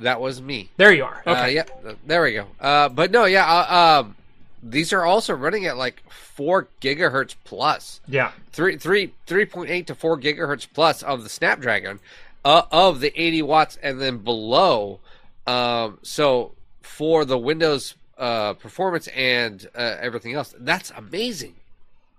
That 0.00 0.20
was 0.20 0.42
me. 0.42 0.68
There 0.76 0.92
you 0.92 1.04
are. 1.04 1.22
Uh, 1.26 1.30
Okay. 1.32 1.54
yeah, 1.54 1.64
there 2.06 2.22
we 2.22 2.32
go. 2.34 2.46
Uh, 2.60 2.88
but 2.90 3.10
no, 3.10 3.24
yeah, 3.24 3.46
uh, 3.46 4.00
um, 4.02 4.16
these 4.62 4.92
are 4.92 5.04
also 5.04 5.32
running 5.34 5.64
at 5.66 5.76
like 5.78 6.02
four 6.10 6.68
gigahertz 6.82 7.34
plus, 7.44 8.00
Yeah. 8.06 8.32
three, 8.52 8.76
three, 8.76 9.12
three 9.26 9.46
point 9.46 9.70
eight 9.70 9.86
to 9.86 9.94
four 9.94 10.18
gigahertz 10.18 10.66
plus 10.72 11.02
of 11.02 11.22
the 11.22 11.30
Snapdragon, 11.30 11.98
uh, 12.44 12.62
of 12.70 13.00
the 13.00 13.18
eighty 13.20 13.40
watts 13.40 13.78
and 13.82 14.00
then 14.00 14.18
below. 14.18 15.00
Um, 15.46 15.98
so 16.02 16.52
for 16.82 17.24
the 17.24 17.38
Windows 17.38 17.94
uh, 18.18 18.52
performance 18.54 19.08
and 19.08 19.66
uh, 19.74 19.96
everything 20.00 20.34
else, 20.34 20.54
that's 20.58 20.90
amazing. 20.90 21.54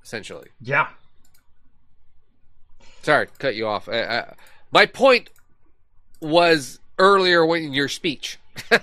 Essentially, 0.07 0.47
Yeah. 0.61 0.87
sorry, 3.01 3.27
cut 3.39 3.55
you 3.55 3.67
off. 3.67 3.89
I, 3.89 4.03
I, 4.03 4.33
my 4.71 4.85
point 4.85 5.29
was 6.21 6.79
earlier 6.97 7.45
when 7.45 7.61
in 7.63 7.73
your 7.73 7.89
speech. 7.89 8.39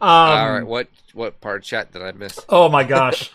Um, 0.00 0.08
All 0.08 0.52
right, 0.52 0.66
what 0.66 0.88
what 1.14 1.40
part 1.40 1.58
of 1.58 1.62
chat 1.62 1.92
did 1.92 2.02
I 2.02 2.10
miss? 2.12 2.38
Oh 2.48 2.68
my 2.68 2.82
gosh. 2.82 3.30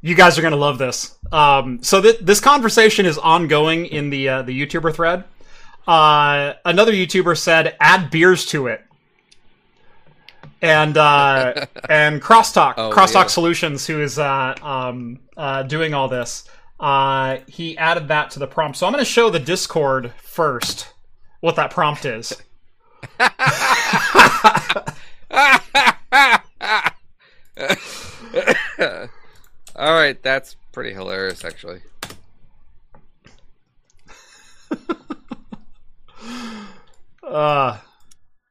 you 0.00 0.14
guys 0.14 0.38
are 0.38 0.40
going 0.40 0.52
to 0.52 0.56
love 0.58 0.78
this. 0.78 1.18
Um, 1.30 1.82
so 1.82 2.00
th- 2.00 2.20
this 2.20 2.40
conversation 2.40 3.04
is 3.04 3.18
ongoing 3.18 3.84
in 3.86 4.08
the 4.10 4.28
uh, 4.28 4.42
the 4.42 4.58
YouTuber 4.58 4.94
thread. 4.94 5.24
Uh, 5.86 6.54
another 6.64 6.92
YouTuber 6.92 7.36
said, 7.36 7.76
"Add 7.78 8.10
beers 8.10 8.46
to 8.46 8.68
it," 8.68 8.85
and 10.62 10.96
uh, 10.96 11.66
and 11.88 12.20
Crosstalk 12.22 12.74
Oh, 12.76 12.90
Crosstalk 12.90 13.24
yeah. 13.24 13.26
Solutions, 13.26 13.86
who 13.86 14.00
is 14.00 14.18
uh, 14.18 14.54
um, 14.62 15.20
uh, 15.36 15.62
doing 15.62 15.94
all 15.94 16.08
this, 16.08 16.48
uh, 16.80 17.38
he 17.46 17.76
added 17.78 18.08
that 18.08 18.30
to 18.32 18.38
the 18.38 18.46
prompt. 18.46 18.78
So 18.78 18.86
I'm 18.86 18.92
going 18.92 19.04
to 19.04 19.10
show 19.10 19.30
the 19.30 19.38
Discord 19.38 20.12
first 20.22 20.88
what 21.40 21.56
that 21.56 21.70
prompt 21.70 22.04
is. 22.04 22.32
All 29.76 29.92
right, 29.92 30.20
that's 30.22 30.56
pretty 30.72 30.92
hilarious, 30.92 31.44
actually. 31.44 31.80
Uh, 37.22 37.78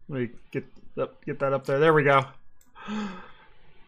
let 0.09 0.29
get 0.95 1.25
get 1.25 1.39
that 1.39 1.53
up 1.53 1.65
there. 1.65 1.79
There 1.79 1.93
we 1.93 2.03
go. 2.03 2.25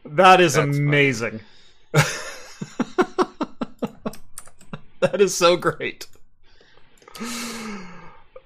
That 0.06 0.42
is 0.42 0.54
That's 0.54 0.78
amazing. 0.78 1.42
that 5.00 5.20
is 5.20 5.36
so 5.36 5.58
great. 5.58 6.08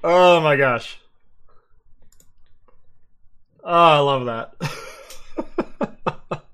Oh 0.04 0.42
my 0.42 0.56
gosh. 0.56 1.00
Oh, 3.64 3.72
I 3.72 4.00
love 4.00 4.26
that. 4.26 4.56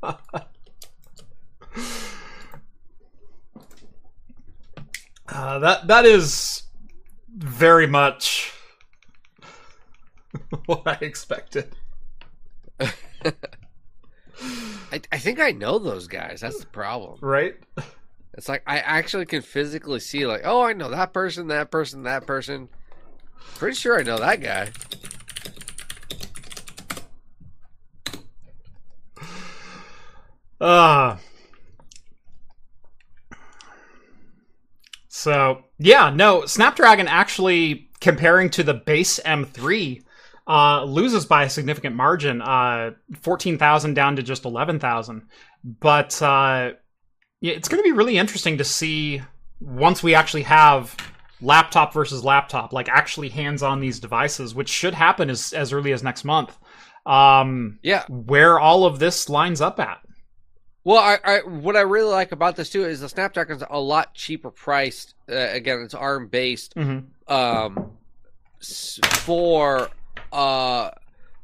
uh, 5.29 5.59
that 5.59 5.87
that 5.87 6.05
is 6.05 6.63
very 7.37 7.87
much 7.87 8.51
what 10.65 10.81
I 10.85 10.97
expected. 11.01 11.75
I, 12.79 12.91
I 15.11 15.17
think 15.17 15.39
I 15.39 15.51
know 15.51 15.79
those 15.79 16.07
guys. 16.07 16.41
That's 16.41 16.59
the 16.59 16.67
problem. 16.67 17.19
Right? 17.21 17.55
It's 18.33 18.47
like 18.47 18.63
I 18.67 18.79
actually 18.79 19.25
can 19.25 19.41
physically 19.41 19.99
see, 19.99 20.27
like, 20.27 20.41
oh, 20.43 20.61
I 20.61 20.73
know 20.73 20.89
that 20.89 21.11
person, 21.11 21.47
that 21.47 21.71
person, 21.71 22.03
that 22.03 22.27
person. 22.27 22.69
Pretty 23.55 23.75
sure 23.75 23.99
I 23.99 24.03
know 24.03 24.17
that 24.19 24.41
guy. 24.41 24.71
Uh 30.59 31.17
So 35.07 35.63
yeah, 35.79 36.11
no, 36.11 36.45
Snapdragon 36.45 37.07
actually 37.07 37.89
comparing 37.99 38.49
to 38.51 38.63
the 38.63 38.73
base 38.73 39.19
M3 39.25 40.03
uh, 40.47 40.83
loses 40.83 41.25
by 41.25 41.43
a 41.43 41.49
significant 41.49 41.95
margin, 41.95 42.41
uh, 42.41 42.91
fourteen 43.21 43.57
thousand 43.57 43.93
down 43.95 44.15
to 44.15 44.23
just 44.23 44.45
eleven 44.45 44.79
thousand. 44.79 45.23
But 45.63 46.21
uh, 46.21 46.71
it's 47.41 47.67
going 47.67 47.83
to 47.83 47.87
be 47.87 47.91
really 47.91 48.17
interesting 48.17 48.57
to 48.59 48.63
see 48.63 49.21
once 49.59 50.01
we 50.01 50.15
actually 50.15 50.43
have 50.43 50.95
laptop 51.41 51.93
versus 51.93 52.23
laptop, 52.23 52.73
like 52.73 52.89
actually 52.89 53.29
hands 53.29 53.61
on 53.61 53.79
these 53.79 53.99
devices, 53.99 54.55
which 54.55 54.69
should 54.69 54.93
happen 54.93 55.29
as 55.29 55.53
as 55.53 55.73
early 55.73 55.91
as 55.91 56.03
next 56.03 56.23
month. 56.23 56.57
Um, 57.05 57.79
Yeah. 57.83 58.03
where 58.09 58.59
all 58.59 58.85
of 58.85 58.99
this 58.99 59.29
lines 59.29 59.61
up 59.61 59.79
at. 59.79 60.01
Well, 60.83 60.97
I, 60.99 61.17
I 61.23 61.39
what 61.39 61.75
I 61.75 61.81
really 61.81 62.11
like 62.11 62.31
about 62.31 62.55
this 62.55 62.69
too 62.69 62.85
is 62.85 63.01
the 63.01 63.09
Snapdragon's 63.09 63.63
a 63.69 63.79
lot 63.79 64.13
cheaper 64.13 64.51
priced. 64.51 65.15
Uh, 65.29 65.35
again, 65.35 65.81
it's 65.83 65.93
ARM 65.93 66.27
based. 66.27 66.75
Mm-hmm. 66.75 67.33
Um, 67.33 67.91
for 68.61 69.89
uh 70.31 70.91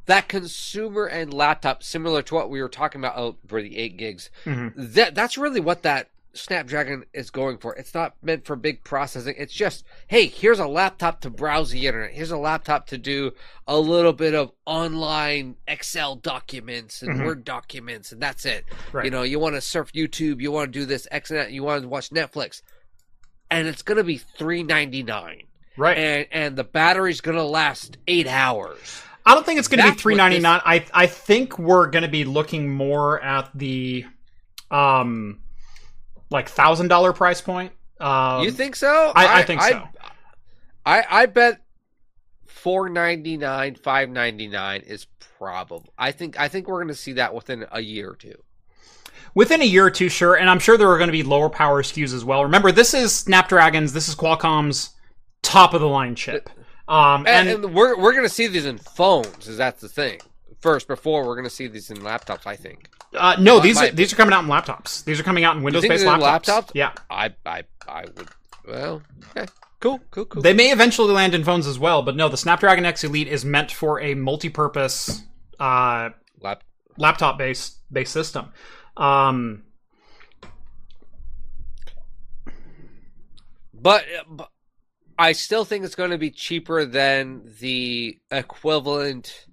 that 0.06 0.28
consumer 0.28 1.06
and 1.06 1.34
laptop, 1.34 1.82
similar 1.82 2.22
to 2.24 2.36
what 2.36 2.50
we 2.50 2.62
were 2.62 2.68
talking 2.70 3.00
about 3.00 3.18
oh, 3.18 3.38
for 3.48 3.62
the 3.62 3.78
eight 3.78 3.96
gigs. 3.98 4.30
Mm-hmm. 4.46 4.70
That 4.94 5.16
that's 5.16 5.38
really 5.38 5.62
what 5.62 5.84
that 5.84 6.10
Snapdragon 6.34 7.06
is 7.14 7.30
going 7.30 7.60
for. 7.60 7.76
It's 7.76 7.94
not 7.94 8.16
meant 8.24 8.46
for 8.46 8.56
big 8.56 8.84
processing. 8.84 9.36
It's 9.38 9.54
just, 9.54 9.86
hey, 10.08 10.26
here's 10.26 10.58
a 10.58 10.68
laptop 10.68 11.22
to 11.22 11.30
browse 11.30 11.70
the 11.70 11.86
internet. 11.86 12.16
Here's 12.16 12.32
a 12.32 12.38
laptop 12.38 12.88
to 12.88 12.98
do 12.98 13.34
a 13.68 13.78
little 13.78 14.14
bit 14.14 14.34
of 14.34 14.52
online 14.66 15.58
Excel 15.68 16.16
documents 16.16 17.04
and 17.04 17.20
Mhm. 17.20 17.26
Word 17.26 17.46
documents, 17.46 18.12
and 18.12 18.20
that's 18.20 18.46
it. 18.46 18.66
Right. 18.92 19.06
You 19.06 19.12
know, 19.12 19.22
you 19.22 19.38
want 19.38 19.54
to 19.56 19.62
surf 19.62 19.94
YouTube, 19.94 20.42
you 20.42 20.52
want 20.52 20.74
to 20.74 20.80
do 20.80 20.86
this 20.88 21.08
X 21.12 21.30
and 21.30 21.40
that, 21.40 21.52
you 21.52 21.62
want 21.64 21.84
to 21.84 21.88
watch 21.88 22.10
Netflix, 22.10 22.64
and 23.52 23.68
it's 23.68 23.84
gonna 23.84 24.04
be 24.04 24.18
three 24.18 24.64
ninety 24.64 25.04
nine, 25.04 25.44
Right. 25.76 25.98
and 25.98 26.28
and 26.32 26.56
the 26.56 26.64
battery's 26.64 27.22
gonna 27.22 27.44
last 27.44 27.98
eight 28.08 28.28
hours. 28.28 29.04
I 29.26 29.34
don't 29.34 29.46
think 29.46 29.60
it's 29.60 29.68
going 29.68 29.80
to 29.80 29.84
be 29.84 29.90
That's 29.90 29.98
what 29.98 30.02
three 30.02 30.16
ninety 30.16 30.40
nine. 30.40 30.62
I 30.66 30.86
I 30.94 31.08
think 31.08 31.58
we're 31.58 31.88
going 31.88 32.04
to 32.04 32.10
be 32.10 32.26
looking 32.26 32.70
more 32.70 33.22
at 33.22 33.50
the, 33.56 34.06
um, 34.70 35.40
like 36.30 36.50
thousand 36.50 36.90
dollar 36.90 37.14
price 37.14 37.40
point. 37.40 37.72
Um, 38.00 38.44
you 38.44 38.52
think 38.52 38.76
so? 38.76 39.14
I, 39.16 39.40
I, 39.40 39.44
think 39.44 39.62
so. 39.62 39.88
I 40.86 41.06
I 41.10 41.26
bet 41.28 41.62
four 42.46 42.90
ninety 42.90 43.38
nine, 43.38 43.76
five 43.76 44.10
ninety 44.10 44.48
nine 44.48 44.82
is 44.82 45.08
probably. 45.38 45.90
I 45.98 46.12
think 46.12 46.38
I 46.38 46.50
think 46.50 46.68
we're 46.68 46.80
going 46.80 46.88
to 46.90 46.96
see 46.96 47.14
that 47.14 47.34
within 47.34 47.66
a 47.72 47.80
year 47.80 48.12
or 48.12 48.16
two. 48.16 48.36
Within 49.36 49.62
a 49.62 49.66
year 49.66 49.86
or 49.86 49.92
two, 49.92 50.10
sure, 50.10 50.36
and 50.36 50.50
I'm 50.50 50.60
sure 50.60 50.78
there 50.78 50.90
are 50.90 50.98
going 50.98 51.08
to 51.08 51.14
be 51.14 51.24
lower 51.24 51.50
power 51.50 51.82
SKUs 51.82 52.14
as 52.14 52.26
well. 52.26 52.44
Remember, 52.44 52.72
this 52.72 52.94
is 52.94 53.16
Snapdragon's. 53.16 53.94
This 53.94 54.10
is 54.10 54.16
Qualcomm's 54.16 54.93
top 55.44 55.74
of 55.76 55.82
the 55.82 55.88
line 55.88 56.16
chip. 56.16 56.50
Um, 56.88 57.26
And, 57.28 57.48
and, 57.48 57.66
and 57.66 57.74
we're 57.76 57.96
we're 57.98 58.12
going 58.14 58.26
to 58.26 58.34
see 58.34 58.48
these 58.48 58.66
in 58.66 58.78
phones. 58.80 59.48
Is 59.48 59.58
that 59.58 59.80
the 59.80 59.88
thing? 59.88 60.20
First, 60.60 60.88
before 60.88 61.26
we're 61.26 61.36
going 61.36 61.44
to 61.46 61.50
see 61.50 61.68
these 61.68 61.92
in 61.92 61.98
laptops. 61.98 62.48
I 62.48 62.56
think. 62.56 62.90
uh, 63.14 63.36
no, 63.40 63.60
these 63.60 63.76
my- 63.76 63.90
are 63.90 63.92
these 63.92 64.12
are 64.12 64.16
coming 64.16 64.34
out 64.34 64.44
in 64.44 64.50
laptops. 64.50 65.04
These 65.04 65.20
are 65.20 65.24
coming 65.24 65.44
out 65.44 65.56
in 65.56 65.62
Windows 65.64 65.86
based 65.88 66.04
laptops. 66.06 66.46
laptops? 66.46 66.72
Yeah, 66.74 66.92
I 67.10 67.34
I 67.46 67.64
I 67.88 68.06
would. 68.06 68.28
Well, 68.68 69.02
okay, 69.36 69.46
cool, 69.82 70.00
cool, 70.12 70.26
cool. 70.26 70.42
they 70.42 70.54
may 70.54 70.72
eventually 70.72 71.14
land 71.14 71.36
in 71.36 71.44
phones 71.44 71.68
as 71.68 71.78
well, 71.78 72.02
but 72.02 72.16
no, 72.16 72.30
the 72.30 72.38
Snapdragon 72.38 72.86
X 72.86 73.04
Elite 73.04 73.28
is 73.28 73.44
meant 73.46 73.72
for 73.72 74.00
a 74.00 74.14
multi-purpose 74.16 75.22
uh, 75.60 76.10
Lap- 76.42 76.64
laptop 76.98 77.38
based 77.38 77.78
based 77.92 78.14
system. 78.14 78.52
Um, 78.98 79.64
But, 83.74 84.06
but 84.30 84.50
I 85.18 85.32
still 85.34 85.66
think 85.66 85.86
it's 85.86 85.96
going 85.96 86.12
to 86.12 86.18
be 86.18 86.32
cheaper 86.32 86.86
than 86.86 87.44
the 87.60 88.18
equivalent 88.32 89.46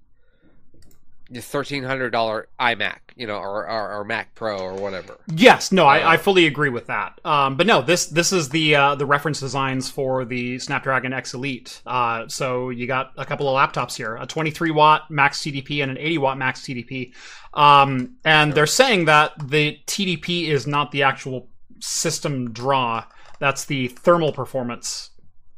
the 1.32 1.40
thirteen 1.40 1.84
hundred 1.84 2.10
dollar 2.10 2.48
iMac, 2.58 2.98
you 3.14 3.24
know, 3.26 3.36
or, 3.36 3.68
or 3.70 3.98
or 4.00 4.04
Mac 4.04 4.34
Pro 4.34 4.58
or 4.58 4.74
whatever. 4.74 5.16
yes, 5.32 5.70
no, 5.70 5.84
Uh, 5.84 5.90
I, 5.90 6.14
I 6.14 6.16
fully 6.16 6.46
agree 6.46 6.70
with 6.70 6.86
that. 6.88 7.20
Um, 7.24 7.56
but 7.56 7.68
no, 7.68 7.82
this 7.82 8.06
this 8.06 8.32
is 8.32 8.48
the 8.48 8.74
uh, 8.74 8.94
the 8.96 9.06
reference 9.06 9.38
designs 9.38 9.88
for 9.88 10.24
the 10.24 10.58
Snapdragon 10.58 11.12
X 11.12 11.32
Elite. 11.32 11.82
Uh, 11.86 12.26
so 12.26 12.70
you 12.70 12.88
got 12.88 13.12
a 13.16 13.24
couple 13.24 13.48
of 13.48 13.54
laptops 13.56 13.94
here: 13.94 14.16
a 14.16 14.26
23 14.26 14.72
watt 14.72 15.08
max 15.08 15.40
TDP 15.40 15.82
and 15.82 15.90
an 15.92 15.98
80 15.98 16.18
watt 16.18 16.38
max 16.38 16.62
TDP. 16.62 17.12
Um, 17.54 18.16
and 18.24 18.52
they're 18.52 18.66
saying 18.66 19.04
that 19.04 19.32
the 19.48 19.78
TDP 19.86 20.48
is 20.48 20.66
not 20.66 20.90
the 20.90 21.04
actual 21.04 21.48
system 21.78 22.50
draw; 22.50 23.04
that's 23.38 23.66
the 23.66 23.86
thermal 23.88 24.32
performance 24.32 25.10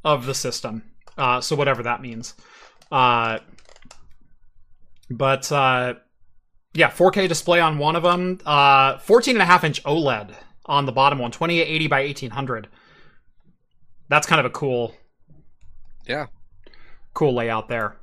of 0.04 0.26
the 0.26 0.34
system. 0.34 0.82
Uh, 1.16 1.40
so 1.40 1.54
whatever 1.56 1.82
that 1.82 2.00
means. 2.00 2.34
Uh, 2.90 3.38
but 5.10 5.50
uh, 5.52 5.94
yeah, 6.74 6.90
4K 6.90 7.28
display 7.28 7.60
on 7.60 7.78
one 7.78 7.96
of 7.96 8.02
them. 8.02 8.40
Uh, 8.44 8.98
14 8.98 9.36
and 9.36 9.42
a 9.42 9.46
half 9.46 9.64
inch 9.64 9.82
OLED 9.84 10.34
on 10.66 10.86
the 10.86 10.92
bottom 10.92 11.18
one, 11.18 11.30
2880 11.30 11.86
by 11.88 12.00
1800. 12.04 12.68
That's 14.08 14.26
kind 14.26 14.40
of 14.40 14.46
a 14.46 14.50
cool, 14.50 14.94
Yeah. 16.06 16.26
cool 17.14 17.34
layout 17.34 17.68
there. 17.68 17.96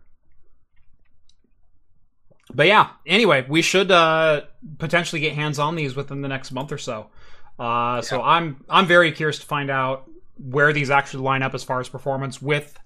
But 2.54 2.66
yeah, 2.68 2.90
anyway, 3.06 3.46
we 3.48 3.62
should 3.62 3.92
uh, 3.92 4.42
potentially 4.80 5.22
get 5.22 5.34
hands 5.36 5.60
on 5.60 5.76
these 5.76 5.96
within 5.96 6.22
the 6.22 6.28
next 6.28 6.52
month 6.52 6.72
or 6.72 6.80
so. 6.80 7.08
Uh, 7.60 8.02
So 8.02 8.22
I'm 8.24 8.64
I'm 8.70 8.88
very 8.88 9.12
curious 9.12 9.38
to 9.40 9.46
find 9.46 9.70
out 9.70 10.10
where 10.40 10.74
these 10.74 10.90
actually 10.90 11.24
line 11.24 11.44
up 11.44 11.54
as 11.54 11.64
far 11.64 11.80
as 11.80 11.90
performance 11.90 12.42
with, 12.42 12.78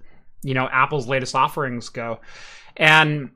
you 0.41 0.53
know, 0.53 0.67
Apple's 0.71 1.07
latest 1.07 1.35
offerings 1.35 1.89
go. 1.89 2.19
And 2.75 3.31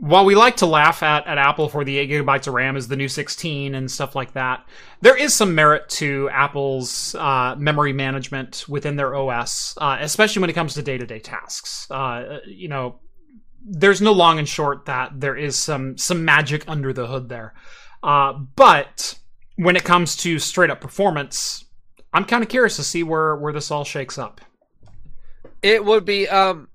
while 0.00 0.24
we 0.24 0.34
like 0.34 0.56
to 0.56 0.66
laugh 0.66 1.02
at, 1.02 1.26
at 1.26 1.36
Apple 1.36 1.68
for 1.68 1.84
the 1.84 1.98
8 1.98 2.10
gigabytes 2.10 2.46
of 2.46 2.54
RAM 2.54 2.76
is 2.76 2.88
the 2.88 2.96
new 2.96 3.08
16 3.08 3.74
and 3.74 3.90
stuff 3.90 4.16
like 4.16 4.32
that, 4.32 4.66
there 5.02 5.16
is 5.16 5.34
some 5.34 5.54
merit 5.54 5.88
to 5.90 6.28
Apple's 6.30 7.14
uh, 7.16 7.54
memory 7.58 7.92
management 7.92 8.64
within 8.66 8.96
their 8.96 9.14
OS, 9.14 9.74
uh, 9.78 9.98
especially 10.00 10.40
when 10.40 10.50
it 10.50 10.54
comes 10.54 10.74
to 10.74 10.82
day 10.82 10.96
to 10.96 11.06
day 11.06 11.18
tasks. 11.18 11.86
Uh, 11.90 12.38
you 12.46 12.68
know, 12.68 13.00
there's 13.62 14.00
no 14.00 14.12
long 14.12 14.38
and 14.38 14.48
short 14.48 14.86
that 14.86 15.20
there 15.20 15.36
is 15.36 15.54
some 15.54 15.98
some 15.98 16.24
magic 16.24 16.64
under 16.66 16.94
the 16.94 17.06
hood 17.06 17.28
there. 17.28 17.52
Uh, 18.02 18.32
but 18.56 19.18
when 19.56 19.76
it 19.76 19.84
comes 19.84 20.16
to 20.16 20.38
straight 20.38 20.70
up 20.70 20.80
performance, 20.80 21.66
I'm 22.12 22.24
kind 22.24 22.42
of 22.42 22.48
curious 22.48 22.76
to 22.76 22.84
see 22.84 23.02
where 23.02 23.36
where 23.36 23.52
this 23.52 23.70
all 23.70 23.84
shakes 23.84 24.18
up. 24.18 24.40
It 25.62 25.84
would 25.84 26.04
be. 26.04 26.28
Um, 26.28 26.68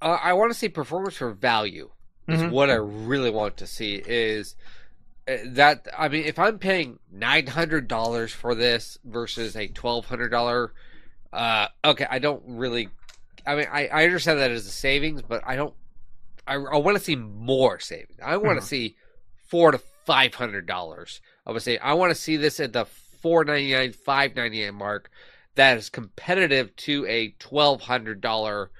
uh, 0.00 0.18
I 0.22 0.34
want 0.34 0.52
to 0.52 0.58
see 0.58 0.68
performance 0.68 1.16
for 1.16 1.32
value. 1.32 1.90
Is 2.28 2.40
Mhm. 2.42 2.50
what 2.50 2.70
I 2.70 2.74
really 2.74 3.30
want 3.30 3.56
to 3.58 3.66
see. 3.66 3.94
Is 4.04 4.56
uh, 5.28 5.36
that 5.46 5.86
I 5.96 6.08
mean, 6.08 6.24
if 6.24 6.38
I'm 6.38 6.58
paying 6.58 6.98
nine 7.10 7.46
hundred 7.46 7.88
dollars 7.88 8.32
for 8.32 8.54
this 8.54 8.98
versus 9.04 9.56
a 9.56 9.68
twelve 9.68 10.06
hundred 10.06 10.30
dollar, 10.30 10.72
uh, 11.32 11.68
okay, 11.84 12.06
I 12.10 12.18
don't 12.18 12.42
really. 12.46 12.88
I 13.46 13.54
mean, 13.54 13.66
I, 13.70 13.86
I 13.86 14.04
understand 14.04 14.40
that 14.40 14.50
as 14.50 14.66
a 14.66 14.70
savings, 14.70 15.22
but 15.22 15.42
I 15.46 15.54
don't. 15.56 15.74
I, 16.48 16.54
I 16.54 16.76
want 16.78 16.96
to 16.98 17.02
see 17.02 17.16
more 17.16 17.78
savings. 17.80 18.18
I 18.22 18.36
want 18.36 18.60
to 18.60 18.66
see 18.66 18.96
four 19.48 19.70
to 19.70 19.78
five 20.04 20.34
hundred 20.34 20.66
dollars. 20.66 21.20
I 21.46 21.52
would 21.52 21.62
say 21.62 21.78
I 21.78 21.94
want 21.94 22.10
to 22.10 22.14
see 22.20 22.36
this 22.36 22.58
at 22.60 22.72
the 22.72 22.86
four 23.26 23.44
ninety 23.44 23.72
nine, 23.72 23.92
five 23.92 24.36
ninety 24.36 24.62
nine 24.62 24.76
mark. 24.76 25.10
That 25.56 25.78
is 25.78 25.88
competitive 25.88 26.76
to 26.76 27.04
a 27.06 27.34
twelve 27.40 27.80
hundred 27.80 28.20
dollar 28.20 28.70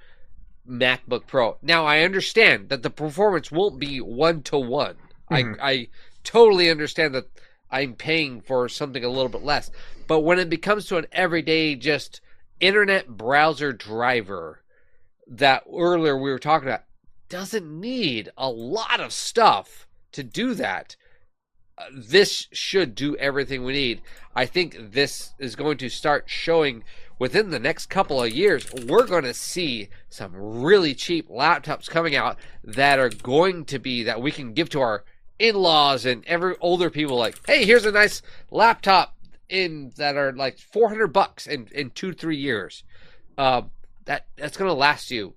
MacBook 0.71 1.27
Pro. 1.27 1.57
Now 1.63 1.85
I 1.85 2.03
understand 2.03 2.69
that 2.69 2.85
the 2.85 2.91
performance 2.91 3.51
won't 3.51 3.81
be 3.81 4.01
one 4.01 4.43
to 4.43 4.57
one. 4.57 4.95
I 5.29 5.43
mm-hmm. 5.43 5.61
I 5.61 5.89
totally 6.23 6.71
understand 6.71 7.13
that 7.17 7.27
I'm 7.73 7.95
paying 7.95 8.41
for 8.41 8.69
something 8.69 9.05
a 9.05 9.09
little 9.09 9.29
bit 9.29 9.43
less. 9.43 9.73
But 10.07 10.21
when 10.21 10.39
it 10.39 10.49
becomes 10.49 10.87
to 10.87 10.99
an 10.99 11.07
everyday 11.11 11.75
just 11.75 12.21
internet 12.61 13.09
browser 13.09 13.73
driver 13.73 14.63
that 15.27 15.65
earlier 15.69 16.17
we 16.17 16.31
were 16.31 16.39
talking 16.39 16.69
about 16.69 16.85
doesn't 17.29 17.81
need 17.81 18.31
a 18.39 18.49
lot 18.49 19.01
of 19.01 19.13
stuff 19.13 19.89
to 20.13 20.23
do 20.23 20.55
that. 20.55 20.95
Uh, 21.79 21.85
this 21.93 22.47
should 22.53 22.95
do 22.95 23.17
everything 23.17 23.63
we 23.63 23.73
need. 23.73 24.01
I 24.35 24.47
think 24.47 24.93
this 24.93 25.35
is 25.39 25.57
going 25.57 25.77
to 25.79 25.91
start 25.91 26.25
showing 26.27 26.85
within 27.19 27.51
the 27.51 27.59
next 27.59 27.87
couple 27.87 28.23
of 28.23 28.33
years, 28.33 28.73
we're 28.87 29.07
going 29.07 29.25
to 29.25 29.35
see 29.35 29.89
some 30.09 30.33
really 30.35 30.95
cheap 30.95 31.29
laptops 31.29 31.89
coming 31.89 32.17
out 32.17 32.39
that 32.65 32.99
are 32.99 33.11
going 33.11 33.65
to 33.67 33.79
be 33.79 34.03
that 34.05 34.23
we 34.23 34.31
can 34.31 34.55
give 34.55 34.71
to 34.71 34.81
our 34.81 35.05
in-laws 35.39 36.07
and 36.07 36.25
every 36.27 36.57
older 36.61 36.89
people 36.89 37.17
like, 37.17 37.39
"Hey, 37.47 37.67
here's 37.67 37.85
a 37.85 37.93
nice 37.93 38.23
laptop 38.51 39.15
in 39.49 39.93
that 39.97 40.17
are 40.17 40.33
like 40.33 40.59
400 40.59 41.09
bucks 41.09 41.47
in 41.47 41.69
in 41.73 41.91
2 41.91 42.15
3 42.15 42.37
years." 42.37 42.85
Um 43.37 43.71
that 44.07 44.27
that's 44.37 44.57
going 44.57 44.71
to 44.71 44.75
last 44.75 45.11
you 45.11 45.35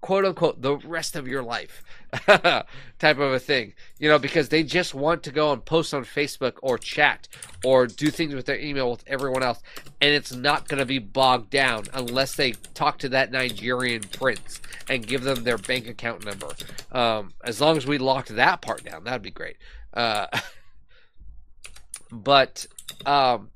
quote 0.00 0.24
unquote 0.24 0.62
the 0.62 0.76
rest 0.78 1.16
of 1.16 1.28
your 1.28 1.42
life 1.42 1.82
type 2.26 3.18
of 3.18 3.32
a 3.32 3.38
thing. 3.38 3.74
You 3.98 4.08
know 4.08 4.18
because 4.18 4.48
they 4.48 4.62
just 4.62 4.94
want 4.94 5.22
to 5.24 5.32
go 5.32 5.52
and 5.52 5.64
post 5.64 5.92
on 5.94 6.04
facebook 6.04 6.54
or 6.62 6.78
chat 6.78 7.28
or 7.64 7.86
do 7.86 8.10
things 8.10 8.34
with 8.34 8.46
their 8.46 8.58
email 8.58 8.90
with 8.90 9.04
everyone 9.06 9.42
else 9.42 9.62
and 10.00 10.14
it's 10.14 10.34
not 10.34 10.68
going 10.68 10.78
to 10.78 10.86
be 10.86 10.98
bogged 10.98 11.50
down 11.50 11.84
unless 11.92 12.34
they 12.34 12.52
talk 12.74 12.98
to 12.98 13.10
that 13.10 13.30
nigerian 13.30 14.02
prince 14.02 14.60
and 14.88 15.06
give 15.06 15.22
them 15.22 15.44
their 15.44 15.58
bank 15.58 15.86
account 15.86 16.24
number. 16.24 16.48
Um, 16.92 17.32
as 17.44 17.60
long 17.60 17.76
as 17.76 17.86
we 17.86 17.98
locked 17.98 18.34
that 18.34 18.62
part 18.62 18.84
down 18.84 19.04
that'd 19.04 19.22
be 19.22 19.30
great. 19.30 19.56
Uh, 19.92 20.26
but 22.10 22.66
um, 23.06 23.50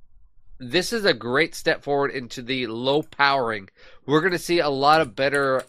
this 0.58 0.92
is 0.92 1.04
a 1.04 1.14
great 1.14 1.54
step 1.54 1.82
forward 1.82 2.10
into 2.10 2.42
the 2.42 2.66
low 2.66 3.02
powering. 3.02 3.68
We're 4.06 4.20
going 4.20 4.32
to 4.32 4.38
see 4.38 4.60
a 4.60 4.68
lot 4.68 5.00
of 5.00 5.16
better 5.16 5.64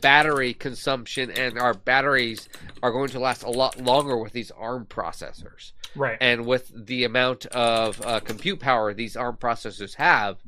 battery 0.00 0.54
consumption 0.54 1.30
and 1.30 1.58
our 1.58 1.74
batteries 1.74 2.48
are 2.82 2.90
going 2.90 3.08
to 3.10 3.18
last 3.18 3.42
a 3.42 3.50
lot 3.50 3.80
longer 3.80 4.16
with 4.16 4.32
these 4.32 4.50
ARM 4.52 4.86
processors. 4.86 5.72
Right. 5.96 6.18
And 6.20 6.46
with 6.46 6.72
the 6.86 7.04
amount 7.04 7.46
of 7.46 8.04
uh, 8.04 8.20
compute 8.20 8.60
power 8.60 8.92
these 8.92 9.16
ARM 9.16 9.36
processors 9.36 9.94
have, 9.94 10.38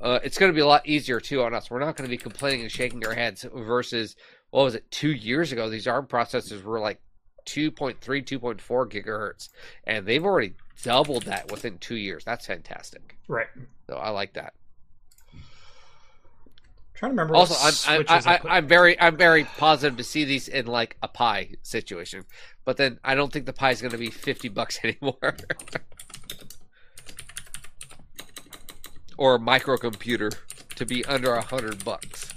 uh, 0.00 0.18
it's 0.22 0.38
going 0.38 0.50
to 0.50 0.54
be 0.54 0.60
a 0.60 0.66
lot 0.66 0.86
easier 0.86 1.20
too 1.20 1.42
on 1.42 1.54
us. 1.54 1.70
We're 1.70 1.80
not 1.80 1.96
going 1.96 2.08
to 2.08 2.10
be 2.10 2.18
complaining 2.18 2.62
and 2.62 2.70
shaking 2.70 3.06
our 3.06 3.14
heads 3.14 3.46
versus 3.54 4.16
what 4.50 4.64
was 4.64 4.74
it 4.74 4.90
two 4.90 5.12
years 5.12 5.52
ago? 5.52 5.68
These 5.68 5.86
ARM 5.86 6.06
processors 6.06 6.62
were 6.62 6.80
like 6.80 7.00
2.3, 7.46 7.98
2.4 8.00 8.60
gigahertz, 8.90 9.48
and 9.84 10.04
they've 10.06 10.24
already 10.24 10.54
doubled 10.82 11.24
that 11.24 11.50
within 11.50 11.78
two 11.78 11.96
years. 11.96 12.24
That's 12.24 12.46
fantastic. 12.46 13.16
Right. 13.28 13.46
So 13.88 13.96
I 13.96 14.10
like 14.10 14.34
that. 14.34 14.54
Trying 16.96 17.10
to 17.10 17.12
remember. 17.12 17.36
Also, 17.36 17.54
what 17.54 17.84
I'm, 17.86 18.04
I'm, 18.08 18.22
I, 18.26 18.34
I, 18.34 18.56
I'm 18.56 18.66
very 18.66 18.98
I'm 18.98 19.18
very 19.18 19.44
positive 19.44 19.98
to 19.98 20.04
see 20.04 20.24
these 20.24 20.48
in 20.48 20.66
like 20.66 20.96
a 21.02 21.08
Pi 21.08 21.50
situation, 21.62 22.24
but 22.64 22.78
then 22.78 22.98
I 23.04 23.14
don't 23.14 23.30
think 23.30 23.44
the 23.44 23.52
Pi 23.52 23.70
is 23.70 23.82
going 23.82 23.92
to 23.92 23.98
be 23.98 24.10
fifty 24.10 24.48
bucks 24.48 24.80
anymore, 24.84 25.36
or 29.18 29.34
a 29.34 29.38
microcomputer 29.38 30.34
to 30.76 30.86
be 30.86 31.04
under 31.04 31.34
a 31.34 31.42
hundred 31.42 31.84
bucks. 31.84 32.32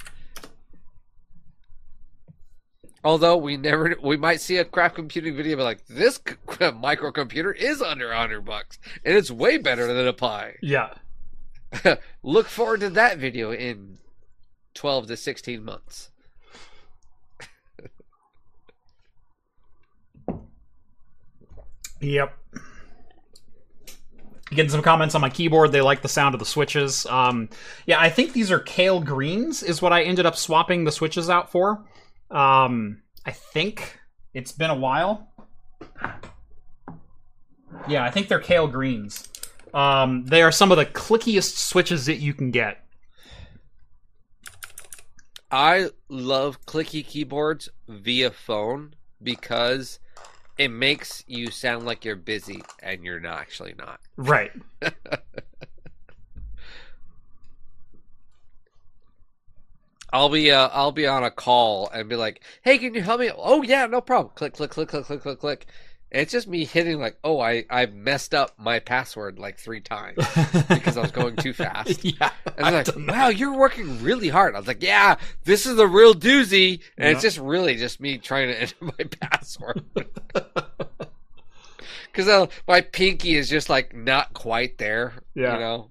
Although 3.02 3.38
we 3.38 3.56
never, 3.56 3.96
we 4.04 4.18
might 4.18 4.42
see 4.42 4.58
a 4.58 4.66
craft 4.66 4.96
computing 4.96 5.38
video 5.38 5.56
be 5.56 5.64
like 5.64 5.88
this 5.88 6.16
c- 6.16 6.36
microcomputer 6.50 7.56
is 7.56 7.82
under 7.82 8.12
a 8.12 8.18
hundred 8.18 8.42
bucks, 8.42 8.78
and 9.06 9.16
it's 9.16 9.32
way 9.32 9.58
better 9.58 9.88
than 9.88 10.06
a 10.06 10.14
Pi. 10.14 10.56
yeah. 10.62 10.96
Look 12.24 12.48
forward 12.48 12.82
to 12.82 12.90
that 12.90 13.20
video 13.20 13.54
in 13.54 14.00
12 14.80 15.08
to 15.08 15.18
16 15.18 15.62
months. 15.62 16.10
Yep. 22.00 22.34
Getting 24.52 24.70
some 24.70 24.82
comments 24.82 25.16
on 25.16 25.22
my 25.22 25.30
keyboard. 25.30 25.74
They 25.74 25.82
like 25.82 26.02
the 26.02 26.08
sound 26.08 26.34
of 26.34 26.40
the 26.40 26.46
switches. 26.46 27.06
Um, 27.08 27.50
yeah, 27.88 28.00
I 28.00 28.10
think 28.10 28.32
these 28.32 28.52
are 28.52 28.60
Kailh 28.62 29.04
Greens, 29.04 29.64
is 29.64 29.82
what 29.82 29.92
I 29.92 30.04
ended 30.04 30.26
up 30.26 30.38
swapping 30.38 30.86
the 30.86 30.94
switches 30.94 31.30
out 31.30 31.52
for. 31.52 31.86
Um, 32.32 33.02
I 33.26 33.32
think 33.32 34.00
it's 34.34 34.54
been 34.54 34.70
a 34.70 34.76
while. 34.76 35.28
Yeah, 37.90 38.06
I 38.06 38.12
think 38.12 38.30
they're 38.30 38.40
Kailh 38.40 38.72
Greens. 38.72 39.28
Um, 39.74 40.24
they 40.24 40.42
are 40.42 40.54
some 40.54 40.72
of 40.72 40.78
the 40.78 40.86
clickiest 40.86 41.58
switches 41.58 42.06
that 42.06 42.20
you 42.20 42.34
can 42.34 42.50
get. 42.50 42.86
I 45.52 45.90
love 46.10 46.66
clicky 46.66 47.06
keyboards 47.06 47.70
via 47.88 48.30
phone 48.32 48.94
because 49.22 50.00
it 50.58 50.70
makes 50.70 51.24
you 51.28 51.50
sound 51.50 51.86
like 51.86 52.06
you're 52.06 52.16
busy 52.16 52.62
and 52.82 53.04
you're 53.04 53.20
not 53.20 53.40
actually 53.40 53.74
not. 53.78 54.00
Right. 54.18 54.52
I'll 60.12 60.30
be 60.30 60.52
uh, 60.52 60.70
I'll 60.72 60.92
be 60.92 61.06
on 61.08 61.24
a 61.24 61.32
call 61.32 61.90
and 61.94 62.10
be 62.10 62.16
like, 62.16 62.42
"Hey, 62.64 62.78
can 62.80 62.94
you 62.96 63.02
help 63.02 63.20
me?" 63.20 63.30
Oh 63.36 63.62
yeah, 63.62 63.86
no 63.86 64.02
problem. 64.02 64.34
Click 64.36 64.54
click 64.54 64.72
click 64.72 64.90
click 64.90 65.06
click 65.06 65.22
click 65.22 65.40
click. 65.40 65.68
And 66.12 66.24
it's 66.24 66.32
just 66.32 66.48
me 66.48 66.66
hitting 66.66 67.00
like, 67.00 67.18
"Oh, 67.24 67.40
I 67.40 67.66
I 67.70 67.86
messed 67.86 68.34
up 68.34 68.58
my 68.58 68.80
password 68.80 69.38
like 69.38 69.60
3 69.60 69.80
times 69.82 70.18
because 70.70 70.98
I 70.98 71.02
was 71.02 71.12
going 71.12 71.36
too 71.36 71.54
fast." 71.54 72.04
yeah. 72.04 72.32
And 72.58 72.66
I'm 72.66 72.74
like, 72.74 72.88
wow, 73.08 73.28
you're 73.30 73.56
working 73.56 74.02
really 74.02 74.30
hard. 74.30 74.56
I 74.56 74.60
was 74.60 74.68
like, 74.68 74.82
yeah, 74.82 75.18
this 75.44 75.66
is 75.66 75.76
the 75.76 75.88
real 75.88 76.16
doozy. 76.16 76.82
And 76.98 77.10
it's 77.10 77.22
just 77.22 77.38
really 77.38 77.76
just 77.76 78.00
me 78.00 78.18
trying 78.18 78.48
to 78.48 78.60
enter 78.60 78.76
my 78.82 79.06
password. 79.22 79.84
Because 82.12 82.28
uh, 82.28 82.48
my 82.68 82.82
pinky 82.82 83.36
is 83.36 83.48
just 83.48 83.70
like 83.70 83.96
not 83.96 84.34
quite 84.34 84.80
there. 84.80 85.14
Yeah. 85.36 85.54
You 85.54 85.60
know? 85.60 85.90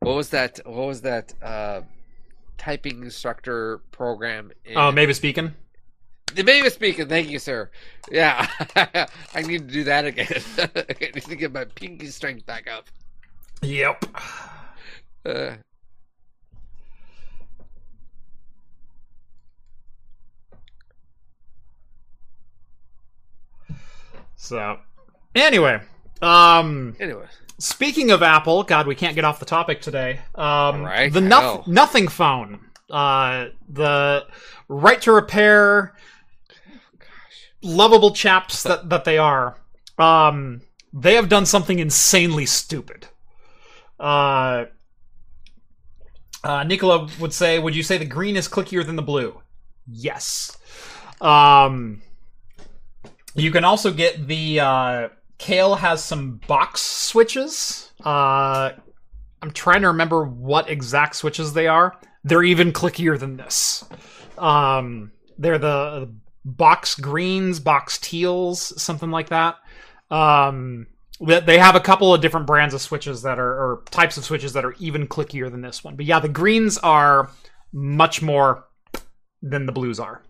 what 0.00 0.16
was 0.16 0.30
that? 0.30 0.60
What 0.64 0.86
was 0.86 1.02
that 1.02 1.34
uh, 1.42 1.82
typing 2.62 3.02
instructor 3.02 3.78
program? 3.90 4.52
In... 4.64 4.76
Oh, 4.76 4.92
Mavis 4.92 5.18
Beacon. 5.18 5.54
The 6.34 6.44
Mavis 6.44 6.76
Beacon, 6.76 7.08
thank 7.08 7.28
you, 7.28 7.38
sir. 7.38 7.70
Yeah, 8.10 8.48
I 9.34 9.42
need 9.42 9.68
to 9.68 9.74
do 9.74 9.84
that 9.84 10.06
again. 10.06 10.42
I 10.58 11.10
need 11.14 11.24
to 11.24 11.36
get 11.36 11.52
my 11.52 11.64
pinky 11.64 12.06
strength 12.06 12.46
back 12.46 12.70
up. 12.70 12.86
Yep. 13.62 14.04
Uh, 15.26 15.52
So, 24.42 24.76
anyway, 25.36 25.80
um, 26.20 26.96
anyway, 26.98 27.26
speaking 27.62 28.10
of 28.10 28.22
Apple, 28.22 28.64
God, 28.64 28.86
we 28.86 28.94
can't 28.94 29.14
get 29.14 29.24
off 29.24 29.38
the 29.38 29.46
topic 29.46 29.80
today. 29.80 30.20
Um, 30.34 30.82
Right, 30.82 31.12
the 31.12 31.20
know. 31.20 31.62
Nothing 31.66 32.08
phone, 32.08 32.58
uh, 32.90 33.46
the 33.68 34.26
right 34.68 35.00
to 35.02 35.12
repair, 35.12 35.94
lovable 37.62 38.12
chaps 38.12 38.64
that 38.64 38.88
that 38.88 39.04
they 39.04 39.18
are. 39.18 39.56
Um, 39.98 40.62
they 40.92 41.14
have 41.14 41.28
done 41.28 41.46
something 41.46 41.78
insanely 41.78 42.46
stupid. 42.46 43.06
Uh, 43.98 44.66
uh, 46.42 46.64
Nicola 46.64 47.08
would 47.20 47.32
say, 47.32 47.58
"Would 47.58 47.76
you 47.76 47.84
say 47.84 47.96
the 47.96 48.04
green 48.04 48.36
is 48.36 48.48
clickier 48.48 48.84
than 48.84 48.96
the 48.96 49.02
blue?" 49.02 49.40
Yes. 49.86 50.56
Um, 51.20 52.02
you 53.34 53.52
can 53.52 53.64
also 53.64 53.92
get 53.92 54.26
the 54.26 54.60
uh, 54.60 55.08
Kailh 55.42 55.76
has 55.76 56.04
some 56.04 56.40
box 56.46 56.80
switches. 56.80 57.92
Uh, 58.04 58.70
I'm 59.42 59.50
trying 59.52 59.82
to 59.82 59.88
remember 59.88 60.24
what 60.24 60.70
exact 60.70 61.16
switches 61.16 61.52
they 61.52 61.66
are. 61.66 61.98
They're 62.22 62.44
even 62.44 62.72
clickier 62.72 63.18
than 63.18 63.36
this. 63.36 63.84
Um, 64.38 65.10
they're 65.38 65.58
the, 65.58 66.12
box 66.44 66.94
greens, 66.94 67.60
box 67.60 67.98
teals, 67.98 68.80
something 68.80 69.10
like 69.10 69.28
that. 69.28 69.56
Um, 70.10 70.86
they 71.20 71.40
they 71.40 71.58
have 71.58 71.76
a 71.76 71.80
couple 71.80 72.12
of 72.12 72.20
different 72.20 72.46
brands 72.46 72.74
of 72.74 72.80
switches 72.80 73.22
that 73.22 73.38
are 73.38 73.52
or 73.52 73.82
types 73.90 74.16
of 74.16 74.24
switches 74.24 74.52
that 74.54 74.64
are 74.64 74.74
even 74.78 75.06
clickier 75.06 75.50
than 75.50 75.60
this 75.60 75.84
one. 75.84 75.96
But 75.96 76.06
yeah, 76.06 76.20
the 76.20 76.28
greens 76.28 76.78
are 76.78 77.30
much 77.72 78.22
more 78.22 78.64
than 79.40 79.66
the 79.66 79.72
blues 79.72 80.00
are. 80.00 80.22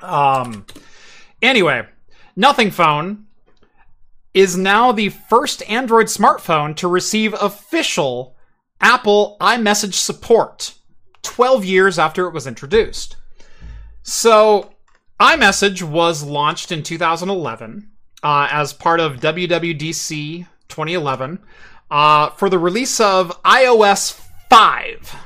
Um, 0.00 0.64
anyway, 1.42 1.86
Nothing 2.36 2.70
Phone 2.70 3.26
is 4.32 4.56
now 4.56 4.92
the 4.92 5.08
first 5.08 5.62
Android 5.68 6.06
smartphone 6.06 6.76
to 6.76 6.88
receive 6.88 7.34
official 7.34 8.36
Apple 8.80 9.36
iMessage 9.40 9.94
support 9.94 10.74
12 11.22 11.64
years 11.64 11.98
after 11.98 12.26
it 12.26 12.32
was 12.32 12.46
introduced. 12.46 13.16
So, 14.02 14.72
iMessage 15.18 15.82
was 15.82 16.22
launched 16.22 16.72
in 16.72 16.82
2011 16.82 17.90
uh, 18.22 18.48
as 18.50 18.72
part 18.72 19.00
of 19.00 19.20
WWDC 19.20 20.46
2011 20.68 21.38
uh, 21.90 22.30
for 22.30 22.48
the 22.48 22.58
release 22.58 23.00
of 23.00 23.42
iOS 23.42 24.18
5. 24.48 25.16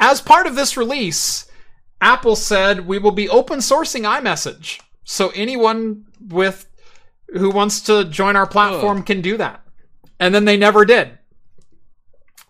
As 0.00 0.20
part 0.20 0.46
of 0.46 0.56
this 0.56 0.76
release, 0.76 1.48
Apple 2.00 2.36
said 2.36 2.86
we 2.86 2.98
will 2.98 3.12
be 3.12 3.28
open 3.28 3.60
sourcing 3.60 4.02
iMessage. 4.02 4.80
So 5.04 5.30
anyone 5.34 6.06
with 6.20 6.66
who 7.28 7.50
wants 7.50 7.80
to 7.82 8.04
join 8.04 8.36
our 8.36 8.46
platform 8.46 9.02
can 9.02 9.20
do 9.20 9.36
that. 9.36 9.62
And 10.20 10.34
then 10.34 10.44
they 10.44 10.56
never 10.56 10.84
did. 10.84 11.18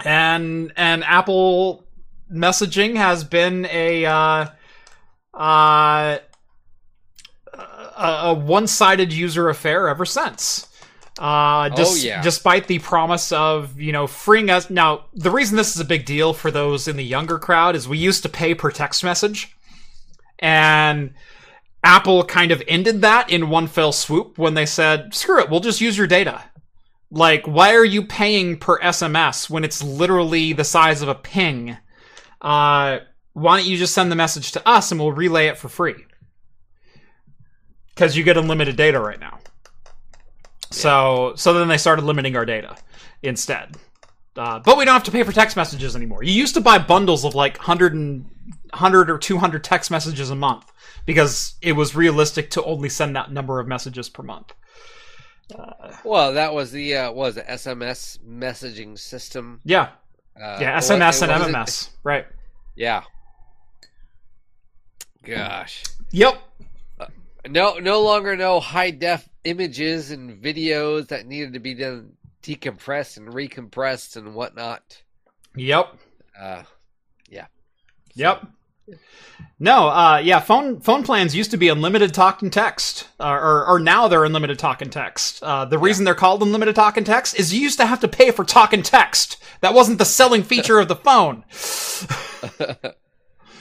And 0.04 0.72
and 0.76 1.04
Apple 1.04 1.84
messaging 2.32 2.96
has 2.96 3.24
been 3.24 3.66
a 3.70 4.04
uh, 4.04 4.46
uh, 5.32 6.18
a, 7.52 8.20
a 8.24 8.34
one-sided 8.34 9.12
user 9.12 9.48
affair 9.48 9.88
ever 9.88 10.04
since. 10.04 10.66
Uh, 11.18 11.70
Oh, 11.76 11.94
yeah. 11.94 12.20
despite 12.22 12.66
the 12.66 12.80
promise 12.80 13.30
of 13.30 13.80
you 13.80 13.92
know 13.92 14.06
freeing 14.08 14.50
us. 14.50 14.68
Now, 14.68 15.04
the 15.14 15.30
reason 15.30 15.56
this 15.56 15.74
is 15.74 15.80
a 15.80 15.84
big 15.84 16.04
deal 16.04 16.34
for 16.34 16.50
those 16.50 16.88
in 16.88 16.96
the 16.96 17.04
younger 17.04 17.38
crowd 17.38 17.76
is 17.76 17.86
we 17.88 17.98
used 17.98 18.22
to 18.24 18.28
pay 18.28 18.54
per 18.54 18.72
text 18.72 19.04
message, 19.04 19.56
and 20.40 21.14
Apple 21.84 22.24
kind 22.24 22.50
of 22.50 22.62
ended 22.66 23.02
that 23.02 23.30
in 23.30 23.50
one 23.50 23.68
fell 23.68 23.92
swoop 23.92 24.38
when 24.38 24.54
they 24.54 24.66
said, 24.66 25.14
"Screw 25.14 25.40
it, 25.40 25.50
we'll 25.50 25.60
just 25.60 25.80
use 25.80 25.96
your 25.96 26.06
data." 26.06 26.42
Like, 27.10 27.46
why 27.46 27.74
are 27.74 27.84
you 27.84 28.04
paying 28.04 28.58
per 28.58 28.80
SMS 28.80 29.48
when 29.48 29.62
it's 29.62 29.82
literally 29.84 30.52
the 30.52 30.64
size 30.64 31.02
of 31.02 31.08
a 31.08 31.14
ping? 31.14 31.76
Uh, 32.40 32.98
why 33.34 33.58
don't 33.58 33.68
you 33.68 33.76
just 33.76 33.94
send 33.94 34.10
the 34.10 34.16
message 34.16 34.52
to 34.52 34.68
us 34.68 34.90
and 34.90 35.00
we'll 35.00 35.12
relay 35.12 35.46
it 35.46 35.58
for 35.58 35.68
free? 35.68 36.06
Because 37.94 38.16
you 38.16 38.24
get 38.24 38.36
unlimited 38.36 38.76
data 38.76 38.98
right 38.98 39.20
now. 39.20 39.38
So, 40.70 41.34
so 41.36 41.52
then 41.52 41.68
they 41.68 41.78
started 41.78 42.04
limiting 42.04 42.36
our 42.36 42.44
data 42.44 42.76
instead. 43.22 43.76
Uh, 44.36 44.58
but 44.58 44.76
we 44.76 44.84
don't 44.84 44.94
have 44.94 45.04
to 45.04 45.12
pay 45.12 45.22
for 45.22 45.32
text 45.32 45.56
messages 45.56 45.94
anymore. 45.94 46.22
You 46.22 46.32
used 46.32 46.54
to 46.54 46.60
buy 46.60 46.78
bundles 46.78 47.24
of 47.24 47.34
like 47.34 47.56
100 47.58 47.94
and 47.94 48.24
100 48.70 49.10
or 49.10 49.18
200 49.18 49.62
text 49.62 49.90
messages 49.90 50.30
a 50.30 50.34
month 50.34 50.72
because 51.06 51.54
it 51.62 51.72
was 51.72 51.94
realistic 51.94 52.50
to 52.50 52.64
only 52.64 52.88
send 52.88 53.14
that 53.14 53.30
number 53.30 53.60
of 53.60 53.68
messages 53.68 54.08
per 54.08 54.22
month. 54.22 54.52
Well, 56.04 56.32
that 56.32 56.54
was 56.54 56.72
the 56.72 56.96
uh, 56.96 57.12
was 57.12 57.36
it 57.36 57.46
SMS 57.46 58.18
messaging 58.26 58.98
system. 58.98 59.60
Yeah, 59.64 59.90
Uh, 60.34 60.58
yeah, 60.60 60.78
SMS 60.78 61.22
it 61.22 61.30
and 61.30 61.54
MMS, 61.54 61.90
right? 62.02 62.26
Yeah. 62.74 63.02
Gosh. 65.22 65.84
Yep. 66.10 66.42
No, 67.48 67.74
no 67.78 68.02
longer 68.02 68.36
no 68.36 68.58
high 68.58 68.90
def 68.90 69.28
images 69.44 70.10
and 70.10 70.42
videos 70.42 71.08
that 71.08 71.26
needed 71.26 71.52
to 71.52 71.60
be 71.60 71.74
done 71.74 72.14
decompressed 72.44 73.16
and 73.16 73.28
recompressed 73.28 74.16
and 74.16 74.34
whatnot. 74.34 75.02
Yep. 75.56 75.96
Uh, 76.38 76.62
yeah. 77.28 77.46
Yep. 78.14 78.46
No, 79.58 79.88
uh, 79.88 80.20
yeah, 80.22 80.40
phone 80.40 80.80
phone 80.80 81.04
plans 81.04 81.34
used 81.34 81.52
to 81.52 81.56
be 81.56 81.68
unlimited 81.70 82.12
talk 82.12 82.42
and 82.42 82.52
text, 82.52 83.08
uh, 83.18 83.30
or 83.30 83.66
or 83.66 83.80
now 83.80 84.08
they're 84.08 84.24
unlimited 84.26 84.58
talk 84.58 84.82
and 84.82 84.92
text. 84.92 85.42
Uh, 85.42 85.64
the 85.64 85.78
reason 85.78 86.04
they're 86.04 86.14
called 86.14 86.42
unlimited 86.42 86.74
talk 86.74 86.98
and 86.98 87.06
text 87.06 87.38
is 87.38 87.54
you 87.54 87.60
used 87.62 87.78
to 87.78 87.86
have 87.86 88.00
to 88.00 88.08
pay 88.08 88.30
for 88.30 88.44
talk 88.44 88.74
and 88.74 88.84
text. 88.84 89.42
That 89.62 89.72
wasn't 89.72 89.98
the 89.98 90.04
selling 90.04 90.42
feature 90.42 90.78
of 90.78 90.88
the 90.88 90.96
phone. 90.96 91.44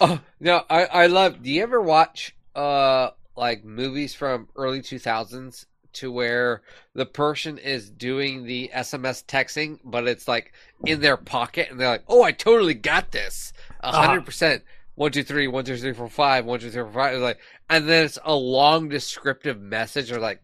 Oh 0.02 0.20
no, 0.40 0.64
I 0.70 0.86
I 0.86 1.08
love. 1.08 1.42
Do 1.42 1.50
you 1.50 1.64
ever 1.64 1.82
watch 1.82 2.36
uh 2.56 3.12
like 3.38 3.64
movies 3.64 4.14
from 4.14 4.50
early 4.56 4.82
two 4.82 5.00
thousands 5.00 5.66
to 5.94 6.12
where 6.12 6.62
the 6.94 7.06
person 7.06 7.58
is 7.58 7.90
doing 7.90 8.44
the 8.46 8.70
SMS 8.74 9.24
texting, 9.26 9.80
but 9.84 10.08
it's 10.08 10.28
like 10.28 10.54
in 10.86 11.02
their 11.02 11.18
pocket, 11.18 11.70
and 11.72 11.80
they're 11.80 11.88
like, 11.90 12.04
"Oh, 12.08 12.24
I 12.24 12.32
totally 12.32 12.74
got 12.74 13.12
this, 13.12 13.54
Uh-huh. 13.82 14.08
hundred 14.08 14.26
percent." 14.26 14.64
One 14.96 15.12
two 15.12 15.24
three, 15.24 15.48
one 15.48 15.66
two 15.66 15.76
three 15.78 15.94
four 15.94 16.08
five, 16.10 16.46
one 16.46 16.60
two 16.60 16.70
three 16.70 16.84
four 16.84 16.92
five. 16.92 17.20
Like, 17.20 17.40
and 17.70 17.90
then 17.90 18.06
it's 18.06 18.20
a 18.24 18.36
long 18.36 18.90
descriptive 18.90 19.60
message. 19.60 20.12
Or 20.12 20.20
like, 20.20 20.42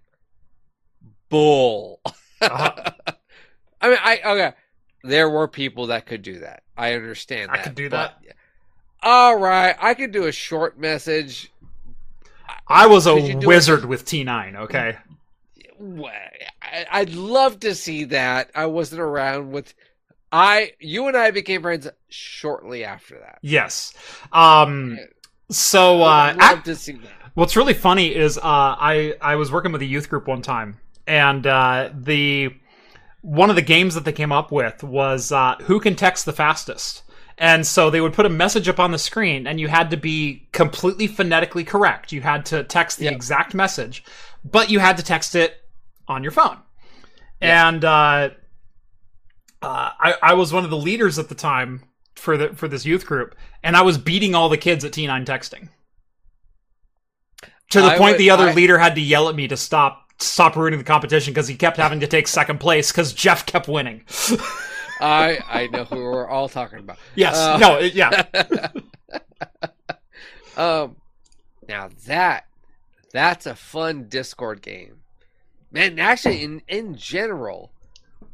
bull. 1.30 2.00
Uh-huh. 2.42 2.74
I 3.82 3.88
mean, 3.90 3.98
I 4.02 4.20
okay. 4.26 4.54
There 5.04 5.30
were 5.30 5.48
people 5.48 5.88
that 5.88 6.06
could 6.06 6.22
do 6.22 6.40
that. 6.40 6.64
I 6.78 6.94
understand. 6.94 7.52
I 7.52 7.58
could 7.60 7.76
do 7.76 7.90
but- 7.90 8.20
All 9.02 9.38
right, 9.38 9.76
I 9.80 9.94
could 9.94 10.12
do 10.12 10.26
a 10.26 10.32
short 10.32 10.78
message. 10.80 11.52
I 12.68 12.88
was 12.88 13.08
a 13.08 13.14
you 13.20 13.40
it- 13.40 13.46
wizard 13.46 13.86
with 13.86 14.04
T9. 14.06 14.56
Okay. 14.56 14.98
I'd 16.92 17.12
love 17.14 17.60
to 17.62 17.76
see 17.76 18.06
that. 18.06 18.52
I 18.56 18.66
wasn't 18.66 19.02
around 19.02 19.52
with. 19.52 19.74
I, 20.32 20.74
you 20.80 21.08
and 21.08 21.18
I 21.18 21.32
became 21.32 21.64
friends 21.64 21.88
shortly 22.10 22.84
after 22.84 23.20
that. 23.20 23.40
Yes. 23.42 23.94
Um. 24.32 25.00
So 25.50 26.04
uh, 26.04 26.34
I'd 26.36 26.38
love 26.38 26.64
to 26.64 26.76
see 26.76 26.94
that. 26.94 27.32
What's 27.34 27.56
really 27.56 27.74
funny 27.74 28.14
is 28.14 28.38
uh, 28.38 28.42
I 28.44 29.16
I 29.22 29.36
was 29.36 29.52
working 29.52 29.72
with 29.72 29.82
a 29.82 29.86
youth 29.86 30.10
group 30.10 30.28
one 30.28 30.42
time, 30.42 30.78
and 31.08 31.48
uh, 31.48 31.90
the 31.94 32.54
one 33.22 33.50
of 33.50 33.56
the 33.56 33.62
games 33.62 33.96
that 33.96 34.06
they 34.06 34.12
came 34.14 34.32
up 34.32 34.52
with 34.52 34.84
was 34.84 35.32
uh, 35.32 35.56
who 35.64 35.80
can 35.80 35.96
text 35.96 36.26
the 36.26 36.34
fastest. 36.34 37.04
And 37.42 37.66
so 37.66 37.90
they 37.90 38.02
would 38.02 38.14
put 38.14 38.26
a 38.26 38.30
message 38.30 38.68
up 38.68 38.82
on 38.82 38.92
the 38.92 39.00
screen, 39.00 39.48
and 39.48 39.62
you 39.62 39.70
had 39.70 39.92
to 39.92 39.98
be 39.98 40.48
completely 40.52 41.08
phonetically 41.08 41.64
correct. 41.64 42.12
You 42.12 42.20
had 42.20 42.46
to 42.48 42.66
text 42.66 42.98
the 42.98 43.06
Yep. 43.06 43.14
exact 43.14 43.54
message, 43.54 44.04
but 44.44 44.70
you 44.70 44.80
had 44.80 44.98
to 44.98 45.04
text 45.04 45.36
it 45.36 45.59
on 46.10 46.24
your 46.24 46.32
phone. 46.34 46.58
And 47.40 47.86
uh, 47.86 48.32
uh, 49.62 49.90
I, 50.00 50.16
I 50.22 50.34
was 50.34 50.52
one 50.52 50.66
of 50.66 50.70
the 50.70 50.78
leaders 50.78 51.18
at 51.20 51.30
the 51.30 51.36
time 51.36 51.84
for 52.16 52.36
the 52.36 52.50
for 52.50 52.68
this 52.68 52.86
youth 52.86 53.06
group, 53.06 53.36
and 53.64 53.78
I 53.78 53.82
was 53.84 53.98
beating 53.98 54.36
all 54.36 54.50
the 54.50 54.58
kids 54.58 54.84
at 54.84 54.92
T9 54.92 55.26
texting. 55.26 55.70
To 57.72 57.82
the 57.82 57.88
I 57.88 57.98
point 57.98 58.14
would- 58.14 58.20
the 58.20 58.32
other 58.32 58.50
I- 58.50 58.54
leader 58.54 58.78
had 58.78 58.96
to 58.96 59.02
yell 59.02 59.30
at 59.30 59.36
me 59.36 59.48
to 59.48 59.56
stop 59.56 60.08
stop 60.22 60.58
ruining 60.58 60.80
the 60.80 60.84
competition 60.86 61.34
because 61.34 61.48
he 61.48 61.56
kept 61.56 61.78
having 61.78 62.02
to 62.02 62.08
take 62.08 62.28
second 62.28 62.60
place 62.60 62.92
because 62.92 63.14
Jeff 63.14 63.46
kept 63.46 63.70
winning. 63.70 64.04
I, 65.02 65.40
I 65.48 65.68
know 65.68 65.86
who 65.86 65.96
we're 65.96 66.28
all 66.28 66.50
talking 66.50 66.80
about. 66.80 66.98
yes, 67.16 67.38
Uh, 67.38 67.58
no, 67.58 67.80
yeah, 67.80 68.24
um, 70.58 70.98
now 71.70 71.90
that 72.06 72.48
that's 73.14 73.46
a 73.46 73.56
fun 73.56 74.10
Discord 74.10 74.62
game, 74.62 74.99
man. 75.72 76.00
Actually, 76.00 76.44
in 76.44 76.62
in 76.68 76.96
general, 76.96 77.72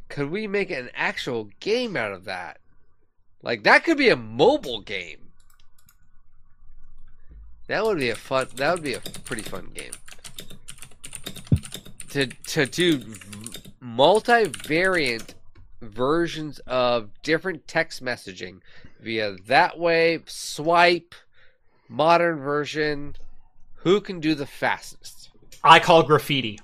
could 0.09 0.29
we 0.29 0.47
make 0.47 0.71
an 0.71 0.89
actual 0.95 1.49
game 1.59 1.95
out 1.95 2.11
of 2.11 2.25
that? 2.25 2.59
Like 3.41 3.63
that 3.63 3.83
could 3.83 3.97
be 3.97 4.09
a 4.09 4.15
mobile 4.15 4.81
game. 4.81 5.29
That 7.67 7.83
would 7.83 7.97
be 7.97 8.09
a 8.09 8.15
fun. 8.15 8.47
That 8.55 8.73
would 8.73 8.83
be 8.83 8.93
a 8.93 8.99
pretty 8.99 9.43
fun 9.43 9.71
game. 9.73 9.93
To 12.09 12.27
to 12.27 12.65
do 12.65 12.99
multivariant 13.83 15.33
versions 15.81 16.59
of 16.59 17.09
different 17.21 17.67
text 17.67 18.03
messaging 18.03 18.61
via 18.99 19.35
that 19.47 19.77
way 19.77 20.19
swipe 20.25 21.13
modern 21.87 22.39
version 22.39 23.15
who 23.75 24.01
can 24.01 24.19
do 24.19 24.33
the 24.33 24.47
fastest 24.47 25.29
I 25.63 25.79
call 25.79 26.03
graffiti. 26.03 26.59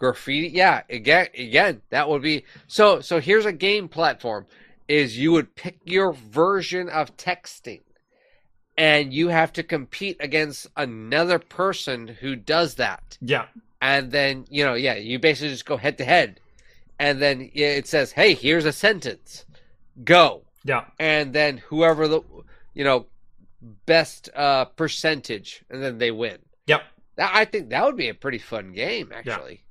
Graffiti. 0.00 0.48
Yeah 0.48 0.82
again 0.88 1.28
again 1.36 1.82
that 1.90 2.08
would 2.08 2.22
be 2.22 2.44
so 2.66 3.00
so 3.00 3.20
here's 3.20 3.44
a 3.44 3.52
game 3.52 3.86
platform 3.86 4.46
is 4.88 5.18
you 5.18 5.30
would 5.30 5.54
pick 5.54 5.78
your 5.84 6.12
version 6.12 6.88
of 6.88 7.16
texting 7.18 7.82
and 8.78 9.12
you 9.12 9.28
have 9.28 9.52
to 9.52 9.62
compete 9.62 10.16
against 10.18 10.66
another 10.74 11.38
person 11.38 12.08
who 12.08 12.34
does 12.34 12.76
that. 12.76 13.18
Yeah, 13.20 13.44
and 13.82 14.10
then 14.10 14.46
you 14.48 14.64
know 14.64 14.72
yeah 14.72 14.94
you 14.94 15.18
basically 15.18 15.50
just 15.50 15.66
go 15.66 15.76
head 15.76 15.98
to 15.98 16.04
head 16.04 16.40
and 16.98 17.20
then 17.20 17.50
it 17.52 17.86
says 17.86 18.12
hey 18.12 18.32
here's 18.32 18.64
a 18.64 18.72
sentence. 18.72 19.44
Go. 20.02 20.44
Yeah, 20.64 20.86
and 20.98 21.34
then 21.34 21.58
whoever 21.58 22.08
the 22.08 22.22
you 22.72 22.84
know 22.84 23.04
best 23.84 24.30
uh 24.34 24.64
percentage 24.64 25.62
and 25.68 25.82
then 25.82 25.98
they 25.98 26.10
win. 26.10 26.38
Yep. 26.68 26.82
i 27.18 27.44
think 27.44 27.68
that 27.68 27.84
would 27.84 27.96
be 27.96 28.08
a 28.08 28.14
pretty 28.14 28.38
fun 28.38 28.72
game 28.72 29.10
actually 29.14 29.64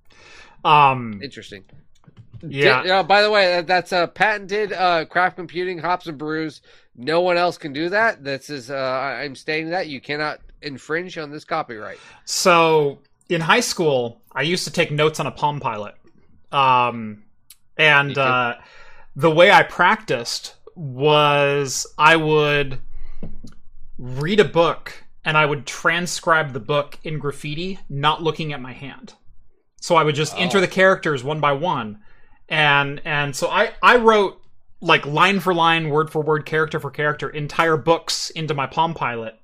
Um, 0.63 1.21
interesting. 1.23 1.63
yeah, 2.41 2.83
Di- 2.83 2.89
uh, 2.89 3.03
by 3.03 3.21
the 3.21 3.31
way 3.31 3.47
that, 3.47 3.67
that's 3.67 3.91
a 3.91 4.07
patented 4.07 4.73
uh 4.73 5.05
craft 5.05 5.35
computing 5.35 5.77
hops 5.77 6.07
and 6.07 6.17
brews. 6.17 6.61
No 6.95 7.21
one 7.21 7.37
else 7.37 7.57
can 7.57 7.73
do 7.73 7.89
that. 7.89 8.23
This 8.23 8.49
is 8.49 8.69
uh 8.69 8.75
i'm 9.21 9.35
stating 9.35 9.69
that 9.69 9.87
you 9.87 10.01
cannot 10.01 10.39
infringe 10.61 11.17
on 11.17 11.31
this 11.31 11.45
copyright. 11.45 11.97
So 12.25 12.99
in 13.29 13.41
high 13.41 13.59
school, 13.59 14.21
I 14.31 14.41
used 14.41 14.65
to 14.65 14.71
take 14.71 14.91
notes 14.91 15.19
on 15.19 15.27
a 15.27 15.31
Palm 15.31 15.59
Pilot, 15.59 15.95
um, 16.51 17.23
and 17.77 18.17
uh, 18.17 18.55
the 19.15 19.31
way 19.31 19.51
I 19.51 19.63
practiced 19.63 20.55
was 20.75 21.85
I 21.97 22.15
would 22.15 22.79
read 23.97 24.39
a 24.39 24.45
book 24.45 25.03
and 25.25 25.37
I 25.37 25.45
would 25.45 25.65
transcribe 25.65 26.53
the 26.53 26.59
book 26.59 26.97
in 27.03 27.19
graffiti, 27.19 27.79
not 27.89 28.23
looking 28.23 28.53
at 28.53 28.61
my 28.61 28.73
hand. 28.73 29.13
So 29.81 29.95
I 29.95 30.03
would 30.03 30.15
just 30.15 30.37
enter 30.37 30.57
Oh. 30.57 30.61
the 30.61 30.67
characters 30.67 31.23
one 31.23 31.39
by 31.39 31.53
one, 31.53 31.99
and 32.47 33.01
and 33.05 33.35
so 33.35 33.49
I 33.49 33.71
I 33.81 33.97
wrote 33.97 34.41
like 34.81 35.05
line 35.05 35.39
for 35.39 35.53
line, 35.53 35.89
word 35.89 36.09
for 36.09 36.21
word, 36.21 36.45
character 36.45 36.79
for 36.79 36.91
character, 36.91 37.29
entire 37.29 37.77
books 37.77 38.29
into 38.29 38.53
my 38.53 38.67
Palm 38.67 38.93
Pilot. 38.93 39.35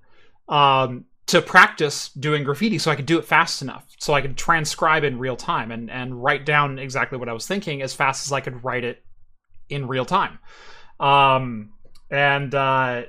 Um, 0.48 1.06
to 1.28 1.42
practice 1.42 2.10
doing 2.10 2.44
graffiti 2.44 2.78
so 2.78 2.92
I 2.92 2.96
could 2.96 3.08
do 3.08 3.18
it 3.18 3.26
fast 3.26 3.64
enough 3.64 3.84
so 3.98 4.14
I 4.14 4.22
could 4.22 4.38
transcribe 4.38 5.04
in 5.04 5.18
real 5.18 5.36
time 5.36 5.72
and 5.72 5.90
and 5.90 6.22
write 6.24 6.46
down 6.46 6.78
exactly 6.78 7.18
what 7.18 7.28
I 7.28 7.34
was 7.34 7.48
thinking 7.48 7.82
as 7.82 7.96
fast 7.96 8.28
as 8.28 8.32
I 8.32 8.42
could 8.42 8.64
write 8.64 8.84
it 8.84 9.04
in 9.68 9.88
real 9.88 10.06
time. 10.06 10.38
Um, 11.00 11.72
and 12.12 12.54
uh, 12.54 13.04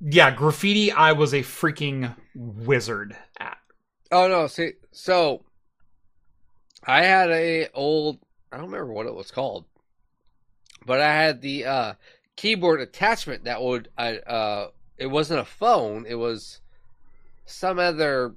yeah, 0.00 0.30
graffiti 0.30 0.92
I 0.92 1.12
was 1.12 1.32
a 1.32 1.40
freaking 1.40 2.14
wizard 2.34 3.16
at. 3.40 3.56
Oh 4.12 4.28
no, 4.28 4.46
see, 4.46 4.72
so 4.92 5.42
I 6.86 7.02
had 7.02 7.30
a 7.30 7.68
old 7.74 8.18
I 8.52 8.56
don't 8.58 8.66
remember 8.66 8.92
what 8.92 9.06
it 9.06 9.14
was 9.14 9.30
called, 9.30 9.64
but 10.84 11.00
I 11.00 11.12
had 11.14 11.40
the 11.40 11.64
uh, 11.64 11.92
keyboard 12.36 12.80
attachment 12.80 13.44
that 13.44 13.60
would 13.62 13.88
I 13.98 14.18
uh, 14.18 14.68
it 14.96 15.06
wasn't 15.08 15.40
a 15.40 15.44
phone, 15.44 16.06
it 16.08 16.14
was 16.14 16.60
some 17.44 17.78
other 17.78 18.34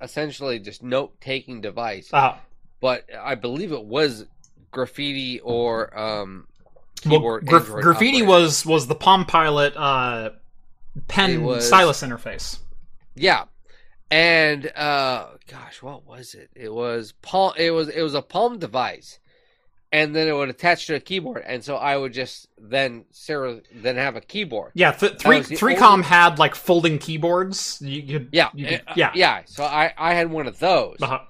essentially 0.00 0.58
just 0.58 0.82
note 0.82 1.20
taking 1.20 1.60
device, 1.60 2.10
Uh, 2.12 2.36
but 2.80 3.06
I 3.18 3.34
believe 3.36 3.72
it 3.72 3.84
was 3.84 4.26
graffiti 4.70 5.38
or 5.40 5.96
um, 5.98 6.46
well, 7.06 7.20
graf- 7.40 7.66
graffiti 7.66 8.22
operated. 8.22 8.28
was 8.28 8.66
was 8.66 8.86
the 8.86 8.94
Palm 8.94 9.24
Pilot 9.26 9.76
uh, 9.76 10.30
pen 11.08 11.42
was- 11.44 11.66
stylus 11.66 12.02
interface. 12.02 12.58
Yeah. 13.14 13.44
And 14.12 14.66
uh 14.76 15.28
gosh, 15.48 15.82
what 15.82 16.06
was 16.06 16.34
it? 16.34 16.50
It 16.54 16.72
was 16.72 17.12
palm 17.22 17.54
it 17.56 17.70
was 17.70 17.88
it 17.88 18.02
was 18.02 18.14
a 18.14 18.22
palm 18.22 18.58
device. 18.58 19.18
And 19.90 20.14
then 20.16 20.26
it 20.26 20.32
would 20.32 20.48
attach 20.48 20.86
to 20.86 20.94
a 20.94 21.00
keyboard. 21.00 21.42
And 21.46 21.62
so 21.62 21.76
I 21.76 21.96
would 21.96 22.12
just 22.12 22.48
then 22.58 23.04
Sarah 23.10 23.60
then 23.74 23.96
have 23.96 24.16
a 24.16 24.20
keyboard. 24.22 24.72
Yeah, 24.74 24.92
th- 24.92 25.18
three 25.18 25.40
3Com 25.40 26.02
had 26.02 26.38
like 26.38 26.54
folding 26.54 26.98
keyboards. 26.98 27.80
You 27.82 28.02
could 28.02 28.28
Yeah. 28.32 28.48
you 28.54 28.66
could, 28.66 28.82
uh, 28.86 28.92
yeah 28.96 29.12
Yeah. 29.14 29.42
So 29.46 29.64
I 29.64 29.92
I 29.96 30.14
had 30.14 30.30
one 30.30 30.46
of 30.46 30.58
those. 30.58 30.96
Uh-huh. 31.00 31.20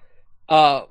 Uh 0.48 0.84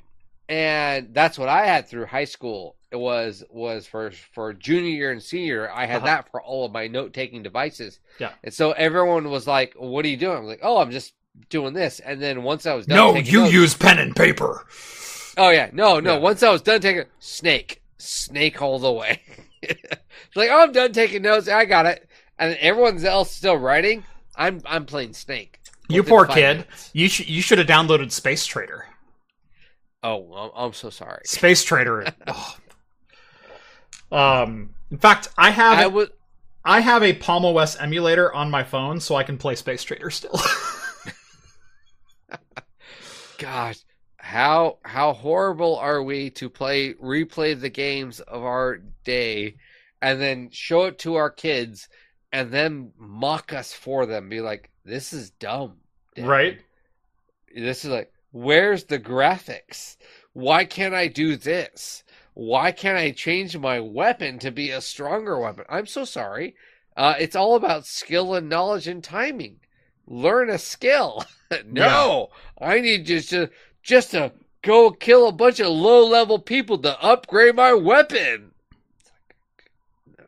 and 0.49 1.13
that's 1.13 1.38
what 1.38 1.47
I 1.49 1.65
had 1.65 1.88
through 1.88 2.05
high 2.07 2.26
school. 2.26 2.76
It 2.91 2.97
was 2.99 3.43
was 3.49 3.85
for 3.88 4.11
for 4.11 4.53
junior 4.53 4.89
year 4.89 5.11
and 5.11 5.23
senior. 5.23 5.45
year, 5.45 5.72
I 5.73 5.85
had 5.85 5.97
Uh-huh. 5.97 6.05
that 6.07 6.31
for 6.31 6.41
all 6.41 6.65
of 6.65 6.72
my 6.73 6.88
note 6.88 7.13
taking 7.13 7.41
devices. 7.43 7.99
Yeah. 8.19 8.31
And 8.43 8.53
so 8.53 8.72
everyone 8.72 9.30
was 9.30 9.47
like, 9.47 9.73
"What 9.77 10.03
are 10.05 10.09
you 10.09 10.18
doing?" 10.18 10.35
I 10.35 10.39
was 10.41 10.49
like, 10.49 10.59
"Oh, 10.61 10.77
I'm 10.77 10.91
just 10.91 11.13
doing 11.49 11.73
this." 11.73 11.99
And 11.99 12.22
then 12.22 12.43
once 12.43 12.65
I 12.65 12.73
was 12.73 12.85
done, 12.85 12.97
No, 12.97 13.15
you 13.15 13.41
notes- 13.41 13.53
use 13.53 13.73
pen 13.73 13.99
and 13.99 14.15
paper. 14.15 14.65
Oh 15.38 15.49
yeah, 15.49 15.69
no, 15.72 15.99
no. 15.99 16.13
Yeah. 16.13 16.19
Once 16.19 16.43
I 16.43 16.49
was 16.49 16.61
done 16.61 16.81
taking 16.81 17.05
snake, 17.19 17.81
snake 17.97 18.61
all 18.61 18.80
the 18.80 18.91
way. 18.91 19.22
like, 20.35 20.49
oh, 20.49 20.63
I'm 20.63 20.72
done 20.72 20.91
taking 20.91 21.22
notes. 21.22 21.47
I 21.47 21.65
got 21.65 21.85
it. 21.85 22.07
And 22.38 22.55
everyone's 22.59 23.03
else 23.03 23.31
still 23.31 23.55
writing. 23.55 24.03
I'm 24.35 24.61
I'm 24.65 24.85
playing 24.85 25.13
snake. 25.13 25.59
You 25.88 26.03
poor 26.03 26.26
kid. 26.26 26.57
minutes. 26.57 26.89
You 26.93 27.07
should 27.07 27.30
you 27.30 27.41
should 27.41 27.57
have 27.57 27.68
downloaded 27.68 28.11
Space 28.11 28.45
Trader. 28.45 28.85
Oh, 30.03 30.34
I'm, 30.34 30.51
I'm 30.55 30.73
so 30.73 30.89
sorry. 30.89 31.22
Space 31.26 31.63
Trader. 31.63 32.07
oh. 32.27 32.57
Um. 34.11 34.73
In 34.89 34.97
fact, 34.97 35.30
I 35.38 35.51
have 35.51 35.95
I 35.95 36.07
I, 36.65 36.80
have 36.81 37.01
a 37.01 37.13
Palm 37.13 37.45
OS 37.45 37.77
emulator 37.77 38.34
on 38.34 38.51
my 38.51 38.63
phone, 38.63 38.99
so 38.99 39.15
I 39.15 39.23
can 39.23 39.38
play 39.38 39.55
Space 39.55 39.84
Trader 39.84 40.09
still. 40.09 40.35
gosh, 43.41 43.80
how 44.18 44.77
how 44.84 45.13
horrible 45.13 45.77
are 45.77 46.03
we 46.03 46.30
to 46.31 46.49
play 46.49 46.93
replay 46.93 47.59
the 47.59 47.69
games 47.69 48.19
of 48.19 48.43
our 48.43 48.77
day 49.03 49.55
and 50.01 50.22
then 50.22 50.49
show 50.51 50.85
it 50.85 50.99
to 50.99 51.15
our 51.15 51.30
kids 51.30 51.89
and 52.31 52.51
then 52.51 52.91
mock 52.97 53.51
us 53.53 53.73
for 53.73 54.05
them. 54.05 54.30
Be 54.30 54.41
like, 54.41 54.69
this 54.85 55.11
is 55.11 55.31
dumb. 55.31 55.77
Dad. 56.15 56.27
right? 56.27 56.59
this 57.55 57.84
is 57.84 57.91
like 57.91 58.11
where's 58.31 58.85
the 58.85 58.99
graphics 58.99 59.97
why 60.34 60.63
can't 60.63 60.93
i 60.93 61.07
do 61.07 61.35
this 61.35 62.03
why 62.34 62.72
can't 62.72 62.97
i 62.97 63.11
change 63.11 63.57
my 63.57 63.80
weapon 63.80 64.39
to 64.39 64.51
be 64.51 64.72
a 64.72 64.81
stronger 64.81 65.39
weapon 65.39 65.65
i'm 65.69 65.85
so 65.85 66.05
sorry 66.05 66.55
uh, 66.97 67.15
it's 67.19 67.38
all 67.38 67.55
about 67.55 67.85
skill 67.85 68.34
and 68.35 68.49
knowledge 68.49 68.88
and 68.88 69.03
timing 69.03 69.61
learn 70.12 70.50
a 70.50 70.58
skill 70.58 71.24
no 71.66 72.30
i 72.60 72.80
need 72.80 73.06
just 73.06 73.30
to 73.30 73.50
just 73.82 74.12
to 74.12 74.32
go 74.62 74.92
kill 74.92 75.28
a 75.28 75.32
bunch 75.32 75.60
of 75.60 75.68
low 75.68 76.06
level 76.06 76.38
people 76.38 76.78
to 76.78 77.02
upgrade 77.02 77.56
my 77.56 77.74
weapon 77.74 78.52
It's 79.00 79.12
like, 79.12 80.20
no, 80.20 80.26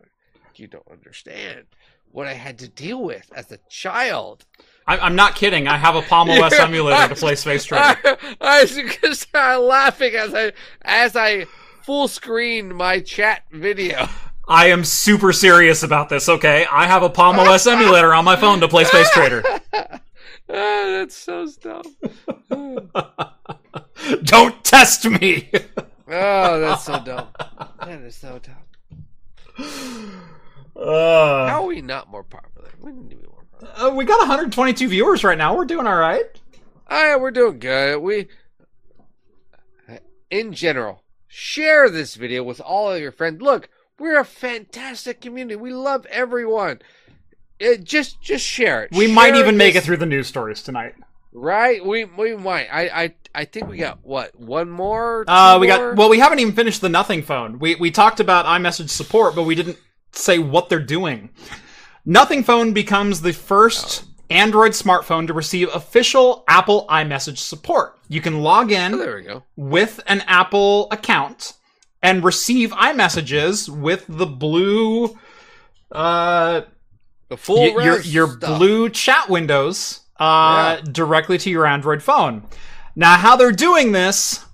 you 0.55 0.67
don't 0.67 0.87
understand 0.89 1.65
what 2.11 2.27
i 2.27 2.33
had 2.33 2.57
to 2.59 2.67
deal 2.67 3.03
with 3.03 3.29
as 3.35 3.51
a 3.51 3.59
child 3.69 4.45
I, 4.85 4.97
I'm 4.97 5.15
not 5.15 5.35
kidding. 5.35 5.69
I 5.69 5.77
have 5.77 5.95
a 5.95 6.01
Palm 6.01 6.29
OS 6.29 6.51
Yeah, 6.57 6.65
emulator 6.65 7.07
to 7.07 7.15
play 7.15 7.35
Space 7.35 7.63
Trader. 7.67 7.81
I, 7.81 8.35
I 8.41 8.61
was 8.63 9.25
gonna 9.31 9.55
uh, 9.55 9.59
laughing 9.61 10.13
as 10.13 10.33
I 10.33 10.51
as 10.81 11.15
I 11.15 11.45
full 11.83 12.09
screened 12.09 12.75
my 12.75 12.99
chat 12.99 13.43
video. 13.51 14.09
I 14.47 14.67
am 14.67 14.83
super 14.83 15.31
serious 15.31 15.83
about 15.83 16.09
this. 16.09 16.27
Okay, 16.27 16.65
I 16.71 16.85
have 16.85 17.03
a 17.03 17.09
Palm 17.09 17.39
OS 17.39 17.65
emulator 17.65 18.13
on 18.13 18.25
my 18.25 18.35
phone 18.35 18.59
to 18.59 18.67
play 18.67 18.83
Space 18.83 19.09
Trader. 19.11 19.41
ah, 19.73 19.99
that's 20.49 21.15
so 21.15 21.47
dumb. 21.61 21.83
Don't 24.23 24.63
test 24.63 25.05
me. 25.05 25.49
Oh, 26.15 26.59
that's 26.59 26.83
so 26.83 26.99
dumb. 27.03 27.27
That 27.79 28.01
is 28.01 28.15
so 28.15 28.37
dumb. 28.37 30.13
Uh, 30.75 31.47
How 31.47 31.63
are 31.63 31.65
we 31.65 31.81
not 31.81 32.07
more 32.11 32.23
popular? 32.23 32.69
We 32.81 32.91
need 32.91 33.09
to 33.11 33.15
be 33.15 33.25
more 33.25 33.45
popular. 33.59 33.89
uh, 33.89 33.95
we 33.95 34.05
got 34.05 34.19
122 34.19 34.89
viewers 34.89 35.23
right 35.23 35.37
now. 35.37 35.55
We're 35.55 35.65
doing 35.65 35.87
all 35.87 35.95
right. 35.95 36.25
Oh, 36.89 37.03
yeah, 37.03 37.15
we're 37.15 37.31
doing 37.31 37.57
good. 37.57 37.99
We, 37.99 38.27
in 40.29 40.53
general, 40.53 41.01
share 41.27 41.89
this 41.89 42.13
video 42.13 42.43
with 42.43 42.59
all 42.61 42.91
of 42.91 43.01
your 43.01 43.11
friends. 43.13 43.41
Look, 43.41 43.69
we're 43.99 44.19
a 44.19 44.25
fantastic 44.25 45.21
community. 45.21 45.55
We 45.55 45.71
love 45.73 46.05
everyone. 46.07 46.81
It, 47.59 47.83
just, 47.83 48.21
just 48.21 48.45
share 48.45 48.83
it. 48.83 48.91
We 48.91 49.07
might 49.11 49.29
Share 49.33 49.39
even 49.41 49.57
make 49.57 49.75
it 49.75 49.83
through 49.83 49.97
the 49.97 50.05
news 50.05 50.27
stories 50.27 50.61
tonight. 50.63 50.95
Right? 51.35 51.83
We 51.83 52.05
we 52.05 52.35
might. 52.35 52.67
I 52.71 53.03
I 53.03 53.13
I 53.33 53.45
think 53.45 53.67
we 53.67 53.77
got 53.77 54.05
what 54.05 54.39
one 54.39 54.69
more. 54.69 55.23
Uh, 55.27 55.57
we 55.59 55.67
more? 55.67 55.77
got 55.91 55.95
well. 55.97 56.09
We 56.09 56.19
haven't 56.19 56.37
even 56.39 56.53
finished 56.53 56.81
the 56.81 56.89
Nothing 56.89 57.23
Phone. 57.23 57.57
We 57.57 57.73
we 57.75 57.89
talked 57.89 58.19
about 58.19 58.45
iMessage 58.45 58.89
support, 58.89 59.33
but 59.33 59.43
we 59.43 59.55
didn't 59.55 59.79
say 60.11 60.37
what 60.37 60.69
they're 60.69 60.79
doing. 60.79 61.31
Nothing 62.05 62.43
Phone 62.43 62.71
becomes 62.73 63.21
the 63.21 63.33
first 63.33 64.03
Android 64.29 64.73
smartphone 64.73 65.25
to 65.25 65.33
receive 65.33 65.73
official 65.73 66.43
Apple 66.47 66.85
iMessage 66.87 67.37
support. 67.39 67.97
You 68.09 68.21
can 68.21 68.41
log 68.43 68.71
Oh, 68.71 68.75
in 68.75 68.97
there 68.99 69.15
we 69.15 69.23
go. 69.23 69.43
with 69.55 70.01
an 70.05 70.21
Apple 70.27 70.87
account 70.91 71.53
and 72.03 72.23
receive 72.23 72.69
iMessages 72.71 73.67
with 73.69 74.05
the 74.07 74.27
blue 74.27 75.17
uh 75.91 76.61
The 77.29 77.37
full 77.37 77.73
y- 77.75 77.83
your 77.83 78.01
your 78.01 78.27
stuff. 78.27 78.57
blue 78.59 78.89
chat 78.89 79.29
windows 79.29 80.01
uh, 80.19 80.77
directly 80.81 81.37
to 81.39 81.49
your 81.49 81.65
Android 81.65 82.01
phone. 82.03 82.43
Now, 82.95 83.17
how 83.17 83.35
they're 83.35 83.51
doing 83.51 83.91
this 83.91 84.45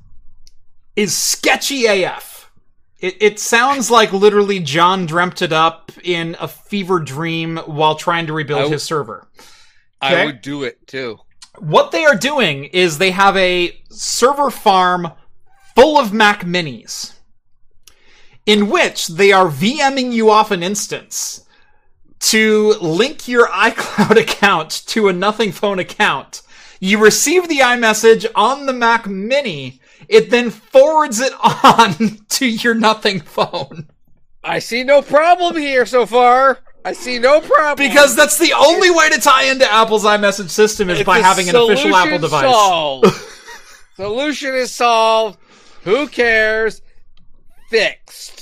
is 0.96 1.16
sketchy 1.16 1.86
AF. 1.86 2.50
It, 3.00 3.16
it 3.22 3.40
sounds 3.40 3.92
like 3.92 4.12
literally 4.14 4.60
Jon 4.60 5.06
dreamt 5.06 5.42
it 5.42 5.52
up 5.54 5.92
in 6.04 6.36
a 6.40 6.48
fever 6.48 7.00
dream 7.00 7.58
while 7.66 7.96
trying 7.96 8.26
to 8.28 8.34
rebuild 8.34 8.60
w- 8.60 8.74
his 8.74 8.84
server. 8.84 9.28
I 10.02 10.26
would 10.26 10.42
do 10.42 10.64
it 10.64 10.86
too. 10.88 11.20
What 11.60 11.92
they 11.92 12.06
are 12.06 12.16
doing 12.16 12.64
is 12.66 12.98
they 12.98 13.12
have 13.12 13.36
a 13.38 13.78
server 13.90 14.50
farm 14.50 15.12
full 15.76 16.00
of 16.00 16.12
Mac 16.14 16.42
minis 16.46 17.14
in 18.50 18.68
which 18.68 19.06
they 19.06 19.32
are 19.32 19.46
VMing 19.46 20.12
you 20.12 20.32
off 20.32 20.50
an 20.50 20.64
instance 20.64 21.46
to 22.20 22.74
link 22.82 23.28
your 23.28 23.48
iCloud 23.50 24.20
account 24.20 24.72
to 24.88 25.08
a 25.08 25.14
Nothing 25.14 25.52
Phone 25.52 25.78
account. 25.78 26.42
You 26.80 26.98
receive 26.98 27.48
the 27.48 27.60
iMessage 27.60 28.26
on 28.34 28.66
the 28.66 28.74
Mac 28.74 29.06
Mini. 29.06 29.80
It 30.08 30.32
then 30.32 30.50
forwards 30.50 31.20
it 31.20 31.32
on 31.64 32.26
to 32.30 32.48
your 32.48 32.74
Nothing 32.74 33.20
Phone. 33.20 33.88
I 34.44 34.58
see 34.58 34.84
no 34.84 35.04
problem 35.04 35.56
here 35.56 35.86
so 35.86 36.08
far. 36.08 36.58
I 36.84 36.94
see 36.94 37.20
no 37.20 37.42
problem 37.42 37.88
Because 37.88 38.16
that's 38.16 38.40
the 38.40 38.54
only 38.54 38.90
way 38.90 39.12
to 39.12 39.22
tie 39.22 39.44
into 39.44 39.72
Apple's 39.72 40.06
iMessage 40.06 40.50
system 40.50 40.90
is 40.90 41.02
It's 41.02 41.06
by 41.06 41.20
having 41.20 41.50
an 41.50 41.56
official 41.56 41.96
Apple 41.96 42.18
device. 42.18 42.52
Solved. 42.52 43.06
solution 43.96 44.56
is 44.56 44.72
solved. 44.72 45.38
Who 45.84 46.08
cares? 46.08 46.82
Fixed. 47.70 48.39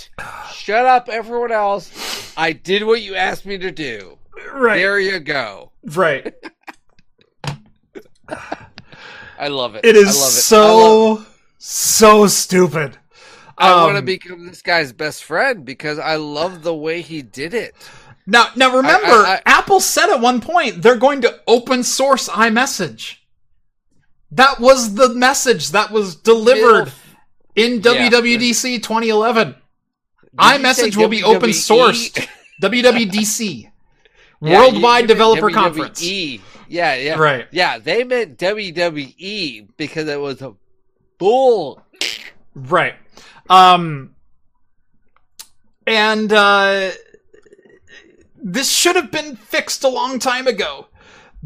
Shut 0.54 0.86
up, 0.86 1.10
everyone 1.10 1.52
else. 1.52 2.34
I 2.38 2.52
did 2.54 2.84
what 2.84 3.02
you 3.02 3.16
asked 3.16 3.46
me 3.46 3.58
to 3.58 3.72
do. 3.72 4.18
Right. 4.54 4.78
There 4.78 5.00
you 5.00 5.20
go. 5.20 5.72
Right. 5.84 6.34
I 9.40 9.48
love 9.50 9.76
it. 9.76 9.86
It 9.86 9.96
is 9.96 10.08
I 10.18 10.20
love 10.20 10.30
it. 10.30 10.42
So 10.42 11.08
love- 11.14 11.34
so 11.60 12.28
stupid. 12.28 12.98
I 13.58 13.76
want 13.84 13.94
to 13.96 14.00
um, 14.00 14.06
become 14.06 14.46
this 14.46 14.62
guy's 14.62 14.94
best 14.94 15.24
friend 15.24 15.66
because 15.66 15.98
I 15.98 16.16
love 16.18 16.62
the 16.62 16.76
way 16.76 17.02
he 17.02 17.24
did 17.24 17.56
it. 17.56 17.74
Now, 18.28 18.50
now 18.56 18.76
remember, 18.76 19.08
I- 19.08 19.42
I- 19.46 19.58
Apple 19.58 19.80
said 19.80 20.10
at 20.12 20.22
one 20.22 20.42
point 20.42 20.82
they're 20.84 20.96
going 20.98 21.22
to 21.22 21.40
open 21.48 21.84
source 21.84 22.30
iMessage. 22.30 23.16
That 24.32 24.60
was 24.60 24.94
the 24.96 25.10
message 25.10 25.72
that 25.72 25.90
was 25.92 26.16
delivered 26.16 26.92
in 27.56 27.82
Yeah. 27.82 28.10
WWDC 28.10 28.84
2011. 28.84 29.56
Did 30.38 30.62
you 30.62 30.74
say 30.74 30.90
iMessage 30.90 30.98
will 30.98 31.08
be 31.10 31.24
open 31.24 31.50
sourced. 31.52 32.28
WWDC, 32.62 33.72
Yeah, 34.42 34.60
Worldwide 34.62 34.96
you- 34.96 35.02
you 35.02 35.08
Developer 35.08 35.50
WWE. 35.50 35.54
Conference. 35.54 36.04
Yeah, 36.04 36.42
yeah. 36.96 37.18
Right. 37.18 37.48
Yeah, 37.52 37.78
they 37.80 38.04
meant 38.04 38.38
WWE 38.38 39.68
because 39.78 40.08
it 40.08 40.20
was 40.20 40.42
a 40.42 40.54
bull. 41.18 41.82
Right. 42.54 42.96
Um 43.50 44.16
and 45.86 46.32
uh 46.34 46.92
this 48.36 48.70
should 48.70 48.96
have 48.96 49.12
been 49.12 49.36
fixed 49.36 49.84
a 49.84 49.88
long 49.88 50.20
time 50.20 50.48
ago. 50.48 50.87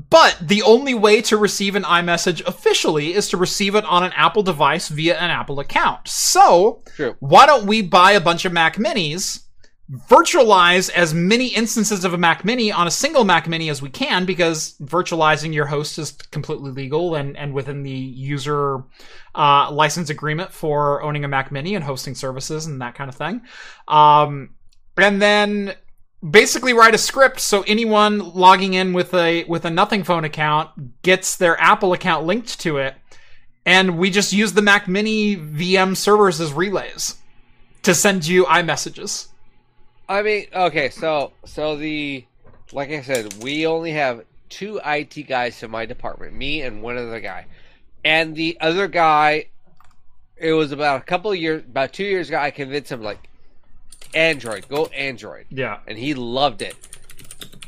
But 0.10 0.38
the 0.42 0.62
only 0.62 0.94
way 0.94 1.22
to 1.24 1.38
receive 1.38 1.76
an 1.76 1.84
iMessage 1.84 2.46
officially 2.46 3.14
is 3.14 3.30
to 3.30 3.38
receive 3.38 3.76
it 3.76 3.86
on 3.86 4.04
an 4.04 4.14
Apple 4.16 4.42
device 4.44 4.88
via 4.88 5.18
an 5.18 5.30
Apple 5.30 5.60
account. 5.60 6.08
So, 6.08 6.84
True. 6.96 7.16
why 7.20 7.46
don't 7.46 7.66
we 7.66 7.82
buy 7.82 8.14
a 8.14 8.22
bunch 8.22 8.46
of 8.46 8.54
Mac 8.54 8.78
Minis, 8.78 9.44
virtualize 10.10 10.90
as 10.92 11.14
many 11.14 11.48
instances 11.48 12.06
of 12.06 12.14
a 12.14 12.18
Mac 12.18 12.46
Mini 12.46 12.72
on 12.72 12.88
a 12.88 12.92
single 12.92 13.26
Mac 13.26 13.50
Mini 13.50 13.70
as 13.70 13.82
we 13.82 13.90
can, 13.90 14.26
because 14.26 14.76
virtualizing 14.82 15.54
your 15.54 15.66
host 15.66 16.00
is 16.00 16.14
completely 16.14 16.72
legal 16.72 17.16
and, 17.16 17.36
and 17.36 17.54
within 17.54 17.84
the 17.84 17.92
user 17.92 18.86
uh, 19.36 19.70
license 19.70 20.10
agreement 20.10 20.54
for 20.54 21.02
owning 21.04 21.26
a 21.26 21.28
Mac 21.28 21.52
Mini 21.52 21.76
and 21.76 21.84
hosting 21.84 22.16
services 22.16 22.66
and 22.66 22.82
that 22.82 22.96
kind 22.96 23.10
of 23.10 23.16
thing. 23.16 23.42
Um, 23.90 24.56
and 24.98 25.22
then 25.22 25.74
basically 26.27 26.73
write 26.73 26.93
a 26.93 26.98
script 26.98 27.39
so 27.39 27.64
anyone 27.64 28.19
logging 28.19 28.73
in 28.73 28.93
with 28.93 29.14
a 29.14 29.43
with 29.45 29.65
a 29.65 29.69
Nothing 29.69 30.03
Phone 30.03 30.23
account 30.23 31.02
gets 31.02 31.35
their 31.35 31.60
Apple 31.60 31.93
account 31.93 32.26
linked 32.26 32.60
to 32.61 32.77
it, 32.77 32.95
and 33.65 33.98
we 33.98 34.10
just 34.10 34.34
use 34.34 34.53
the 34.53 34.61
Mac 34.61 34.88
Mini 34.88 35.35
VM 35.35 35.95
servers 35.95 36.39
as 36.39 36.53
relays 36.53 37.15
to 37.84 37.95
send 37.95 38.27
you 38.27 38.45
iMessages. 38.45 39.27
I 40.07 40.22
mean, 40.22 40.48
okay, 40.53 40.89
so 40.89 41.34
so 41.45 41.76
the 41.76 42.26
like 42.72 42.91
I 42.91 43.02
said, 43.02 43.34
we 43.41 43.65
only 43.65 43.91
have 43.91 44.23
two 44.49 44.80
IT 44.85 45.27
guys 45.27 45.61
in 45.64 45.72
my 45.72 45.85
department, 45.85 46.34
me 46.34 46.61
and 46.61 46.84
one 46.84 46.98
other 46.98 47.19
guy, 47.19 47.48
and 48.03 48.35
the 48.35 48.57
other 48.61 48.88
guy. 48.88 49.45
It 50.38 50.53
was 50.53 50.72
about 50.72 51.02
a 51.02 51.03
couple 51.03 51.31
of 51.31 51.38
years, 51.38 51.64
about 51.64 51.93
two 51.93 52.03
years 52.03 52.30
ago. 52.30 52.39
I 52.39 52.49
convinced 52.49 52.91
him 52.91 53.03
like, 53.03 53.30
Android, 54.14 54.68
go 54.68 54.86
Android, 54.88 55.46
Yeah. 55.50 55.80
and 55.88 55.98
he 55.98 56.14
loved 56.14 56.62
it. 56.62 56.76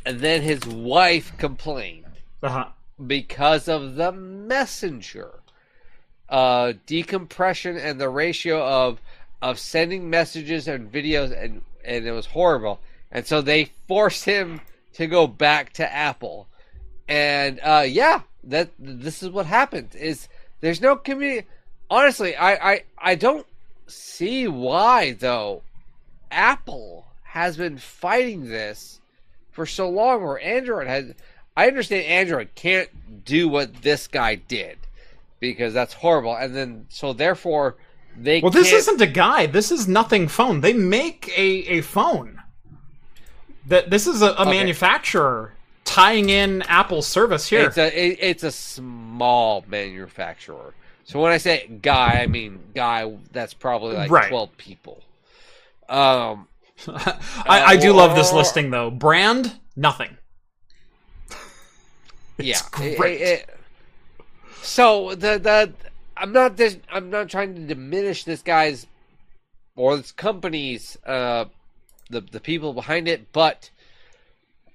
And 0.06 0.20
then 0.20 0.42
his 0.42 0.66
wife 0.66 1.38
complained 1.38 2.06
Uh-huh. 2.42 2.66
because 3.08 3.68
of 3.68 3.96
the 3.96 4.12
messenger 4.12 5.32
uh, 6.30 6.74
decompression 6.86 7.78
and 7.78 8.00
the 8.00 8.10
ratio 8.10 8.64
of 8.66 9.00
of 9.42 9.60
sending 9.60 10.10
messages 10.10 10.68
and 10.68 10.92
videos 10.92 11.32
and 11.38 11.62
and 11.84 12.06
it 12.08 12.12
was 12.12 12.26
horrible 12.28 12.80
and 13.12 13.28
so 13.28 13.42
they 13.42 13.66
forced 13.90 14.24
him 14.24 14.62
to 14.94 15.06
go 15.06 15.28
back 15.28 15.74
to 15.74 15.94
apple 15.94 16.48
and 17.10 17.60
uh, 17.62 17.84
yeah 17.86 18.22
that 18.46 18.70
this 18.80 19.22
is 19.22 19.30
what 19.30 19.46
happened 19.46 19.90
is 19.96 20.30
there's 20.62 20.80
no 20.82 20.96
community 20.96 21.46
honestly 21.90 22.36
I, 22.38 22.72
I 22.74 22.84
i 22.98 23.16
don't 23.16 23.46
see 23.88 24.48
why 24.48 25.12
though 25.12 25.62
apple 26.34 27.06
has 27.24 27.58
been 27.58 27.78
fighting 27.78 28.48
this 28.48 29.00
for 29.52 29.66
so 29.66 29.90
long 29.90 30.24
where 30.24 30.40
android 30.42 30.88
has 30.88 31.14
i 31.56 31.68
understand 31.68 32.06
android 32.06 32.50
can't 32.56 32.90
do 33.26 33.48
what 33.48 33.74
this 33.82 34.08
guy 34.08 34.36
did 34.36 34.78
because 35.40 35.74
that's 35.74 35.94
horrible 35.94 36.36
and 36.36 36.56
then 36.56 36.86
so 36.90 37.14
therefore 37.14 37.76
they 38.16 38.42
Well, 38.42 38.52
this 38.52 38.72
isn't 38.72 39.02
a 39.02 39.08
guy. 39.08 39.48
This 39.48 39.72
is 39.72 39.88
Nothing 39.88 40.28
Phone. 40.28 40.62
They 40.62 40.72
make 40.74 41.30
a, 41.36 41.42
a 41.78 41.82
phone. 41.82 42.40
That 43.66 43.90
this 43.90 44.06
is 44.06 44.22
a, 44.22 44.28
a 44.34 44.42
Okay. 44.42 44.52
manufacturer 44.52 45.54
tying 45.84 46.30
in 46.30 46.62
Apple's 46.64 47.08
service 47.08 47.48
here. 47.50 47.62
It's 47.66 47.78
a 47.80 47.88
it, 47.88 48.18
it's 48.22 48.44
a 48.44 48.52
small 48.52 49.66
manufacturer. 49.68 50.76
So 51.06 51.20
when 51.22 51.32
I 51.32 51.38
say 51.38 51.68
guy, 51.82 52.22
I 52.22 52.28
mean 52.28 52.60
guy. 52.76 53.12
That's 53.32 53.56
probably 53.56 53.96
like 53.96 54.12
Right. 54.12 54.28
twelve 54.30 54.56
people. 54.58 55.02
Um, 55.90 56.48
I, 56.88 57.64
I 57.68 57.76
do 57.78 57.94
love 57.94 58.16
this 58.16 58.34
listing 58.34 58.72
though. 58.72 58.90
Brand, 58.90 59.54
nothing. 59.76 60.18
yeah, 62.38 62.60
great. 62.72 63.00
it- 63.22 63.22
it- 63.22 63.50
so 64.62 65.10
the 65.14 65.38
the 65.40 65.74
I'm 66.16 66.32
not 66.32 66.56
this. 66.56 66.78
I'm 66.92 67.10
not 67.10 67.28
trying 67.30 67.54
to 67.56 67.62
diminish 67.62 68.24
this 68.24 68.42
guy's 68.42 68.88
or 69.76 69.98
this 69.98 70.12
company's 70.14 70.98
uh 71.06 71.46
the 72.10 72.22
the 72.22 72.40
people 72.40 72.74
behind 72.74 73.08
it, 73.10 73.32
but 73.34 73.70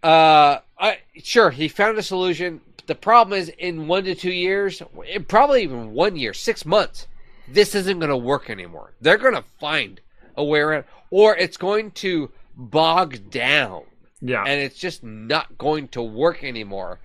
uh, 0.03 0.59
I 0.79 0.99
sure 1.23 1.51
he 1.51 1.69
found 1.69 1.97
a 1.99 2.03
solution. 2.03 2.61
The 2.87 2.95
problem 2.95 3.39
is, 3.39 3.49
in 3.49 3.87
one 3.89 4.05
to 4.05 4.15
two 4.15 4.33
years, 4.33 4.83
probably 5.27 5.63
even 5.63 5.93
one 5.93 6.17
year, 6.17 6.33
six 6.33 6.65
months, 6.65 7.07
this 7.49 7.75
isn't 7.75 7.99
going 7.99 8.11
to 8.11 8.17
work 8.17 8.49
anymore. 8.49 8.93
They're 9.01 9.19
going 9.19 9.35
to 9.35 9.45
find 9.61 10.01
a 10.39 10.45
way 10.45 10.61
around, 10.61 10.85
or 11.11 11.37
it's 11.37 11.57
going 11.59 11.91
to 11.91 12.31
bog 12.57 13.31
down, 13.31 13.83
Yeah. 14.21 14.45
and 14.47 14.61
it's 14.61 14.79
just 14.79 15.03
not 15.05 15.59
going 15.59 15.89
to 15.89 16.03
work 16.03 16.43
anymore. 16.43 17.01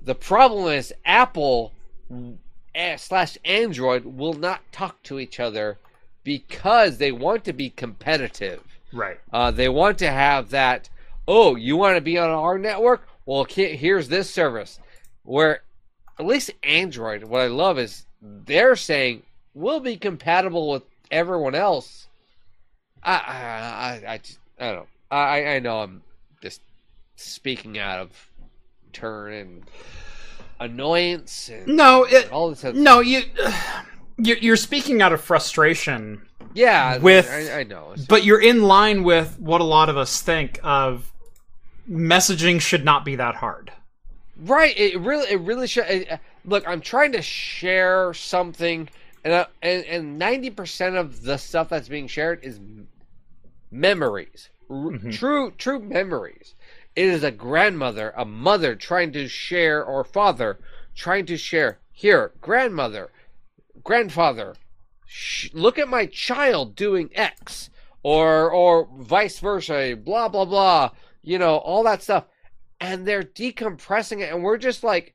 The 0.00 0.14
problem 0.14 0.72
is 0.72 0.94
Apple 1.04 1.72
eh, 2.74 2.96
slash 2.96 3.36
Android 3.44 4.04
will 4.04 4.34
not 4.34 4.60
talk 4.72 5.02
to 5.04 5.18
each 5.18 5.38
other 5.40 5.78
because 6.24 6.98
they 6.98 7.12
want 7.12 7.44
to 7.44 7.52
be 7.52 7.68
competitive. 7.70 8.62
right. 8.92 9.18
Uh, 9.32 9.50
they 9.50 9.68
want 9.68 9.98
to 9.98 10.10
have 10.10 10.50
that. 10.50 10.88
Oh, 11.26 11.56
you 11.56 11.76
want 11.76 11.96
to 11.96 12.00
be 12.00 12.18
on 12.18 12.30
our 12.30 12.58
network? 12.58 13.06
Well, 13.26 13.44
here's 13.44 14.08
this 14.08 14.28
service. 14.30 14.78
Where 15.24 15.62
at 16.18 16.26
least 16.26 16.50
Android, 16.62 17.24
what 17.24 17.40
I 17.42 17.46
love 17.46 17.78
is 17.78 18.06
they're 18.20 18.76
saying 18.76 19.22
we'll 19.54 19.80
be 19.80 19.96
compatible 19.96 20.68
with 20.70 20.82
everyone 21.10 21.54
else. 21.54 22.08
I 23.04 23.12
I 23.14 23.16
I, 24.08 24.12
I, 24.14 24.18
just- 24.18 24.38
I 24.58 24.66
don't 24.66 24.76
know. 24.76 24.86
I 25.10 25.46
I 25.54 25.58
know 25.58 25.80
I'm 25.80 26.02
just 26.42 26.60
speaking 27.16 27.78
out 27.78 27.98
of 28.00 28.30
turn 28.92 29.32
and 29.32 29.62
annoyance 30.60 31.48
and 31.48 31.66
No, 31.66 32.04
it, 32.04 32.30
all 32.30 32.50
this. 32.50 32.64
Other 32.64 32.78
no, 32.78 33.00
you 33.00 33.22
you're, 34.18 34.38
you're 34.38 34.56
speaking 34.56 35.02
out 35.02 35.12
of 35.12 35.20
frustration, 35.20 36.22
yeah, 36.54 36.98
with- 36.98 37.30
I, 37.30 37.60
I 37.60 37.62
know. 37.64 37.92
It's- 37.92 38.06
but 38.06 38.24
you're 38.24 38.40
in 38.40 38.62
line 38.62 39.02
with 39.02 39.38
what 39.40 39.60
a 39.60 39.64
lot 39.64 39.88
of 39.88 39.96
us 39.96 40.20
think 40.22 40.60
of 40.62 41.12
messaging 41.90 42.60
should 42.60 42.84
not 42.84 43.04
be 43.04 43.16
that 43.16 43.34
hard. 43.36 43.72
Right. 44.38 44.76
It 44.78 44.98
really, 45.00 45.30
it 45.30 45.40
really 45.40 45.66
should. 45.66 45.84
it- 45.86 46.20
look, 46.44 46.66
I'm 46.66 46.80
trying 46.80 47.12
to 47.12 47.22
share 47.22 48.12
something, 48.14 48.88
and 49.24 49.32
uh, 49.32 49.46
and 49.62 50.18
ninety 50.18 50.50
percent 50.50 50.96
of 50.96 51.22
the 51.22 51.36
stuff 51.36 51.68
that's 51.68 51.88
being 51.88 52.06
shared 52.08 52.40
is 52.42 52.58
memories, 53.72 54.50
Mhm. 54.70 55.12
true, 55.12 55.50
true 55.52 55.80
memories. 55.80 56.54
It 56.94 57.06
is 57.06 57.24
a 57.24 57.30
grandmother, 57.30 58.12
a 58.16 58.24
mother 58.24 58.74
trying 58.76 59.12
to 59.12 59.26
share, 59.28 59.82
or 59.82 60.04
father 60.04 60.58
trying 60.94 61.26
to 61.26 61.36
share. 61.36 61.78
Here, 61.90 62.32
grandmother, 62.40 63.10
grandfather, 63.82 64.54
sh- 65.06 65.48
look 65.52 65.78
at 65.78 65.88
my 65.88 66.06
child 66.06 66.76
doing 66.76 67.10
X, 67.14 67.70
or 68.02 68.50
or 68.50 68.88
vice 68.98 69.38
versa. 69.40 69.96
Blah 69.96 70.28
blah 70.28 70.44
blah. 70.44 70.90
You 71.22 71.38
know 71.38 71.56
all 71.56 71.82
that 71.84 72.02
stuff 72.02 72.26
and 72.80 73.06
they're 73.06 73.22
decompressing 73.22 74.20
it, 74.20 74.32
and 74.32 74.42
we're 74.42 74.58
just 74.58 74.82
like, 74.82 75.14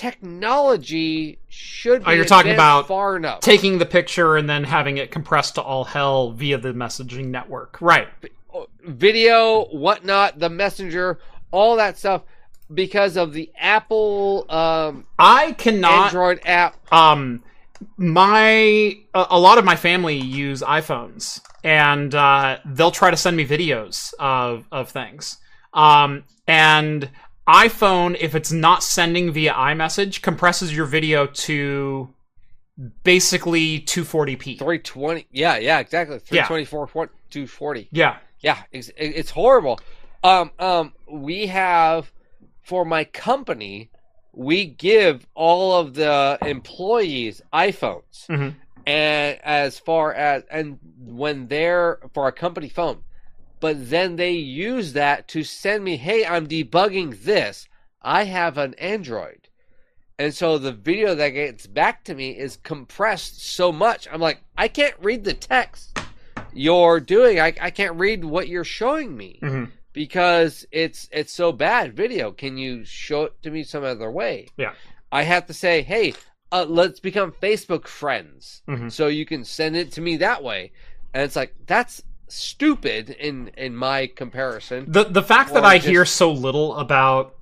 technology 0.00 1.38
should 1.50 2.02
be 2.02 2.10
Oh, 2.10 2.14
you're 2.14 2.24
talking 2.24 2.52
about 2.52 2.88
far 2.88 3.16
enough. 3.16 3.40
Taking 3.40 3.76
the 3.76 3.84
picture 3.84 4.38
and 4.38 4.48
then 4.48 4.64
having 4.64 4.96
it 4.96 5.10
compressed 5.10 5.56
to 5.56 5.60
all 5.60 5.84
hell 5.84 6.32
via 6.32 6.56
the 6.56 6.72
messaging 6.72 7.26
network. 7.26 7.76
Right. 7.82 8.08
Video, 8.82 9.66
whatnot, 9.66 10.38
the 10.38 10.48
messenger, 10.48 11.18
all 11.50 11.76
that 11.76 11.98
stuff, 11.98 12.22
because 12.72 13.18
of 13.18 13.34
the 13.34 13.50
Apple 13.58 14.46
um, 14.48 15.04
I 15.18 15.52
cannot 15.52 16.06
Android 16.06 16.40
app. 16.46 16.76
um 16.92 17.42
my 17.98 18.96
a, 19.14 19.26
a 19.30 19.38
lot 19.38 19.58
of 19.58 19.66
my 19.66 19.76
family 19.76 20.16
use 20.16 20.62
iPhones 20.62 21.42
and 21.62 22.14
uh, 22.14 22.58
they'll 22.64 22.90
try 22.90 23.10
to 23.10 23.16
send 23.18 23.36
me 23.36 23.44
videos 23.44 24.14
of 24.18 24.66
of 24.72 24.88
things. 24.88 25.36
Um, 25.74 26.24
and 26.46 27.10
iPhone, 27.50 28.16
if 28.20 28.34
it's 28.34 28.52
not 28.52 28.82
sending 28.82 29.32
via 29.32 29.52
iMessage, 29.52 30.22
compresses 30.22 30.74
your 30.74 30.86
video 30.86 31.26
to 31.26 32.08
basically 33.02 33.80
240p. 33.80 34.58
320, 34.58 35.26
yeah, 35.32 35.58
yeah, 35.58 35.80
exactly. 35.80 36.20
Yeah. 36.30 36.46
240. 36.46 37.88
Yeah, 37.92 38.16
Yeah, 38.40 38.58
it's, 38.72 38.90
it's 38.96 39.30
horrible. 39.30 39.80
Um, 40.22 40.50
um, 40.58 40.92
we 41.10 41.46
have 41.48 42.12
for 42.62 42.84
my 42.84 43.04
company, 43.04 43.90
we 44.32 44.64
give 44.66 45.26
all 45.34 45.78
of 45.80 45.94
the 45.94 46.38
employees 46.42 47.42
iPhones, 47.52 48.26
Mhm. 48.28 48.54
and 48.86 49.38
as 49.42 49.78
far 49.78 50.12
as 50.14 50.44
and 50.50 50.78
when 50.98 51.48
they're 51.48 51.98
for 52.14 52.28
a 52.28 52.32
company 52.32 52.68
phone, 52.68 53.02
but 53.60 53.90
then 53.90 54.16
they 54.16 54.32
use 54.32 54.94
that 54.94 55.28
to 55.28 55.44
send 55.44 55.84
me, 55.84 55.96
hey, 55.96 56.24
I'm 56.26 56.46
debugging 56.46 57.22
this. 57.24 57.68
I 58.02 58.24
have 58.24 58.56
an 58.58 58.74
Android. 58.74 59.48
And 60.18 60.34
so 60.34 60.58
the 60.58 60.72
video 60.72 61.14
that 61.14 61.30
gets 61.30 61.66
back 61.66 62.04
to 62.04 62.14
me 62.14 62.30
is 62.36 62.56
compressed 62.56 63.42
so 63.44 63.72
much. 63.72 64.08
I'm 64.10 64.20
like, 64.20 64.42
I 64.56 64.68
can't 64.68 64.94
read 65.00 65.24
the 65.24 65.34
text 65.34 65.98
you're 66.52 67.00
doing. 67.00 67.38
I, 67.40 67.54
I 67.60 67.70
can't 67.70 67.96
read 67.96 68.24
what 68.24 68.48
you're 68.48 68.64
showing 68.64 69.16
me 69.16 69.38
Mhm. 69.42 69.70
because 69.92 70.66
it's 70.72 71.08
it's 71.12 71.32
so 71.32 71.52
bad 71.52 71.94
video. 71.96 72.32
Can 72.32 72.58
you 72.58 72.84
show 72.84 73.24
it 73.24 73.42
to 73.42 73.50
me 73.50 73.62
some 73.62 73.84
other 73.84 74.10
way? 74.10 74.48
Yeah. 74.56 74.72
I 75.12 75.22
have 75.22 75.46
to 75.46 75.54
say, 75.54 75.82
hey, 75.82 76.14
uh, 76.52 76.66
let's 76.68 77.00
become 77.00 77.32
Facebook 77.32 77.86
friends, 77.86 78.62
Mhm. 78.68 78.90
so 78.92 79.06
you 79.06 79.24
can 79.24 79.44
send 79.44 79.76
it 79.76 79.92
to 79.92 80.00
me 80.00 80.16
that 80.18 80.42
way. 80.42 80.72
And 81.14 81.22
it's 81.22 81.36
like 81.36 81.54
that's 81.66 82.02
stupid 82.30 83.10
in 83.10 83.48
in 83.56 83.74
my 83.76 84.06
comparison. 84.06 84.84
The 84.88 85.04
the 85.04 85.22
fact 85.22 85.52
that 85.54 85.64
I 85.64 85.76
just- 85.78 85.88
hear 85.88 86.04
so 86.04 86.30
little 86.32 86.76
about 86.76 87.34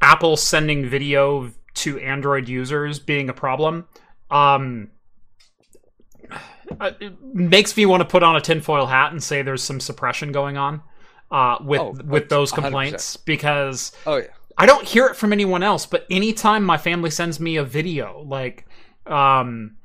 Apple 0.00 0.36
sending 0.36 0.86
video 0.88 1.50
to 1.74 1.98
Android 2.00 2.48
users 2.48 2.98
being 2.98 3.28
a 3.28 3.32
problem, 3.32 3.86
um, 4.30 4.90
uh, 6.80 6.90
it 7.00 7.12
makes 7.22 7.76
me 7.76 7.86
want 7.86 8.00
to 8.00 8.04
put 8.06 8.22
on 8.22 8.36
a 8.36 8.40
tinfoil 8.40 8.86
hat 8.86 9.12
and 9.12 9.22
say 9.22 9.42
there's 9.42 9.62
some 9.62 9.80
suppression 9.80 10.32
going 10.32 10.56
on 10.56 10.82
uh, 11.30 11.56
with 11.60 11.80
Oh, 11.80 11.92
with 12.04 12.28
those 12.28 12.52
100%. 12.52 12.54
complaints 12.54 13.16
because 13.16 13.92
Oh 14.06 14.16
yeah, 14.16 14.26
I 14.58 14.66
don't 14.66 14.84
hear 14.86 15.06
it 15.06 15.16
from 15.16 15.32
anyone 15.32 15.62
else. 15.62 15.86
But 15.86 16.06
anytime 16.10 16.64
my 16.64 16.78
family 16.78 17.10
sends 17.10 17.38
me 17.40 17.56
a 17.56 17.64
video, 17.64 18.22
like, 18.26 18.66
um, 19.06 19.76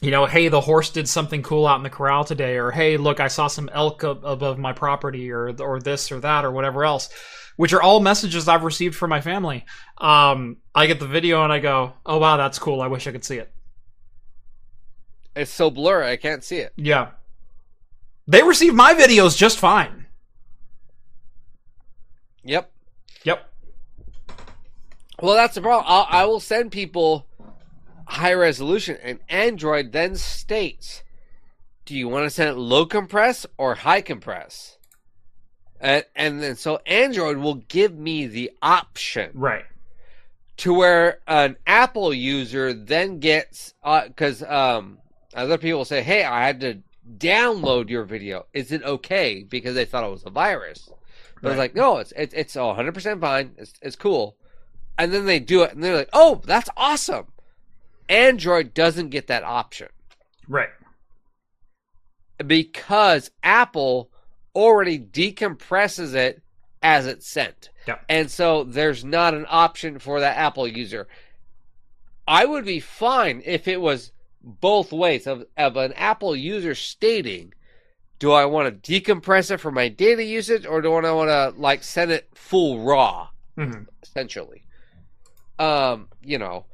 you 0.00 0.10
know, 0.10 0.24
hey, 0.26 0.48
the 0.48 0.60
horse 0.60 0.90
did 0.90 1.08
something 1.08 1.42
cool 1.42 1.66
out 1.66 1.76
in 1.76 1.82
the 1.82 1.90
corral 1.90 2.24
today, 2.24 2.56
or 2.56 2.70
hey, 2.70 2.96
look, 2.96 3.20
I 3.20 3.28
saw 3.28 3.48
some 3.48 3.68
elk 3.72 4.02
ab- 4.02 4.24
above 4.24 4.58
my 4.58 4.72
property, 4.72 5.30
or 5.30 5.54
or 5.60 5.80
this 5.80 6.10
or 6.10 6.20
that, 6.20 6.44
or 6.44 6.50
whatever 6.50 6.84
else, 6.84 7.10
which 7.56 7.72
are 7.72 7.82
all 7.82 8.00
messages 8.00 8.48
I've 8.48 8.64
received 8.64 8.94
from 8.94 9.10
my 9.10 9.20
family. 9.20 9.66
Um, 9.98 10.56
I 10.74 10.86
get 10.86 11.00
the 11.00 11.06
video 11.06 11.44
and 11.44 11.52
I 11.52 11.58
go, 11.58 11.92
oh 12.06 12.18
wow, 12.18 12.36
that's 12.38 12.58
cool. 12.58 12.80
I 12.80 12.86
wish 12.86 13.06
I 13.06 13.12
could 13.12 13.24
see 13.24 13.36
it. 13.36 13.52
it's 15.36 15.50
so 15.50 15.70
blurry. 15.70 16.10
I 16.10 16.16
can't 16.16 16.42
see 16.42 16.58
it. 16.58 16.72
Yeah, 16.76 17.10
they 18.26 18.42
receive 18.42 18.74
my 18.74 18.94
videos 18.94 19.36
just 19.36 19.58
fine. 19.58 20.06
Yep. 22.42 22.72
Yep. 23.24 23.46
Well, 25.20 25.34
that's 25.34 25.54
the 25.54 25.60
problem. 25.60 25.84
I'll, 25.86 26.06
I 26.08 26.24
will 26.24 26.40
send 26.40 26.72
people 26.72 27.26
high 28.10 28.32
resolution, 28.32 28.98
and 29.02 29.20
Android 29.28 29.92
then 29.92 30.16
states, 30.16 31.02
"Do 31.84 31.94
you 31.94 32.08
want 32.08 32.24
to 32.26 32.30
send 32.30 32.50
it 32.50 32.54
low 32.60 32.84
compress 32.86 33.46
or 33.56 33.76
high 33.76 34.00
compress?" 34.02 34.78
And 35.80 36.04
and 36.14 36.42
then 36.42 36.56
so 36.56 36.80
Android 36.86 37.38
will 37.38 37.54
give 37.54 37.94
me 37.94 38.26
the 38.26 38.50
option 38.60 39.30
Right. 39.34 39.64
to 40.58 40.74
where 40.74 41.20
an 41.26 41.56
Apple 41.66 42.12
user 42.12 42.74
then 42.74 43.18
gets 43.20 43.74
because 43.82 44.42
um, 44.42 44.98
other 45.34 45.56
people 45.56 45.84
say, 45.84 46.02
"Hey, 46.02 46.24
I 46.24 46.44
had 46.44 46.60
to 46.60 46.82
download 47.16 47.88
your 47.88 48.04
video. 48.04 48.46
Is 48.52 48.72
it 48.72 48.82
okay?" 48.82 49.44
Because 49.44 49.74
they 49.74 49.84
thought 49.84 50.04
it 50.04 50.10
was 50.10 50.24
a 50.26 50.30
virus. 50.30 50.90
But 51.36 51.48
Right. 51.48 51.52
it's 51.52 51.58
like, 51.58 51.74
no, 51.74 51.98
it's 51.98 52.12
it's 52.16 52.34
it's 52.34 52.56
100 52.56 52.92
percent 52.92 53.20
fine. 53.20 53.54
It's 53.56 53.72
it's 53.80 53.96
cool. 53.96 54.36
And 54.98 55.12
then 55.14 55.24
they 55.24 55.38
do 55.38 55.62
it, 55.62 55.72
and 55.72 55.82
they're 55.82 55.96
like, 55.96 56.10
"Oh, 56.12 56.42
that's 56.44 56.68
awesome." 56.76 57.28
Android 58.10 58.74
doesn't 58.74 59.08
get 59.08 59.28
that 59.28 59.44
option 59.44 59.88
Right. 60.48 60.68
because 62.46 63.30
Apple 63.42 64.10
already 64.54 64.98
decompresses 64.98 66.14
it 66.14 66.42
as 66.82 67.06
it's 67.06 67.26
sent. 67.26 67.70
Yep. 67.86 68.04
And 68.08 68.30
so 68.30 68.64
there's 68.64 69.04
not 69.04 69.34
an 69.34 69.46
option 69.48 69.98
for 69.98 70.20
that 70.20 70.36
Apple 70.36 70.66
user. 70.66 71.06
I 72.26 72.44
would 72.46 72.64
be 72.64 72.80
fine 72.80 73.42
if 73.44 73.68
it 73.68 73.80
was 73.80 74.12
both 74.42 74.92
ways 74.92 75.26
of, 75.26 75.44
of 75.56 75.76
an 75.76 75.92
Apple 75.92 76.34
user 76.34 76.74
stating, 76.74 77.52
do 78.18 78.32
I 78.32 78.44
want 78.46 78.82
to 78.82 79.00
decompress 79.00 79.50
it 79.50 79.58
for 79.58 79.70
my 79.70 79.88
data 79.88 80.24
usage 80.24 80.66
or 80.66 80.80
do 80.82 80.92
I 80.92 81.12
want 81.12 81.28
to 81.28 81.60
like 81.60 81.82
send 81.84 82.10
it 82.10 82.28
full 82.34 82.80
raw, 82.80 83.28
hmm 83.56 83.82
essentially? 84.02 84.64
Um, 85.58 86.08
you 86.22 86.38
know, 86.38 86.64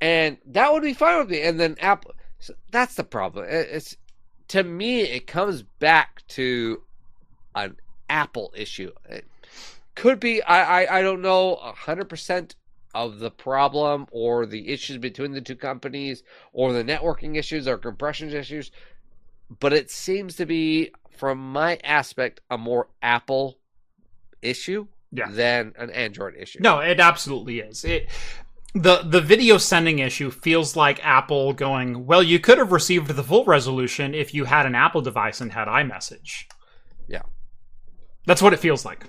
and 0.00 0.38
that 0.46 0.72
would 0.72 0.82
be 0.82 0.94
fine 0.94 1.18
with 1.18 1.30
me. 1.30 1.42
And 1.42 1.58
then 1.60 1.76
Apple, 1.80 2.14
so 2.38 2.54
that's 2.70 2.94
the 2.94 3.04
problem. 3.04 3.46
It's 3.48 3.96
to 4.48 4.62
me, 4.64 5.02
it 5.02 5.26
comes 5.26 5.62
back 5.62 6.26
to 6.28 6.82
an 7.54 7.76
Apple 8.08 8.52
issue. 8.56 8.92
It 9.08 9.26
could 9.94 10.18
be. 10.20 10.42
I 10.42 10.82
I, 10.84 10.98
I 10.98 11.02
don't 11.02 11.22
know 11.22 11.56
hundred 11.56 12.08
percent 12.08 12.56
of 12.92 13.20
the 13.20 13.30
problem 13.30 14.06
or 14.10 14.46
the 14.46 14.68
issues 14.70 14.98
between 14.98 15.32
the 15.32 15.40
two 15.40 15.54
companies 15.54 16.24
or 16.52 16.72
the 16.72 16.82
networking 16.82 17.36
issues 17.36 17.68
or 17.68 17.78
compression 17.78 18.32
issues, 18.32 18.72
but 19.60 19.72
it 19.72 19.88
seems 19.90 20.34
to 20.34 20.44
be, 20.44 20.90
from 21.08 21.38
my 21.52 21.78
aspect, 21.84 22.40
a 22.50 22.58
more 22.58 22.88
Apple 23.00 23.58
issue 24.42 24.88
Yeah. 25.12 25.28
than 25.30 25.72
an 25.78 25.90
Android 25.90 26.34
issue. 26.36 26.58
No, 26.60 26.80
it 26.80 26.98
absolutely 26.98 27.60
is. 27.60 27.84
It 27.84 28.08
the 28.74 29.02
the 29.02 29.20
video 29.20 29.58
sending 29.58 29.98
issue 29.98 30.30
feels 30.30 30.76
like 30.76 31.04
Apple 31.04 31.52
going, 31.52 32.06
well, 32.06 32.22
you 32.22 32.38
could 32.38 32.58
have 32.58 32.72
received 32.72 33.08
the 33.08 33.22
full 33.22 33.44
resolution 33.44 34.14
if 34.14 34.32
you 34.32 34.44
had 34.44 34.66
an 34.66 34.74
Apple 34.74 35.00
device 35.00 35.40
and 35.40 35.52
had 35.52 35.68
iMessage. 35.68 36.44
Yeah. 37.08 37.22
That's 38.26 38.42
what 38.42 38.52
it 38.52 38.60
feels 38.60 38.84
like. 38.84 39.04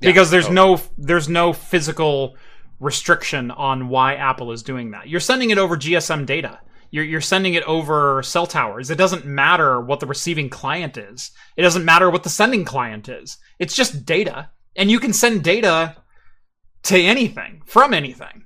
Yeah, 0.00 0.10
because 0.10 0.30
there's 0.30 0.46
totally. 0.46 0.76
no 0.76 0.82
there's 0.96 1.28
no 1.28 1.52
physical 1.52 2.36
restriction 2.78 3.50
on 3.50 3.88
why 3.88 4.14
Apple 4.14 4.52
is 4.52 4.62
doing 4.62 4.92
that. 4.92 5.08
You're 5.08 5.20
sending 5.20 5.50
it 5.50 5.58
over 5.58 5.76
GSM 5.76 6.24
data. 6.24 6.60
You're, 6.90 7.04
you're 7.04 7.20
sending 7.20 7.54
it 7.54 7.62
over 7.64 8.22
cell 8.22 8.46
towers. 8.46 8.90
It 8.90 8.96
doesn't 8.96 9.24
matter 9.24 9.80
what 9.80 10.00
the 10.00 10.06
receiving 10.06 10.48
client 10.48 10.96
is. 10.96 11.30
It 11.56 11.62
doesn't 11.62 11.84
matter 11.84 12.10
what 12.10 12.24
the 12.24 12.30
sending 12.30 12.64
client 12.64 13.08
is. 13.08 13.36
It's 13.60 13.76
just 13.76 14.04
data. 14.04 14.50
And 14.74 14.90
you 14.90 14.98
can 14.98 15.12
send 15.12 15.44
data 15.44 15.96
to 16.84 16.98
anything, 17.00 17.62
from 17.64 17.94
anything. 17.94 18.44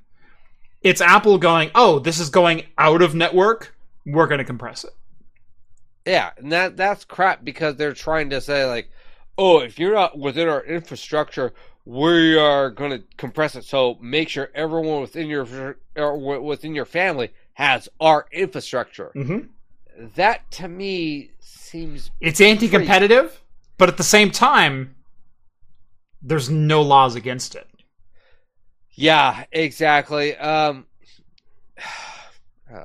It's 0.82 1.00
Apple 1.00 1.38
going, 1.38 1.70
oh, 1.74 1.98
this 1.98 2.20
is 2.20 2.28
going 2.28 2.64
out 2.76 3.02
of 3.02 3.14
network. 3.14 3.74
We're 4.04 4.26
going 4.26 4.38
to 4.38 4.44
compress 4.44 4.84
it. 4.84 4.92
Yeah, 6.06 6.32
and 6.36 6.52
that 6.52 6.76
that's 6.76 7.04
crap 7.04 7.44
because 7.44 7.76
they're 7.76 7.94
trying 7.94 8.30
to 8.30 8.40
say 8.40 8.66
like, 8.66 8.90
oh, 9.38 9.60
if 9.60 9.78
you're 9.78 9.94
not 9.94 10.18
within 10.18 10.48
our 10.48 10.62
infrastructure, 10.62 11.54
we 11.86 12.36
are 12.36 12.70
going 12.70 12.90
to 12.90 13.02
compress 13.16 13.56
it. 13.56 13.64
So 13.64 13.96
make 14.00 14.28
sure 14.28 14.50
everyone 14.54 15.00
within 15.00 15.28
your 15.28 15.76
or 15.96 16.40
within 16.40 16.74
your 16.74 16.84
family 16.84 17.30
has 17.54 17.88
our 18.00 18.26
infrastructure. 18.32 19.12
Mm-hmm. 19.14 20.08
That 20.16 20.50
to 20.52 20.68
me 20.68 21.30
seems 21.40 22.10
It's 22.20 22.40
anti 22.40 22.68
competitive, 22.68 23.40
but 23.78 23.88
at 23.88 23.96
the 23.96 24.04
same 24.04 24.30
time, 24.30 24.94
there's 26.20 26.50
no 26.50 26.82
laws 26.82 27.14
against 27.14 27.54
it. 27.54 27.68
Yeah, 28.94 29.44
exactly. 29.52 30.36
Um, 30.36 30.86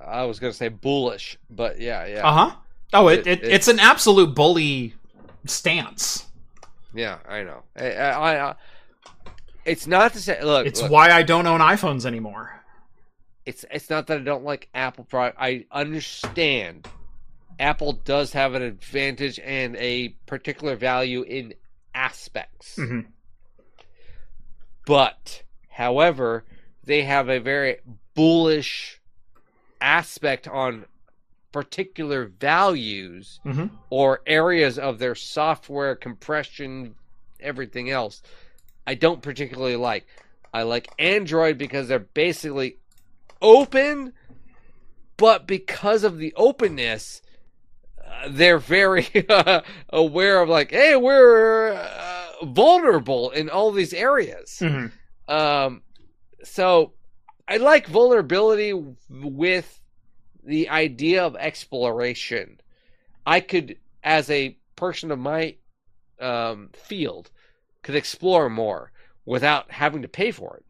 I 0.07 0.23
was 0.25 0.39
going 0.39 0.51
to 0.51 0.57
say 0.57 0.67
bullish, 0.69 1.37
but 1.49 1.79
yeah, 1.79 2.05
yeah, 2.05 2.27
Uh 2.27 2.33
huh. 2.49 2.55
Oh, 2.93 3.07
it, 3.07 3.19
It- 3.19 3.27
it, 3.27 3.43
it- 3.43 3.51
it's 3.53 3.67
an 3.67 3.79
absolute 3.79 4.35
bully 4.35 4.93
stance. 5.45 6.25
yeah. 6.93 7.17
I 7.27 7.43
know. 7.43 7.63
I, 7.75 7.91
I, 7.93 8.49
I, 8.51 8.55
it's 9.65 9.87
not 9.87 10.13
to 10.13 10.19
say 10.19 10.41
look. 10.43 10.65
It's 10.67 10.81
look, 10.81 10.91
why 10.91 11.11
I 11.11 11.21
don't 11.23 11.45
own 11.47 11.59
iPhones 11.59 12.05
anymore. 12.05 12.61
it's 13.45 13.65
it's 13.71 13.89
not 13.89 14.07
that 14.07 14.17
I 14.19 14.23
don't 14.23 14.43
like 14.43 14.67
Apple 14.73 15.03
product. 15.05 15.37
I 15.39 15.65
understand 15.71 16.87
Apple 17.59 17.93
does 17.93 18.33
have 18.33 18.53
an 18.55 18.61
advantage 18.63 19.39
and 19.39 19.75
a 19.75 20.09
particular 20.25 20.75
value 20.75 21.21
in 21.23 21.53
aspects. 21.93 22.75
Mhm. 22.77 23.05
But 24.85 25.43
however, 25.79 26.43
they 26.83 27.03
have 27.03 27.29
a 27.29 27.39
very 27.39 27.77
bullish 28.13 28.99
aspect 29.79 30.45
on 30.47 30.85
particular 31.53 32.25
values 32.25 33.39
Mhm. 33.45 33.69
or 33.89 34.21
areas 34.27 34.77
of 34.77 34.99
their 34.99 35.15
software 35.15 35.95
compression 35.95 36.95
everything 37.39 37.89
else 37.89 38.21
I 38.85 38.95
don't 38.95 39.21
particularly 39.21 39.75
like. 39.75 40.05
I 40.51 40.63
like 40.63 40.89
Android 40.97 41.57
because 41.59 41.87
they're 41.87 41.99
basically 41.99 42.77
open, 43.39 44.13
but 45.15 45.45
because 45.45 46.03
of 46.03 46.17
the 46.17 46.33
openness, 46.35 47.21
uh, 48.03 48.29
they're 48.29 48.57
very 48.57 49.07
aware 49.89 50.41
of 50.41 50.49
like, 50.49 50.71
hey, 50.71 50.95
we're 50.95 51.73
uh, 51.73 52.45
vulnerable 52.45 53.29
in 53.29 53.47
all 53.47 53.71
these 53.71 53.93
areas. 53.93 54.57
Mhm. 54.59 54.91
Um, 55.29 55.83
so 56.43 56.93
I 57.47 57.57
like 57.57 57.87
vulnerability 57.87 58.73
with 59.09 59.79
the 60.43 60.69
idea 60.69 61.23
of 61.23 61.35
exploration. 61.35 62.59
I 63.25 63.39
could, 63.39 63.77
as 64.03 64.29
a 64.29 64.57
person 64.75 65.11
of 65.11 65.19
my 65.19 65.55
um, 66.19 66.69
field, 66.73 67.29
could 67.83 67.95
explore 67.95 68.49
more 68.49 68.91
without 69.25 69.71
having 69.71 70.01
to 70.01 70.07
pay 70.07 70.31
for 70.31 70.57
it. 70.57 70.65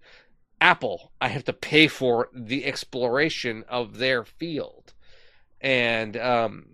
Apple, 0.62 1.14
I 1.22 1.30
have 1.30 1.46
to 1.46 1.54
pay 1.54 1.88
for 1.88 2.30
the 2.34 2.66
exploration 2.66 3.64
of 3.70 3.98
their 3.98 4.26
field, 4.26 4.94
and 5.62 6.18
um, 6.18 6.66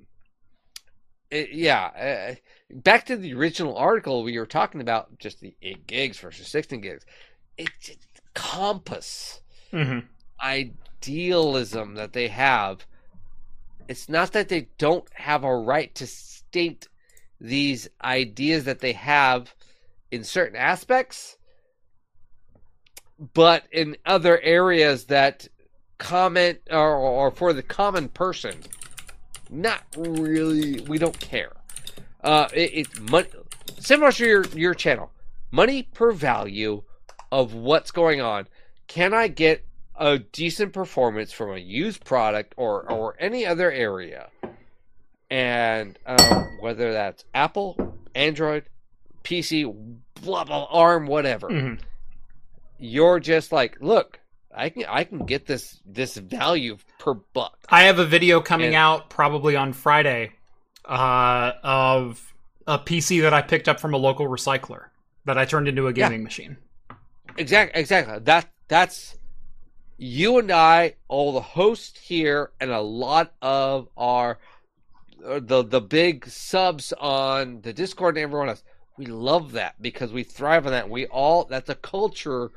it- 1.29 1.51
yeah. 1.51 2.31
Uh, 2.31 2.35
back 2.71 3.05
to 3.05 3.15
the 3.15 3.35
original 3.35 3.77
article 3.77 4.23
we 4.23 4.39
were 4.39 4.47
talking 4.47 4.81
about, 4.81 5.19
just 5.19 5.39
the 5.39 5.55
eight 5.61 5.85
gigs 5.85 6.17
versus 6.17 6.47
sixteen 6.47 6.81
gigs. 6.81 7.05
It's 7.57 7.89
it's 7.89 8.05
compass 8.33 9.41
Mhm. 9.71 10.07
idealism 10.41 11.95
that 11.95 12.13
they 12.13 12.27
have. 12.27 12.85
It's 13.87 14.09
not 14.09 14.31
that 14.33 14.49
they 14.49 14.67
don't 14.77 15.07
have 15.13 15.43
a 15.43 15.55
right 15.55 15.93
to 15.95 16.07
state 16.07 16.87
these 17.39 17.87
ideas 18.03 18.63
that 18.65 18.79
they 18.79 18.93
have 18.93 19.53
in 20.11 20.23
certain 20.23 20.55
aspects, 20.57 21.37
but 23.33 23.63
in 23.71 23.97
other 24.05 24.39
areas 24.41 25.05
that 25.05 25.47
comment 25.97 26.59
or, 26.69 26.95
or 26.95 27.31
for 27.31 27.53
the 27.53 27.63
common 27.63 28.09
person, 28.09 28.55
not 29.49 29.83
really. 29.95 30.81
We 30.81 30.97
don't 30.97 31.19
care. 31.19 31.53
Uh, 32.23 32.47
it, 32.53 32.71
it's 32.73 32.99
money 32.99 33.27
similar 33.79 34.11
to 34.13 34.25
your 34.25 34.45
your 34.47 34.73
channel. 34.73 35.11
Money 35.51 35.83
per 35.83 36.11
value 36.11 36.83
of 37.31 37.53
what's 37.53 37.91
going 37.91 38.21
on. 38.21 38.47
Can 38.87 39.13
I 39.13 39.27
get 39.27 39.65
a 39.97 40.19
decent 40.19 40.73
performance 40.73 41.31
from 41.31 41.51
a 41.51 41.57
used 41.57 42.03
product 42.05 42.53
or 42.57 42.89
or 42.91 43.15
any 43.19 43.45
other 43.45 43.71
area? 43.71 44.29
And 45.29 45.97
um, 46.05 46.57
whether 46.59 46.93
that's 46.93 47.25
Apple, 47.33 47.95
Android, 48.13 48.65
PC, 49.23 49.73
blah 50.21 50.43
blah, 50.43 50.65
ARM, 50.69 51.07
whatever 51.07 51.49
Mhm. 51.49 51.79
you're 52.77 53.19
just 53.19 53.51
like, 53.51 53.77
look, 53.81 54.19
I 54.55 54.69
can 54.69 54.85
I 54.87 55.03
can 55.03 55.25
get 55.25 55.47
this 55.47 55.81
this 55.85 56.15
value 56.17 56.77
per 56.99 57.15
buck. 57.15 57.57
I 57.69 57.83
have 57.83 57.99
a 57.99 58.05
video 58.05 58.39
coming 58.41 58.67
And- 58.67 58.75
out 58.75 59.09
probably 59.09 59.55
on 59.55 59.73
Friday 59.73 60.31
uh, 60.85 61.53
of 61.63 62.33
a 62.67 62.77
PC 62.77 63.21
that 63.21 63.33
I 63.33 63.41
picked 63.41 63.67
up 63.67 63.79
from 63.79 63.93
a 63.95 63.97
local 63.97 64.27
recycler 64.27 64.85
that 65.25 65.37
I 65.37 65.45
turned 65.45 65.67
into 65.67 65.87
a 65.87 65.89
Yeah. 65.89 66.07
gaming 66.09 66.23
machine. 66.23 66.57
Exactly, 67.37 67.79
exactly. 67.79 68.19
That 68.19 68.49
that's 68.67 69.17
you 69.97 70.37
and 70.37 70.51
I, 70.51 70.95
all 71.07 71.31
the 71.31 71.41
hosts 71.41 71.99
here, 71.99 72.51
and 72.59 72.71
a 72.71 72.81
lot 72.81 73.33
of 73.41 73.89
our 73.97 74.39
uh, 75.25 75.39
the 75.41 75.63
the 75.63 75.81
big 75.81 76.27
subs 76.27 76.93
on 76.93 77.61
the 77.61 77.73
Discord 77.73 78.17
and 78.17 78.23
everyone 78.23 78.49
else. 78.49 78.63
We 78.97 79.05
love 79.05 79.51
that 79.53 79.81
because 79.81 80.13
we 80.13 80.23
thrive 80.23 80.65
on 80.65 80.71
that. 80.71 80.89
We 80.89 81.05
all 81.07 81.45
that's 81.45 81.69
a 81.69 81.75
culture 81.75 82.51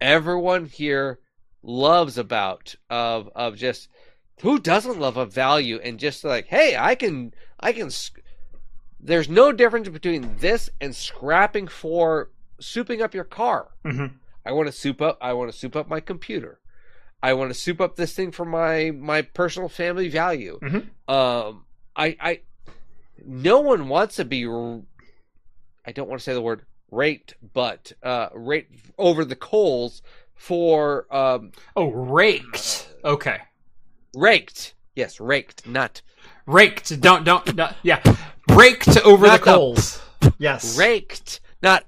everyone 0.00 0.66
here 0.66 1.18
loves 1.62 2.16
about 2.16 2.74
of 2.88 3.28
of 3.34 3.56
just 3.56 3.88
who 4.40 4.58
doesn't 4.58 4.98
love 4.98 5.16
a 5.18 5.26
value 5.26 5.78
and 5.82 5.98
just 5.98 6.24
like 6.24 6.46
hey 6.46 6.74
I 6.78 6.94
can 6.94 7.34
I 7.58 7.72
can 7.72 7.90
there's 8.98 9.28
no 9.28 9.52
difference 9.52 9.88
between 9.88 10.36
this 10.38 10.70
and 10.80 10.94
scrapping 10.96 11.68
for 11.68 12.30
souping 12.60 13.02
up 13.02 13.14
your 13.14 13.24
car. 13.24 13.68
hmm 13.84 14.06
I 14.44 14.52
want 14.52 14.66
to 14.68 14.72
soup 14.72 15.00
up. 15.02 15.18
I 15.20 15.32
want 15.34 15.50
to 15.52 15.56
soup 15.56 15.76
up 15.76 15.88
my 15.88 16.00
computer. 16.00 16.58
I 17.22 17.34
want 17.34 17.50
to 17.50 17.54
soup 17.54 17.80
up 17.80 17.96
this 17.96 18.14
thing 18.14 18.32
for 18.32 18.44
my 18.44 18.90
my 18.92 19.22
personal 19.22 19.68
family 19.68 20.08
value. 20.08 20.58
Mhm. 20.62 20.86
Um, 21.12 21.64
I 21.94 22.16
I 22.20 22.40
no 23.24 23.60
one 23.60 23.88
wants 23.88 24.16
to 24.16 24.24
be. 24.24 24.44
I 24.46 25.92
don't 25.92 26.08
want 26.08 26.20
to 26.20 26.24
say 26.24 26.32
the 26.32 26.40
word 26.42 26.62
raped, 26.90 27.34
but 27.52 27.92
uh, 28.02 28.28
raped 28.34 28.74
over 28.98 29.24
the 29.24 29.36
coals 29.36 30.02
for 30.34 31.06
um, 31.14 31.52
Oh, 31.76 31.90
raked. 31.90 32.88
Okay, 33.04 33.38
raked. 34.14 34.74
Yes, 34.96 35.20
raked, 35.20 35.66
not 35.66 36.00
raked. 36.46 36.98
Don't 37.00 37.24
don't. 37.24 37.44
don't- 37.56 37.74
yeah, 37.82 38.00
raked 38.50 38.96
over 38.98 39.26
Not 39.26 39.40
the 39.40 39.44
the- 39.44 39.52
coals. 39.56 40.02
Yes. 40.38 40.76
raked, 40.78 41.40
not. 41.62 41.84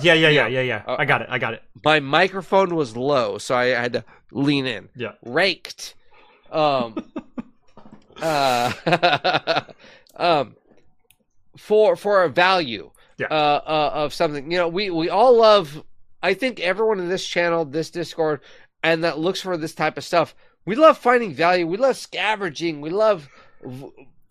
Yeah, 0.00 0.14
yeah, 0.14 0.28
yeah, 0.28 0.46
yeah, 0.46 0.60
yeah. 0.60 0.82
Uh, 0.86 0.96
I 0.98 1.04
got 1.04 1.22
it. 1.22 1.28
I 1.30 1.38
got 1.38 1.54
it. 1.54 1.62
My 1.84 2.00
microphone 2.00 2.74
was 2.74 2.96
low, 2.96 3.38
so 3.38 3.54
I 3.54 3.66
had 3.66 3.92
to 3.94 4.04
lean 4.32 4.66
in. 4.66 4.88
Yeah. 4.96 5.12
raked. 5.24 5.94
Um, 6.50 6.96
uh, 8.22 9.62
um, 10.16 10.56
for 11.56 11.96
for 11.96 12.22
a 12.24 12.28
value 12.28 12.90
Yeah. 13.18 13.26
uh, 13.30 13.60
uh, 13.66 13.90
of 13.94 14.14
something. 14.14 14.50
You 14.50 14.58
know, 14.58 14.68
we 14.68 14.90
we 14.90 15.08
all 15.08 15.36
love. 15.36 15.82
I 16.22 16.34
think 16.34 16.60
everyone 16.60 17.00
in 17.00 17.08
this 17.08 17.26
channel, 17.26 17.64
this 17.64 17.90
Discord, 17.90 18.40
and 18.82 19.04
that 19.04 19.18
looks 19.18 19.40
for 19.40 19.56
this 19.56 19.74
type 19.74 19.98
of 19.98 20.04
stuff. 20.04 20.34
We 20.64 20.74
love 20.76 20.96
finding 20.96 21.34
value. 21.34 21.66
We 21.66 21.76
love 21.76 21.96
scavenging. 21.96 22.80
We 22.80 22.90
love. 22.90 23.28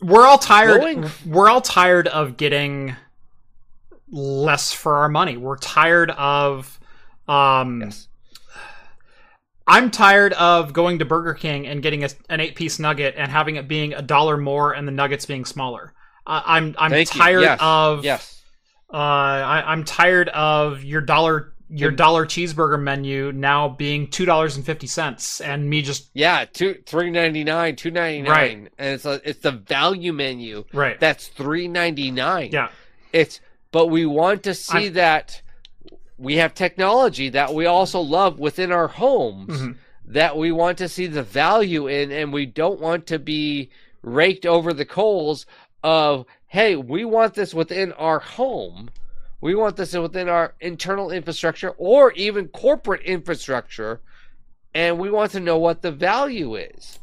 We're 0.01 0.25
all 0.25 0.39
tired. 0.39 0.81
Going- 0.81 1.09
We're 1.25 1.49
all 1.49 1.61
tired 1.61 2.07
of 2.07 2.37
getting 2.37 2.95
less 4.13 4.71
for 4.71 4.95
our 4.97 5.09
money. 5.09 5.35
We're 5.37 5.57
tired 5.57 6.11
of. 6.11 6.79
Um, 7.27 7.81
Yes. 7.81 8.07
I'm 9.65 9.91
tired 9.91 10.33
of 10.33 10.73
going 10.73 10.99
to 10.99 11.05
Burger 11.05 11.33
King 11.33 11.67
and 11.67 11.81
getting 11.81 12.03
a, 12.03 12.09
an 12.29 12.41
eight 12.41 12.55
piece 12.55 12.79
nugget 12.79 13.15
and 13.17 13.31
having 13.31 13.55
it 13.55 13.67
being 13.67 13.93
a 13.93 14.01
dollar 14.01 14.35
more 14.35 14.73
and 14.73 14.85
the 14.85 14.91
nuggets 14.91 15.25
being 15.25 15.45
smaller. 15.45 15.93
Uh, 16.27 16.41
I'm 16.45 16.75
I'm 16.77 16.91
Thank 16.91 17.09
tired 17.09 17.41
Yes. 17.41 17.59
of 17.61 18.03
Yes. 18.03 18.41
Uh, 18.93 18.97
I, 18.97 19.63
I'm 19.65 19.85
tired 19.85 20.27
of 20.29 20.83
your 20.83 20.99
dollar 21.01 21.53
your 21.69 21.89
And- 21.89 21.97
dollar 21.97 22.25
cheeseburger 22.25 22.79
menu 22.81 23.31
now 23.31 23.69
being 23.69 24.09
two 24.09 24.25
dollars 24.25 24.57
and 24.57 24.65
fifty 24.65 24.85
cents 24.85 25.39
and 25.39 25.69
me 25.69 25.81
just 25.81 26.09
Yeah. 26.13 26.43
Two 26.43 26.75
three 26.85 27.09
ninety 27.09 27.45
nine, 27.45 27.77
two 27.77 27.89
ninety 27.89 28.21
nine, 28.21 28.31
Right. 28.31 28.51
and 28.57 28.69
it's 28.77 29.05
a, 29.05 29.21
it's 29.23 29.39
the 29.39 29.51
value 29.53 30.11
menu 30.11 30.65
right 30.73 30.99
that's 30.99 31.27
three 31.29 31.69
ninety 31.69 32.11
nine. 32.11 32.49
yeah 32.51 32.67
It's 33.13 33.39
but 33.73 33.87
we 33.87 34.05
want 34.05 34.43
to 34.43 34.53
see 34.53 34.85
I'm- 34.85 34.93
that 34.93 35.41
we 36.17 36.37
have 36.37 36.53
technology 36.53 37.27
that 37.29 37.53
we 37.53 37.65
also 37.65 37.99
love 37.99 38.39
within 38.39 38.71
our 38.71 38.87
homes 38.87 39.59
Mhm. 39.61 39.75
that 40.05 40.37
we 40.37 40.51
want 40.53 40.77
to 40.77 40.87
see 40.87 41.07
the 41.07 41.23
value 41.23 41.87
in 41.87 42.11
and 42.11 42.31
we 42.31 42.45
don't 42.45 42.79
want 42.79 43.07
to 43.07 43.19
be 43.19 43.69
raked 44.03 44.45
over 44.45 44.71
the 44.73 44.85
coals 44.85 45.45
of 45.83 46.25
hey, 46.47 46.75
we 46.75 47.03
want 47.03 47.33
this 47.33 47.51
within 47.51 47.91
our 47.93 48.19
home. 48.19 48.91
We 49.41 49.55
want 49.55 49.75
this 49.75 49.93
within 49.95 50.29
our 50.29 50.53
internal 50.61 51.09
infrastructure 51.09 51.71
or 51.79 52.11
even 52.13 52.47
corporate 52.47 53.01
infrastructure 53.01 53.99
and 54.75 54.99
we 54.99 55.09
want 55.09 55.31
to 55.31 55.39
know 55.39 55.57
what 55.57 55.81
the 55.81 55.91
value 55.91 56.55
is. 56.55 56.99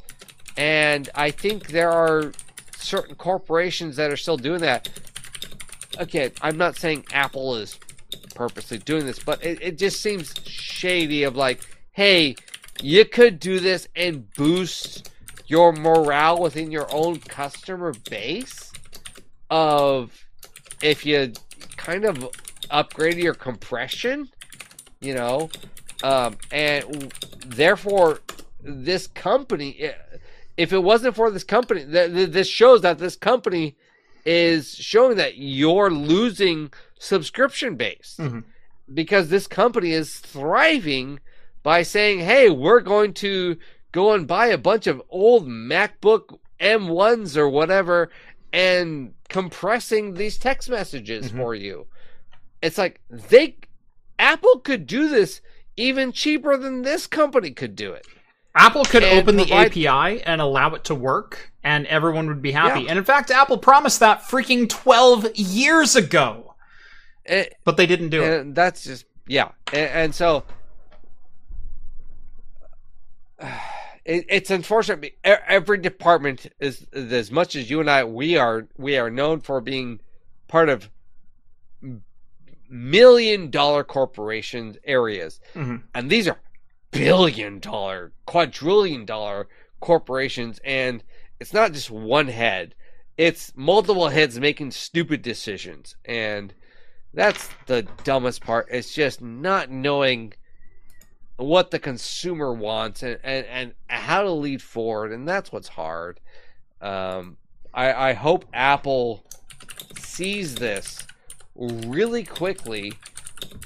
And 0.57 1.09
I 1.17 1.33
think 1.33 1.69
there 1.69 1.91
are 1.91 2.33
certain 2.79 3.17
corporations 3.17 3.97
that 3.97 4.11
are 4.13 4.17
still 4.17 4.37
doing 4.37 4.61
that 4.61 4.89
okay, 6.01 6.33
I'm 6.41 6.57
not 6.57 6.77
saying 6.77 7.05
Apple 7.13 7.57
is 7.57 7.79
purposely 8.35 8.79
doing 8.79 9.07
this, 9.07 9.19
but 9.19 9.45
it, 9.45 9.61
it 9.63 9.79
just 9.79 10.01
seems 10.01 10.35
shady 10.45 11.23
of 11.25 11.37
like, 11.37 11.61
hey, 11.93 12.35
you 12.83 13.05
could 13.05 13.39
do 13.39 13.61
this 13.61 13.87
and 13.95 14.33
boost 14.35 15.11
your 15.47 15.73
morale 15.73 16.41
within 16.41 16.71
your 16.71 16.87
own 16.93 17.19
customer 17.19 17.93
base 18.09 18.73
of 19.51 20.25
if 20.83 21.05
you 21.05 21.33
kind 21.77 22.05
of 22.05 22.31
upgrade 22.71 23.19
your 23.19 23.35
compression, 23.35 24.29
you 25.01 25.15
know, 25.15 25.51
um, 26.03 26.37
and 26.51 27.13
therefore 27.47 28.21
this 28.63 29.07
company, 29.09 29.93
if 30.57 30.73
it 30.73 30.79
wasn't 30.79 31.15
for 31.15 31.31
this 31.31 31.45
company, 31.45 31.85
th- 31.85 32.13
th- 32.13 32.31
this 32.31 32.49
shows 32.49 32.81
that 32.83 32.99
this 32.99 33.17
company 33.17 33.77
is 34.25 34.75
showing 34.75 35.17
that 35.17 35.37
you're 35.37 35.91
losing 35.91 36.73
subscription 36.99 37.77
base 37.77 38.17
Mhm. 38.19 38.45
because 38.93 39.29
this 39.29 39.47
company 39.47 39.93
is 39.93 40.19
thriving 40.19 41.21
by 41.63 41.83
saying, 41.83 42.21
"Hey, 42.21 42.51
we're 42.51 42.81
going 42.81 43.15
to 43.15 43.57
go 43.93 44.13
and 44.13 44.27
buy 44.27 44.47
a 44.47 44.59
bunch 44.59 44.87
of 44.87 45.03
old 45.09 45.47
MacBook 45.49 46.39
M1s 46.59 47.37
or 47.37 47.49
whatever 47.49 48.11
and 48.53 49.15
compressing 49.29 50.15
these 50.15 50.39
text 50.39 50.69
messages 50.69 51.31
Mhm. 51.31 51.37
for 51.37 51.55
you." 51.55 51.87
It's 52.63 52.79
like 52.79 53.01
they 53.09 53.57
Apple 54.19 54.59
could 54.61 54.87
do 54.87 55.09
this 55.09 55.41
even 55.77 56.13
cheaper 56.13 56.57
than 56.59 56.83
this 56.83 57.07
company 57.07 57.53
could 57.53 57.75
do 57.75 57.93
it. 57.93 58.07
Apple 58.55 58.85
could 58.85 59.05
open 59.05 59.37
the 59.37 59.53
API 59.53 60.23
and 60.23 60.41
allow 60.41 60.75
it 60.75 60.85
to 60.85 60.95
work 60.95 61.53
and 61.63 61.87
everyone 61.87 62.27
would 62.29 62.43
be 62.43 62.53
happy. 62.53 62.83
Yeah. 62.83 62.91
And 62.91 62.99
in 62.99 63.05
fact, 63.05 63.31
Apple 63.31 63.59
promised 63.59 64.01
that 64.01 64.23
freaking 64.23 64.69
12 64.69 65.37
years 65.37 65.95
ago. 65.97 66.55
It, 67.25 67.57
but 67.65 67.77
they 67.77 67.87
didn't 67.87 68.09
do 68.09 68.23
it. 68.23 68.41
and 68.41 68.55
that's 68.57 68.83
just 68.85 69.05
yeah, 69.27 69.51
and, 69.73 69.91
and 69.91 70.15
so 70.15 70.43
it, 74.05 74.25
it's 74.29 74.51
unfortunate. 74.51 75.15
Every 75.23 75.79
department 75.79 76.47
is, 76.59 76.87
as 76.93 77.31
much 77.31 77.55
as 77.57 77.71
you 77.71 77.81
and 77.81 77.91
I 77.91 78.05
we 78.05 78.37
are 78.37 78.67
we 78.77 78.97
are 78.97 79.11
known 79.11 79.41
for 79.41 79.61
being 79.61 80.01
part 80.49 80.69
of 80.69 80.91
million 82.69 83.51
dollar 83.51 83.85
corporations 83.85 84.77
areas, 84.85 85.41
Mhm. 85.55 85.83
and 85.95 86.11
these 86.11 86.27
are 86.29 86.39
billion 86.91 87.59
dollar, 87.59 88.13
quadrillion 88.27 89.05
dollar 89.05 89.49
corporations, 89.81 90.61
and 90.65 91.03
it's 91.39 91.53
not 91.53 91.73
just 91.73 91.91
one 91.91 92.29
head; 92.29 92.75
it's 93.17 93.53
multiple 93.57 94.09
heads 94.09 94.39
making 94.39 94.71
stupid 94.71 95.23
decisions, 95.23 95.97
and 96.05 96.55
that's 97.13 97.49
the 97.67 97.83
dumbest 98.05 98.43
part. 98.43 98.69
It's 98.71 98.95
just 98.95 99.21
not 99.21 99.71
knowing 99.71 100.35
what 101.37 101.71
the 101.71 101.79
consumer 101.79 102.53
wants 102.53 103.03
and, 103.03 103.19
and, 103.23 103.47
and 103.47 103.73
how 103.89 104.23
to 104.23 104.31
lead 104.31 104.63
forward, 104.63 105.13
and 105.13 105.27
that's 105.27 105.51
what's 105.51 105.69
hard. 105.69 106.21
Um, 106.81 107.37
I, 107.73 108.11
I 108.11 108.13
hope 108.13 108.45
Apple 108.53 109.25
sees 109.99 110.57
this 110.57 111.07
really 111.57 112.25
quickly 112.25 112.93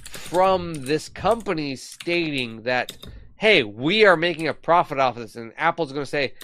from 0.09 0.74
this 0.74 1.09
company 1.09 1.76
stating 1.76 2.62
that, 2.62 2.96
hey, 3.36 3.62
we 3.62 4.05
are 4.05 4.16
making 4.16 4.48
a 4.48 4.55
profit 4.55 4.98
off 4.98 5.16
of 5.16 5.22
this, 5.22 5.36
and 5.36 5.52
Apple's 5.56 5.92
going 5.92 6.05
to 6.05 6.10
say, 6.10 6.34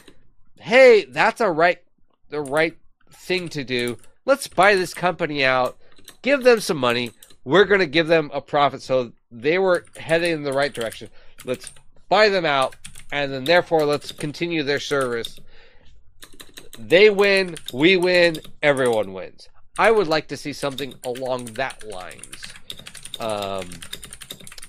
hey, 0.59 1.05
that's 1.07 1.40
a 1.40 1.51
right, 1.51 1.78
the 2.28 2.40
right 2.40 2.77
thing 3.11 3.48
to 3.51 3.65
do. 3.65 3.97
Let's 4.27 4.47
buy 4.47 4.74
this 4.74 4.94
company 4.94 5.44
out, 5.44 5.78
give 6.23 6.43
them 6.43 6.61
some 6.61 6.77
money. 6.77 7.12
We're 7.44 7.65
going 7.65 7.81
to 7.81 7.86
give 7.86 8.07
them 8.07 8.31
a 8.35 8.40
profit, 8.40 8.82
so 8.82 9.12
they 9.31 9.59
were 9.59 9.86
heading 9.97 10.32
in 10.32 10.43
the 10.43 10.52
right 10.52 10.73
direction. 10.73 11.09
Let's 11.44 11.73
buy 12.09 12.28
them 12.28 12.44
out, 12.44 12.77
and 13.11 13.32
then 13.32 13.44
therefore 13.44 13.86
let's 13.86 14.12
continue 14.12 14.62
their 14.62 14.81
service. 14.81 15.40
They 16.78 17.11
win, 17.11 17.57
we 17.73 17.97
win, 17.97 18.36
everyone 18.62 19.12
wins. 19.12 19.48
I 19.78 19.90
would 19.90 20.09
like 20.09 20.28
to 20.28 20.36
see 20.36 20.52
something 20.52 20.94
along 21.05 21.47
that 21.55 21.82
lines. 21.89 22.43
Um, 23.20 23.68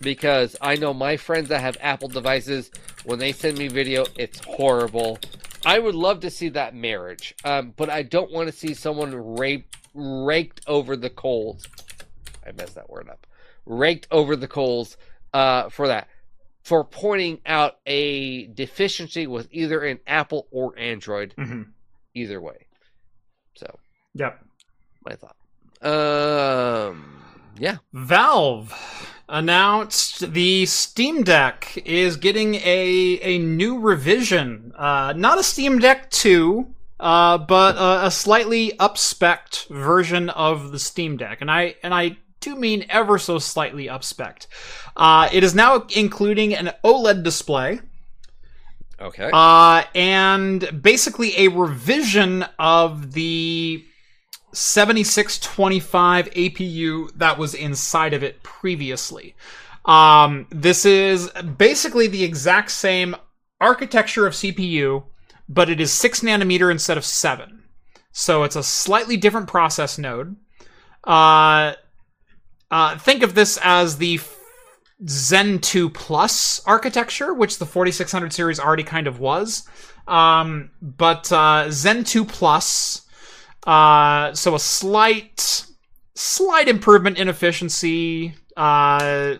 because 0.02 0.56
I 0.62 0.76
know 0.76 0.94
my 0.94 1.18
friends 1.18 1.50
that 1.50 1.62
have 1.62 1.78
Apple 1.80 2.08
devices, 2.08 2.72
when 3.06 3.20
they 3.20 3.32
send 3.34 3.58
me 3.58 3.68
video, 3.68 4.08
it's 4.18 4.40
horrible. 4.40 5.20
I 5.64 5.78
would 5.80 5.96
love 5.96 6.22
to 6.22 6.30
see 6.32 6.50
that 6.50 6.74
marriage, 6.76 7.36
um, 7.44 7.74
but 7.78 7.90
I 7.90 8.02
don't 8.04 8.32
want 8.32 8.48
to 8.50 8.52
see 8.56 8.74
someone 8.74 9.14
raped, 9.14 9.78
raked 9.94 10.62
over 10.68 10.96
the 10.96 11.10
coals. 11.10 11.68
I 12.46 12.52
messed 12.52 12.76
that 12.76 12.90
word 12.90 13.10
up. 13.10 13.28
Raked 13.68 14.08
over 14.10 14.36
the 14.36 14.48
coals 14.48 14.98
uh, 15.34 15.70
for 15.70 15.88
that, 15.88 16.08
for 16.64 16.84
pointing 16.84 17.40
out 17.46 17.78
a 17.86 18.48
deficiency 18.48 19.28
with 19.28 19.48
either 19.52 19.82
an 19.82 20.00
Apple 20.08 20.48
or 20.52 20.78
Android. 20.78 21.34
hmm 21.38 21.64
Either 22.14 22.42
way, 22.42 22.66
so 23.56 23.80
Yep. 24.16 24.44
my 25.06 25.16
thought. 25.16 25.38
Um, 25.82 27.21
yeah. 27.62 27.78
Valve 27.94 28.74
announced 29.30 30.34
the 30.34 30.66
Steam 30.66 31.24
Deck 31.24 31.82
is 31.86 32.18
getting 32.18 32.56
a 32.56 33.20
a 33.22 33.38
new 33.38 33.80
revision. 33.80 34.74
Uh, 34.76 35.14
not 35.16 35.40
a 35.40 35.44
Steam 35.44 35.78
Deck 35.78 36.10
2, 36.10 36.68
uh, 37.00 37.38
but 37.38 37.76
a, 37.76 38.08
a 38.08 38.12
slightly 38.12 38.72
upspec'd 38.80 39.68
version 39.70 40.30
of 40.30 40.72
the 40.72 40.80
Steam 40.80 41.18
Deck, 41.18 41.40
and 41.40 41.52
I 41.52 41.76
and 41.84 41.94
I 41.94 42.18
do 42.40 42.56
mean 42.56 42.84
ever 42.90 43.20
so 43.20 43.38
slightly 43.38 43.86
upspec'd. 43.86 44.48
Uh, 44.98 45.30
it 45.32 45.44
is 45.44 45.54
now 45.54 45.86
including 45.96 46.56
an 46.56 46.72
OLED 46.84 47.24
display. 47.24 47.80
Okay. 49.00 49.30
Uh, 49.32 49.84
and 49.96 50.82
basically 50.82 51.38
a 51.38 51.48
revision 51.50 52.44
of 52.58 53.14
the 53.14 53.86
7625 54.54 56.30
APU 56.32 57.12
that 57.18 57.38
was 57.38 57.54
inside 57.54 58.14
of 58.14 58.24
it 58.24 58.44
previously. 58.44 59.36
Um, 59.86 60.48
this 60.50 60.86
is 60.86 61.30
basically 61.58 62.08
the 62.08 62.24
exact 62.24 62.72
same 62.72 63.16
architecture 63.60 64.28
of 64.28 64.34
CPU, 64.34 65.04
but 65.48 65.70
it 65.70 65.80
is 65.80 65.92
6 65.92 66.22
nanometer 66.22 66.72
instead 66.72 66.98
of 66.98 67.06
7. 67.06 67.64
So 68.12 68.44
it's 68.44 68.56
a 68.56 68.64
slightly 68.64 69.18
different 69.18 69.48
process 69.48 69.98
node. 69.98 70.36
Uh, 71.04 71.74
uh, 72.70 72.98
think 72.98 73.24
of 73.24 73.36
this 73.36 73.58
as 73.64 73.98
the 73.98 74.20
Zen 75.08 75.60
2 75.60 75.90
Plus 75.90 76.62
architecture, 76.66 77.34
which 77.34 77.58
the 77.58 77.66
4600 77.66 78.34
series 78.34 78.60
already 78.60 78.84
kind 78.84 79.08
of 79.08 79.20
was. 79.20 79.68
Um, 80.08 80.72
but 80.82 81.32
uh, 81.32 81.70
Zen 81.72 82.04
2 82.04 82.26
Plus, 82.26 83.01
uh, 83.66 84.34
so 84.34 84.56
a 84.56 84.60
slight, 84.60 85.66
slight 86.16 86.68
improvement 86.68 87.18
in 87.18 87.28
efficiency, 87.28 88.34
a 88.58 88.60
uh, 88.60 89.38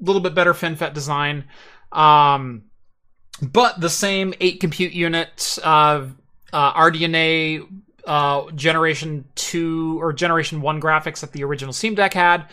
little 0.00 0.22
bit 0.22 0.34
better 0.34 0.54
FinFET 0.54 0.94
design, 0.94 1.44
um, 1.92 2.64
but 3.42 3.80
the 3.80 3.90
same 3.90 4.34
8 4.40 4.60
compute 4.60 4.92
unit, 4.92 5.58
uh, 5.62 6.06
uh, 6.52 6.72
RDNA 6.74 7.66
uh, 8.06 8.50
Generation 8.52 9.24
2 9.34 10.00
or 10.00 10.12
Generation 10.12 10.60
1 10.60 10.80
graphics 10.80 11.20
that 11.20 11.32
the 11.32 11.42
original 11.44 11.72
Steam 11.72 11.94
Deck 11.94 12.14
had 12.14 12.48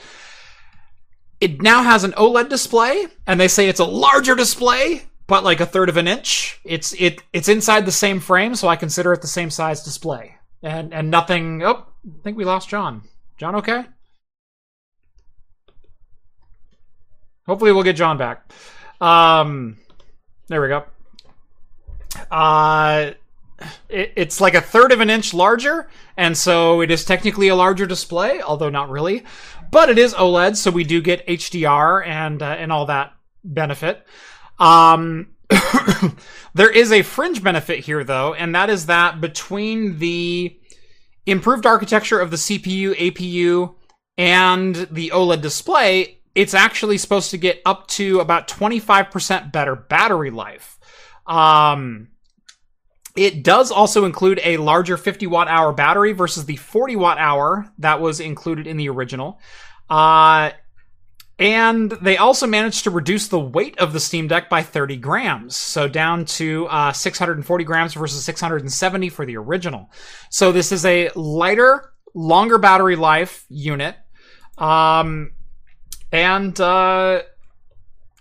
it 1.41 1.61
now 1.61 1.81
has 1.81 2.03
an 2.03 2.11
OLED 2.13 2.49
display, 2.49 3.07
and 3.25 3.39
they 3.39 3.47
say 3.47 3.67
it's 3.67 3.79
a 3.79 3.85
larger 3.85 4.35
display, 4.35 5.01
but 5.25 5.43
like 5.43 5.59
a 5.59 5.65
third 5.65 5.89
of 5.89 5.97
an 5.97 6.07
inch. 6.07 6.61
It's 6.63 6.93
it 6.93 7.23
it's 7.33 7.49
inside 7.49 7.85
the 7.85 7.91
same 7.91 8.19
frame, 8.19 8.53
so 8.55 8.67
I 8.67 8.75
consider 8.75 9.11
it 9.11 9.21
the 9.21 9.27
same 9.27 9.49
size 9.49 9.83
display. 9.83 10.35
And 10.63 10.93
and 10.93 11.09
nothing. 11.09 11.63
Oh, 11.63 11.85
I 12.05 12.23
think 12.23 12.37
we 12.37 12.45
lost 12.45 12.69
Jon. 12.69 13.03
Jon, 13.37 13.55
okay? 13.55 13.85
Hopefully, 17.47 17.71
we'll 17.71 17.83
get 17.83 17.95
Jon 17.95 18.17
back. 18.17 18.51
Um, 18.99 19.77
there 20.47 20.61
we 20.61 20.67
go. 20.67 20.83
Uh, 22.29 23.11
it, 23.89 24.13
it's 24.15 24.41
like 24.41 24.53
a 24.53 24.61
third 24.61 24.91
of 24.91 25.01
an 25.01 25.09
inch 25.09 25.33
larger, 25.33 25.89
and 26.17 26.37
so 26.37 26.81
it 26.81 26.91
is 26.91 27.05
technically 27.05 27.47
a 27.47 27.55
larger 27.55 27.85
display, 27.85 28.41
although 28.41 28.69
not 28.69 28.89
really. 28.89 29.23
But 29.71 29.89
it 29.89 29.97
is 29.97 30.13
OLED, 30.13 30.57
so 30.57 30.69
we 30.69 30.83
do 30.83 31.01
get 31.01 31.25
HDR 31.25 32.05
and 32.05 32.41
uh, 32.41 32.45
and 32.45 32.71
all 32.71 32.85
that 32.87 33.13
benefit. 33.43 34.05
Um, 34.59 35.29
there 36.53 36.69
is 36.69 36.91
a 36.91 37.01
fringe 37.01 37.43
benefit 37.43 37.79
here, 37.79 38.03
though, 38.03 38.33
and 38.33 38.55
that 38.55 38.69
is 38.69 38.87
that 38.87 39.21
between 39.21 39.99
the 39.99 40.57
improved 41.25 41.65
architecture 41.65 42.19
of 42.19 42.31
the 42.31 42.37
CPU, 42.37 42.95
APU, 42.95 43.75
and 44.17 44.75
the 44.91 45.11
OLED 45.13 45.41
display, 45.41 46.19
it's 46.35 46.53
actually 46.53 46.97
supposed 46.97 47.31
to 47.31 47.37
get 47.37 47.61
up 47.65 47.87
to 47.87 48.19
about 48.19 48.47
25% 48.47 49.51
better 49.51 49.75
battery 49.75 50.31
life. 50.31 50.79
Um, 51.27 52.09
it 53.15 53.43
does 53.43 53.71
also 53.71 54.05
include 54.05 54.39
a 54.43 54.57
larger 54.57 54.97
50 54.97 55.27
watt 55.27 55.47
hour 55.47 55.73
battery 55.73 56.13
versus 56.13 56.45
the 56.45 56.55
40 56.55 56.95
watt 56.95 57.17
hour 57.17 57.71
that 57.79 57.99
was 57.99 58.19
included 58.19 58.67
in 58.67 58.77
the 58.77 58.89
original. 58.89 59.39
Uh, 59.89 60.51
and 61.41 61.89
they 61.89 62.17
also 62.17 62.45
managed 62.45 62.83
to 62.83 62.91
reduce 62.91 63.27
the 63.27 63.39
weight 63.39 63.79
of 63.79 63.93
the 63.93 63.99
Steam 63.99 64.27
Deck 64.27 64.47
by 64.47 64.61
30 64.61 64.97
grams, 64.97 65.55
so 65.55 65.87
down 65.87 66.23
to 66.25 66.67
uh, 66.67 66.93
640 66.93 67.63
grams 67.63 67.95
versus 67.95 68.23
670 68.23 69.09
for 69.09 69.25
the 69.25 69.37
original. 69.37 69.89
So 70.29 70.51
this 70.51 70.71
is 70.71 70.85
a 70.85 71.09
lighter, 71.15 71.93
longer 72.13 72.59
battery 72.59 72.95
life 72.95 73.43
unit, 73.49 73.95
um, 74.59 75.31
and 76.11 76.61
uh, 76.61 77.23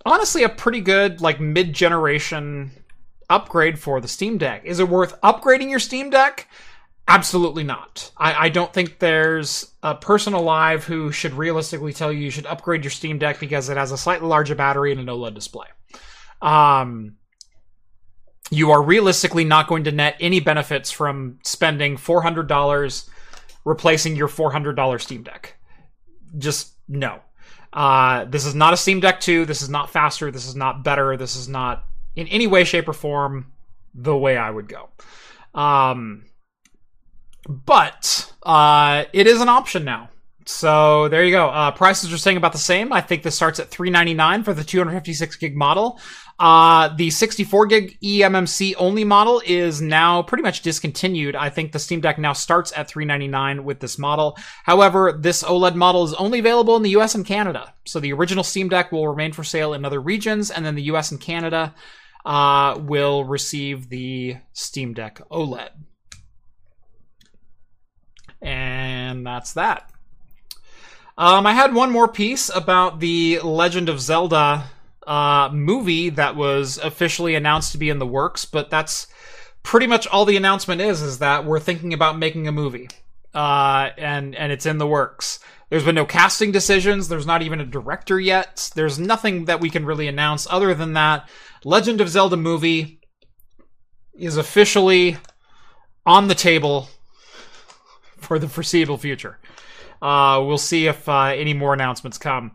honestly, 0.07 0.43
a 0.43 0.49
pretty 0.49 0.81
good 0.81 1.21
like 1.21 1.41
mid-generation 1.41 2.71
upgrade 3.29 3.79
for 3.79 4.01
the 4.01 4.09
Steam 4.09 4.39
Deck. 4.39 4.63
Is 4.65 4.81
it 4.81 4.89
worth 4.89 5.21
upgrading 5.21 5.69
your 5.69 5.79
Steam 5.79 6.09
Deck? 6.09 6.49
Absolutely 7.11 7.65
not. 7.65 8.13
I, 8.17 8.47
I 8.47 8.49
don't 8.51 8.73
think 8.73 9.01
there's 9.01 9.73
a 9.83 9.97
person 9.97 10.33
alive 10.33 10.85
who 10.85 11.11
should 11.11 11.33
realistically 11.33 11.93
tell 11.93 12.13
you 12.13 12.21
you 12.21 12.31
should 12.31 12.47
upgrade 12.47 12.85
your 12.85 12.93
Steam 12.93 13.19
Deck 13.19 13.41
because 13.41 13.69
it 13.69 13.77
has 13.77 13.91
a 13.91 13.99
slightly 13.99 14.29
larger 14.29 14.55
battery 14.55 14.93
and 14.93 15.01
an 15.01 15.07
OLED 15.07 15.35
display. 15.35 15.67
Um, 16.41 17.17
you 18.53 18.71
are 18.71 18.81
realistically 18.81 19.45
not 19.45 19.67
going 19.67 19.85
to 19.85 19.93
net 19.93 20.19
any 20.21 20.39
benefits 20.39 20.93
from 20.93 21.41
spending 21.43 21.97
$400 21.97 23.09
replacing 23.65 24.15
your 24.15 24.29
$400 24.29 25.01
Steam 25.01 25.25
Deck. 25.25 25.57
Just 26.39 26.75
no. 26.89 27.19
Uh, 27.73 28.25
this 28.27 28.47
is 28.47 28.55
not 28.55 28.73
a 28.73 28.77
Steam 28.77 29.01
Deck 29.01 29.19
2. 29.19 29.47
This 29.47 29.63
is 29.63 29.69
not 29.69 29.91
faster. 29.91 30.31
This 30.31 30.47
is 30.47 30.55
not 30.55 30.85
better. 30.85 31.17
This 31.17 31.35
is 31.35 31.49
not 31.49 31.85
in 32.15 32.29
any 32.29 32.47
way, 32.47 32.63
shape, 32.63 32.89
or 32.89 32.93
form 32.93 33.51
the 33.95 34.17
way 34.17 34.37
I 34.37 34.49
would 34.49 34.69
go. 34.69 34.91
Um, 35.61 36.27
but 37.49 38.33
uh, 38.43 39.05
it 39.13 39.27
is 39.27 39.41
an 39.41 39.49
option 39.49 39.85
now 39.85 40.09
So 40.47 41.09
there 41.09 41.25
you 41.25 41.31
go. 41.31 41.49
Uh, 41.49 41.71
prices 41.71 42.13
are 42.13 42.19
staying 42.19 42.37
about 42.37 42.53
the 42.53 42.59
same. 42.59 42.93
I 42.93 43.01
think 43.01 43.23
this 43.23 43.37
starts 43.37 43.61
at 43.61 43.71
399 43.71 44.43
for 44.43 44.53
the 44.53 44.65
256 44.65 45.37
gig 45.37 45.57
model. 45.57 46.01
Uh, 46.41 46.89
the 46.97 47.11
64 47.11 47.67
gig 47.67 47.99
eMMC 48.03 48.75
only 48.79 49.05
model 49.05 49.43
is 49.45 49.83
now 49.83 50.23
pretty 50.23 50.43
much 50.43 50.63
discontinued. 50.63 51.37
I 51.37 51.51
think 51.51 51.73
the 51.73 51.79
Steam 51.79 52.01
Deck 52.01 52.19
now 52.19 52.33
starts 52.33 52.73
at 52.75 52.89
399 52.89 53.63
with 53.63 53.81
this 53.81 53.99
model. 53.99 54.37
However, 54.65 55.13
this 55.13 55.43
OLED 55.43 55.75
model 55.75 56.03
is 56.05 56.15
only 56.15 56.39
available 56.39 56.77
in 56.77 56.83
the 56.83 56.97
US 56.97 57.15
and 57.15 57.27
Canada. 57.27 57.75
So 57.85 58.01
the 58.01 58.13
original 58.15 58.43
Steam 58.43 58.71
Deck 58.71 58.91
will 58.91 59.07
remain 59.07 59.33
for 59.33 59.45
sale 59.45 59.75
in 59.75 59.85
other 59.85 60.01
regions, 60.01 60.51
and 60.51 60.65
then 60.65 60.75
the 60.75 60.91
US 60.95 61.11
and 61.11 61.21
Canada 61.21 61.75
uh, 62.25 62.79
will 62.81 63.25
receive 63.25 63.89
the 63.91 64.39
Steam 64.53 64.95
Deck 64.95 65.21
OLED. 65.31 65.71
And 68.43 69.27
that's 69.27 69.53
that. 69.55 69.91
Um, 71.19 71.47
I 71.47 71.53
had 71.53 71.75
one 71.75 71.91
more 71.91 72.09
piece 72.09 72.49
about 72.49 73.01
the 73.01 73.41
Legend 73.41 73.89
of 73.89 74.01
Zelda 74.01 74.65
uh, 75.07 75.51
movie 75.53 76.11
that 76.11 76.37
was 76.37 76.79
officially 76.79 77.35
announced 77.35 77.73
to 77.73 77.79
be 77.79 77.91
in 77.91 77.99
the 77.99 78.07
works, 78.07 78.45
but 78.45 78.71
that's 78.71 79.07
pretty 79.63 79.87
much 79.87 80.07
all 80.07 80.25
the 80.25 80.37
announcement 80.37 80.81
is. 80.81 81.03
Is 81.03 81.19
that 81.19 81.45
we're 81.45 81.61
thinking 81.61 81.93
about 81.93 82.19
making 82.19 82.49
a 82.49 82.53
movie, 82.53 82.89
uh, 83.35 83.91
and 83.99 84.35
and 84.35 84.53
it's 84.53 84.67
in 84.67 84.79
the 84.79 84.87
works. 84.87 85.41
There's 85.69 85.85
been 85.85 85.95
no 85.95 86.07
casting 86.07 86.53
decisions. 86.53 87.09
There's 87.09 87.27
not 87.27 87.43
even 87.43 87.61
a 87.61 87.67
director 87.67 88.19
yet. 88.19 88.71
There's 88.75 88.99
nothing 88.99 89.45
that 89.45 89.61
we 89.61 89.71
can 89.71 89.85
really 89.85 90.09
announce 90.09 90.47
other 90.51 90.75
than 90.75 90.95
that 90.95 91.29
Legend 91.65 92.01
of 92.01 92.09
Zelda 92.09 92.37
movie 92.37 93.01
is 94.15 94.37
officially 94.37 95.17
on 96.05 96.29
the 96.29 96.35
table 96.35 96.89
for 98.31 98.39
the 98.39 98.49
foreseeable 98.49 98.97
future. 98.97 99.41
Uh, 100.01 100.41
we'll 100.47 100.57
see 100.57 100.87
if 100.87 101.09
uh, 101.09 101.33
any 101.35 101.53
more 101.53 101.75
announcements 101.75 102.17
come. 102.17 102.53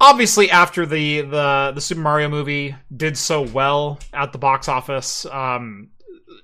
Obviously, 0.00 0.50
after 0.50 0.84
the, 0.84 1.20
the 1.20 1.70
the 1.72 1.80
Super 1.80 2.00
Mario 2.00 2.28
movie 2.28 2.74
did 2.94 3.16
so 3.16 3.42
well 3.42 4.00
at 4.12 4.32
the 4.32 4.38
box 4.38 4.66
office, 4.66 5.24
um, 5.26 5.90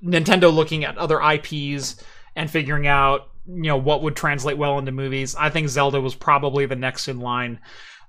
Nintendo 0.04 0.54
looking 0.54 0.84
at 0.84 0.96
other 0.98 1.20
IPs 1.20 2.00
and 2.36 2.48
figuring 2.48 2.86
out 2.86 3.28
you 3.48 3.64
know 3.64 3.76
what 3.76 4.04
would 4.04 4.14
translate 4.14 4.56
well 4.56 4.78
into 4.78 4.92
movies. 4.92 5.34
I 5.34 5.50
think 5.50 5.68
Zelda 5.68 6.00
was 6.00 6.14
probably 6.14 6.64
the 6.66 6.76
next 6.76 7.08
in 7.08 7.18
line. 7.18 7.58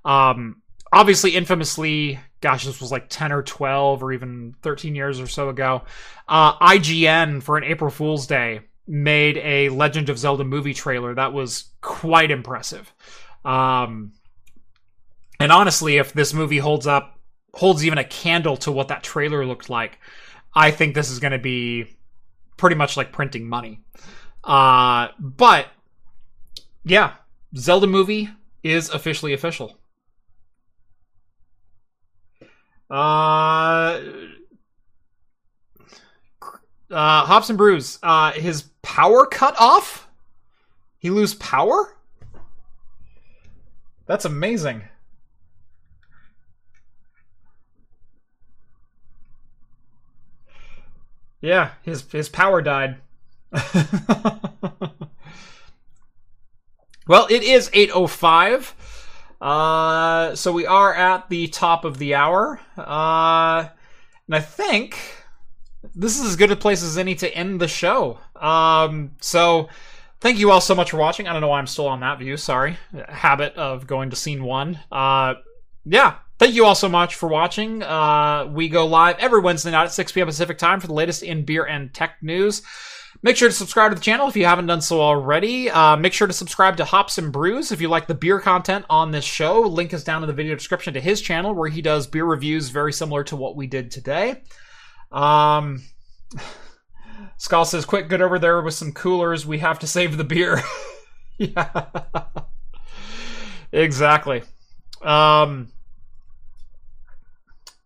Um, 0.04 0.62
obviously, 0.92 1.34
infamously, 1.34 2.20
gosh, 2.40 2.64
this 2.64 2.80
was 2.80 2.92
like 2.92 3.08
ten 3.08 3.32
or 3.32 3.42
twelve 3.42 4.04
or 4.04 4.12
even 4.12 4.54
thirteen 4.62 4.94
years 4.94 5.18
or 5.18 5.26
so 5.26 5.48
ago. 5.48 5.82
Uh, 6.28 6.56
IGN 6.58 7.42
for 7.42 7.56
an 7.58 7.64
April 7.64 7.90
Fool's 7.90 8.28
Day 8.28 8.60
made 8.90 9.38
a 9.38 9.68
Legend 9.68 10.08
of 10.08 10.18
Zelda 10.18 10.42
movie 10.42 10.74
trailer 10.74 11.14
that 11.14 11.32
was 11.32 11.70
quite 11.80 12.32
impressive. 12.32 12.92
Um, 13.44 14.12
and 15.38 15.52
honestly, 15.52 15.98
if 15.98 16.12
this 16.12 16.34
movie 16.34 16.58
holds 16.58 16.88
up, 16.88 17.18
holds 17.54 17.86
even 17.86 17.98
a 17.98 18.04
candle 18.04 18.56
to 18.58 18.72
what 18.72 18.88
that 18.88 19.04
trailer 19.04 19.46
looked 19.46 19.70
like, 19.70 19.98
I 20.54 20.72
think 20.72 20.94
this 20.94 21.08
is 21.08 21.20
going 21.20 21.32
to 21.32 21.38
be 21.38 21.96
pretty 22.56 22.74
much 22.74 22.96
like 22.96 23.12
printing 23.12 23.48
money. 23.48 23.80
Uh, 24.42 25.08
but 25.20 25.68
yeah, 26.84 27.14
Zelda 27.56 27.86
movie 27.86 28.28
is 28.64 28.90
officially 28.90 29.32
official. 29.32 29.78
Uh, 32.90 34.00
uh, 36.90 37.24
Hops 37.24 37.48
and 37.48 37.58
Brews, 37.58 37.98
uh, 38.02 38.32
his 38.32 38.62
power 38.82 39.26
cut 39.26 39.54
off? 39.58 40.08
He 40.98 41.10
lose 41.10 41.34
power? 41.34 41.96
That's 44.06 44.24
amazing. 44.24 44.82
Yeah, 51.40 51.70
his 51.82 52.04
his 52.10 52.28
power 52.28 52.60
died. 52.60 52.98
well, 57.06 57.26
it 57.30 57.42
is 57.42 57.70
8:05. 57.70 58.74
Uh 59.40 60.34
so 60.34 60.52
we 60.52 60.66
are 60.66 60.92
at 60.94 61.30
the 61.30 61.46
top 61.48 61.86
of 61.86 61.96
the 61.98 62.14
hour. 62.14 62.60
Uh 62.76 63.68
and 64.26 64.34
I 64.34 64.40
think 64.40 64.98
this 65.94 66.18
is 66.18 66.26
as 66.26 66.36
good 66.36 66.50
a 66.50 66.56
place 66.56 66.82
as 66.82 66.98
any 66.98 67.14
to 67.16 67.34
end 67.34 67.60
the 67.60 67.68
show. 67.68 68.18
Um, 68.36 69.12
so 69.20 69.68
thank 70.20 70.38
you 70.38 70.50
all 70.50 70.60
so 70.60 70.74
much 70.74 70.90
for 70.90 70.98
watching. 70.98 71.26
I 71.26 71.32
don't 71.32 71.40
know 71.40 71.48
why 71.48 71.58
I'm 71.58 71.66
still 71.66 71.88
on 71.88 72.00
that 72.00 72.18
view. 72.18 72.36
Sorry, 72.36 72.76
habit 73.08 73.54
of 73.54 73.86
going 73.86 74.10
to 74.10 74.16
scene 74.16 74.44
one. 74.44 74.78
Uh, 74.90 75.34
yeah, 75.84 76.16
thank 76.38 76.54
you 76.54 76.64
all 76.64 76.74
so 76.74 76.88
much 76.88 77.14
for 77.14 77.28
watching. 77.28 77.82
Uh, 77.82 78.46
we 78.52 78.68
go 78.68 78.86
live 78.86 79.16
every 79.18 79.40
Wednesday 79.40 79.70
night 79.70 79.84
at 79.84 79.92
6 79.92 80.12
p.m. 80.12 80.26
Pacific 80.26 80.58
time 80.58 80.80
for 80.80 80.86
the 80.86 80.94
latest 80.94 81.22
in 81.22 81.44
beer 81.44 81.64
and 81.64 81.92
tech 81.94 82.22
news. 82.22 82.62
Make 83.22 83.36
sure 83.36 83.48
to 83.48 83.54
subscribe 83.54 83.90
to 83.90 83.96
the 83.96 84.00
channel 84.00 84.28
if 84.28 84.36
you 84.36 84.46
haven't 84.46 84.66
done 84.66 84.80
so 84.80 85.00
already. 85.00 85.68
Uh, 85.68 85.96
make 85.96 86.12
sure 86.12 86.26
to 86.26 86.32
subscribe 86.32 86.78
to 86.78 86.86
Hops 86.86 87.18
and 87.18 87.30
Brews 87.30 87.70
if 87.70 87.80
you 87.80 87.88
like 87.88 88.06
the 88.06 88.14
beer 88.14 88.40
content 88.40 88.86
on 88.88 89.10
this 89.10 89.24
show. 89.24 89.60
Link 89.60 89.92
is 89.92 90.04
down 90.04 90.22
in 90.22 90.26
the 90.26 90.32
video 90.32 90.54
description 90.54 90.94
to 90.94 91.00
his 91.00 91.20
channel 91.20 91.54
where 91.54 91.68
he 91.68 91.82
does 91.82 92.06
beer 92.06 92.24
reviews 92.24 92.70
very 92.70 92.92
similar 92.92 93.22
to 93.24 93.36
what 93.36 93.56
we 93.56 93.66
did 93.66 93.90
today. 93.90 94.42
Um, 95.10 95.82
Skull 97.36 97.64
says, 97.64 97.84
"Quick, 97.84 98.08
get 98.08 98.20
over 98.20 98.38
there 98.38 98.60
with 98.60 98.74
some 98.74 98.92
coolers. 98.92 99.46
We 99.46 99.58
have 99.58 99.78
to 99.80 99.86
save 99.86 100.16
the 100.16 100.24
beer." 100.24 100.62
yeah, 101.38 101.86
exactly. 103.72 104.42
Um, 105.02 105.72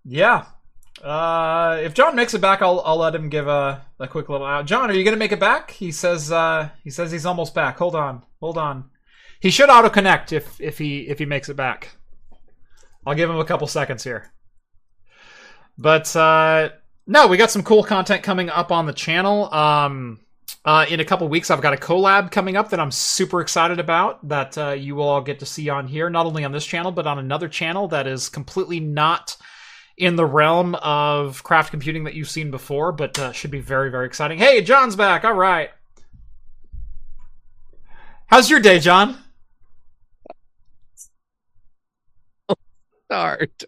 yeah. 0.04 0.46
Uh, 1.02 1.80
if 1.82 1.92
Jon 1.92 2.16
makes 2.16 2.34
it 2.34 2.40
back, 2.40 2.62
I'll 2.62 2.80
I'll 2.84 2.96
let 2.96 3.14
him 3.14 3.28
give 3.28 3.46
a, 3.46 3.84
a 3.98 4.08
quick 4.08 4.28
little 4.28 4.46
out. 4.46 4.66
Jon, 4.66 4.90
are 4.90 4.94
you 4.94 5.04
gonna 5.04 5.16
make 5.16 5.32
it 5.32 5.40
back? 5.40 5.70
He 5.70 5.92
says 5.92 6.32
uh, 6.32 6.70
he 6.82 6.90
says 6.90 7.12
he's 7.12 7.26
almost 7.26 7.54
back. 7.54 7.78
Hold 7.78 7.94
on, 7.94 8.22
hold 8.40 8.58
on. 8.58 8.90
He 9.40 9.50
should 9.50 9.68
auto 9.68 9.90
connect 9.90 10.32
if 10.32 10.60
if 10.60 10.78
he 10.78 11.00
if 11.00 11.18
he 11.18 11.26
makes 11.26 11.48
it 11.48 11.56
back. 11.56 11.96
I'll 13.06 13.14
give 13.14 13.28
him 13.28 13.38
a 13.38 13.44
couple 13.44 13.66
seconds 13.66 14.02
here. 14.02 14.32
But 15.76 16.14
uh, 16.16 16.70
no, 17.06 17.26
we 17.26 17.36
got 17.36 17.50
some 17.50 17.62
cool 17.62 17.82
content 17.82 18.22
coming 18.22 18.50
up 18.50 18.72
on 18.72 18.86
the 18.86 18.92
channel. 18.92 19.52
Um, 19.52 20.20
uh, 20.64 20.86
in 20.88 21.00
a 21.00 21.04
couple 21.04 21.28
weeks, 21.28 21.50
I've 21.50 21.60
got 21.60 21.74
a 21.74 21.76
collab 21.76 22.30
coming 22.30 22.56
up 22.56 22.70
that 22.70 22.80
I'm 22.80 22.90
super 22.90 23.40
excited 23.40 23.78
about 23.78 24.26
that 24.28 24.56
uh, 24.56 24.70
you 24.70 24.94
will 24.94 25.08
all 25.08 25.20
get 25.20 25.40
to 25.40 25.46
see 25.46 25.68
on 25.68 25.86
here, 25.86 26.08
not 26.08 26.24
only 26.24 26.44
on 26.44 26.52
this 26.52 26.64
channel, 26.64 26.90
but 26.90 27.06
on 27.06 27.18
another 27.18 27.48
channel 27.48 27.88
that 27.88 28.06
is 28.06 28.30
completely 28.30 28.80
not 28.80 29.36
in 29.96 30.16
the 30.16 30.24
realm 30.24 30.74
of 30.76 31.42
craft 31.42 31.70
computing 31.70 32.04
that 32.04 32.14
you've 32.14 32.30
seen 32.30 32.50
before, 32.50 32.92
but 32.92 33.18
uh, 33.18 33.32
should 33.32 33.50
be 33.50 33.60
very, 33.60 33.90
very 33.90 34.06
exciting. 34.06 34.38
Hey, 34.38 34.62
Jon's 34.62 34.96
back. 34.96 35.24
All 35.24 35.34
right. 35.34 35.70
How's 38.26 38.48
your 38.48 38.60
day, 38.60 38.78
John? 38.78 39.18
Start. 43.04 43.64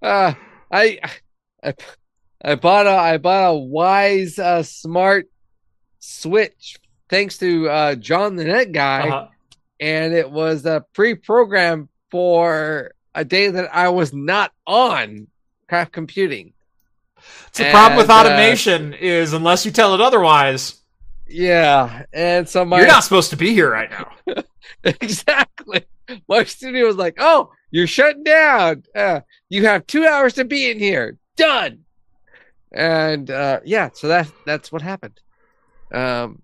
Uh, 0.00 0.32
I, 0.70 1.00
I 1.62 1.74
I 2.42 2.54
bought 2.54 2.86
a 2.86 2.90
I 2.90 3.18
bought 3.18 3.54
a 3.54 3.58
Wyze 3.58 4.38
uh, 4.38 4.62
smart 4.62 5.28
switch 5.98 6.78
thanks 7.08 7.38
to 7.38 7.68
uh, 7.68 7.94
John 7.96 8.36
the 8.36 8.44
Net 8.44 8.72
guy, 8.72 9.08
uh-huh. 9.08 9.28
and 9.80 10.14
it 10.14 10.30
was 10.30 10.64
a 10.66 10.84
pre-programmed 10.92 11.88
for 12.10 12.92
a 13.14 13.24
day 13.24 13.48
that 13.48 13.74
I 13.74 13.88
was 13.88 14.12
not 14.12 14.52
on 14.66 15.26
craft 15.68 15.92
computing. 15.92 16.52
It's 17.48 17.58
the 17.58 17.70
problem 17.70 17.96
with 17.96 18.10
uh, 18.10 18.14
automation 18.14 18.94
uh, 18.94 18.98
is 19.00 19.32
unless 19.32 19.66
you 19.66 19.72
tell 19.72 19.94
it 19.94 20.00
otherwise. 20.00 20.80
Yeah, 21.26 22.04
and 22.12 22.48
so 22.48 22.64
my 22.64 22.78
you're 22.78 22.86
not 22.86 23.04
supposed 23.04 23.30
to 23.30 23.36
be 23.36 23.52
here 23.52 23.70
right 23.70 23.90
now. 23.90 24.42
exactly. 24.84 25.84
My 26.28 26.44
studio 26.44 26.86
was 26.86 26.96
like, 26.96 27.16
"Oh, 27.18 27.50
you're 27.70 27.88
shut 27.88 28.22
down. 28.24 28.84
Uh, 28.94 29.20
you 29.48 29.66
have 29.66 29.86
two 29.86 30.06
hours 30.06 30.34
to 30.34 30.44
be 30.44 30.70
in 30.70 30.78
here. 30.78 31.18
Done." 31.36 31.84
And 32.72 33.30
uh, 33.30 33.60
yeah, 33.64 33.90
so 33.92 34.08
that 34.08 34.30
that's 34.44 34.70
what 34.70 34.82
happened. 34.82 35.20
Um, 35.92 36.42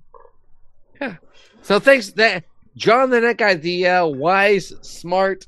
yeah. 1.01 1.17
So 1.63 1.79
thanks 1.79 2.13
that 2.13 2.45
John 2.77 3.11
the 3.11 3.21
Net 3.21 3.39
guy, 3.39 3.55
the 3.55 3.87
uh, 3.87 4.05
Wyze 4.05 4.85
smart 4.85 5.47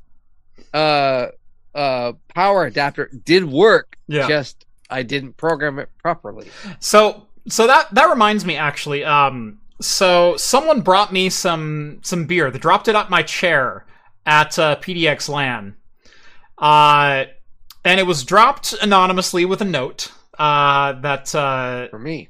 uh 0.75 1.29
uh 1.75 2.13
power 2.35 2.67
adapter 2.67 3.11
did 3.25 3.45
work. 3.45 3.97
Yeah. 4.09 4.29
Just 4.29 4.67
I 4.91 5.03
didn't 5.03 5.37
program 5.37 5.79
it 5.79 5.89
properly. 5.99 6.49
So 6.81 7.27
so 7.49 7.67
that 7.67 7.93
that 7.95 8.11
reminds 8.11 8.45
me 8.45 8.57
actually. 8.57 9.05
Um, 9.05 9.61
so 9.81 10.37
someone 10.37 10.81
brought 10.81 11.13
me 11.13 11.31
some 11.31 12.01
some 12.03 12.27
beer. 12.27 12.51
They 12.51 12.59
dropped 12.59 12.89
it 12.89 12.97
up 12.97 13.11
my 13.11 13.23
chair 13.23 13.85
at 14.25 14.59
uh, 14.59 14.77
PDX 14.77 15.29
LAN. 15.29 15.77
Uh, 16.59 17.27
and 17.85 18.01
it 18.01 18.05
was 18.05 18.25
dropped 18.25 18.73
anonymously 18.83 19.45
with 19.45 19.61
a 19.61 19.65
note 19.65 20.11
uh, 20.39 20.93
that 21.01 21.35
uh, 21.35 21.89
for 21.89 21.99
me. 21.99 22.29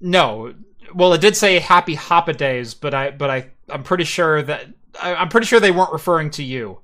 No, 0.00 0.54
well, 0.94 1.12
it 1.12 1.20
did 1.20 1.36
say 1.36 1.58
Happy 1.58 1.96
Hoppa 1.96 2.36
Days, 2.36 2.74
but 2.74 2.94
I 2.94 3.10
but 3.10 3.30
I 3.30 3.50
I'm 3.70 3.82
pretty 3.82 4.04
sure 4.04 4.42
that 4.42 4.66
I, 5.02 5.14
I'm 5.14 5.28
pretty 5.28 5.46
sure 5.46 5.60
they 5.60 5.70
weren't 5.70 5.92
referring 5.92 6.30
to 6.32 6.42
you. 6.42 6.80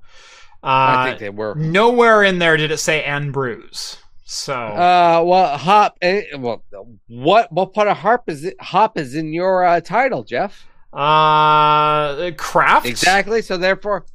Uh, 0.63 0.67
I 0.97 1.05
think 1.07 1.19
they 1.19 1.29
were. 1.29 1.53
nowhere 1.55 2.23
in 2.23 2.39
there 2.39 2.57
did 2.57 2.71
it 2.71 2.77
say 2.77 3.03
and 3.03 3.31
brews. 3.31 3.97
So 4.27 4.53
Uh, 4.55 5.21
well, 5.23 5.55
hop. 5.57 5.97
eh, 6.01 6.23
Well, 6.35 6.63
what 7.07 7.51
what 7.51 7.73
part 7.73 7.87
of 7.87 7.97
harp 7.97 8.23
is 8.27 8.43
it? 8.43 8.59
Hop 8.59 8.97
is 8.97 9.13
in 9.15 9.31
your 9.31 9.63
uh, 9.63 9.79
title, 9.81 10.23
Jeff. 10.23 10.65
uh, 10.91 12.31
craft. 12.37 12.85
Exactly. 12.87 13.41
So 13.43 13.57
therefore, 13.57 14.05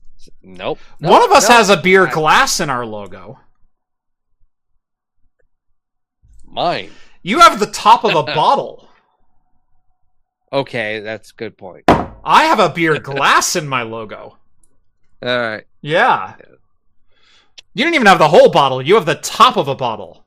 nope. 0.43 0.79
One 0.99 1.23
of 1.23 1.31
us 1.31 1.49
nope. 1.49 1.57
has 1.59 1.71
a 1.71 1.77
beer 1.77 2.07
glass 2.07 2.59
in 2.61 2.69
our 2.71 2.85
logo. 2.85 3.39
Mine. 6.51 6.91
You 7.23 7.41
have 7.41 7.61
the 7.61 7.67
top 7.67 8.05
of 8.05 8.15
a 8.15 8.23
bottle. 8.35 8.89
Okay, 10.53 11.01
that's 11.01 11.31
a 11.31 11.35
good 11.35 11.57
point. 11.57 11.85
I 11.89 12.45
have 12.45 12.59
a 12.59 12.69
beer 12.69 12.99
glass 12.99 13.57
in 13.57 13.69
my 13.69 13.83
logo. 13.83 14.37
All 15.23 15.41
right. 15.41 15.65
Yeah. 15.81 16.35
You 17.75 17.85
didn't 17.85 17.95
even 17.95 18.07
have 18.09 18.19
the 18.19 18.29
whole 18.29 18.51
bottle. 18.51 18.83
You 18.83 18.97
have 18.97 19.07
the 19.07 19.15
top 19.15 19.57
of 19.57 19.69
a 19.69 19.75
bottle. 19.75 20.25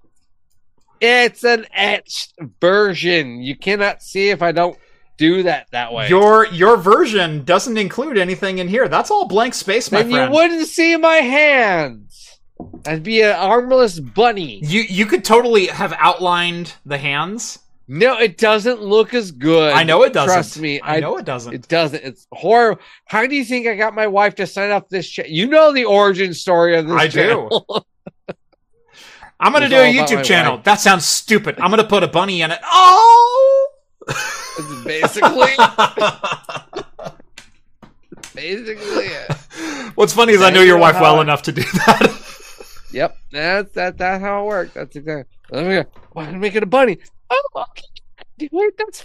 It's 1.01 1.43
an 1.43 1.65
etched 1.73 2.33
version. 2.61 3.41
You 3.41 3.57
cannot 3.57 4.01
see 4.01 4.29
if 4.29 4.41
I 4.41 4.53
don't 4.53 4.77
do 5.17 5.43
that 5.43 5.67
that 5.71 5.91
way. 5.91 6.07
Your 6.07 6.47
your 6.47 6.77
version 6.77 7.43
doesn't 7.43 7.77
include 7.77 8.17
anything 8.17 8.59
in 8.59 8.67
here. 8.69 8.87
That's 8.87 9.11
all 9.11 9.27
blank 9.27 9.53
space, 9.53 9.91
my 9.91 10.03
then 10.03 10.11
you 10.11 10.31
wouldn't 10.31 10.67
see 10.67 10.95
my 10.95 11.15
hands. 11.15 12.32
I'd 12.85 13.03
be 13.03 13.21
an 13.21 13.31
armless 13.35 13.99
bunny. 13.99 14.59
You 14.63 14.81
you 14.81 15.05
could 15.05 15.23
totally 15.25 15.67
have 15.67 15.93
outlined 15.97 16.73
the 16.85 16.97
hands. 16.97 17.59
No, 17.88 18.17
it 18.17 18.38
doesn't 18.38 18.81
look 18.81 19.13
as 19.13 19.31
good. 19.31 19.73
I 19.73 19.84
know 19.84 20.03
it 20.03 20.13
doesn't. 20.13 20.34
Trust 20.34 20.57
me. 20.59 20.80
I 20.81 21.01
know 21.01 21.17
it 21.17 21.25
doesn't. 21.25 21.53
It 21.53 21.67
doesn't. 21.67 22.01
It's 22.03 22.25
horrible. 22.31 22.81
How 23.05 23.27
do 23.27 23.35
you 23.35 23.43
think 23.43 23.67
I 23.67 23.75
got 23.75 23.93
my 23.93 24.07
wife 24.07 24.35
to 24.35 24.47
sign 24.47 24.71
up 24.71 24.88
this? 24.89 25.09
Cha- 25.09 25.23
you 25.27 25.47
know 25.47 25.73
the 25.73 25.84
origin 25.85 26.34
story 26.34 26.77
of 26.77 26.88
this. 26.88 26.95
I 26.95 27.07
do. 27.07 27.11
channel. 27.19 27.88
I'm 29.39 29.51
gonna 29.51 29.67
do 29.67 29.75
a 29.75 29.80
all 29.88 29.91
about 29.93 30.09
my 30.11 30.15
YouTube 30.15 30.23
channel. 30.23 30.55
wife. 30.55 30.63
That 30.63 30.80
sounds 30.80 31.05
stupid. 31.05 31.59
I'm 31.59 31.69
gonna 31.69 31.84
put 31.84 32.03
a 32.03 32.07
bunny 32.07 32.41
in 32.41 32.51
it. 32.51 32.59
Oh. 32.63 33.69
Basically, 34.85 35.31
basically 38.35 39.05
it. 39.05 39.31
What's 39.95 40.13
funny 40.13 40.34
is 40.34 40.41
I 40.41 40.49
Now 40.49 40.55
know 40.57 40.61
your 40.61 40.77
wife 40.77 40.95
well 40.99 41.17
I- 41.17 41.21
enough 41.21 41.41
to 41.43 41.51
do 41.51 41.61
that. 41.61 42.19
Yep, 42.93 43.17
that's 43.31 43.71
that. 43.73 43.97
That's 43.97 44.21
how 44.21 44.43
it 44.43 44.47
works. 44.47 44.73
That's 44.73 44.95
exactly. 44.95 45.35
Let 45.51 45.65
me 45.65 45.75
go. 45.83 45.85
Why 46.13 46.25
did 46.27 46.35
I 46.35 46.37
make 46.37 46.55
it 46.55 46.63
a 46.63 46.67
bunny? 46.67 46.97
Oh, 47.29 47.43
okay. 47.55 47.83
Do 48.37 48.47
it. 48.51 48.75
That's 48.77 49.03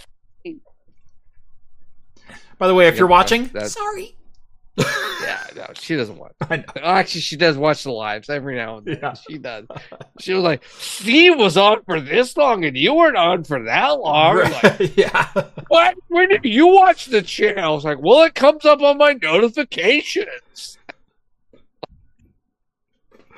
By 2.57 2.67
the 2.67 2.73
way, 2.75 2.87
if 2.87 2.93
Yep, 2.95 2.99
you're 2.99 3.07
watching, 3.07 3.45
that's- 3.47 3.73
sorry. 3.73 4.15
yeah. 4.77 5.43
No, 5.57 5.65
she 5.73 5.97
doesn't 5.97 6.17
watch. 6.17 6.31
I 6.49 6.57
know. 6.57 6.63
Actually, 6.81 7.19
she 7.21 7.35
does 7.35 7.57
watch 7.57 7.83
the 7.83 7.91
lives 7.91 8.29
every 8.29 8.55
now 8.55 8.77
and 8.77 8.85
then. 8.87 8.99
Yeah. 9.01 9.13
She 9.13 9.37
does. 9.37 9.65
She 10.21 10.33
was 10.33 10.43
like, 10.43 10.63
"Steve 10.77 11.37
was 11.37 11.57
on 11.57 11.83
for 11.83 11.99
this 11.99 12.37
long, 12.37 12.63
and 12.63 12.77
you 12.77 12.93
weren't 12.93 13.17
on 13.17 13.43
for 13.43 13.61
that 13.63 13.99
long." 13.99 14.37
Like, 14.37 14.95
yeah. 14.97 15.27
what? 15.67 15.95
When 16.07 16.29
did 16.29 16.45
you 16.45 16.67
watch 16.67 17.07
the 17.07 17.21
channel? 17.21 17.63
I 17.63 17.75
was 17.75 17.83
like, 17.83 17.97
"Well, 17.99 18.23
it 18.23 18.35
comes 18.35 18.63
up 18.63 18.81
on 18.81 18.97
my 18.97 19.17
notifications." 19.21 20.77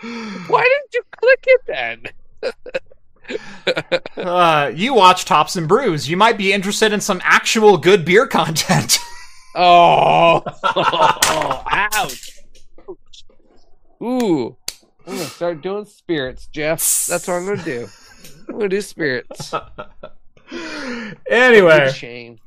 Why 0.01 0.63
didn't 0.63 0.93
you 0.93 1.03
click 1.11 1.43
it 1.47 1.61
then? 1.67 2.03
Uh, 4.17 4.71
you 4.75 4.93
watch 4.93 5.25
Hops 5.25 5.55
and 5.55 5.65
Brews. 5.67 6.09
You 6.09 6.17
might 6.17 6.37
be 6.37 6.51
interested 6.51 6.91
in 6.91 6.99
some 6.99 7.21
actual 7.23 7.77
good 7.77 8.03
beer 8.03 8.27
content. 8.27 8.97
Oh, 9.53 10.43
ouch. 11.69 12.39
Ooh. 14.01 14.55
I'm 15.05 15.15
gonna 15.17 15.25
start 15.25 15.61
doing 15.61 15.83
spirits, 15.83 16.47
Jeff. 16.47 16.79
That's 17.07 17.27
what 17.27 17.33
I'm 17.33 17.45
gonna 17.45 17.63
do. 17.63 17.89
I'm 18.47 18.55
gonna 18.55 18.69
do 18.69 18.81
spirits. 18.81 19.53
anyway, 21.29 21.91
Shame. 21.91 22.39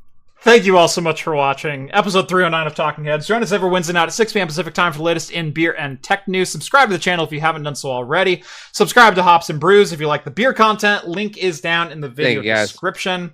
Thank 0.44 0.64
you 0.66 0.76
all 0.76 0.88
so 0.88 1.00
much 1.00 1.22
for 1.22 1.34
watching 1.34 1.90
episode 1.92 2.28
309 2.28 2.66
of 2.66 2.74
Talking 2.74 3.04
Heads. 3.04 3.26
Join 3.26 3.42
us 3.42 3.52
every 3.52 3.68
Wednesday 3.70 3.92
night 3.94 4.04
at 4.04 4.12
6 4.12 4.32
p.m. 4.32 4.46
Pacific 4.46 4.74
time 4.74 4.92
for 4.92 4.98
the 4.98 5.04
latest 5.04 5.30
in 5.30 5.50
beer 5.52 5.72
and 5.72 6.02
tech 6.02 6.28
news. 6.28 6.50
Subscribe 6.50 6.88
to 6.88 6.94
the 6.94 6.98
channel 7.00 7.24
if 7.24 7.32
you 7.32 7.40
haven't 7.40 7.62
done 7.62 7.74
so 7.74 7.90
already. 7.90 8.44
Subscribe 8.72 9.14
to 9.16 9.22
Hops 9.22 9.50
and 9.50 9.58
Brews 9.58 9.92
if 9.92 10.00
you 10.00 10.06
like 10.06 10.24
the 10.24 10.30
beer 10.30 10.52
content. 10.52 11.08
Link 11.08 11.38
is 11.38 11.60
down 11.60 11.90
in 11.90 12.00
the 12.00 12.08
video 12.08 12.42
Thank 12.42 12.68
description. 12.68 13.32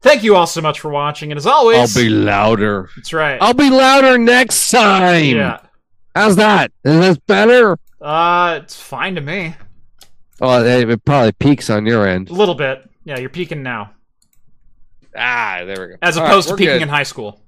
Thank 0.00 0.22
you 0.22 0.36
all 0.36 0.46
so 0.46 0.60
much 0.60 0.78
for 0.78 0.90
watching, 0.92 1.32
and 1.32 1.38
as 1.38 1.46
always, 1.46 1.96
I'll 1.96 2.02
be 2.04 2.08
louder. 2.08 2.88
that's 2.94 3.12
right. 3.12 3.36
I'll 3.40 3.52
be 3.54 3.68
louder 3.68 4.16
next 4.16 4.70
time. 4.70 5.24
yeah, 5.24 5.58
How's 6.14 6.36
that? 6.36 6.70
Is 6.84 7.00
this 7.00 7.18
better? 7.26 7.76
uh, 8.00 8.60
it's 8.62 8.80
fine 8.80 9.16
to 9.16 9.20
me. 9.20 9.56
Oh, 10.40 10.64
it 10.64 11.04
probably 11.04 11.32
peaks 11.32 11.68
on 11.68 11.84
your 11.84 12.06
end. 12.06 12.30
A 12.30 12.32
little 12.32 12.54
bit. 12.54 12.88
Yeah, 13.04 13.18
you're 13.18 13.28
peaking 13.28 13.64
now, 13.64 13.90
Ah, 15.18 15.62
there 15.64 15.80
we 15.80 15.86
go. 15.92 15.98
as 16.02 16.16
All 16.16 16.22
right, 16.24 16.30
opposed 16.30 16.48
to 16.48 16.54
we're 16.54 16.58
peaking 16.58 16.74
good. 16.76 16.82
in 16.82 16.88
high 16.88 17.02
school. 17.02 17.40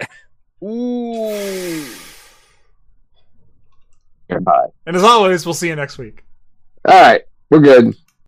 Ooh. 0.64 1.84
And 4.30 4.96
as 4.96 5.02
always, 5.02 5.44
we'll 5.46 5.54
see 5.54 5.68
you 5.68 5.76
next 5.76 5.98
week. 5.98 6.24
All 6.86 7.00
right, 7.00 7.22
we're 7.50 7.60
good. 7.60 7.94